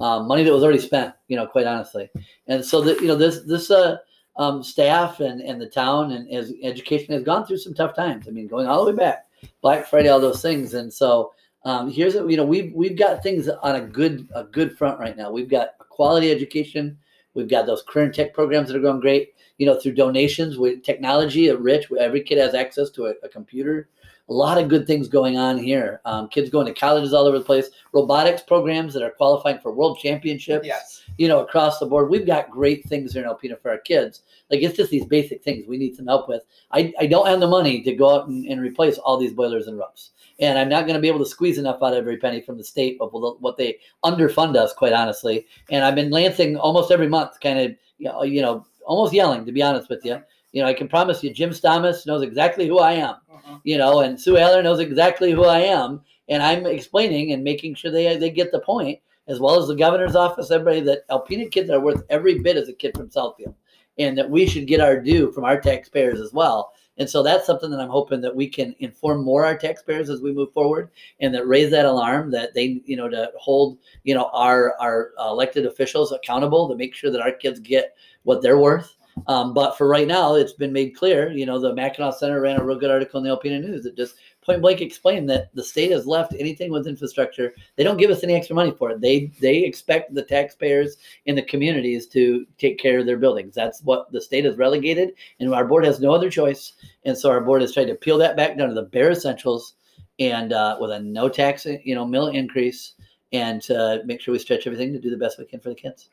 Um, 0.00 0.28
money 0.28 0.44
that 0.44 0.52
was 0.52 0.62
already 0.62 0.78
spent, 0.78 1.14
you 1.28 1.36
know, 1.36 1.46
quite 1.46 1.66
honestly. 1.66 2.08
And 2.46 2.64
so 2.64 2.80
that, 2.82 3.00
you 3.00 3.08
know, 3.08 3.16
this, 3.16 3.42
this, 3.46 3.70
uh, 3.70 3.96
um, 4.36 4.62
staff 4.62 5.20
and, 5.20 5.40
and 5.40 5.60
the 5.60 5.68
town 5.68 6.12
and 6.12 6.30
as 6.30 6.52
education 6.62 7.12
has 7.12 7.24
gone 7.24 7.44
through 7.44 7.58
some 7.58 7.74
tough 7.74 7.94
times. 7.96 8.28
I 8.28 8.30
mean, 8.30 8.46
going 8.46 8.66
all 8.66 8.84
the 8.84 8.92
way 8.92 8.96
back, 8.96 9.26
Black 9.62 9.86
Friday, 9.86 10.08
all 10.08 10.20
those 10.20 10.42
things. 10.42 10.74
And 10.74 10.92
so, 10.92 11.32
um, 11.64 11.90
here's 11.90 12.14
you 12.14 12.36
know, 12.36 12.44
we've, 12.44 12.72
we've 12.72 12.96
got 12.96 13.22
things 13.22 13.48
on 13.48 13.74
a 13.74 13.80
good, 13.80 14.28
a 14.34 14.44
good 14.44 14.78
front 14.78 15.00
right 15.00 15.16
now. 15.16 15.32
We've 15.32 15.50
got 15.50 15.76
quality 15.78 16.30
education. 16.30 16.96
We've 17.34 17.48
got 17.48 17.66
those 17.66 17.82
career 17.82 18.10
tech 18.10 18.32
programs 18.32 18.68
that 18.68 18.76
are 18.76 18.80
going 18.80 19.00
great. 19.00 19.34
You 19.58 19.66
know, 19.66 19.78
through 19.78 19.94
donations 19.94 20.56
with 20.56 20.84
technology 20.84 21.48
at 21.48 21.60
Rich, 21.60 21.88
every 21.98 22.22
kid 22.22 22.38
has 22.38 22.54
access 22.54 22.90
to 22.90 23.06
a, 23.06 23.14
a 23.24 23.28
computer. 23.28 23.88
A 24.28 24.32
lot 24.32 24.58
of 24.58 24.68
good 24.68 24.86
things 24.86 25.08
going 25.08 25.38
on 25.38 25.56
here. 25.56 26.00
Um, 26.04 26.28
kids 26.28 26.50
going 26.50 26.66
to 26.66 26.78
colleges 26.78 27.14
all 27.14 27.26
over 27.26 27.38
the 27.38 27.44
place. 27.44 27.70
Robotics 27.92 28.42
programs 28.42 28.92
that 28.94 29.02
are 29.02 29.10
qualifying 29.10 29.58
for 29.58 29.72
world 29.72 29.98
championships. 29.98 30.66
Yes. 30.66 31.02
You 31.16 31.28
know, 31.28 31.40
across 31.40 31.78
the 31.78 31.86
board, 31.86 32.10
we've 32.10 32.26
got 32.26 32.50
great 32.50 32.84
things 32.84 33.12
here 33.12 33.22
in 33.22 33.28
Alpena 33.28 33.60
for 33.60 33.70
our 33.70 33.78
kids. 33.78 34.22
Like 34.50 34.62
it's 34.62 34.76
just 34.76 34.90
these 34.90 35.06
basic 35.06 35.42
things 35.42 35.66
we 35.66 35.78
need 35.78 35.96
some 35.96 36.06
help 36.06 36.28
with. 36.28 36.42
I, 36.70 36.92
I 37.00 37.06
don't 37.06 37.26
have 37.26 37.40
the 37.40 37.48
money 37.48 37.82
to 37.82 37.94
go 37.94 38.14
out 38.14 38.28
and, 38.28 38.44
and 38.46 38.60
replace 38.60 38.98
all 38.98 39.18
these 39.18 39.32
boilers 39.32 39.66
and 39.66 39.78
roofs 39.78 40.10
and 40.40 40.58
I'm 40.58 40.68
not 40.68 40.82
going 40.82 40.94
to 40.94 41.00
be 41.00 41.08
able 41.08 41.18
to 41.20 41.26
squeeze 41.26 41.58
enough 41.58 41.82
out 41.82 41.92
of 41.92 41.98
every 41.98 42.16
penny 42.16 42.40
from 42.40 42.58
the 42.58 42.64
state 42.64 42.96
of 43.00 43.10
what 43.12 43.56
they 43.56 43.78
underfund 44.04 44.56
us, 44.56 44.72
quite 44.72 44.92
honestly. 44.92 45.46
And 45.70 45.84
I've 45.84 45.94
been 45.94 46.10
Lansing 46.10 46.56
almost 46.56 46.92
every 46.92 47.08
month, 47.08 47.40
kind 47.40 47.58
of, 47.58 47.76
you 47.98 48.08
know, 48.08 48.22
you 48.22 48.42
know, 48.42 48.64
almost 48.86 49.12
yelling, 49.12 49.44
to 49.46 49.52
be 49.52 49.62
honest 49.62 49.88
with 49.88 50.04
you. 50.04 50.22
You 50.52 50.62
know, 50.62 50.68
I 50.68 50.74
can 50.74 50.88
promise 50.88 51.22
you, 51.22 51.30
Jim 51.32 51.50
Stamas 51.50 52.06
knows 52.06 52.22
exactly 52.22 52.66
who 52.66 52.78
I 52.78 52.92
am, 52.92 53.16
Mhm. 53.30 53.60
you 53.64 53.76
know, 53.78 54.00
and 54.00 54.20
Sue 54.20 54.36
Allor 54.36 54.62
knows 54.62 54.80
exactly 54.80 55.30
who 55.32 55.44
I 55.44 55.60
am, 55.60 56.02
and 56.28 56.42
I'm 56.42 56.66
explaining 56.66 57.32
and 57.32 57.44
making 57.44 57.74
sure 57.74 57.90
they 57.90 58.16
they 58.16 58.30
get 58.30 58.50
the 58.52 58.60
point, 58.60 58.98
as 59.26 59.40
well 59.40 59.58
as 59.60 59.68
the 59.68 59.74
governor's 59.74 60.16
office, 60.16 60.50
everybody 60.50 60.80
that 60.80 61.06
Alpena 61.08 61.50
kids 61.50 61.70
are 61.70 61.80
worth 61.80 62.02
every 62.08 62.38
bit 62.38 62.56
as 62.56 62.68
a 62.68 62.72
kid 62.72 62.96
from 62.96 63.10
Southfield, 63.10 63.54
and 63.98 64.16
that 64.16 64.30
we 64.30 64.46
should 64.46 64.66
get 64.66 64.80
our 64.80 64.98
due 64.98 65.30
from 65.32 65.44
our 65.44 65.60
taxpayers 65.60 66.20
as 66.20 66.32
well. 66.32 66.72
And 66.96 67.08
so 67.08 67.22
that's 67.22 67.46
something 67.46 67.70
that 67.70 67.78
I'm 67.80 67.90
hoping 67.90 68.20
that 68.22 68.34
we 68.34 68.48
can 68.48 68.74
inform 68.80 69.22
more 69.22 69.44
our 69.44 69.56
taxpayers 69.56 70.10
as 70.10 70.20
we 70.20 70.32
move 70.32 70.52
forward, 70.52 70.90
and 71.20 71.32
that 71.34 71.46
raise 71.46 71.70
that 71.70 71.84
alarm 71.86 72.30
that 72.32 72.54
they, 72.54 72.80
you 72.86 72.96
know, 72.96 73.08
to 73.08 73.30
hold, 73.38 73.78
you 74.02 74.14
know, 74.14 74.30
our 74.32 74.74
our 74.80 75.12
elected 75.18 75.66
officials 75.66 76.10
accountable 76.10 76.68
to 76.68 76.74
make 76.74 76.94
sure 76.94 77.10
that 77.10 77.20
our 77.20 77.32
kids 77.32 77.60
get 77.60 77.94
what 78.24 78.42
they're 78.42 78.58
worth. 78.58 78.96
Um, 79.26 79.52
but 79.52 79.76
for 79.76 79.88
right 79.88 80.06
now, 80.06 80.34
it's 80.34 80.52
been 80.52 80.72
made 80.72 80.90
clear. 80.90 81.30
You 81.30 81.46
know, 81.46 81.58
the 81.58 81.74
Mackinac 81.74 82.14
Center 82.14 82.40
ran 82.40 82.60
a 82.60 82.64
real 82.64 82.78
good 82.78 82.90
article 82.90 83.18
in 83.18 83.24
the 83.24 83.36
Alpena 83.36 83.60
News 83.60 83.84
that 83.84 83.96
just 83.96 84.14
point 84.42 84.62
blank 84.62 84.80
explained 84.80 85.28
that 85.28 85.54
the 85.54 85.62
state 85.62 85.90
has 85.90 86.06
left 86.06 86.34
anything 86.38 86.72
with 86.72 86.86
infrastructure. 86.86 87.54
They 87.76 87.84
don't 87.84 87.98
give 87.98 88.10
us 88.10 88.24
any 88.24 88.34
extra 88.34 88.56
money 88.56 88.70
for 88.70 88.90
it. 88.90 89.00
They 89.00 89.30
they 89.40 89.58
expect 89.58 90.14
the 90.14 90.22
taxpayers 90.22 90.96
in 91.26 91.36
the 91.36 91.42
communities 91.42 92.06
to 92.08 92.46
take 92.56 92.78
care 92.78 92.98
of 92.98 93.06
their 93.06 93.18
buildings. 93.18 93.54
That's 93.54 93.82
what 93.82 94.10
the 94.12 94.20
state 94.20 94.44
has 94.44 94.56
relegated, 94.56 95.12
and 95.40 95.52
our 95.54 95.66
board 95.66 95.84
has 95.84 96.00
no 96.00 96.12
other 96.12 96.30
choice. 96.30 96.72
And 97.04 97.16
so 97.16 97.30
our 97.30 97.40
board 97.40 97.60
has 97.62 97.74
tried 97.74 97.86
to 97.86 97.94
peel 97.94 98.18
that 98.18 98.36
back 98.36 98.56
down 98.56 98.68
to 98.68 98.74
the 98.74 98.82
bare 98.82 99.10
essentials, 99.10 99.74
and 100.18 100.52
uh, 100.52 100.78
with 100.80 100.90
a 100.90 101.00
no 101.00 101.28
tax, 101.28 101.66
you 101.66 101.94
know, 101.94 102.04
mill 102.04 102.28
increase, 102.28 102.94
and 103.32 103.62
make 104.06 104.20
sure 104.20 104.32
we 104.32 104.38
stretch 104.38 104.66
everything 104.66 104.92
to 104.92 105.00
do 105.00 105.10
the 105.10 105.16
best 105.16 105.38
we 105.38 105.44
can 105.44 105.60
for 105.60 105.68
the 105.68 105.74
kids. 105.74 106.08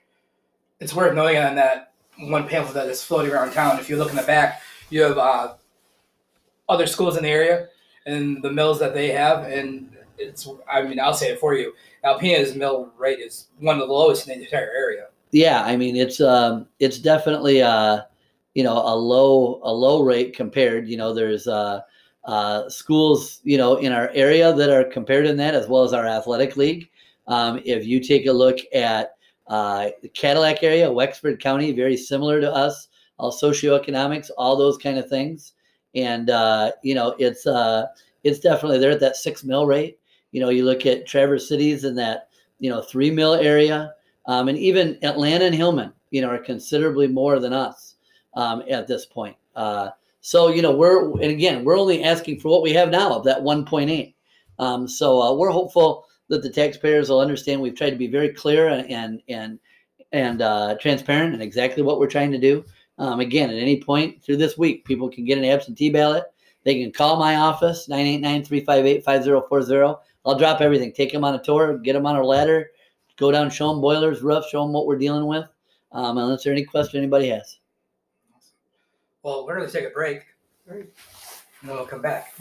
It's 0.82 0.94
worth 0.94 1.16
noting 1.16 1.38
on 1.38 1.56
that 1.56 1.94
one 2.20 2.48
pamphlet 2.48 2.76
that 2.76 2.88
is 2.88 3.04
floating 3.04 3.32
around 3.32 3.52
town. 3.52 3.80
If 3.80 3.90
you 3.90 3.98
look 3.98 4.10
in 4.10 4.16
the 4.16 4.24
back, 4.24 4.62
you 4.90 5.02
have 5.04 5.18
uh, 5.18 5.54
other 6.70 6.88
schools 6.88 7.18
in 7.18 7.24
the 7.24 7.30
area 7.30 7.68
and 8.06 8.42
the 8.44 8.52
mills 8.52 8.80
that 8.80 8.94
they 8.94 9.12
have, 9.12 9.46
and 9.46 9.96
it's. 10.18 10.48
I 10.72 10.84
mean, 10.84 11.00
I'll 11.00 11.14
say 11.14 11.32
it 11.32 11.40
for 11.40 11.56
you. 11.56 11.74
Alpena's 12.04 12.56
mill 12.56 12.92
rate 12.98 13.20
is 13.20 13.48
one 13.60 13.80
of 13.80 13.88
the 13.88 13.94
lowest 13.94 14.28
in 14.28 14.38
the 14.38 14.46
entire 14.46 14.72
area. 14.78 15.08
Yeah, 15.32 15.64
I 15.64 15.76
mean 15.76 15.96
it's 15.96 16.22
um 16.22 16.68
it's 16.80 17.00
definitely 17.00 17.62
uh 17.62 18.02
you 18.54 18.64
know 18.64 18.78
a 18.78 18.96
low 18.96 19.60
a 19.64 19.74
low 19.74 20.04
rate 20.04 20.36
compared. 20.36 20.88
You 20.88 20.98
know, 20.98 21.14
there's 21.14 21.48
uh 21.48 21.82
uh 22.24 22.70
schools 22.70 23.42
you 23.44 23.58
know 23.58 23.76
in 23.78 23.92
our 23.92 24.10
area 24.14 24.54
that 24.54 24.70
are 24.70 24.84
compared 24.84 25.26
in 25.26 25.38
that 25.38 25.56
as 25.56 25.68
well 25.68 25.84
as 25.84 25.94
our 25.94 26.06
athletic 26.06 26.58
league. 26.58 26.90
Um, 27.28 27.60
if 27.66 27.86
you 27.86 28.00
take 28.00 28.28
a 28.28 28.32
look 28.32 28.60
at 28.74 29.15
uh, 29.48 29.90
the 30.02 30.10
Cadillac 30.10 30.64
area, 30.64 30.92
Wexford 30.92 31.40
County, 31.40 31.72
very 31.72 31.98
similar 31.98 32.42
to 32.42 32.52
us, 32.52 32.88
all 33.18 33.32
socioeconomics, 33.32 34.30
all 34.38 34.56
those 34.56 34.78
kind 34.78 34.98
of 34.98 35.08
things, 35.08 35.54
and 35.94 36.30
uh, 36.30 36.72
you 36.84 36.96
know 36.96 37.16
it's 37.20 37.46
uh 37.48 37.86
it's 38.24 38.40
definitely 38.40 38.80
they're 38.80 38.92
at 38.92 39.00
that 39.00 39.16
six 39.16 39.44
mil 39.44 39.66
rate. 39.66 40.00
You 40.32 40.42
know, 40.42 40.50
you 40.50 40.66
look 40.66 40.86
at 40.86 41.08
Traverse 41.08 41.48
Cities 41.48 41.84
in 41.84 41.96
that 41.96 42.30
you 42.60 42.70
know 42.70 42.82
three 42.82 43.12
mil 43.12 43.36
area. 43.36 43.94
Um, 44.28 44.48
and 44.48 44.58
even 44.58 44.98
Atlanta 45.04 45.46
and 45.46 45.54
Hillman, 45.54 45.94
you 46.10 46.20
know, 46.20 46.30
are 46.30 46.40
considerably 46.40 47.08
more 47.08 47.40
than 47.40 47.54
us 47.54 47.96
um, 48.34 48.64
at 48.68 48.88
this 48.88 49.06
point. 49.06 49.36
Uh, 49.56 49.90
so 50.22 50.48
you 50.48 50.64
know, 50.64 50.76
we're 50.76 51.12
and 51.22 51.32
again, 51.32 51.64
we're 51.64 51.78
only 51.78 52.04
asking 52.04 52.40
for 52.40 52.50
what 52.50 52.64
we 52.64 52.74
have 52.74 52.90
now 52.90 53.14
of 53.14 53.24
that 53.26 53.42
1.8. 53.42 54.14
Um, 54.58 54.88
so 54.88 55.22
uh, 55.22 55.34
we're 55.36 55.52
hopeful 55.52 56.08
that 56.30 56.42
the 56.42 56.50
taxpayers 56.50 57.10
will 57.10 57.20
understand. 57.20 57.62
We've 57.62 57.76
tried 57.76 57.92
to 57.92 57.96
be 57.96 58.08
very 58.08 58.30
clear 58.30 58.70
and 58.70 58.90
and 58.90 59.22
and, 59.30 59.60
and 60.12 60.42
uh, 60.42 60.76
transparent 60.80 61.34
and 61.34 61.44
exactly 61.44 61.84
what 61.84 62.00
we're 62.00 62.08
trying 62.08 62.32
to 62.32 62.40
do. 62.40 62.66
Um, 62.98 63.20
again, 63.20 63.50
at 63.50 63.58
any 63.58 63.82
point 63.82 64.24
through 64.24 64.38
this 64.38 64.58
week, 64.58 64.86
people 64.86 65.10
can 65.10 65.26
get 65.26 65.38
an 65.38 65.46
absentee 65.46 65.90
ballot 65.90 66.26
they 66.66 66.82
can 66.82 66.92
call 66.92 67.18
my 67.18 67.38
office 67.38 67.88
989-358-5040. 67.88 70.00
I'll 70.26 70.38
drop 70.38 70.60
everything. 70.62 70.92
Take 70.92 71.14
them 71.14 71.24
on 71.24 71.36
a 71.36 71.42
tour, 71.42 71.78
get 71.78 71.94
them 71.94 72.06
on 72.08 72.18
a 72.18 72.24
ladder, 72.24 72.72
go 73.18 73.32
down, 73.32 73.52
show 73.52 73.70
them 73.70 73.80
boilers, 73.80 74.24
roofs, 74.24 74.50
show 74.50 74.64
them 74.64 74.74
what 74.74 74.88
we're 74.88 74.98
dealing 74.98 75.28
with. 75.28 75.46
Um, 75.92 76.18
unless 76.18 76.44
there 76.44 76.52
are 76.52 76.56
any 76.56 76.66
question 76.66 76.98
anybody 76.98 77.30
has. 77.30 77.60
Well, 79.22 79.46
we're 79.46 79.56
going 79.56 79.70
to 79.70 79.74
take 79.74 79.86
a 79.86 79.92
break. 79.92 80.24
And 80.68 80.88
then 81.64 81.76
we'll 81.76 81.86
come 81.86 82.02
back. 82.02 82.34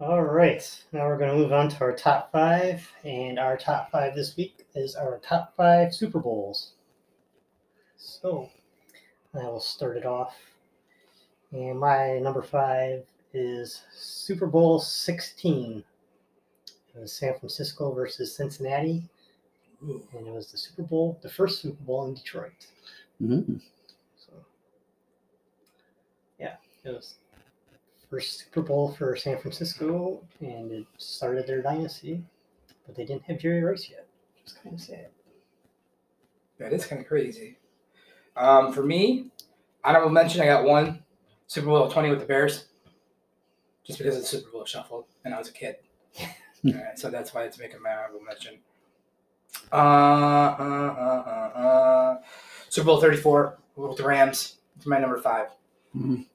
All 0.00 0.22
right, 0.22 0.62
now 0.92 1.04
we're 1.06 1.18
going 1.18 1.30
to 1.30 1.36
move 1.36 1.52
on 1.52 1.68
to 1.68 1.80
our 1.82 1.94
top 1.94 2.32
five, 2.32 2.90
and 3.04 3.38
our 3.38 3.58
top 3.58 3.90
five 3.90 4.14
this 4.14 4.34
week 4.34 4.64
is 4.74 4.96
our 4.96 5.18
top 5.18 5.54
five 5.58 5.94
Super 5.94 6.18
Bowls. 6.18 6.72
So, 7.98 8.48
I 9.34 9.44
will 9.44 9.60
start 9.60 9.98
it 9.98 10.06
off, 10.06 10.34
and 11.52 11.78
my 11.78 12.18
number 12.18 12.40
five 12.40 13.04
is 13.34 13.82
Super 13.94 14.46
Bowl 14.46 14.78
16. 14.78 15.84
It 16.94 16.98
was 16.98 17.12
San 17.12 17.38
Francisco 17.38 17.92
versus 17.92 18.34
Cincinnati, 18.34 19.02
Ooh. 19.82 20.02
and 20.16 20.26
it 20.26 20.32
was 20.32 20.50
the 20.50 20.56
Super 20.56 20.82
Bowl, 20.82 21.18
the 21.20 21.28
first 21.28 21.60
Super 21.60 21.84
Bowl 21.84 22.06
in 22.06 22.14
Detroit. 22.14 22.68
Mhm. 23.20 23.60
So, 24.16 24.32
yeah, 26.38 26.56
it 26.84 26.88
was 26.90 27.16
first 28.10 28.40
Super 28.40 28.62
Bowl 28.62 28.92
for 28.92 29.14
San 29.16 29.38
Francisco, 29.38 30.20
and 30.40 30.70
it 30.72 30.86
started 30.98 31.46
their 31.46 31.62
dynasty. 31.62 32.22
But 32.86 32.96
they 32.96 33.04
didn't 33.04 33.22
have 33.24 33.38
Jerry 33.38 33.62
Rice 33.62 33.88
yet, 33.88 34.06
which 34.34 34.46
is 34.46 34.58
kind 34.58 34.74
of 34.74 34.80
sad. 34.80 35.08
That 36.58 36.72
is 36.72 36.84
kind 36.86 37.00
of 37.00 37.06
crazy. 37.08 37.58
Um, 38.36 38.72
for 38.72 38.82
me, 38.82 39.30
I 39.84 39.92
don't 39.92 40.12
mention, 40.12 40.40
I 40.40 40.46
got 40.46 40.64
one 40.64 41.02
Super 41.46 41.66
Bowl 41.68 41.88
20 41.88 42.10
with 42.10 42.20
the 42.20 42.26
Bears, 42.26 42.66
just 43.84 43.98
because 43.98 44.16
of 44.16 44.22
the 44.22 44.28
Super 44.28 44.50
Bowl 44.50 44.64
shuffled 44.64 45.04
and 45.24 45.34
I 45.34 45.38
was 45.38 45.48
a 45.48 45.52
kid. 45.52 45.76
Alright, 46.66 46.98
so 46.98 47.10
that's 47.10 47.32
why 47.32 47.44
it's 47.44 47.58
making 47.58 47.80
my 47.82 47.90
honorable 47.94 48.20
mention. 48.20 48.58
Uh, 49.72 49.76
uh, 49.76 50.94
uh, 50.98 51.24
uh, 51.56 51.58
uh, 51.58 52.18
Super 52.68 52.86
Bowl 52.86 53.00
34 53.00 53.58
with 53.76 53.96
the 53.96 54.04
Rams. 54.04 54.56
It's 54.76 54.86
my 54.86 54.98
number 54.98 55.18
5 55.18 55.48
Mhm. 55.96 56.26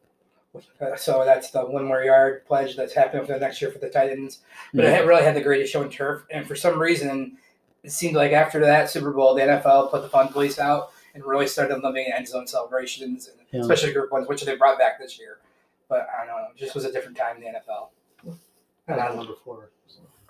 Uh, 0.81 0.95
So 0.95 1.23
that's 1.25 1.51
the 1.51 1.61
one 1.65 1.83
more 1.85 2.03
yard 2.03 2.45
pledge 2.45 2.75
that's 2.75 2.93
happening 2.93 3.25
for 3.25 3.33
the 3.33 3.39
next 3.39 3.61
year 3.61 3.71
for 3.71 3.79
the 3.79 3.89
Titans. 3.89 4.39
But 4.73 4.85
Mhm. 4.85 4.99
it 4.99 5.05
really 5.05 5.23
had 5.23 5.35
the 5.35 5.41
greatest 5.41 5.71
show 5.71 5.81
in 5.81 5.89
turf, 5.89 6.23
and 6.31 6.47
for 6.47 6.55
some 6.55 6.79
reason, 6.79 7.37
it 7.83 7.91
seemed 7.91 8.15
like 8.15 8.31
after 8.31 8.59
that 8.61 8.89
Super 8.89 9.11
Bowl, 9.11 9.33
the 9.35 9.41
NFL 9.43 9.87
put 9.89 10.01
the 10.01 10.09
fun 10.09 10.29
police 10.29 10.57
out 10.59 10.91
and 11.13 11.23
really 11.25 11.47
started 11.47 11.81
limiting 11.83 12.11
end 12.11 12.27
zone 12.27 12.47
celebrations, 12.47 13.27
and 13.29 13.37
Yeah. 13.51 13.61
especially 13.61 13.93
group 13.93 14.11
ones, 14.11 14.27
which 14.27 14.43
they 14.43 14.55
brought 14.55 14.77
back 14.79 14.99
this 14.99 15.17
year. 15.19 15.39
But 15.87 16.07
I 16.09 16.25
don't 16.25 16.35
know, 16.35 16.47
it 16.53 16.57
just 16.57 16.73
was 16.75 16.83
a 16.85 16.91
different 16.91 17.15
time 17.17 17.37
in 17.37 17.43
the 17.43 17.49
NFL. 17.49 17.91
That 18.87 18.97
was 18.97 19.09
my 19.09 19.15
number 19.15 19.33
four. 19.43 19.69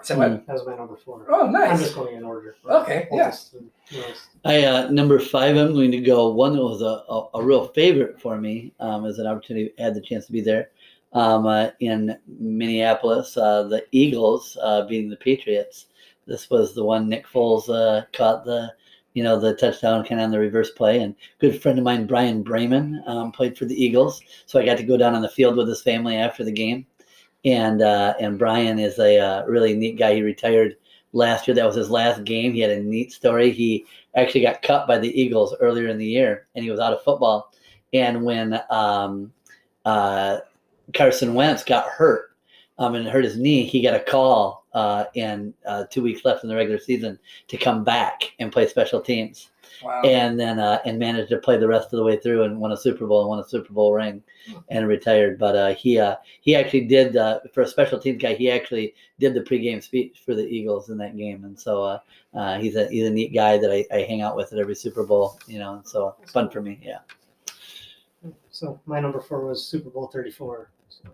So 0.06 0.14
So 0.14 0.20
what? 0.20 0.32
Mm. 0.32 0.45
that 0.45 0.53
was 0.53 0.68
my 0.68 0.76
number 0.76 0.97
four. 0.97 1.26
Oh, 1.30 1.49
nice. 1.49 1.72
I'm 1.72 1.78
just 1.80 1.95
going 1.95 2.16
in 2.16 2.24
order. 2.24 2.56
Okay, 2.64 3.08
yeah. 3.12 3.24
Oldest 3.24 3.51
to 3.53 3.66
newest. 3.91 4.28
I 4.45 4.64
uh, 4.64 4.89
number 4.91 5.20
five. 5.20 5.58
I'm 5.58 5.74
going 5.74 5.89
to 5.91 5.99
go. 5.99 6.30
One 6.30 6.53
that 6.53 6.62
was 6.62 6.84
a, 6.84 7.03
a, 7.12 7.39
a 7.39 7.43
real 7.43 7.70
favorite 7.70 8.22
for 8.22 8.39
me 8.39 8.72
um, 8.80 9.06
as 9.06 9.18
an 9.18 9.26
opportunity. 9.26 9.74
I 9.80 9.82
had 9.82 9.95
the 9.95 10.01
chance 10.01 10.28
to 10.28 10.32
be 10.32 10.41
there 10.41 10.70
um, 11.14 11.47
uh, 11.47 11.70
in 11.80 12.16
Minneapolis. 12.28 13.36
Uh, 13.36 13.64
the 13.64 13.84
Eagles 13.91 14.56
uh, 14.62 14.86
beating 14.86 15.10
the 15.10 15.16
Patriots. 15.16 15.88
This 16.28 16.51
was 16.51 16.76
the 16.76 16.84
one 16.84 17.10
Nick 17.10 17.26
Foles 17.26 17.68
uh, 17.68 18.06
caught 18.14 18.45
the 18.45 18.74
you 19.16 19.24
know 19.24 19.39
the 19.39 19.56
touchdown 19.56 20.06
kind 20.06 20.22
of 20.22 20.26
on 20.26 20.32
the 20.32 20.39
reverse 20.39 20.70
play. 20.70 20.99
And 20.99 21.16
good 21.39 21.60
friend 21.60 21.80
of 21.80 21.84
mine, 21.84 22.06
Bryan 22.06 22.43
Braman, 22.43 23.01
um, 23.08 23.32
played 23.32 23.58
for 23.58 23.66
the 23.66 23.84
Eagles. 23.84 24.22
So 24.45 24.60
I 24.60 24.66
got 24.66 24.78
to 24.78 24.84
go 24.84 24.97
down 24.97 25.16
on 25.16 25.24
the 25.24 25.30
field 25.30 25.58
with 25.58 25.68
his 25.68 25.82
family 25.82 26.16
after 26.16 26.43
the 26.43 26.51
game. 26.51 26.86
And 27.45 27.81
uh, 27.81 28.15
and 28.19 28.39
Bryan 28.39 28.79
is 28.79 28.97
a 28.99 29.19
uh, 29.19 29.45
really 29.45 29.75
neat 29.75 29.97
guy. 29.97 30.15
He 30.15 30.21
retired 30.21 30.75
last 31.13 31.47
year. 31.47 31.55
That 31.55 31.65
was 31.65 31.75
his 31.75 31.91
last 31.91 32.23
game. 32.23 32.53
He 32.53 32.59
had 32.59 32.71
a 32.71 32.81
neat 32.81 33.11
story. 33.11 33.51
He 33.51 33.85
actually 34.15 34.41
got 34.41 34.63
cut 34.63 34.87
by 34.87 34.97
the 34.97 35.21
Eagles 35.21 35.55
earlier 35.59 35.87
in 35.87 35.97
the 35.97 36.05
year, 36.05 36.47
and 36.55 36.63
he 36.63 36.71
was 36.71 36.79
out 36.79 36.93
of 36.93 37.03
football. 37.03 37.51
And 37.93 38.23
when 38.23 38.59
um, 38.69 39.31
uh, 39.85 40.39
Carson 40.93 41.33
Wentz 41.33 41.63
got 41.63 41.87
hurt 41.87 42.31
um, 42.77 42.95
and 42.95 43.07
hurt 43.07 43.23
his 43.23 43.37
knee, 43.37 43.63
he 43.63 43.81
got 43.81 43.93
a 43.93 43.99
call 43.99 44.64
uh, 44.76 45.05
in 45.15 45.53
uh, 45.65 45.86
two 45.89 46.03
weeks 46.03 46.23
left 46.26 46.43
in 46.43 46.49
the 46.49 46.55
regular 46.55 46.78
season 46.80 47.17
to 47.47 47.57
come 47.57 47.84
back 47.84 48.34
and 48.39 48.51
play 48.51 48.67
special 48.67 49.01
teams, 49.01 49.49
Wow. 49.84 50.01
and 50.03 50.39
then 50.39 50.59
uh, 50.59 50.80
and 50.86 50.99
managed 50.99 51.30
to 51.30 51.38
play 51.38 51.57
the 51.57 51.67
rest 51.67 51.86
of 51.93 51.97
the 51.97 52.03
way 52.03 52.17
through 52.17 52.43
and 52.43 52.59
won 52.59 52.71
a 52.71 52.78
Super 52.78 53.07
Bowl 53.07 53.21
and 53.21 53.30
won 53.30 53.39
a 53.39 53.47
Super 53.47 53.73
Bowl 53.73 53.93
ring, 53.93 54.21
and 54.69 54.88
retired. 54.88 55.39
But 55.39 55.55
uh, 55.55 55.73
he 55.76 55.97
uh, 55.97 56.17
he 56.41 56.55
actually 56.55 56.86
did 56.86 57.15
uh, 57.17 57.39
for 57.53 57.61
a 57.61 57.67
special 57.67 57.97
teams 57.99 58.21
guy. 58.21 58.36
He 58.36 58.51
actually 58.51 58.93
did 59.19 59.34
the 59.34 59.41
pregame 59.41 59.82
speech 59.82 60.21
for 60.26 60.36
the 60.36 60.45
Eagles 60.45 60.89
in 60.89 60.97
that 60.97 61.17
game, 61.17 61.45
and 61.45 61.59
so 61.59 61.82
uh, 61.84 61.99
uh, 62.34 62.59
he's 62.59 62.76
a 62.76 62.88
he's 62.89 63.07
a 63.07 63.09
neat 63.09 63.34
guy 63.34 63.57
that 63.57 63.71
I, 63.71 63.86
I 63.95 64.01
hang 64.01 64.21
out 64.21 64.36
with 64.36 64.53
at 64.53 64.59
every 64.59 64.76
Super 64.76 65.03
Bowl. 65.05 65.39
You 65.47 65.59
know, 65.59 65.82
so 65.86 66.15
it's 66.21 66.32
fun 66.32 66.49
for 66.49 66.61
me. 66.61 66.80
Yeah. 66.84 66.99
So 68.49 68.80
my 68.86 68.99
number 68.99 69.19
four 69.19 69.45
was 69.45 69.65
Super 69.65 69.89
Bowl 69.89 70.07
34. 70.07 70.69
So, 70.89 71.09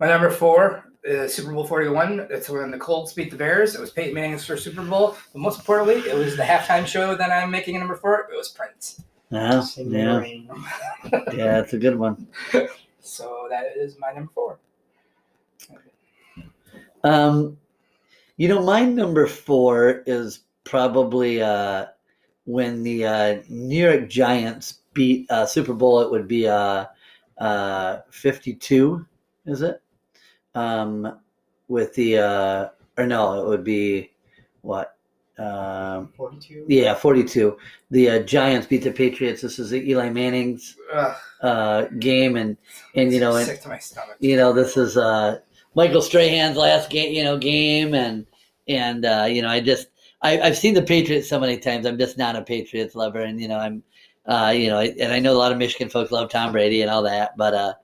My 0.00 0.08
number 0.08 0.30
four 0.30 0.84
is 1.04 1.34
Super 1.34 1.52
Bowl 1.52 1.66
41. 1.66 2.26
It's 2.30 2.48
when 2.48 2.70
the 2.70 2.78
Colts 2.78 3.12
beat 3.12 3.30
the 3.30 3.36
Bears. 3.36 3.74
It 3.74 3.80
was 3.80 3.90
Peyton 3.90 4.14
Manning's 4.14 4.44
first 4.44 4.64
Super 4.64 4.82
Bowl. 4.82 5.16
But 5.32 5.38
most 5.38 5.60
importantly, 5.60 6.10
it 6.10 6.14
was 6.14 6.36
the 6.36 6.42
halftime 6.42 6.86
show 6.86 7.14
that 7.14 7.30
I'm 7.30 7.50
making 7.50 7.76
a 7.76 7.78
number 7.78 7.96
four. 7.96 8.28
It 8.32 8.36
was 8.36 8.48
Prince. 8.48 9.02
Yeah, 9.30 9.60
sing 9.60 9.90
yeah, 9.90 10.22
yeah. 11.32 11.60
It's 11.60 11.72
a 11.72 11.78
good 11.78 11.96
one. 11.96 12.28
So 13.06 13.48
that 13.50 13.76
is 13.76 13.98
my 13.98 14.12
number 14.12 14.30
four. 14.34 14.58
Um, 17.04 17.58
you 18.38 18.48
know, 18.48 18.62
my 18.64 18.82
number 18.82 19.26
four 19.26 20.02
is 20.06 20.40
probably 20.64 21.42
uh, 21.42 21.86
when 22.46 22.82
the 22.82 23.04
uh, 23.04 23.42
New 23.50 23.90
York 23.90 24.08
Giants 24.08 24.80
beat 24.94 25.30
uh, 25.30 25.44
Super 25.44 25.74
Bowl. 25.74 26.00
It 26.00 26.10
would 26.10 26.26
be 26.26 26.48
uh, 26.48 26.86
uh, 27.36 27.98
fifty-two, 28.10 29.06
is 29.44 29.60
it? 29.60 29.82
Um, 30.54 31.18
with 31.68 31.94
the 31.94 32.18
uh, 32.18 32.68
or 32.96 33.06
no, 33.06 33.44
it 33.44 33.48
would 33.48 33.64
be 33.64 34.10
what? 34.62 34.96
Um, 35.36 36.12
42. 36.16 36.66
yeah, 36.68 36.94
forty-two. 36.94 37.58
The 37.90 38.10
uh, 38.10 38.18
Giants 38.20 38.68
beat 38.68 38.84
the 38.84 38.92
Patriots. 38.92 39.42
This 39.42 39.58
is 39.58 39.74
Eli 39.74 40.08
Manning's 40.08 40.76
uh, 41.42 41.86
game, 41.98 42.36
and 42.36 42.56
and 42.94 43.12
you 43.12 43.18
know, 43.18 43.34
and, 43.36 43.46
sick 43.46 43.60
to 43.62 43.68
my 43.68 43.78
stomach. 43.78 44.16
you 44.20 44.36
know 44.36 44.52
this 44.52 44.76
is 44.76 44.96
uh 44.96 45.38
michael 45.74 46.00
strahan's 46.00 46.56
last 46.56 46.90
game 46.90 47.12
you 47.12 47.24
know 47.24 47.36
game 47.36 47.94
and 47.94 48.26
and 48.68 49.04
uh 49.04 49.26
you 49.28 49.42
know 49.42 49.48
i 49.48 49.60
just 49.60 49.88
I, 50.22 50.40
i've 50.40 50.56
seen 50.56 50.74
the 50.74 50.82
patriots 50.82 51.28
so 51.28 51.38
many 51.38 51.58
times 51.58 51.84
i'm 51.86 51.98
just 51.98 52.16
not 52.16 52.36
a 52.36 52.42
patriots 52.42 52.94
lover 52.94 53.20
and 53.20 53.40
you 53.40 53.48
know 53.48 53.58
i'm 53.58 53.82
uh 54.26 54.52
you 54.56 54.68
know 54.68 54.78
and 54.78 55.12
i 55.12 55.18
know 55.18 55.32
a 55.32 55.38
lot 55.38 55.52
of 55.52 55.58
michigan 55.58 55.88
folks 55.88 56.12
love 56.12 56.30
tom 56.30 56.52
brady 56.52 56.82
and 56.82 56.90
all 56.90 57.02
that 57.02 57.36
but 57.36 57.54
uh 57.54 57.74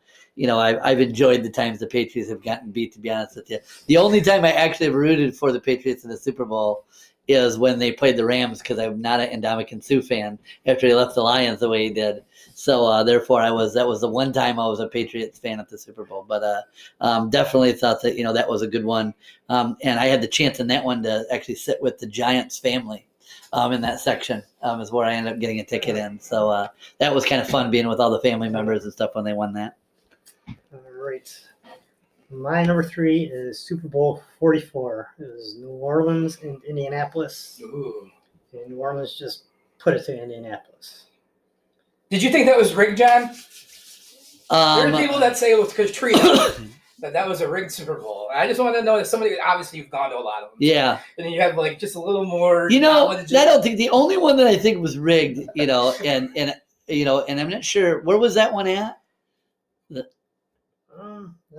you 0.40 0.46
know 0.46 0.58
I've, 0.58 0.78
I've 0.82 1.00
enjoyed 1.00 1.42
the 1.42 1.50
times 1.50 1.78
the 1.78 1.86
patriots 1.86 2.30
have 2.30 2.42
gotten 2.42 2.70
beat 2.70 2.92
to 2.94 2.98
be 2.98 3.10
honest 3.10 3.36
with 3.36 3.50
you 3.50 3.58
the 3.86 3.96
only 3.96 4.20
time 4.20 4.44
i 4.44 4.52
actually 4.52 4.90
rooted 4.90 5.36
for 5.36 5.52
the 5.52 5.60
patriots 5.60 6.04
in 6.04 6.10
the 6.10 6.16
super 6.16 6.44
bowl 6.44 6.84
is 7.28 7.58
when 7.58 7.78
they 7.78 7.92
played 7.92 8.16
the 8.16 8.24
rams 8.24 8.58
because 8.58 8.78
i'm 8.78 9.00
not 9.00 9.20
an 9.20 9.42
Ndamukong 9.42 9.84
Suh 9.84 10.00
fan 10.00 10.38
after 10.66 10.86
he 10.86 10.94
left 10.94 11.14
the 11.14 11.22
lions 11.22 11.60
the 11.60 11.68
way 11.68 11.84
he 11.84 11.90
did 11.90 12.24
so 12.60 12.86
uh, 12.86 13.02
therefore, 13.02 13.40
I 13.40 13.50
was 13.50 13.72
that 13.72 13.86
was 13.86 14.02
the 14.02 14.08
one 14.08 14.34
time 14.34 14.58
I 14.58 14.66
was 14.66 14.80
a 14.80 14.86
Patriots 14.86 15.38
fan 15.38 15.60
at 15.60 15.70
the 15.70 15.78
Super 15.78 16.04
Bowl. 16.04 16.26
But 16.28 16.42
uh, 16.42 16.60
um, 17.00 17.30
definitely 17.30 17.72
thought 17.72 18.02
that 18.02 18.18
you 18.18 18.22
know 18.22 18.34
that 18.34 18.50
was 18.50 18.60
a 18.60 18.66
good 18.66 18.84
one, 18.84 19.14
um, 19.48 19.78
and 19.82 19.98
I 19.98 20.06
had 20.06 20.20
the 20.20 20.28
chance 20.28 20.60
in 20.60 20.66
that 20.66 20.84
one 20.84 21.02
to 21.04 21.24
actually 21.32 21.54
sit 21.54 21.80
with 21.80 21.98
the 21.98 22.06
Giants 22.06 22.58
family 22.58 23.06
um, 23.54 23.72
in 23.72 23.80
that 23.80 24.00
section. 24.00 24.42
Um, 24.60 24.82
is 24.82 24.92
where 24.92 25.06
I 25.06 25.14
ended 25.14 25.32
up 25.32 25.38
getting 25.38 25.60
a 25.60 25.64
ticket 25.64 25.96
in. 25.96 26.20
So 26.20 26.50
uh, 26.50 26.68
that 26.98 27.14
was 27.14 27.24
kind 27.24 27.40
of 27.40 27.48
fun 27.48 27.70
being 27.70 27.88
with 27.88 27.98
all 27.98 28.10
the 28.10 28.20
family 28.20 28.50
members 28.50 28.84
and 28.84 28.92
stuff 28.92 29.14
when 29.14 29.24
they 29.24 29.32
won 29.32 29.54
that. 29.54 29.76
All 31.00 31.06
right. 31.06 31.40
My 32.30 32.62
number 32.62 32.82
three 32.82 33.22
is 33.24 33.58
Super 33.58 33.88
Bowl 33.88 34.22
44. 34.38 35.14
It 35.18 35.22
was 35.34 35.56
New 35.58 35.68
Orleans 35.68 36.38
and 36.42 36.62
Indianapolis. 36.68 37.58
Ooh. 37.62 38.10
And 38.52 38.68
New 38.70 38.76
Orleans 38.76 39.14
just 39.18 39.44
put 39.78 39.94
it 39.94 40.04
to 40.04 40.22
Indianapolis. 40.22 41.06
Did 42.10 42.22
you 42.22 42.30
think 42.30 42.46
that 42.46 42.58
was 42.58 42.74
rigged, 42.74 42.98
John? 42.98 43.30
there 44.50 44.58
Um, 44.88 44.94
are 44.94 44.98
people 44.98 45.18
that 45.20 45.38
say 45.38 45.52
it 45.52 45.58
was 45.58 45.72
Katrina. 45.72 46.18
that 46.98 47.14
that 47.14 47.26
was 47.26 47.40
a 47.40 47.48
rigged 47.48 47.72
Super 47.72 47.94
Bowl. 47.94 48.28
I 48.34 48.46
just 48.46 48.60
want 48.60 48.76
to 48.76 48.82
know 48.82 48.98
that 48.98 49.06
somebody 49.06 49.40
obviously 49.40 49.78
you've 49.78 49.90
gone 49.90 50.10
to 50.10 50.16
a 50.16 50.20
lot 50.20 50.42
of 50.42 50.50
them. 50.50 50.58
yeah, 50.60 50.98
And 51.16 51.24
then 51.24 51.32
you 51.32 51.40
have 51.40 51.56
like 51.56 51.78
just 51.78 51.94
a 51.96 52.00
little 52.00 52.26
more. 52.26 52.70
you 52.70 52.78
know. 52.80 53.08
I 53.08 53.24
don't 53.24 53.62
think 53.62 53.78
the 53.78 53.88
only 53.90 54.18
one 54.18 54.36
that 54.36 54.46
I 54.46 54.56
think 54.58 54.80
was 54.82 54.98
rigged, 54.98 55.40
you 55.54 55.66
know, 55.66 55.94
and 56.04 56.28
and 56.36 56.54
you 56.88 57.06
know, 57.06 57.24
and 57.24 57.40
I'm 57.40 57.48
not 57.48 57.64
sure 57.64 58.02
where 58.02 58.18
was 58.18 58.34
that 58.34 58.52
one 58.52 58.66
at. 58.66 58.98
Um, 59.96 60.02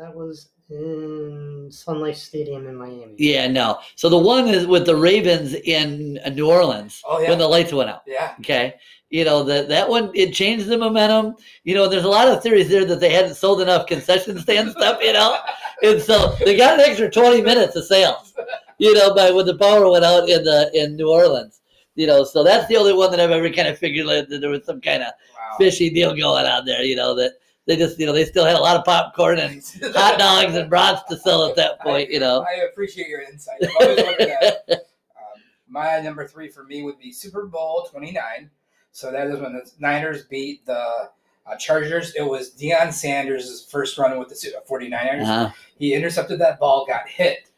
that 0.02 0.16
was 0.16 0.50
in 0.70 1.68
Sun 1.72 2.00
Life 2.02 2.18
Stadium 2.18 2.66
in 2.68 2.76
Miami. 2.76 3.14
Yeah, 3.20 3.48
no. 3.48 3.80
So 3.96 4.10
the 4.10 4.18
one 4.18 4.48
is 4.48 4.66
with 4.66 4.86
the 4.88 4.96
Ravens 4.96 5.54
in 5.54 6.20
uh, 6.26 6.30
New 6.30 6.50
Orleans 6.50 7.02
Oh 7.08 7.20
yeah, 7.20 7.30
when 7.30 7.38
the 7.38 7.48
lights 7.48 7.72
went 7.72 7.90
out. 7.90 8.02
yeah. 8.08 8.34
Okay. 8.40 8.74
You 9.12 9.26
know, 9.26 9.44
that 9.44 9.68
that 9.70 9.88
one 9.90 10.10
it 10.16 10.34
changed 10.34 10.66
the 10.68 10.78
momentum. 10.78 11.36
You 11.66 11.76
know, 11.76 11.88
there's 11.88 12.06
a 12.06 12.10
lot 12.10 12.28
of 12.30 12.42
theories 12.42 12.70
there 12.70 12.86
that 12.86 13.00
they 13.00 13.12
hadn't 13.14 13.36
sold 13.36 13.62
enough 13.62 13.86
concession 13.86 14.40
stand 14.40 14.72
stuff, 14.72 15.00
you 15.02 15.14
know. 15.14 15.38
And 15.84 16.00
so 16.00 16.36
they 16.46 16.56
got 16.56 16.76
an 16.80 16.86
extra 16.88 17.10
20 17.10 17.42
minutes 17.42 17.76
of 17.76 17.84
sales, 17.86 18.36
you 18.78 18.94
know, 18.94 19.16
by 19.16 19.32
when 19.32 19.48
the 19.48 19.58
power 19.58 19.90
went 19.90 20.06
out 20.06 20.30
in 20.30 20.44
the 20.44 20.70
in 20.76 20.96
New 20.96 21.10
Orleans. 21.10 21.60
You 21.96 22.06
know, 22.08 22.24
so 22.24 22.44
that's 22.44 22.68
the 22.68 22.78
only 22.78 22.94
one 22.94 23.10
that 23.12 23.20
I've 23.20 23.32
ever 23.32 23.50
kind 23.50 23.68
of 23.68 23.80
figured 23.80 24.06
that 24.08 24.30
there 24.42 24.50
was 24.52 24.64
some 24.66 24.80
kind 24.82 25.02
of 25.04 25.10
Wow. 25.36 25.58
fishy 25.58 25.90
deal 25.90 26.16
going 26.16 26.46
on 26.46 26.66
there, 26.66 26.84
you 26.84 26.96
know, 26.96 27.16
that 27.16 27.32
they 27.68 27.78
just, 27.78 28.00
you 28.00 28.06
know, 28.06 28.14
they 28.14 28.26
still 28.26 28.46
had 28.46 28.56
a 28.56 28.60
lot 28.62 28.78
of 28.78 28.84
popcorn 28.84 29.40
and 29.40 29.64
hot 29.96 30.18
dogs 30.18 30.56
and 30.56 30.70
brats 30.70 31.04
to 31.10 31.18
sell 31.18 31.48
at 31.48 31.56
that 31.56 31.80
point, 31.80 32.10
you 32.10 32.20
know. 32.20 32.46
I 32.48 32.66
appreciate 32.72 33.08
your 33.08 33.22
insight. 33.22 33.58
I've 33.64 33.70
always 33.80 34.04
wondered 34.04 34.30
that. 34.68 34.86
Um, 35.16 35.42
my 35.68 36.00
number 36.00 36.28
three 36.28 36.50
for 36.50 36.64
me 36.64 36.84
would 36.84 36.98
be 36.98 37.12
Super 37.12 37.46
Bowl 37.46 37.88
29. 37.92 38.50
So 38.92 39.12
that 39.12 39.28
is 39.28 39.40
when 39.40 39.54
the 39.54 39.70
Niners 39.80 40.24
beat 40.26 40.66
the 40.66 41.10
uh, 41.46 41.56
Chargers. 41.58 42.16
It 42.16 42.24
was 42.24 42.52
Deion 42.52 42.92
Sanders' 42.92 43.66
first 43.70 43.98
run 43.98 44.18
with 44.18 44.30
the 44.30 44.36
Su- 44.36 44.54
49ers. 44.70 45.22
Uh-huh. 45.22 45.52
He 45.78 45.94
intercepted 45.94 46.40
that 46.40 46.60
ball, 46.60 46.86
got 46.86 47.08
hit, 47.08 47.50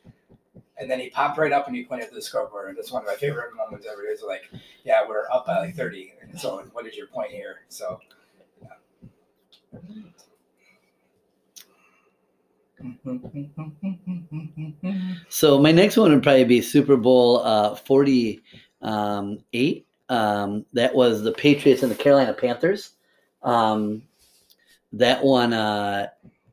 and 0.77 0.91
then 0.91 0.99
he 0.99 1.09
popped 1.09 1.37
right 1.37 1.51
up 1.51 1.67
and 1.67 1.75
he 1.75 1.85
pointed 1.85 2.09
to 2.09 2.15
the 2.15 2.21
scoreboard. 2.21 2.69
And 2.69 2.77
that's 2.77 2.91
one 2.91 3.01
of 3.01 3.07
my 3.07 3.15
favorite 3.15 3.55
moments 3.55 3.87
ever. 3.89 4.03
It's 4.03 4.21
like, 4.21 4.43
yeah, 4.83 5.01
we're 5.07 5.29
up 5.31 5.45
by 5.47 5.59
like 5.59 5.75
30. 5.75 6.13
And 6.21 6.39
so, 6.39 6.63
what 6.73 6.85
is 6.85 6.97
your 6.97 7.07
point 7.07 7.31
here? 7.31 7.61
So. 7.69 7.99
So 15.29 15.59
my 15.59 15.71
next 15.71 15.97
one 15.97 16.11
would 16.11 16.23
probably 16.23 16.43
be 16.43 16.61
Super 16.61 16.97
Bowl 16.97 17.39
uh, 17.39 17.75
48. 17.75 18.41
Um, 20.09 20.65
that 20.73 20.93
was 20.93 21.23
the 21.23 21.31
Patriots 21.31 21.81
and 21.81 21.91
the 21.91 21.95
Carolina 21.95 22.33
Panthers. 22.33 22.91
Um, 23.41 24.03
that 24.91 25.23
one, 25.23 25.53
uh, 25.53 26.07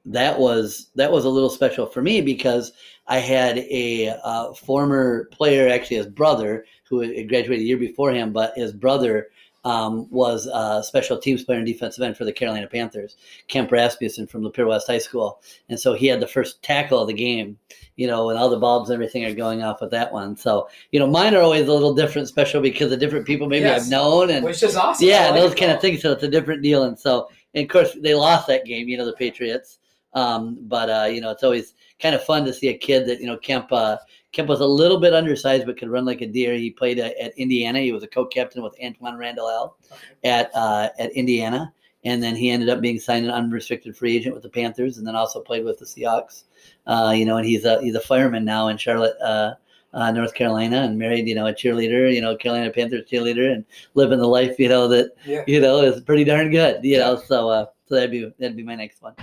that 0.06 0.38
was 0.38 0.88
that 0.94 1.12
was 1.12 1.24
a 1.24 1.28
little 1.28 1.50
special 1.50 1.86
for 1.86 2.00
me 2.00 2.20
because 2.20 2.72
I 3.06 3.18
had 3.18 3.58
a 3.58 4.16
uh, 4.22 4.54
former 4.54 5.24
player, 5.26 5.68
actually 5.68 5.98
his 5.98 6.06
brother, 6.06 6.64
who 6.88 7.00
graduated 7.26 7.60
a 7.60 7.66
year 7.66 7.76
before 7.76 8.12
him, 8.12 8.32
but 8.32 8.56
his 8.56 8.72
brother 8.72 9.28
um, 9.64 10.10
was 10.10 10.46
a 10.46 10.82
special 10.82 11.18
teams 11.18 11.44
player 11.44 11.58
and 11.58 11.66
defensive 11.66 12.02
end 12.02 12.16
for 12.16 12.24
the 12.24 12.32
Carolina 12.32 12.66
Panthers, 12.66 13.16
Kemp 13.48 13.70
Rasmussen 13.70 14.26
from 14.26 14.42
Lapeer 14.42 14.66
West 14.66 14.86
High 14.86 14.98
School, 14.98 15.42
and 15.68 15.78
so 15.78 15.94
he 15.94 16.06
had 16.06 16.20
the 16.20 16.26
first 16.26 16.62
tackle 16.62 17.00
of 17.00 17.08
the 17.08 17.14
game 17.14 17.58
you 18.00 18.06
know, 18.06 18.30
and 18.30 18.38
all 18.38 18.48
the 18.48 18.58
bulbs 18.58 18.88
and 18.88 18.94
everything 18.94 19.26
are 19.26 19.34
going 19.34 19.62
off 19.62 19.82
with 19.82 19.90
that 19.90 20.10
one. 20.10 20.34
So, 20.34 20.70
you 20.90 20.98
know, 20.98 21.06
mine 21.06 21.34
are 21.34 21.42
always 21.42 21.68
a 21.68 21.72
little 21.72 21.92
different, 21.92 22.28
special 22.28 22.62
because 22.62 22.90
of 22.90 22.98
different 22.98 23.26
people 23.26 23.46
maybe 23.46 23.66
Yes. 23.66 23.82
I've 23.82 23.90
known 23.90 24.30
and 24.30 24.42
Which 24.42 24.62
is 24.62 24.74
awesome. 24.74 25.06
Yeah, 25.06 25.28
like 25.28 25.34
those 25.34 25.54
kind 25.54 25.70
of 25.70 25.82
things. 25.82 26.00
So 26.00 26.12
it's 26.12 26.22
a 26.22 26.28
different 26.28 26.62
deal. 26.62 26.84
And 26.84 26.98
so, 26.98 27.28
and 27.52 27.62
of 27.62 27.70
course, 27.70 27.94
they 28.00 28.14
lost 28.14 28.46
that 28.46 28.64
game, 28.64 28.88
you 28.88 28.96
know, 28.96 29.04
the 29.04 29.12
Patriots. 29.12 29.80
Um, 30.14 30.56
but 30.62 30.88
uh, 30.88 31.08
you 31.08 31.20
know, 31.20 31.30
it's 31.30 31.42
always 31.42 31.74
kind 32.00 32.14
of 32.14 32.24
fun 32.24 32.46
to 32.46 32.54
see 32.54 32.68
a 32.68 32.78
kid 32.78 33.06
that 33.06 33.20
you 33.20 33.26
know 33.26 33.36
Kemp. 33.36 33.70
Uh, 33.70 33.98
Kemp 34.32 34.48
was 34.48 34.60
a 34.60 34.66
little 34.66 34.98
bit 35.00 35.12
undersized, 35.12 35.66
but 35.66 35.76
could 35.78 35.88
run 35.88 36.04
like 36.04 36.20
a 36.20 36.26
deer. 36.26 36.54
He 36.54 36.70
played 36.70 36.98
at 37.00 37.36
Indiana. 37.36 37.80
He 37.80 37.92
was 37.92 38.02
a 38.04 38.08
co-captain 38.08 38.62
with 38.62 38.78
Antwaan 38.78 39.18
Randle 39.18 39.48
El 39.48 39.76
at 40.24 40.50
uh, 40.54 40.88
at 40.98 41.10
Indiana, 41.12 41.72
and 42.04 42.22
then 42.22 42.36
he 42.36 42.50
ended 42.50 42.68
up 42.68 42.80
being 42.80 43.00
signed 43.00 43.26
an 43.26 43.32
unrestricted 43.32 43.96
free 43.96 44.16
agent 44.16 44.34
with 44.34 44.44
the 44.44 44.48
Panthers, 44.48 44.98
and 44.98 45.06
then 45.06 45.16
also 45.16 45.40
played 45.40 45.64
with 45.64 45.78
the 45.78 45.84
Seahawks. 45.84 46.44
Uh, 46.86 47.12
you 47.14 47.24
know, 47.24 47.38
and 47.38 47.46
he's 47.46 47.64
a 47.64 47.80
he's 47.82 47.94
a 47.96 48.00
fireman 48.00 48.44
now 48.44 48.68
in 48.68 48.76
Charlotte, 48.76 49.16
uh, 49.20 49.54
uh, 49.94 50.12
North 50.12 50.32
Carolina, 50.34 50.82
and 50.82 50.96
married 50.96 51.26
you 51.26 51.34
know 51.34 51.48
a 51.48 51.52
cheerleader, 51.52 52.12
you 52.14 52.20
know, 52.20 52.36
Carolina 52.36 52.70
Panthers 52.70 53.10
cheerleader, 53.10 53.52
and 53.52 53.64
living 53.94 54.20
the 54.20 54.28
life 54.28 54.60
you 54.60 54.68
know 54.68 54.86
that 54.88 55.12
Yeah. 55.26 55.42
you 55.48 55.60
know 55.60 55.82
is 55.82 56.00
pretty 56.02 56.22
darn 56.22 56.50
good. 56.52 56.84
You 56.84 56.98
know, 56.98 57.16
so 57.16 57.48
uh, 57.48 57.66
so 57.86 57.96
that'd 57.96 58.12
be 58.12 58.32
that'd 58.38 58.56
be 58.56 58.62
my 58.62 58.76
next 58.76 59.02
one. 59.02 59.14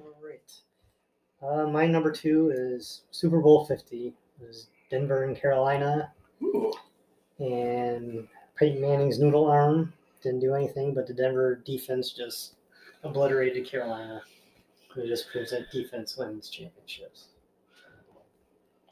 All 0.00 0.14
right. 0.22 0.52
Uh, 1.42 1.66
my 1.68 1.86
number 1.86 2.12
two 2.12 2.52
is 2.54 3.02
Super 3.10 3.40
Bowl 3.40 3.64
50. 3.66 4.14
It 4.40 4.46
was 4.46 4.68
Denver 4.90 5.24
and 5.24 5.36
Carolina, 5.36 6.12
Ooh. 6.42 6.72
and 7.38 8.28
Peyton 8.56 8.80
Manning's 8.80 9.18
noodle 9.18 9.46
arm 9.46 9.92
didn't 10.22 10.40
do 10.40 10.54
anything, 10.54 10.94
but 10.94 11.06
the 11.06 11.14
Denver 11.14 11.56
defense 11.64 12.10
just 12.12 12.54
obliterated 13.02 13.66
Carolina. 13.66 14.22
It 14.96 15.08
just 15.08 15.30
proves 15.30 15.50
that 15.50 15.70
defense 15.70 16.16
wins 16.16 16.48
championships. 16.48 17.28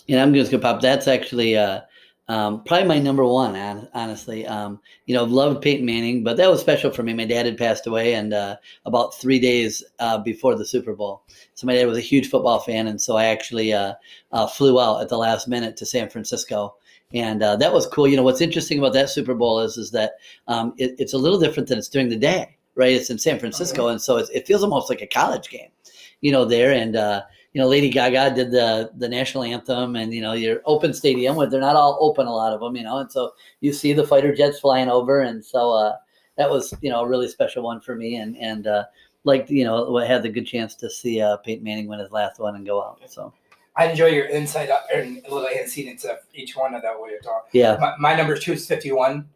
And 0.08 0.20
I'm 0.20 0.34
just 0.34 0.50
gonna 0.50 0.62
pop. 0.62 0.80
That's 0.80 1.06
actually 1.06 1.56
uh, 1.56 1.82
um, 2.28 2.62
probably 2.64 2.88
my 2.88 2.98
number 2.98 3.24
one. 3.24 3.56
Honestly, 3.94 4.46
um, 4.46 4.80
you 5.06 5.14
know, 5.14 5.24
I've 5.24 5.30
loved 5.30 5.62
Peyton 5.62 5.84
Manning, 5.84 6.22
but 6.22 6.36
that 6.36 6.50
was 6.50 6.60
special 6.60 6.90
for 6.90 7.02
me. 7.02 7.14
My 7.14 7.24
dad 7.24 7.46
had 7.46 7.58
passed 7.58 7.86
away, 7.86 8.14
and 8.14 8.32
uh, 8.32 8.56
about 8.84 9.14
three 9.14 9.38
days 9.38 9.82
uh, 9.98 10.18
before 10.18 10.54
the 10.54 10.64
Super 10.64 10.94
Bowl, 10.94 11.24
so 11.54 11.66
my 11.66 11.74
dad 11.74 11.86
was 11.86 11.98
a 11.98 12.02
huge 12.02 12.30
football 12.30 12.60
fan, 12.60 12.86
and 12.86 13.00
so 13.00 13.16
I 13.16 13.26
actually 13.26 13.72
uh, 13.72 13.94
uh, 14.30 14.46
flew 14.46 14.80
out 14.80 15.02
at 15.02 15.08
the 15.08 15.18
last 15.18 15.48
minute 15.48 15.76
to 15.78 15.86
San 15.86 16.08
Francisco. 16.08 16.76
And 17.14 17.42
uh, 17.42 17.56
that 17.56 17.74
was 17.74 17.86
cool. 17.86 18.08
You 18.08 18.16
know, 18.16 18.22
what's 18.22 18.40
interesting 18.40 18.78
about 18.78 18.94
that 18.94 19.10
Super 19.10 19.34
Bowl 19.34 19.60
is 19.60 19.76
is 19.76 19.90
that 19.90 20.12
um, 20.48 20.72
it, 20.78 20.94
it's 20.98 21.12
a 21.12 21.18
little 21.18 21.38
different 21.38 21.68
than 21.68 21.78
it's 21.78 21.88
during 21.88 22.08
the 22.08 22.16
day, 22.16 22.56
right? 22.74 22.92
It's 22.92 23.10
in 23.10 23.18
San 23.18 23.38
Francisco, 23.38 23.88
and 23.88 24.00
so 24.00 24.16
it's, 24.16 24.30
it 24.30 24.46
feels 24.46 24.62
almost 24.62 24.88
like 24.88 25.02
a 25.02 25.06
college 25.06 25.50
game, 25.50 25.68
you 26.20 26.32
know, 26.32 26.44
there. 26.44 26.72
And 26.72 26.96
uh, 26.96 27.22
you 27.52 27.60
know, 27.60 27.68
Lady 27.68 27.90
Gaga 27.90 28.34
did 28.34 28.50
the 28.50 28.90
the 28.96 29.08
national 29.08 29.44
anthem, 29.44 29.96
and 29.96 30.12
you 30.12 30.22
know, 30.22 30.32
your 30.32 30.62
open 30.64 30.94
stadium 30.94 31.36
where 31.36 31.46
they're 31.46 31.60
not 31.60 31.76
all 31.76 31.98
open, 32.00 32.26
a 32.26 32.32
lot 32.32 32.52
of 32.52 32.60
them, 32.60 32.76
you 32.76 32.82
know, 32.82 32.98
and 32.98 33.12
so 33.12 33.32
you 33.60 33.72
see 33.72 33.92
the 33.92 34.06
fighter 34.06 34.34
jets 34.34 34.60
flying 34.60 34.88
over, 34.88 35.20
and 35.20 35.44
so 35.44 35.70
uh, 35.70 35.96
that 36.36 36.50
was 36.50 36.74
you 36.80 36.90
know 36.90 37.00
a 37.02 37.08
really 37.08 37.28
special 37.28 37.62
one 37.62 37.80
for 37.80 37.94
me, 37.94 38.16
and 38.16 38.36
and 38.38 38.66
uh, 38.66 38.84
like 39.24 39.50
you 39.50 39.64
know, 39.64 39.96
I 39.96 40.06
had 40.06 40.22
the 40.22 40.30
good 40.30 40.46
chance 40.46 40.74
to 40.76 40.88
see 40.90 41.20
uh, 41.20 41.36
Peyton 41.38 41.62
Manning 41.64 41.88
win 41.88 41.98
his 41.98 42.10
last 42.10 42.40
one 42.40 42.56
and 42.56 42.66
go 42.66 42.82
out. 42.82 43.00
So 43.06 43.32
I 43.76 43.90
enjoy 43.90 44.06
your 44.06 44.26
insight 44.26 44.70
uh, 44.70 44.80
and 44.94 45.24
a 45.26 45.32
little 45.32 45.48
insight 45.48 45.86
into 45.86 46.18
each 46.34 46.56
one 46.56 46.74
of 46.74 46.82
that 46.82 46.98
what 46.98 47.10
you're 47.10 47.20
talking. 47.20 47.50
yeah, 47.52 47.76
My, 47.80 47.94
my 47.98 48.16
number 48.16 48.36
two 48.36 48.52
is 48.52 48.66
51, 48.66 49.26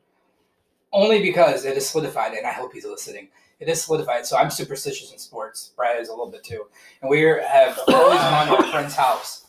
only 0.93 1.23
because 1.23 1.65
it 1.65 1.77
is 1.77 1.89
solidified, 1.89 2.33
and 2.33 2.47
I 2.47 2.53
hope 2.53 2.73
he's 2.73 2.85
listening. 2.85 3.29
It 3.59 3.69
is 3.69 3.83
solidified, 3.83 4.27
so 4.27 4.37
I'm 4.37 4.51
superstitious 4.51 5.13
in 5.13 5.19
sports. 5.19 5.73
Brad 5.77 6.01
is 6.01 6.09
a 6.09 6.13
little 6.13 6.31
bit 6.31 6.45
too, 6.45 6.67
and 7.01 7.11
we 7.11 7.21
have 7.23 7.79
always 7.89 8.21
gone 8.21 8.47
to 8.49 8.57
a 8.59 8.71
friend's 8.71 8.95
house. 8.95 9.47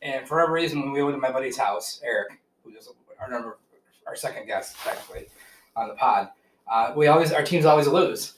And 0.00 0.28
for 0.28 0.36
whatever 0.36 0.52
reason, 0.52 0.80
when 0.80 0.92
we 0.92 1.02
went 1.02 1.16
to 1.16 1.20
my 1.20 1.32
buddy's 1.32 1.56
house, 1.58 2.00
Eric, 2.04 2.40
who 2.62 2.70
is 2.76 2.88
our 3.20 3.28
number, 3.28 3.58
our 4.06 4.14
second 4.14 4.46
guest 4.46 4.76
technically 4.84 5.26
on 5.76 5.88
the 5.88 5.94
pod, 5.94 6.28
uh, 6.70 6.92
we 6.96 7.08
always 7.08 7.32
our 7.32 7.42
teams 7.42 7.64
always 7.64 7.88
lose, 7.88 8.34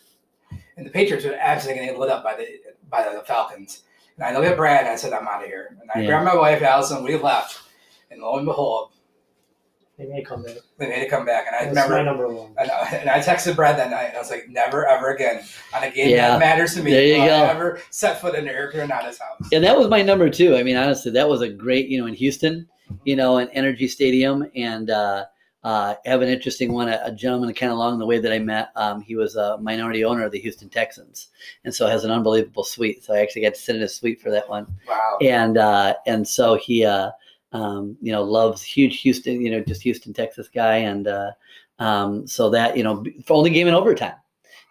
and 0.77 0.87
the 0.87 0.91
Patriots 0.91 1.27
were 1.27 1.35
absolutely 1.39 1.85
getting 1.85 2.01
lit 2.01 2.09
up 2.11 2.25
by 2.25 2.35
the 2.35 2.47
by 2.89 3.03
the 3.03 3.21
Falcons. 3.27 3.83
And 4.17 4.25
I 4.25 4.33
looked 4.33 4.47
at 4.47 4.57
Brad 4.57 4.81
and 4.81 4.89
I 4.89 4.97
said, 4.97 5.13
"I'm 5.13 5.29
out 5.29 5.43
of 5.43 5.49
here." 5.49 5.77
And 5.83 5.91
I 5.95 6.01
Yeah. 6.01 6.07
grabbed 6.07 6.25
my 6.25 6.35
wife, 6.37 6.63
Allison. 6.63 7.03
We 7.05 7.17
left, 7.17 7.61
and 8.11 8.23
lo 8.23 8.37
and 8.39 8.47
behold, 8.47 8.93
They 9.99 10.05
may 10.07 10.23
come 10.23 10.43
back. 10.43 10.57
they 10.77 10.89
made 10.89 11.03
it 11.03 11.09
come 11.09 11.25
back, 11.25 11.47
and 11.47 11.57
I 11.57 11.73
That's 11.73 11.89
my 11.89 11.97
remember, 11.97 12.25
number 12.29 12.35
one. 12.43 12.53
and 12.59 12.71
I, 12.71 12.89
and 12.97 13.09
I 13.09 13.19
texted 13.21 13.57
Brad 13.57 13.79
that 13.79 13.91
night, 13.91 14.09
and 14.09 14.17
I 14.17 14.19
was 14.19 14.31
like, 14.31 14.47
"Never 14.49 14.87
ever 14.87 15.15
again 15.15 15.43
on 15.75 15.85
a 15.85 15.91
game 15.91 16.11
Yeah. 16.11 16.29
that 16.33 16.39
matters 16.39 16.75
to 16.75 16.83
me. 16.83 16.91
There 16.91 17.03
you 17.07 17.15
will 17.15 17.23
I 17.23 17.27
go. 17.29 17.45
ever 17.47 17.81
set 17.91 18.21
foot 18.21 18.35
in 18.35 18.47
Eric 18.47 18.75
Granada's 18.75 19.19
house." 19.19 19.49
and 19.53 19.65
that 19.65 19.77
was 19.77 19.89
my 19.89 20.03
number 20.03 20.29
two. 20.29 20.55
I 20.55 20.63
mean, 20.63 20.77
honestly, 20.77 21.11
that 21.13 21.27
was 21.29 21.41
a 21.41 21.49
great, 21.49 21.89
you 21.89 21.99
know, 21.99 22.07
in 22.07 22.15
Houston, 22.15 22.69
you 23.05 23.17
know, 23.17 23.39
in 23.39 23.49
NRG 23.49 23.89
Stadium, 23.89 24.47
and 24.55 24.91
uh, 24.91 25.25
uh, 25.65 25.95
have 26.05 26.21
an 26.21 26.29
interesting 26.29 26.75
one. 26.75 26.91
A, 26.91 27.01
a 27.07 27.13
gentleman 27.13 27.55
kind 27.55 27.73
of 27.73 27.79
along 27.79 27.99
the 27.99 28.05
way 28.07 28.19
that 28.19 28.31
I 28.33 28.39
met. 28.39 28.69
Um, 28.77 29.01
he 29.01 29.17
was 29.17 29.35
a 29.37 29.57
minority 29.59 30.05
owner 30.05 30.25
of 30.25 30.31
the 30.31 30.39
Houston 30.41 30.69
Texans, 30.69 31.29
and 31.65 31.75
so 31.75 31.87
has 31.87 32.05
an 32.05 32.11
unbelievable 32.11 32.65
suite. 32.65 33.03
So 33.03 33.15
I 33.15 33.21
actually 33.21 33.43
got 33.43 33.55
to 33.55 33.61
sit 33.61 33.75
in 33.77 33.81
his 33.81 33.95
suite 33.95 34.21
for 34.21 34.31
that 34.31 34.47
one. 34.47 34.67
Wow. 34.87 35.17
and 35.23 35.57
uh, 35.57 35.95
and 36.07 36.29
so 36.29 36.57
he 36.57 36.85
uh, 36.85 37.13
um, 37.57 37.97
you 38.03 38.13
know 38.13 38.23
loves 38.23 38.63
huge 38.63 39.01
Houston, 39.01 39.41
you 39.41 39.51
know, 39.51 39.61
just 39.61 39.83
Houston, 39.83 40.13
Texas 40.13 40.49
guy, 40.49 40.77
and 40.77 41.09
uh, 41.09 41.31
um, 41.79 42.27
so 42.27 42.51
that 42.51 42.77
you 42.77 42.83
know 42.83 43.05
for 43.25 43.35
only 43.35 43.51
game 43.51 43.69
in 43.69 43.75
overtime, 43.75 44.17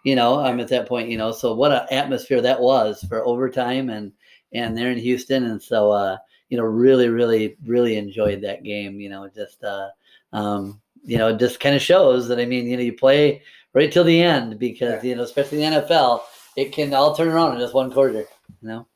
you 0.04 0.14
know, 0.14 0.38
um, 0.44 0.60
at 0.60 0.68
that 0.68 0.88
point, 0.88 1.08
you 1.08 1.18
know, 1.18 1.32
so 1.32 1.52
what 1.54 1.72
an 1.72 1.86
atmosphere 1.90 2.40
that 2.40 2.60
was 2.60 3.04
for 3.08 3.26
overtime 3.26 3.90
and 3.90 4.12
and 4.52 4.76
they're 4.76 4.92
in 4.92 4.98
Houston, 4.98 5.44
and 5.44 5.60
so 5.60 5.90
uh, 5.90 6.16
you 6.48 6.56
know, 6.56 6.64
really, 6.64 7.08
really, 7.08 7.56
really 7.64 7.96
enjoyed 7.96 8.40
that 8.42 8.62
game, 8.62 9.00
you 9.00 9.08
know, 9.08 9.28
just 9.34 9.62
uh, 9.64 9.88
um, 10.32 10.80
you 11.02 11.18
know, 11.18 11.28
it 11.28 11.38
just 11.38 11.60
kind 11.60 11.74
of 11.74 11.82
shows 11.82 12.28
that 12.28 12.38
I 12.38 12.46
mean, 12.46 12.66
you 12.66 12.76
know, 12.76 12.82
you 12.82 12.92
play 12.92 13.42
right 13.72 13.90
till 13.90 14.04
the 14.04 14.22
end 14.22 14.58
because 14.58 15.02
you 15.02 15.16
know, 15.16 15.22
especially 15.22 15.62
in 15.62 15.72
the 15.72 15.80
NFL, 15.80 16.20
it 16.56 16.72
can 16.72 16.94
all 16.94 17.16
turn 17.16 17.28
around 17.28 17.54
in 17.54 17.60
just 17.60 17.74
one 17.74 17.92
quarter, 17.92 18.26
you 18.62 18.68
know. 18.68 18.86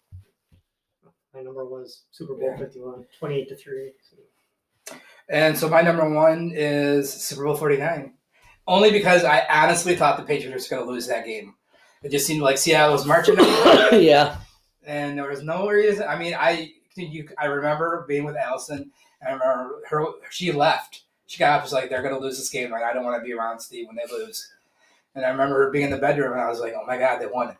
My 1.41 1.45
number 1.45 1.64
was 1.64 2.03
Super 2.11 2.34
Bowl 2.34 2.51
Yeah. 2.51 2.59
51, 2.59 3.07
28 3.18 3.49
to 3.49 3.57
3. 3.57 3.93
And 5.30 5.57
so 5.57 5.70
my 5.70 5.80
number 5.80 6.07
one 6.07 6.53
is 6.55 7.11
Super 7.11 7.45
Bowl 7.45 7.55
49. 7.55 8.12
Only 8.66 8.91
because 8.91 9.24
I 9.24 9.47
honestly 9.49 9.97
thought 9.97 10.18
the 10.18 10.22
Patriots 10.22 10.70
were 10.70 10.76
going 10.76 10.86
to 10.86 10.93
lose 10.93 11.07
that 11.07 11.24
game. 11.24 11.55
It 12.03 12.11
just 12.11 12.26
seemed 12.26 12.43
like 12.43 12.59
Seattle 12.59 12.93
was 12.93 13.07
marching. 13.07 13.36
yeah. 13.38 14.36
and 14.84 15.16
there 15.16 15.30
was 15.30 15.43
no 15.43 15.66
reason. 15.66 16.07
I 16.07 16.18
mean, 16.18 16.34
I 16.38 16.72
you 16.97 17.26
I 17.38 17.47
remember 17.47 18.05
being 18.07 18.24
with 18.24 18.36
Allison. 18.36 18.91
And 19.22 19.28
I 19.28 19.32
remember 19.32 19.80
her. 19.88 20.05
She 20.28 20.53
left. 20.53 21.05
She 21.26 21.38
got 21.38 21.57
up. 21.57 21.62
Was 21.62 21.72
like, 21.72 21.88
they're 21.88 22.03
gonna 22.03 22.18
lose 22.18 22.36
this 22.36 22.51
game. 22.51 22.70
Like, 22.70 22.82
I 22.82 22.93
don't 22.93 23.05
want 23.05 23.18
to 23.18 23.26
be 23.26 23.32
around 23.32 23.61
Steve 23.61 23.86
when 23.86 23.97
they 23.97 24.12
lose. 24.12 24.47
And 25.14 25.24
I 25.24 25.30
remember 25.30 25.70
being 25.70 25.86
in 25.86 25.91
the 25.91 25.97
bedroom, 25.97 26.32
and 26.32 26.41
I 26.41 26.51
was 26.51 26.61
like, 26.61 26.74
oh 26.76 26.84
my 26.86 26.99
god, 26.99 27.18
they 27.18 27.26
won. 27.26 27.57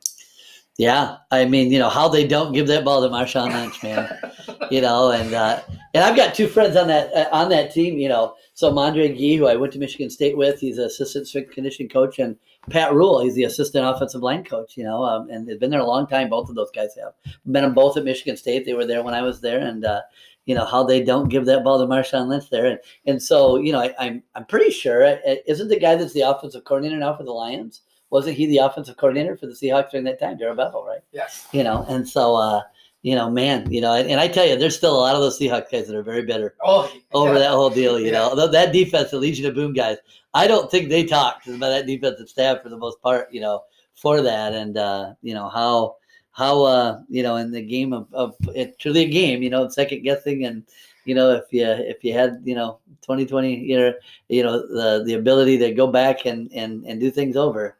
Yeah, 0.81 1.19
I 1.31 1.45
mean, 1.45 1.71
you 1.71 1.79
know 1.79 1.91
how 1.91 2.09
they 2.09 2.27
don't 2.27 2.55
give 2.55 2.67
that 2.69 2.87
ball 2.87 3.03
to 3.03 3.15
Marshawn 3.15 3.53
Lynch, 3.53 3.83
man. 3.83 4.19
you 4.71 4.81
know, 4.81 5.11
and 5.11 5.35
uh, 5.35 5.61
and 5.93 6.03
I've 6.03 6.17
got 6.17 6.35
two 6.35 6.47
friends 6.49 6.75
on 6.75 6.89
that 6.89 7.13
uh, 7.13 7.29
on 7.33 7.51
that 7.51 7.71
team. 7.71 7.99
You 7.99 8.09
know, 8.09 8.35
so 8.55 8.73
Mondray 8.73 9.15
Gee, 9.15 9.37
who 9.37 9.47
I 9.47 9.57
went 9.57 9.75
to 9.75 9.79
Michigan 9.79 10.09
State 10.09 10.39
with, 10.39 10.59
he's 10.59 10.79
an 10.79 10.85
assistant 10.85 11.29
strength 11.29 11.53
conditioning 11.53 11.91
coach, 11.91 12.19
and 12.19 12.35
Pat 12.71 12.95
Ruel, 12.95 13.21
he's 13.21 13.35
the 13.35 13.45
assistant 13.45 13.85
offensive 13.85 14.23
line 14.23 14.43
coach. 14.43 14.75
You 14.75 14.85
know, 14.85 15.05
um, 15.05 15.29
and 15.29 15.47
they've 15.47 15.61
been 15.61 15.71
there 15.71 15.81
a 15.81 15.87
long 15.87 16.07
time. 16.07 16.31
Both 16.31 16.49
of 16.49 16.55
those 16.55 16.71
guys 16.71 16.95
have 16.97 17.13
met 17.45 17.61
them 17.61 17.75
both 17.75 17.99
at 17.99 18.05
Michigan 18.05 18.39
State. 18.39 18.65
They 18.65 18.73
were 18.73 18.87
there 18.87 19.03
when 19.03 19.13
I 19.13 19.21
was 19.21 19.43
there, 19.43 19.61
and 19.61 19.85
uh, 19.85 20.01
you 20.47 20.55
know 20.55 20.65
how 20.65 20.83
they 20.83 21.05
don't 21.05 21.29
give 21.29 21.45
that 21.45 21.63
ball 21.63 21.79
to 21.79 21.85
Marshawn 21.85 22.29
Lynch 22.29 22.49
there, 22.49 22.65
and 22.65 22.79
and 23.05 23.23
so 23.23 23.59
you 23.59 23.73
know 23.73 23.81
I, 23.81 23.95
I'm 23.99 24.23
I'm 24.35 24.47
pretty 24.47 24.71
sure 24.71 25.05
uh, 25.05 25.35
isn't 25.47 25.69
the 25.69 25.79
guy 25.79 25.97
that's 25.97 26.15
the 26.15 26.23
offensive 26.23 26.65
coordinator 26.65 26.97
now 26.97 27.15
for 27.15 27.25
the 27.25 27.33
Lions 27.33 27.83
wasn't 28.11 28.37
he 28.37 28.47
the 28.47 28.59
offensive 28.59 28.97
coordinator 28.97 29.37
for 29.37 29.47
the 29.47 29.53
Seahawks 29.53 29.91
during 29.91 30.05
that 30.05 30.21
time, 30.21 30.37
Darrell 30.37 30.57
Bevell, 30.57 30.85
right? 30.85 31.01
Yes. 31.13 31.49
You 31.53 31.65
know, 31.65 31.85
and 31.89 32.09
so 32.09 32.37
uh, 32.37 32.63
you 33.03 33.15
know, 33.15 33.31
man, 33.31 33.71
you 33.73 33.81
know, 33.81 33.95
and, 33.95 34.11
and, 34.11 34.21
I 34.21 34.29
tell 34.29 34.47
you, 34.47 34.57
there's 34.57 34.77
still 34.77 34.95
a 34.95 35.01
lot 35.01 35.15
of 35.15 35.23
those 35.23 35.39
Seahawks 35.39 35.71
guys 35.71 35.87
that 35.87 35.97
are 35.97 36.03
very 36.03 36.23
bitter 36.23 36.55
oh, 36.63 36.93
over 37.13 37.39
that 37.39 37.51
whole 37.51 37.71
deal. 37.71 37.99
You 37.99 38.07
yeah. 38.07 38.13
know, 38.13 38.31
Although 38.31 38.49
that 38.49 38.73
defense, 38.73 39.11
the 39.11 39.19
Legion 39.19 39.47
of 39.47 39.55
Boom 39.55 39.73
guys, 39.73 39.97
I 40.35 40.47
don't 40.47 40.71
think 40.71 40.89
they 40.89 41.05
talked 41.05 41.47
about 41.47 41.71
that 41.71 41.87
defensive 41.87 42.29
staff 42.29 42.63
for 42.63 42.69
the 42.69 42.77
most 42.77 43.01
part. 43.01 43.33
You 43.33 43.41
know, 43.41 43.63
for 43.95 44.21
that, 44.21 44.53
and 44.53 44.77
uh, 44.77 45.15
you 45.23 45.35
know 45.35 45.49
how 45.49 45.97
how 46.33 46.65
uh, 46.65 47.01
you 47.09 47.23
know 47.23 47.37
in 47.37 47.53
the 47.53 47.63
game 47.63 47.95
of, 47.95 48.07
of 48.13 48.35
it 48.55 48.79
truly 48.79 49.05
a 49.05 49.09
game. 49.09 49.43
You 49.43 49.51
know, 49.51 49.69
second 49.69 50.03
guessing 50.03 50.45
and 50.45 50.65
you 51.07 51.15
know 51.15 51.31
if 51.31 51.45
you 51.51 51.65
if 51.65 52.05
you 52.05 52.13
had 52.13 52.43
you 52.45 52.55
know 52.55 52.79
2020 53.03 53.57
you 53.57 53.79
know 53.79 53.93
you 54.29 54.43
know 54.43 54.59
the 54.59 55.03
the 55.05 55.15
ability 55.15 55.57
to 55.59 55.73
go 55.73 55.87
back 55.87 56.27
and 56.27 56.53
and 56.53 56.85
and 56.85 57.01
do 57.01 57.11
things 57.11 57.37
over 57.37 57.79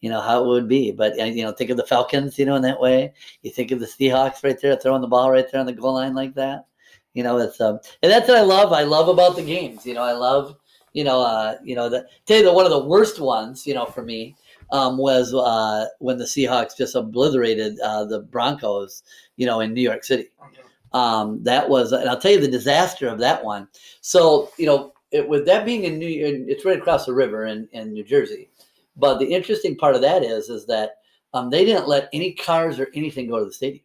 you 0.00 0.10
know 0.10 0.20
how 0.20 0.42
it 0.42 0.46
would 0.46 0.68
be. 0.68 0.92
But 0.92 1.18
uh, 1.20 1.24
you 1.24 1.44
know, 1.44 1.52
think 1.52 1.70
of 1.70 1.76
the 1.76 1.86
Falcons, 1.86 2.38
you 2.38 2.46
know, 2.46 2.56
in 2.56 2.62
that 2.62 2.80
way. 2.80 3.12
You 3.42 3.50
think 3.50 3.70
of 3.70 3.80
the 3.80 3.86
Seahawks 3.86 4.42
right 4.42 4.60
there, 4.60 4.76
throwing 4.76 5.02
the 5.02 5.08
ball 5.08 5.30
right 5.30 5.46
there 5.50 5.60
on 5.60 5.66
the 5.66 5.72
goal 5.72 5.94
line 5.94 6.14
like 6.14 6.34
that. 6.34 6.66
You 7.14 7.22
know, 7.22 7.38
it's 7.38 7.60
um, 7.60 7.80
and 8.02 8.10
that's 8.10 8.28
what 8.28 8.38
I 8.38 8.42
love. 8.42 8.72
I 8.72 8.82
love 8.82 9.08
about 9.08 9.36
the 9.36 9.42
games. 9.42 9.84
You 9.84 9.94
know, 9.94 10.02
I 10.02 10.12
love, 10.12 10.56
you 10.92 11.04
know, 11.04 11.20
uh, 11.20 11.56
you 11.64 11.74
know, 11.74 11.88
the 11.88 12.06
tell 12.26 12.38
you 12.38 12.44
the 12.44 12.52
one 12.52 12.66
of 12.66 12.70
the 12.70 12.84
worst 12.84 13.20
ones, 13.20 13.66
you 13.66 13.74
know, 13.74 13.86
for 13.86 14.02
me. 14.02 14.36
Um, 14.72 14.98
was 14.98 15.34
uh, 15.34 15.86
when 15.98 16.16
the 16.16 16.24
Seahawks 16.24 16.76
just 16.76 16.94
obliterated 16.94 17.80
uh, 17.80 18.04
the 18.04 18.20
Broncos, 18.20 19.02
you 19.36 19.44
know, 19.44 19.58
in 19.58 19.74
New 19.74 19.80
York 19.80 20.04
City. 20.04 20.28
Um, 20.92 21.42
that 21.44 21.68
was, 21.68 21.92
and 21.92 22.08
I'll 22.08 22.20
tell 22.20 22.32
you 22.32 22.40
the 22.40 22.48
disaster 22.48 23.08
of 23.08 23.18
that 23.18 23.44
one. 23.44 23.68
So, 24.00 24.50
you 24.58 24.66
know, 24.66 24.92
it, 25.10 25.28
with 25.28 25.46
that 25.46 25.64
being 25.64 25.84
in 25.84 25.98
New, 25.98 26.46
it's 26.48 26.64
right 26.64 26.78
across 26.78 27.06
the 27.06 27.12
river 27.12 27.46
in, 27.46 27.68
in 27.72 27.92
New 27.92 28.04
Jersey. 28.04 28.49
But 28.96 29.18
the 29.18 29.32
interesting 29.32 29.76
part 29.76 29.94
of 29.94 30.02
that 30.02 30.22
is, 30.22 30.48
is 30.48 30.66
that 30.66 30.96
um, 31.32 31.50
they 31.50 31.64
didn't 31.64 31.88
let 31.88 32.08
any 32.12 32.32
cars 32.32 32.78
or 32.78 32.88
anything 32.94 33.28
go 33.28 33.38
to 33.38 33.44
the 33.44 33.52
stadium. 33.52 33.84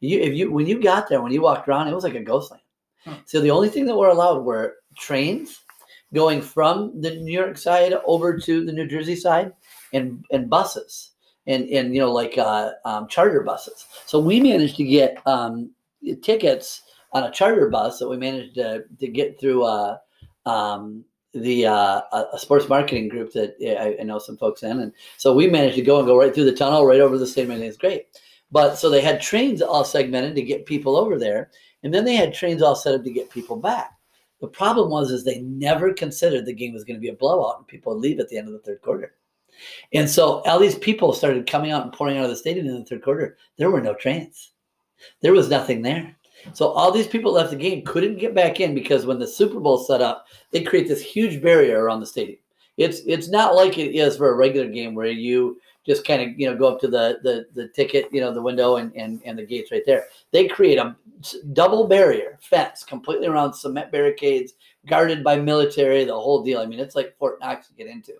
You, 0.00 0.20
if 0.20 0.34
you, 0.34 0.52
when 0.52 0.66
you 0.66 0.82
got 0.82 1.08
there, 1.08 1.22
when 1.22 1.32
you 1.32 1.42
walked 1.42 1.68
around, 1.68 1.88
it 1.88 1.94
was 1.94 2.04
like 2.04 2.14
a 2.14 2.20
ghost 2.20 2.50
land. 2.50 2.62
Hmm. 3.04 3.22
So 3.26 3.40
the 3.40 3.50
only 3.50 3.68
thing 3.68 3.86
that 3.86 3.96
were 3.96 4.08
allowed 4.08 4.44
were 4.44 4.76
trains 4.96 5.64
going 6.12 6.40
from 6.40 7.00
the 7.00 7.16
New 7.16 7.32
York 7.32 7.58
side 7.58 7.94
over 8.06 8.38
to 8.38 8.64
the 8.64 8.72
New 8.72 8.86
Jersey 8.86 9.16
side, 9.16 9.52
and 9.92 10.24
and 10.30 10.48
buses, 10.48 11.12
and 11.46 11.68
and 11.68 11.94
you 11.94 12.00
know 12.00 12.12
like 12.12 12.38
uh, 12.38 12.72
um, 12.84 13.08
charter 13.08 13.42
buses. 13.42 13.86
So 14.06 14.20
we 14.20 14.40
managed 14.40 14.76
to 14.76 14.84
get 14.84 15.18
um, 15.26 15.70
tickets 16.22 16.82
on 17.12 17.24
a 17.24 17.30
charter 17.30 17.68
bus 17.68 17.98
that 17.98 18.08
we 18.08 18.16
managed 18.16 18.54
to 18.56 18.84
to 19.00 19.08
get 19.08 19.40
through. 19.40 19.64
Uh, 19.64 19.98
um, 20.46 21.04
the 21.34 21.66
uh, 21.66 22.00
a 22.32 22.38
sports 22.38 22.68
marketing 22.68 23.08
group 23.08 23.32
that 23.32 23.56
I, 23.60 24.00
I, 24.00 24.04
know 24.04 24.18
some 24.18 24.36
folks 24.36 24.62
in, 24.62 24.80
and 24.80 24.92
so 25.16 25.34
we 25.34 25.48
managed 25.48 25.76
to 25.76 25.82
go 25.82 25.98
and 25.98 26.06
go 26.06 26.16
right 26.16 26.34
through 26.34 26.44
the 26.44 26.52
tunnel, 26.52 26.86
right 26.86 27.00
over 27.00 27.18
the 27.18 27.26
stadium, 27.26 27.52
and 27.56 27.62
it's 27.62 27.76
great. 27.76 28.06
But 28.50 28.76
so 28.76 28.88
they 28.88 29.00
had 29.00 29.20
trains 29.20 29.60
all 29.62 29.84
segmented 29.84 30.36
to 30.36 30.42
get 30.42 30.66
people 30.66 30.96
over 30.96 31.18
there, 31.18 31.50
and 31.82 31.92
then 31.92 32.04
they 32.04 32.14
had 32.14 32.32
trains 32.32 32.62
all 32.62 32.76
set 32.76 32.94
up 32.94 33.04
to 33.04 33.10
get 33.10 33.30
people 33.30 33.56
back. 33.56 33.92
The 34.40 34.48
problem 34.48 34.90
was 34.90 35.10
is 35.10 35.24
they 35.24 35.40
never 35.40 35.92
considered 35.92 36.44
the 36.44 36.52
game 36.52 36.74
was 36.74 36.84
going 36.84 36.96
to 36.96 37.00
be 37.00 37.08
a 37.08 37.14
blowout 37.14 37.56
and 37.58 37.66
people 37.66 37.94
would 37.94 38.02
leave 38.02 38.20
at 38.20 38.28
the 38.28 38.36
end 38.36 38.46
of 38.46 38.52
the 38.52 38.58
third 38.58 38.82
quarter. 38.82 39.14
And 39.92 40.10
so 40.10 40.42
all 40.42 40.58
these 40.58 40.76
people 40.76 41.12
started 41.12 41.46
coming 41.46 41.70
out 41.70 41.82
and 41.82 41.92
pouring 41.92 42.18
out 42.18 42.24
of 42.24 42.30
the 42.30 42.36
stadium 42.36 42.66
in 42.66 42.74
the 42.74 42.84
third 42.84 43.02
quarter. 43.02 43.38
There 43.56 43.70
were 43.70 43.80
no 43.80 43.94
trains. 43.94 44.52
There 45.22 45.32
was 45.32 45.48
nothing 45.48 45.82
there. 45.82 46.16
So 46.52 46.68
all 46.68 46.90
these 46.90 47.06
people 47.06 47.32
left 47.32 47.50
the 47.50 47.56
game 47.56 47.84
couldn't 47.84 48.18
get 48.18 48.34
back 48.34 48.60
in 48.60 48.74
because 48.74 49.06
when 49.06 49.18
the 49.18 49.26
Super 49.26 49.60
Bowl 49.60 49.78
set 49.78 50.00
up, 50.00 50.26
they 50.50 50.62
create 50.62 50.88
this 50.88 51.02
huge 51.02 51.42
barrier 51.42 51.82
around 51.82 52.00
the 52.00 52.06
stadium. 52.06 52.38
It's 52.76 53.00
it's 53.06 53.28
not 53.28 53.54
like 53.54 53.78
it 53.78 53.96
is 53.96 54.16
for 54.16 54.30
a 54.30 54.36
regular 54.36 54.68
game 54.68 54.94
where 54.94 55.06
you 55.06 55.60
just 55.86 56.06
kind 56.06 56.22
of 56.22 56.38
you 56.38 56.50
know 56.50 56.56
go 56.56 56.66
up 56.66 56.80
to 56.80 56.88
the 56.88 57.18
the 57.22 57.46
the 57.54 57.68
ticket 57.68 58.08
you 58.10 58.20
know 58.20 58.32
the 58.32 58.42
window 58.42 58.76
and 58.76 58.92
and, 58.96 59.20
and 59.24 59.38
the 59.38 59.46
gates 59.46 59.70
right 59.70 59.84
there. 59.86 60.06
They 60.32 60.48
create 60.48 60.78
a 60.78 60.96
double 61.52 61.86
barrier 61.86 62.38
fence 62.40 62.82
completely 62.82 63.28
around 63.28 63.54
cement 63.54 63.92
barricades 63.92 64.54
guarded 64.86 65.22
by 65.22 65.36
military 65.36 66.04
the 66.04 66.14
whole 66.14 66.42
deal. 66.42 66.60
I 66.60 66.66
mean 66.66 66.80
it's 66.80 66.96
like 66.96 67.16
Fort 67.16 67.38
Knox 67.40 67.68
to 67.68 67.74
get 67.74 67.86
into. 67.86 68.14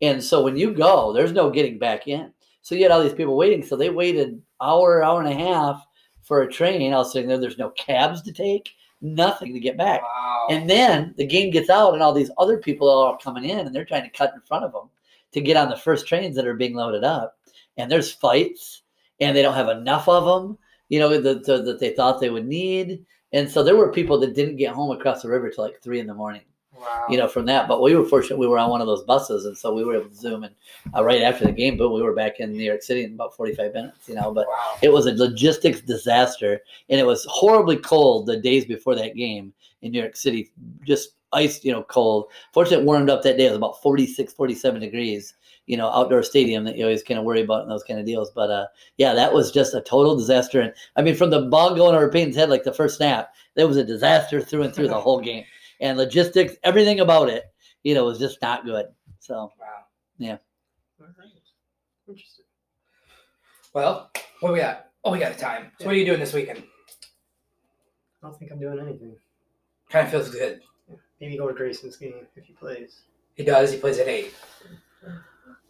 And 0.00 0.22
so 0.22 0.44
when 0.44 0.56
you 0.56 0.72
go, 0.72 1.12
there's 1.12 1.32
no 1.32 1.50
getting 1.50 1.78
back 1.78 2.06
in. 2.06 2.32
So 2.62 2.74
you 2.74 2.82
had 2.82 2.92
all 2.92 3.02
these 3.02 3.12
people 3.14 3.36
waiting. 3.36 3.64
So 3.64 3.74
they 3.76 3.90
waited 3.90 4.40
hour, 4.60 5.02
hour 5.02 5.20
and 5.20 5.32
a 5.32 5.34
half 5.34 5.84
for 6.28 6.42
a 6.42 6.52
train. 6.52 6.92
I 6.92 6.98
was 6.98 7.12
sitting 7.12 7.28
there. 7.28 7.38
There's 7.38 7.58
no 7.58 7.70
cabs 7.70 8.22
to 8.22 8.32
take, 8.32 8.70
nothing 9.00 9.54
to 9.54 9.60
get 9.60 9.78
back. 9.78 10.02
Wow. 10.02 10.46
And 10.50 10.68
then 10.70 11.14
the 11.16 11.26
game 11.26 11.50
gets 11.50 11.70
out, 11.70 11.94
and 11.94 12.02
all 12.02 12.12
these 12.12 12.30
other 12.38 12.58
people 12.58 12.88
are 12.88 13.06
all 13.08 13.16
coming 13.16 13.46
in, 13.46 13.66
and 13.66 13.74
they're 13.74 13.86
trying 13.86 14.04
to 14.04 14.16
cut 14.16 14.34
in 14.34 14.40
front 14.42 14.64
of 14.64 14.72
them 14.72 14.90
to 15.32 15.40
get 15.40 15.56
on 15.56 15.70
the 15.70 15.76
first 15.76 16.06
trains 16.06 16.36
that 16.36 16.46
are 16.46 16.54
being 16.54 16.74
loaded 16.74 17.02
up. 17.02 17.36
And 17.78 17.90
there's 17.90 18.12
fights, 18.12 18.82
and 19.20 19.34
they 19.34 19.42
don't 19.42 19.54
have 19.54 19.70
enough 19.70 20.08
of 20.08 20.24
them, 20.24 20.58
you 20.90 21.00
know, 21.00 21.18
that, 21.20 21.44
that 21.44 21.80
they 21.80 21.90
thought 21.90 22.20
they 22.20 22.30
would 22.30 22.46
need. 22.46 23.04
And 23.32 23.50
so 23.50 23.62
there 23.62 23.76
were 23.76 23.92
people 23.92 24.18
that 24.20 24.34
didn't 24.34 24.56
get 24.56 24.74
home 24.74 24.90
across 24.90 25.22
the 25.22 25.28
river 25.28 25.50
till 25.50 25.64
like 25.64 25.82
three 25.82 26.00
in 26.00 26.06
the 26.06 26.14
morning. 26.14 26.42
Wow. 26.80 27.06
You 27.10 27.18
know, 27.18 27.28
from 27.28 27.46
that, 27.46 27.66
but 27.66 27.82
we 27.82 27.94
were 27.94 28.04
fortunate. 28.04 28.38
We 28.38 28.46
were 28.46 28.58
on 28.58 28.70
one 28.70 28.80
of 28.80 28.86
those 28.86 29.02
buses, 29.04 29.46
and 29.46 29.56
so 29.56 29.74
we 29.74 29.84
were 29.84 29.96
able 29.96 30.08
to 30.08 30.14
zoom. 30.14 30.44
And 30.44 30.54
uh, 30.94 31.04
right 31.04 31.22
after 31.22 31.44
the 31.44 31.52
game, 31.52 31.76
but 31.76 31.90
we 31.90 32.02
were 32.02 32.14
back 32.14 32.40
in 32.40 32.52
New 32.52 32.62
York 32.62 32.82
City 32.82 33.04
in 33.04 33.14
about 33.14 33.34
forty-five 33.34 33.74
minutes. 33.74 34.08
You 34.08 34.14
know, 34.14 34.32
but 34.32 34.46
wow. 34.46 34.76
it 34.82 34.92
was 34.92 35.06
a 35.06 35.12
logistics 35.12 35.80
disaster, 35.80 36.60
and 36.88 37.00
it 37.00 37.06
was 37.06 37.26
horribly 37.28 37.76
cold 37.76 38.26
the 38.26 38.36
days 38.36 38.64
before 38.64 38.94
that 38.94 39.16
game 39.16 39.52
in 39.82 39.92
New 39.92 40.00
York 40.00 40.16
City. 40.16 40.52
Just 40.84 41.14
ice, 41.32 41.64
you 41.64 41.72
know, 41.72 41.82
cold. 41.82 42.26
Fortunately, 42.52 42.82
it 42.82 42.86
warmed 42.86 43.10
up 43.10 43.22
that 43.22 43.36
day. 43.36 43.46
It 43.46 43.50
was 43.50 43.56
about 43.56 43.82
46, 43.82 44.32
47 44.32 44.80
degrees. 44.80 45.34
You 45.66 45.76
know, 45.76 45.90
outdoor 45.90 46.22
stadium 46.22 46.64
that 46.64 46.78
you 46.78 46.84
always 46.84 47.02
kind 47.02 47.20
of 47.20 47.26
worry 47.26 47.42
about 47.42 47.64
in 47.64 47.68
those 47.68 47.84
kind 47.84 48.00
of 48.00 48.06
deals. 48.06 48.30
But 48.30 48.50
uh, 48.50 48.66
yeah, 48.96 49.12
that 49.12 49.34
was 49.34 49.52
just 49.52 49.74
a 49.74 49.82
total 49.82 50.16
disaster. 50.16 50.62
And 50.62 50.72
I 50.96 51.02
mean, 51.02 51.14
from 51.14 51.28
the 51.28 51.42
ball 51.42 51.74
going 51.74 51.94
over 51.94 52.08
Peyton's 52.08 52.36
head, 52.36 52.48
like 52.48 52.64
the 52.64 52.72
first 52.72 52.96
snap, 52.96 53.34
that 53.54 53.68
was 53.68 53.76
a 53.76 53.84
disaster 53.84 54.40
through 54.40 54.62
and 54.62 54.74
through 54.74 54.88
the 54.88 55.00
whole 55.00 55.20
game 55.20 55.44
and 55.80 55.98
logistics, 55.98 56.54
everything 56.62 57.00
about 57.00 57.28
it, 57.28 57.44
you 57.82 57.94
know, 57.94 58.04
was 58.04 58.18
just 58.18 58.40
not 58.42 58.64
good. 58.64 58.86
So, 59.20 59.52
wow. 59.58 59.66
Yeah. 60.18 60.38
All 61.00 61.06
right. 61.06 61.28
Interesting. 62.08 62.44
Well, 63.74 64.10
what 64.40 64.52
we 64.52 64.60
got? 64.60 64.86
Oh, 65.04 65.12
we 65.12 65.18
got 65.18 65.32
a 65.32 65.38
time. 65.38 65.70
So, 65.78 65.86
what 65.86 65.94
are 65.94 65.98
you 65.98 66.06
doing 66.06 66.20
this 66.20 66.32
weekend? 66.32 66.62
I 68.22 68.26
don't 68.26 68.38
think 68.38 68.50
I'm 68.50 68.58
doing 68.58 68.80
anything. 68.80 69.14
Kind 69.90 70.06
of 70.06 70.10
feels 70.10 70.30
good. 70.30 70.60
Maybe 71.20 71.36
go 71.36 71.48
to 71.48 71.54
Grayson's 71.54 71.96
game 71.96 72.14
if 72.36 72.44
he 72.44 72.52
plays. 72.52 73.02
He 73.34 73.44
does. 73.44 73.72
He 73.72 73.78
plays 73.78 73.98
at 73.98 74.08
eight. 74.08 74.34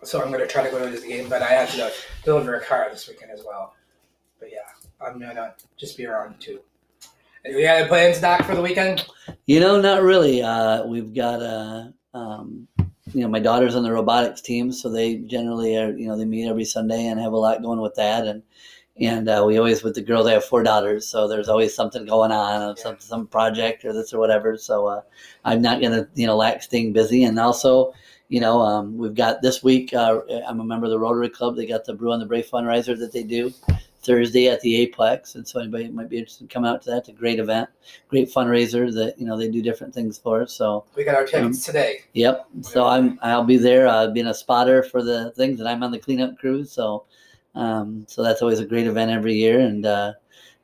So 0.05 0.23
I'm 0.23 0.29
going 0.29 0.41
to 0.41 0.47
try 0.47 0.63
to 0.63 0.71
go 0.71 0.79
to 0.79 0.89
his 0.89 1.05
game, 1.05 1.29
but 1.29 1.43
I 1.43 1.49
have 1.49 1.71
to 1.73 1.91
deliver 2.25 2.55
a 2.55 2.65
car 2.65 2.89
this 2.91 3.09
weekend 3.09 3.33
as 3.33 3.43
well. 3.47 3.75
But 4.39 4.51
yeah, 4.53 4.59
I'm 5.05 5.19
going 5.19 5.35
to 5.35 5.55
just 5.77 5.97
be 5.97 6.07
around 6.07 6.41
too. 6.41 6.61
You 7.45 7.63
got 7.63 7.79
any 7.79 7.89
plans, 7.89 8.21
Doc, 8.21 8.45
for 8.45 8.55
the 8.55 8.63
weekend? 8.63 9.07
You 9.47 9.61
know, 9.61 9.81
not 9.81 10.03
really. 10.03 10.43
Uh, 10.43 10.85
we've 10.87 11.15
got 11.15 11.41
a, 11.41 11.95
uh, 12.15 12.19
um, 12.19 12.67
you 13.15 13.23
know, 13.23 13.29
my 13.29 13.39
daughter's 13.39 13.75
on 13.75 13.83
the 13.83 13.93
robotics 13.93 14.41
team, 14.41 14.73
so 14.73 14.91
they 14.91 15.17
generally 15.17 15.77
are, 15.77 15.93
you 15.93 16.07
know, 16.09 16.17
they 16.17 16.25
meet 16.25 16.49
every 16.49 16.65
Sunday 16.65 17.07
and 17.07 17.21
have 17.21 17.33
a 17.33 17.37
lot 17.37 17.63
going 17.63 17.81
with 17.81 17.95
that. 17.95 18.27
And 18.27 18.43
and 19.01 19.29
uh, 19.29 19.45
we 19.47 19.57
always 19.59 19.85
with 19.85 19.95
the 19.95 20.03
girls, 20.03 20.27
they 20.27 20.33
have 20.33 20.45
four 20.45 20.65
daughters, 20.65 21.07
so 21.07 21.29
there's 21.29 21.49
always 21.49 21.73
something 21.73 22.05
going 22.05 22.33
on, 22.33 22.75
yeah. 22.77 22.83
some 22.83 22.97
some 22.99 23.27
project 23.29 23.85
or 23.85 23.93
this 23.93 24.13
or 24.13 24.19
whatever. 24.19 24.57
So 24.57 24.87
uh, 24.87 25.03
I'm 25.45 25.63
not 25.63 25.81
gonna, 25.81 26.09
you 26.15 26.27
know, 26.27 26.37
lack 26.37 26.63
staying 26.63 26.93
busy. 26.93 27.23
And 27.23 27.39
also, 27.39 27.95
you 28.29 28.41
know, 28.41 28.61
um, 28.61 28.99
we've 28.99 29.15
got 29.15 29.41
this 29.41 29.63
week. 29.63 29.95
Uh, 29.95 30.21
I'm 30.47 30.61
a 30.61 30.65
member 30.65 30.87
of 30.87 30.91
the 30.91 30.99
Rotary 30.99 31.31
Club. 31.31 31.57
They 31.57 31.67
got 31.67 31.85
the 31.85 31.95
Brew 31.95 32.13
on 32.13 32.19
the 32.19 32.27
Brave 32.27 32.47
fundraiser 32.47 32.99
that 32.99 33.13
they 33.13 33.23
do. 33.23 33.55
Thursday 34.09 34.49
at 34.49 34.61
the 34.63 34.73
Aplex, 34.87 35.35
and 35.35 35.47
so 35.47 35.61
anybody 35.61 35.89
might 35.89 36.09
be 36.09 36.19
interested 36.19 36.45
in 36.45 36.49
coming 36.49 36.71
out 36.71 36.83
to 36.83 36.91
that. 36.91 36.99
It's 36.99 37.09
a 37.11 37.13
great 37.13 37.39
event, 37.39 37.69
great 38.09 38.33
fundraiser 38.33 38.93
that 38.95 39.19
you 39.19 39.27
know 39.27 39.37
they 39.37 39.49
do 39.49 39.63
different 39.63 39.95
things 39.95 40.19
for. 40.19 40.43
us. 40.43 40.53
So 40.53 40.85
we 40.97 41.05
got 41.05 41.15
our 41.15 41.27
tickets 41.27 41.59
um, 41.69 41.73
today. 41.73 42.01
Yep. 42.15 42.47
So 42.63 42.87
I'm 42.87 43.19
I'll 43.23 43.45
be 43.45 43.59
there, 43.59 43.87
uh, 43.87 44.09
being 44.09 44.27
a 44.27 44.35
spotter 44.35 44.83
for 44.83 45.03
the 45.03 45.31
things, 45.33 45.61
and 45.61 45.69
I'm 45.69 45.83
on 45.83 45.93
the 45.93 45.99
cleanup 45.99 46.39
crew. 46.39 46.65
So 46.65 47.05
Um, 47.55 48.05
so 48.09 48.23
that's 48.23 48.43
always 48.43 48.61
a 48.61 48.67
great 48.67 48.87
event 48.87 49.11
every 49.11 49.35
year, 49.35 49.61
and 49.61 49.85
uh, 49.85 50.13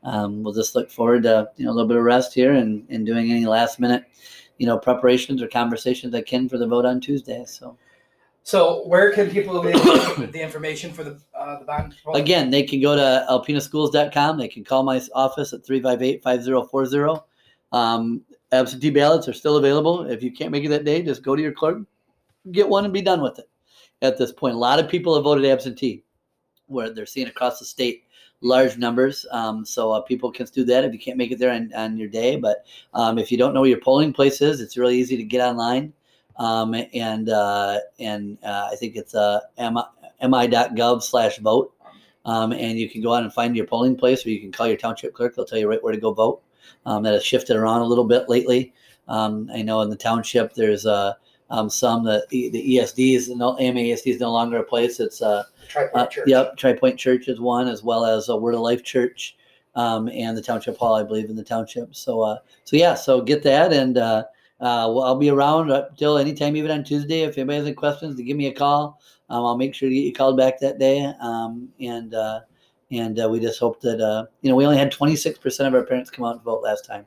um, 0.05 0.43
we'll 0.43 0.55
just 0.55 0.75
look 0.75 0.91
forward 0.91 1.23
to 1.25 1.49
you 1.57 1.65
know 1.65 1.73
a 1.73 1.75
little 1.75 1.89
bit 1.89 1.97
of 1.97 2.05
rest 2.05 2.35
here 2.35 2.53
and, 2.53 2.87
and 2.89 3.05
doing 3.07 3.31
any 3.31 3.47
last 3.47 3.81
minute 3.81 4.05
you 4.59 4.67
know 4.67 4.79
preparations 4.79 5.43
or 5.43 5.49
conversations 5.49 6.15
I 6.15 6.23
can 6.23 6.49
for 6.49 6.59
the 6.59 6.67
vote 6.67 6.85
on 6.85 7.01
Tuesday. 7.01 7.45
So 7.47 7.77
So 8.45 8.87
where 8.87 9.13
can 9.13 9.31
people 9.31 9.63
get 9.63 10.33
the 10.33 10.43
information 10.43 10.93
for 10.93 11.05
the 11.05 11.19
uh, 11.45 11.59
the 11.59 11.65
bond? 11.65 11.95
again, 12.15 12.51
they 12.51 12.63
can 12.63 12.81
go 12.81 12.97
to 12.97 13.27
alpenaschools.com. 13.31 14.39
They 14.39 14.49
can 14.49 14.65
call 14.65 14.83
my 14.83 15.01
office 15.15 15.53
at 15.53 15.65
358-5040. 15.65 17.23
Um, 17.73 18.23
absentee 18.53 18.91
ballots 18.91 19.29
are 19.29 19.33
still 19.33 19.57
available. 19.57 20.07
If 20.07 20.23
you 20.23 20.33
can't 20.33 20.51
make 20.51 20.65
it 20.65 20.69
that 20.69 20.85
day, 20.85 21.03
just 21.03 21.23
go 21.23 21.35
to 21.37 21.43
your 21.43 21.53
clerk, 21.53 21.83
get 22.53 22.69
one, 22.69 22.85
and 22.85 22.95
be 22.95 23.03
done 23.03 23.21
with 23.21 23.39
it. 23.39 23.49
At 24.03 24.19
this 24.19 24.33
point, 24.33 24.55
a 24.55 24.59
lot 24.59 24.79
of 24.79 24.89
people 24.89 25.15
have 25.15 25.25
voted 25.25 25.45
absentee, 25.45 26.03
where 26.67 26.91
they're 26.91 27.07
seeing 27.07 27.29
across 27.29 27.59
the 27.59 27.65
state 27.65 28.05
large 28.41 28.77
numbers. 28.77 29.27
Um, 29.31 29.65
so 29.65 29.91
uh, 29.93 30.03
people 30.03 30.31
can 30.31 30.47
do 30.47 30.65
that 30.65 30.85
if 30.85 30.93
you 30.93 30.99
can't 30.99 31.17
make 31.17 31.33
it 31.33 31.39
there 31.39 31.51
on, 31.51 31.73
on 31.75 31.97
your 31.97 32.09
day. 32.09 32.37
But 32.37 32.65
um, 32.93 33.19
if 33.19 33.33
you 33.33 33.39
don't 33.39 33.55
know 33.55 33.61
where 33.61 33.71
your 33.71 33.81
polling 33.81 34.13
place 34.13 34.41
is, 34.41 34.61
it's 34.61 34.77
really 34.77 34.97
easy 34.97 35.17
to 35.17 35.25
get 35.25 35.41
online. 35.41 35.93
Um, 36.37 36.75
and 36.93 37.29
uh, 37.29 37.79
and 37.99 38.39
uh, 38.45 38.69
I 38.73 38.77
think 38.77 38.97
it's 38.97 39.15
uh, 39.15 39.41
mi.gov 40.29 41.03
slash 41.03 41.39
vote. 41.39 41.73
Um, 42.27 42.53
and 42.53 42.79
you 42.79 42.89
can 42.89 43.03
go 43.03 43.13
out 43.13 43.23
and 43.23 43.33
find 43.33 43.55
your 43.55 43.67
polling 43.67 43.97
place, 43.97 44.25
or 44.25 44.31
you 44.31 44.41
can 44.41 44.51
call 44.51 44.67
your 44.67 44.79
township 44.79 45.13
clerk. 45.13 45.37
They'll 45.37 45.45
tell 45.45 45.59
you 45.59 45.69
right 45.69 45.83
where 45.83 45.93
to 45.93 46.01
go 46.01 46.13
vote. 46.13 46.43
Um, 46.87 47.03
that 47.03 47.13
has 47.13 47.25
shifted 47.25 47.57
around 47.57 47.83
a 47.83 47.87
little 47.87 48.05
bit 48.05 48.29
lately. 48.29 48.73
Um, 49.07 49.51
I 49.53 49.61
know 49.61 49.83
in 49.83 49.91
the 49.91 49.97
township 49.97 50.55
there's 50.55 50.87
uh, 50.87 51.13
um, 51.51 51.69
some 51.69 52.05
that 52.05 52.29
the, 52.31 52.49
the 52.51 52.77
ESD 52.77 53.17
is 53.17 53.29
no 53.29 53.55
AMASD 53.57 54.07
is 54.07 54.21
no 54.21 54.33
longer 54.33 54.59
a 54.59 54.65
place. 54.65 54.99
It's 55.01 55.21
uh, 55.21 55.45
Tri-Point 55.69 55.95
uh, 55.95 56.07
Church. 56.07 56.29
yep, 56.29 56.57
Tri 56.57 56.73
Point 56.73 56.99
Church 56.99 57.29
is 57.29 57.41
one, 57.41 57.69
as 57.69 57.83
well 57.83 58.05
as 58.05 58.29
a 58.29 58.37
Word 58.37 58.55
of 58.55 58.61
Life 58.61 58.83
Church, 58.83 59.37
um, 59.75 60.09
and 60.09 60.37
the 60.37 60.43
Township 60.43 60.77
Hall, 60.77 60.95
I 60.95 61.03
believe, 61.03 61.29
in 61.31 61.37
the 61.37 61.45
township. 61.45 61.95
So, 61.95 62.23
uh, 62.23 62.39
so 62.65 62.77
yeah, 62.77 62.95
so 62.95 63.21
get 63.21 63.43
that, 63.43 63.73
and 63.73 63.99
uh, 63.99 64.25
uh, 64.61 64.89
well, 64.89 65.03
I'll 65.03 65.17
be 65.17 65.31
around 65.31 65.71
up 65.71 65.97
till 65.97 66.17
anytime, 66.17 66.57
even 66.57 66.71
on 66.71 66.85
Tuesday. 66.85 67.23
If 67.23 67.37
anybody 67.37 67.59
has 67.59 67.67
any 67.67 67.75
questions, 67.75 68.17
to 68.17 68.23
give 68.23 68.37
me 68.37 68.47
a 68.47 68.53
call. 68.53 69.01
Um, 69.31 69.45
I'll 69.45 69.57
make 69.57 69.75
sure 69.75 69.89
to 69.89 69.95
get 69.95 70.03
you 70.03 70.13
called 70.13 70.37
back 70.37 70.61
that 70.61 70.79
day. 70.79 71.13
Um, 71.21 71.69
and 71.81 72.15
uh, 72.15 72.41
and 72.91 73.19
uh, 73.21 73.29
we 73.29 73.41
just 73.41 73.59
hope 73.59 73.81
that 73.81 74.01
uh, 74.01 74.27
you 74.43 74.51
know 74.51 74.57
we 74.57 74.65
only 74.65 74.79
had 74.79 74.93
26 74.93 75.39
percent 75.39 75.67
of 75.67 75.75
our 75.75 75.85
parents 75.85 76.11
come 76.11 76.25
out 76.25 76.37
and 76.37 76.45
vote 76.45 76.63
last 76.63 76.85
time, 76.85 77.07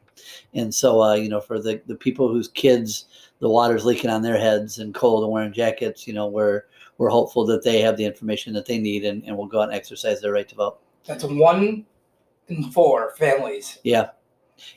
and 0.53 0.73
so 0.73 1.01
uh, 1.01 1.13
you 1.13 1.29
know 1.29 1.39
for 1.39 1.59
the 1.59 1.81
the 1.87 1.95
people 1.95 2.27
whose 2.27 2.47
kids 2.49 3.05
the 3.39 3.49
water's 3.49 3.85
leaking 3.85 4.09
on 4.09 4.23
their 4.23 4.37
heads 4.37 4.79
and 4.79 4.95
cold 4.95 5.23
and 5.23 5.31
wearing 5.31 5.53
jackets, 5.53 6.07
you 6.07 6.13
know 6.13 6.27
we're 6.27 6.63
we're 6.97 7.09
hopeful 7.09 7.45
that 7.45 7.63
they 7.63 7.79
have 7.79 7.97
the 7.97 8.05
information 8.05 8.53
that 8.53 8.65
they 8.65 8.79
need 8.79 9.05
and, 9.05 9.23
and 9.25 9.37
will 9.37 9.45
go 9.45 9.61
out 9.61 9.69
and 9.69 9.73
exercise 9.73 10.19
their 10.19 10.31
right 10.31 10.49
to 10.49 10.55
vote. 10.55 10.79
That's 11.05 11.23
one 11.23 11.85
in 12.47 12.71
four 12.71 13.13
families. 13.17 13.79
Yeah. 13.83 14.09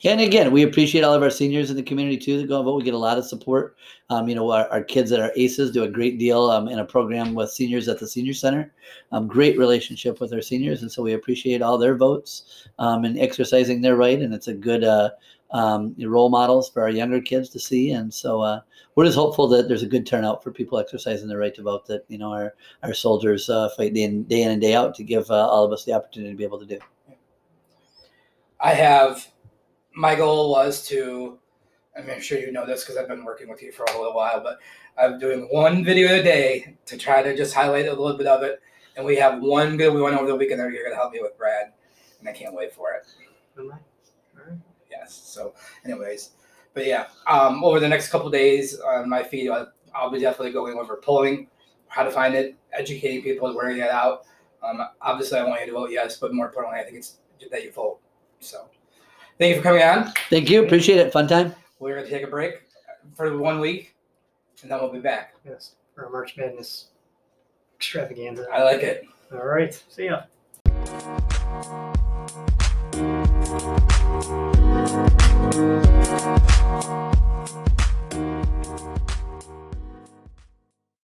And 0.04 0.20
again, 0.20 0.50
we 0.50 0.62
appreciate 0.62 1.02
all 1.02 1.14
of 1.14 1.22
our 1.22 1.30
seniors 1.30 1.70
in 1.70 1.76
the 1.76 1.82
community 1.82 2.16
too 2.16 2.38
that 2.38 2.48
go 2.48 2.56
and 2.56 2.64
vote. 2.64 2.76
We 2.76 2.84
get 2.84 2.94
a 2.94 2.98
lot 2.98 3.18
of 3.18 3.24
support. 3.24 3.76
Um, 4.08 4.28
you 4.28 4.34
know, 4.34 4.50
our, 4.50 4.68
our 4.68 4.82
kids 4.82 5.10
that 5.10 5.20
are 5.20 5.32
ACEs 5.36 5.70
do 5.70 5.84
a 5.84 5.88
great 5.88 6.18
deal 6.18 6.50
um, 6.50 6.68
in 6.68 6.78
a 6.78 6.84
program 6.84 7.34
with 7.34 7.50
seniors 7.50 7.88
at 7.88 7.98
the 7.98 8.08
senior 8.08 8.34
center. 8.34 8.72
Um, 9.12 9.26
great 9.26 9.58
relationship 9.58 10.20
with 10.20 10.32
our 10.32 10.42
seniors, 10.42 10.82
and 10.82 10.90
so 10.90 11.02
we 11.02 11.12
appreciate 11.12 11.62
all 11.62 11.78
their 11.78 11.96
votes 11.96 12.68
um, 12.78 13.04
and 13.04 13.18
exercising 13.18 13.80
their 13.80 13.96
right. 13.96 14.20
And 14.20 14.34
it's 14.34 14.48
a 14.48 14.54
good 14.54 14.84
uh, 14.84 15.10
um, 15.52 15.94
role 15.98 16.30
models 16.30 16.70
for 16.70 16.82
our 16.82 16.90
younger 16.90 17.20
kids 17.20 17.48
to 17.50 17.60
see. 17.60 17.90
And 17.90 18.12
so 18.12 18.40
uh, 18.40 18.60
we're 18.94 19.04
just 19.04 19.16
hopeful 19.16 19.48
that 19.48 19.68
there's 19.68 19.82
a 19.82 19.88
good 19.88 20.06
turnout 20.06 20.42
for 20.42 20.50
people 20.50 20.78
exercising 20.78 21.28
their 21.28 21.38
right 21.38 21.54
to 21.54 21.62
vote. 21.62 21.86
That 21.86 22.04
you 22.08 22.18
know 22.18 22.32
our 22.32 22.54
our 22.82 22.94
soldiers 22.94 23.48
uh, 23.48 23.68
fight 23.76 23.94
day 23.94 24.02
in, 24.02 24.24
day 24.24 24.42
in 24.42 24.50
and 24.50 24.60
day 24.60 24.74
out 24.74 24.94
to 24.96 25.04
give 25.04 25.30
uh, 25.30 25.48
all 25.48 25.64
of 25.64 25.72
us 25.72 25.84
the 25.84 25.92
opportunity 25.92 26.32
to 26.32 26.36
be 26.36 26.44
able 26.44 26.60
to 26.60 26.66
do. 26.66 26.78
I 28.60 28.74
have 28.74 29.26
my 30.00 30.14
goal 30.14 30.50
was 30.50 30.86
to. 30.88 31.38
I 31.96 32.00
mean, 32.00 32.10
I'm 32.10 32.20
sure 32.22 32.38
you 32.38 32.52
know 32.52 32.64
this 32.64 32.82
because 32.82 32.96
I've 32.96 33.08
been 33.08 33.24
working 33.24 33.48
with 33.48 33.62
you 33.62 33.72
for 33.72 33.84
a 33.84 33.98
little 33.98 34.14
while, 34.14 34.40
but 34.40 34.58
I'm 34.96 35.18
doing 35.18 35.48
one 35.50 35.84
video 35.84 36.14
a 36.14 36.22
day 36.22 36.76
to 36.86 36.96
try 36.96 37.22
to 37.22 37.36
just 37.36 37.52
highlight 37.52 37.86
a 37.86 37.90
little 37.90 38.16
bit 38.16 38.26
of 38.26 38.42
it. 38.42 38.62
And 38.96 39.04
we 39.04 39.16
have 39.16 39.42
one 39.42 39.76
video 39.76 39.94
we 39.94 40.00
went 40.00 40.16
over 40.16 40.26
the 40.26 40.36
weekend 40.36 40.60
that 40.60 40.70
you're 40.72 40.84
going 40.84 40.92
to 40.92 40.96
help 40.96 41.12
me 41.12 41.20
with, 41.20 41.36
Brad, 41.36 41.72
and 42.20 42.28
I 42.28 42.32
can't 42.32 42.54
wait 42.54 42.72
for 42.72 42.92
it. 42.92 43.06
Am 43.58 43.72
I? 43.72 43.74
All 43.74 44.48
right. 44.48 44.58
Yes. 44.90 45.12
So, 45.12 45.52
anyways, 45.84 46.30
but 46.74 46.86
yeah, 46.86 47.06
um, 47.26 47.62
over 47.62 47.80
the 47.80 47.88
next 47.88 48.08
couple 48.08 48.30
days 48.30 48.78
on 48.80 49.08
my 49.08 49.22
feed, 49.22 49.50
I'll, 49.50 49.70
I'll 49.94 50.10
be 50.10 50.20
definitely 50.20 50.52
going 50.52 50.78
over 50.78 50.96
polling, 50.96 51.48
how 51.88 52.04
to 52.04 52.10
find 52.10 52.34
it, 52.34 52.56
educating 52.72 53.22
people, 53.22 53.54
wearing 53.54 53.78
it 53.78 53.90
out. 53.90 54.22
Um, 54.62 54.80
obviously, 55.02 55.38
I 55.38 55.44
want 55.44 55.60
you 55.60 55.66
to 55.66 55.72
vote 55.72 55.90
yes, 55.90 56.16
but 56.18 56.32
more 56.32 56.46
importantly, 56.46 56.80
I 56.80 56.84
think 56.84 56.96
it's 56.96 57.16
that 57.50 57.64
you 57.64 57.72
vote. 57.72 57.98
So, 58.38 58.68
Thank 59.40 59.56
you 59.56 59.62
for 59.62 59.68
coming 59.68 59.82
on. 59.82 60.12
Thank 60.28 60.50
you. 60.50 60.62
Appreciate 60.62 60.98
it. 60.98 61.14
Fun 61.14 61.26
time. 61.26 61.54
We're 61.78 61.94
going 61.94 62.04
to 62.04 62.10
take 62.10 62.24
a 62.24 62.26
break 62.26 62.56
for 63.16 63.38
one 63.38 63.58
week, 63.58 63.94
and 64.60 64.70
then 64.70 64.78
we'll 64.78 64.92
be 64.92 65.00
back. 65.00 65.34
Yes, 65.46 65.76
for 65.94 66.04
a 66.04 66.10
March 66.10 66.36
Madness 66.36 66.88
extravaganza. 67.74 68.46
I 68.52 68.62
like 68.64 68.82
it. 68.82 69.06
All 69.32 69.46
right. 69.46 69.82
See 69.88 70.04
ya. 70.04 70.24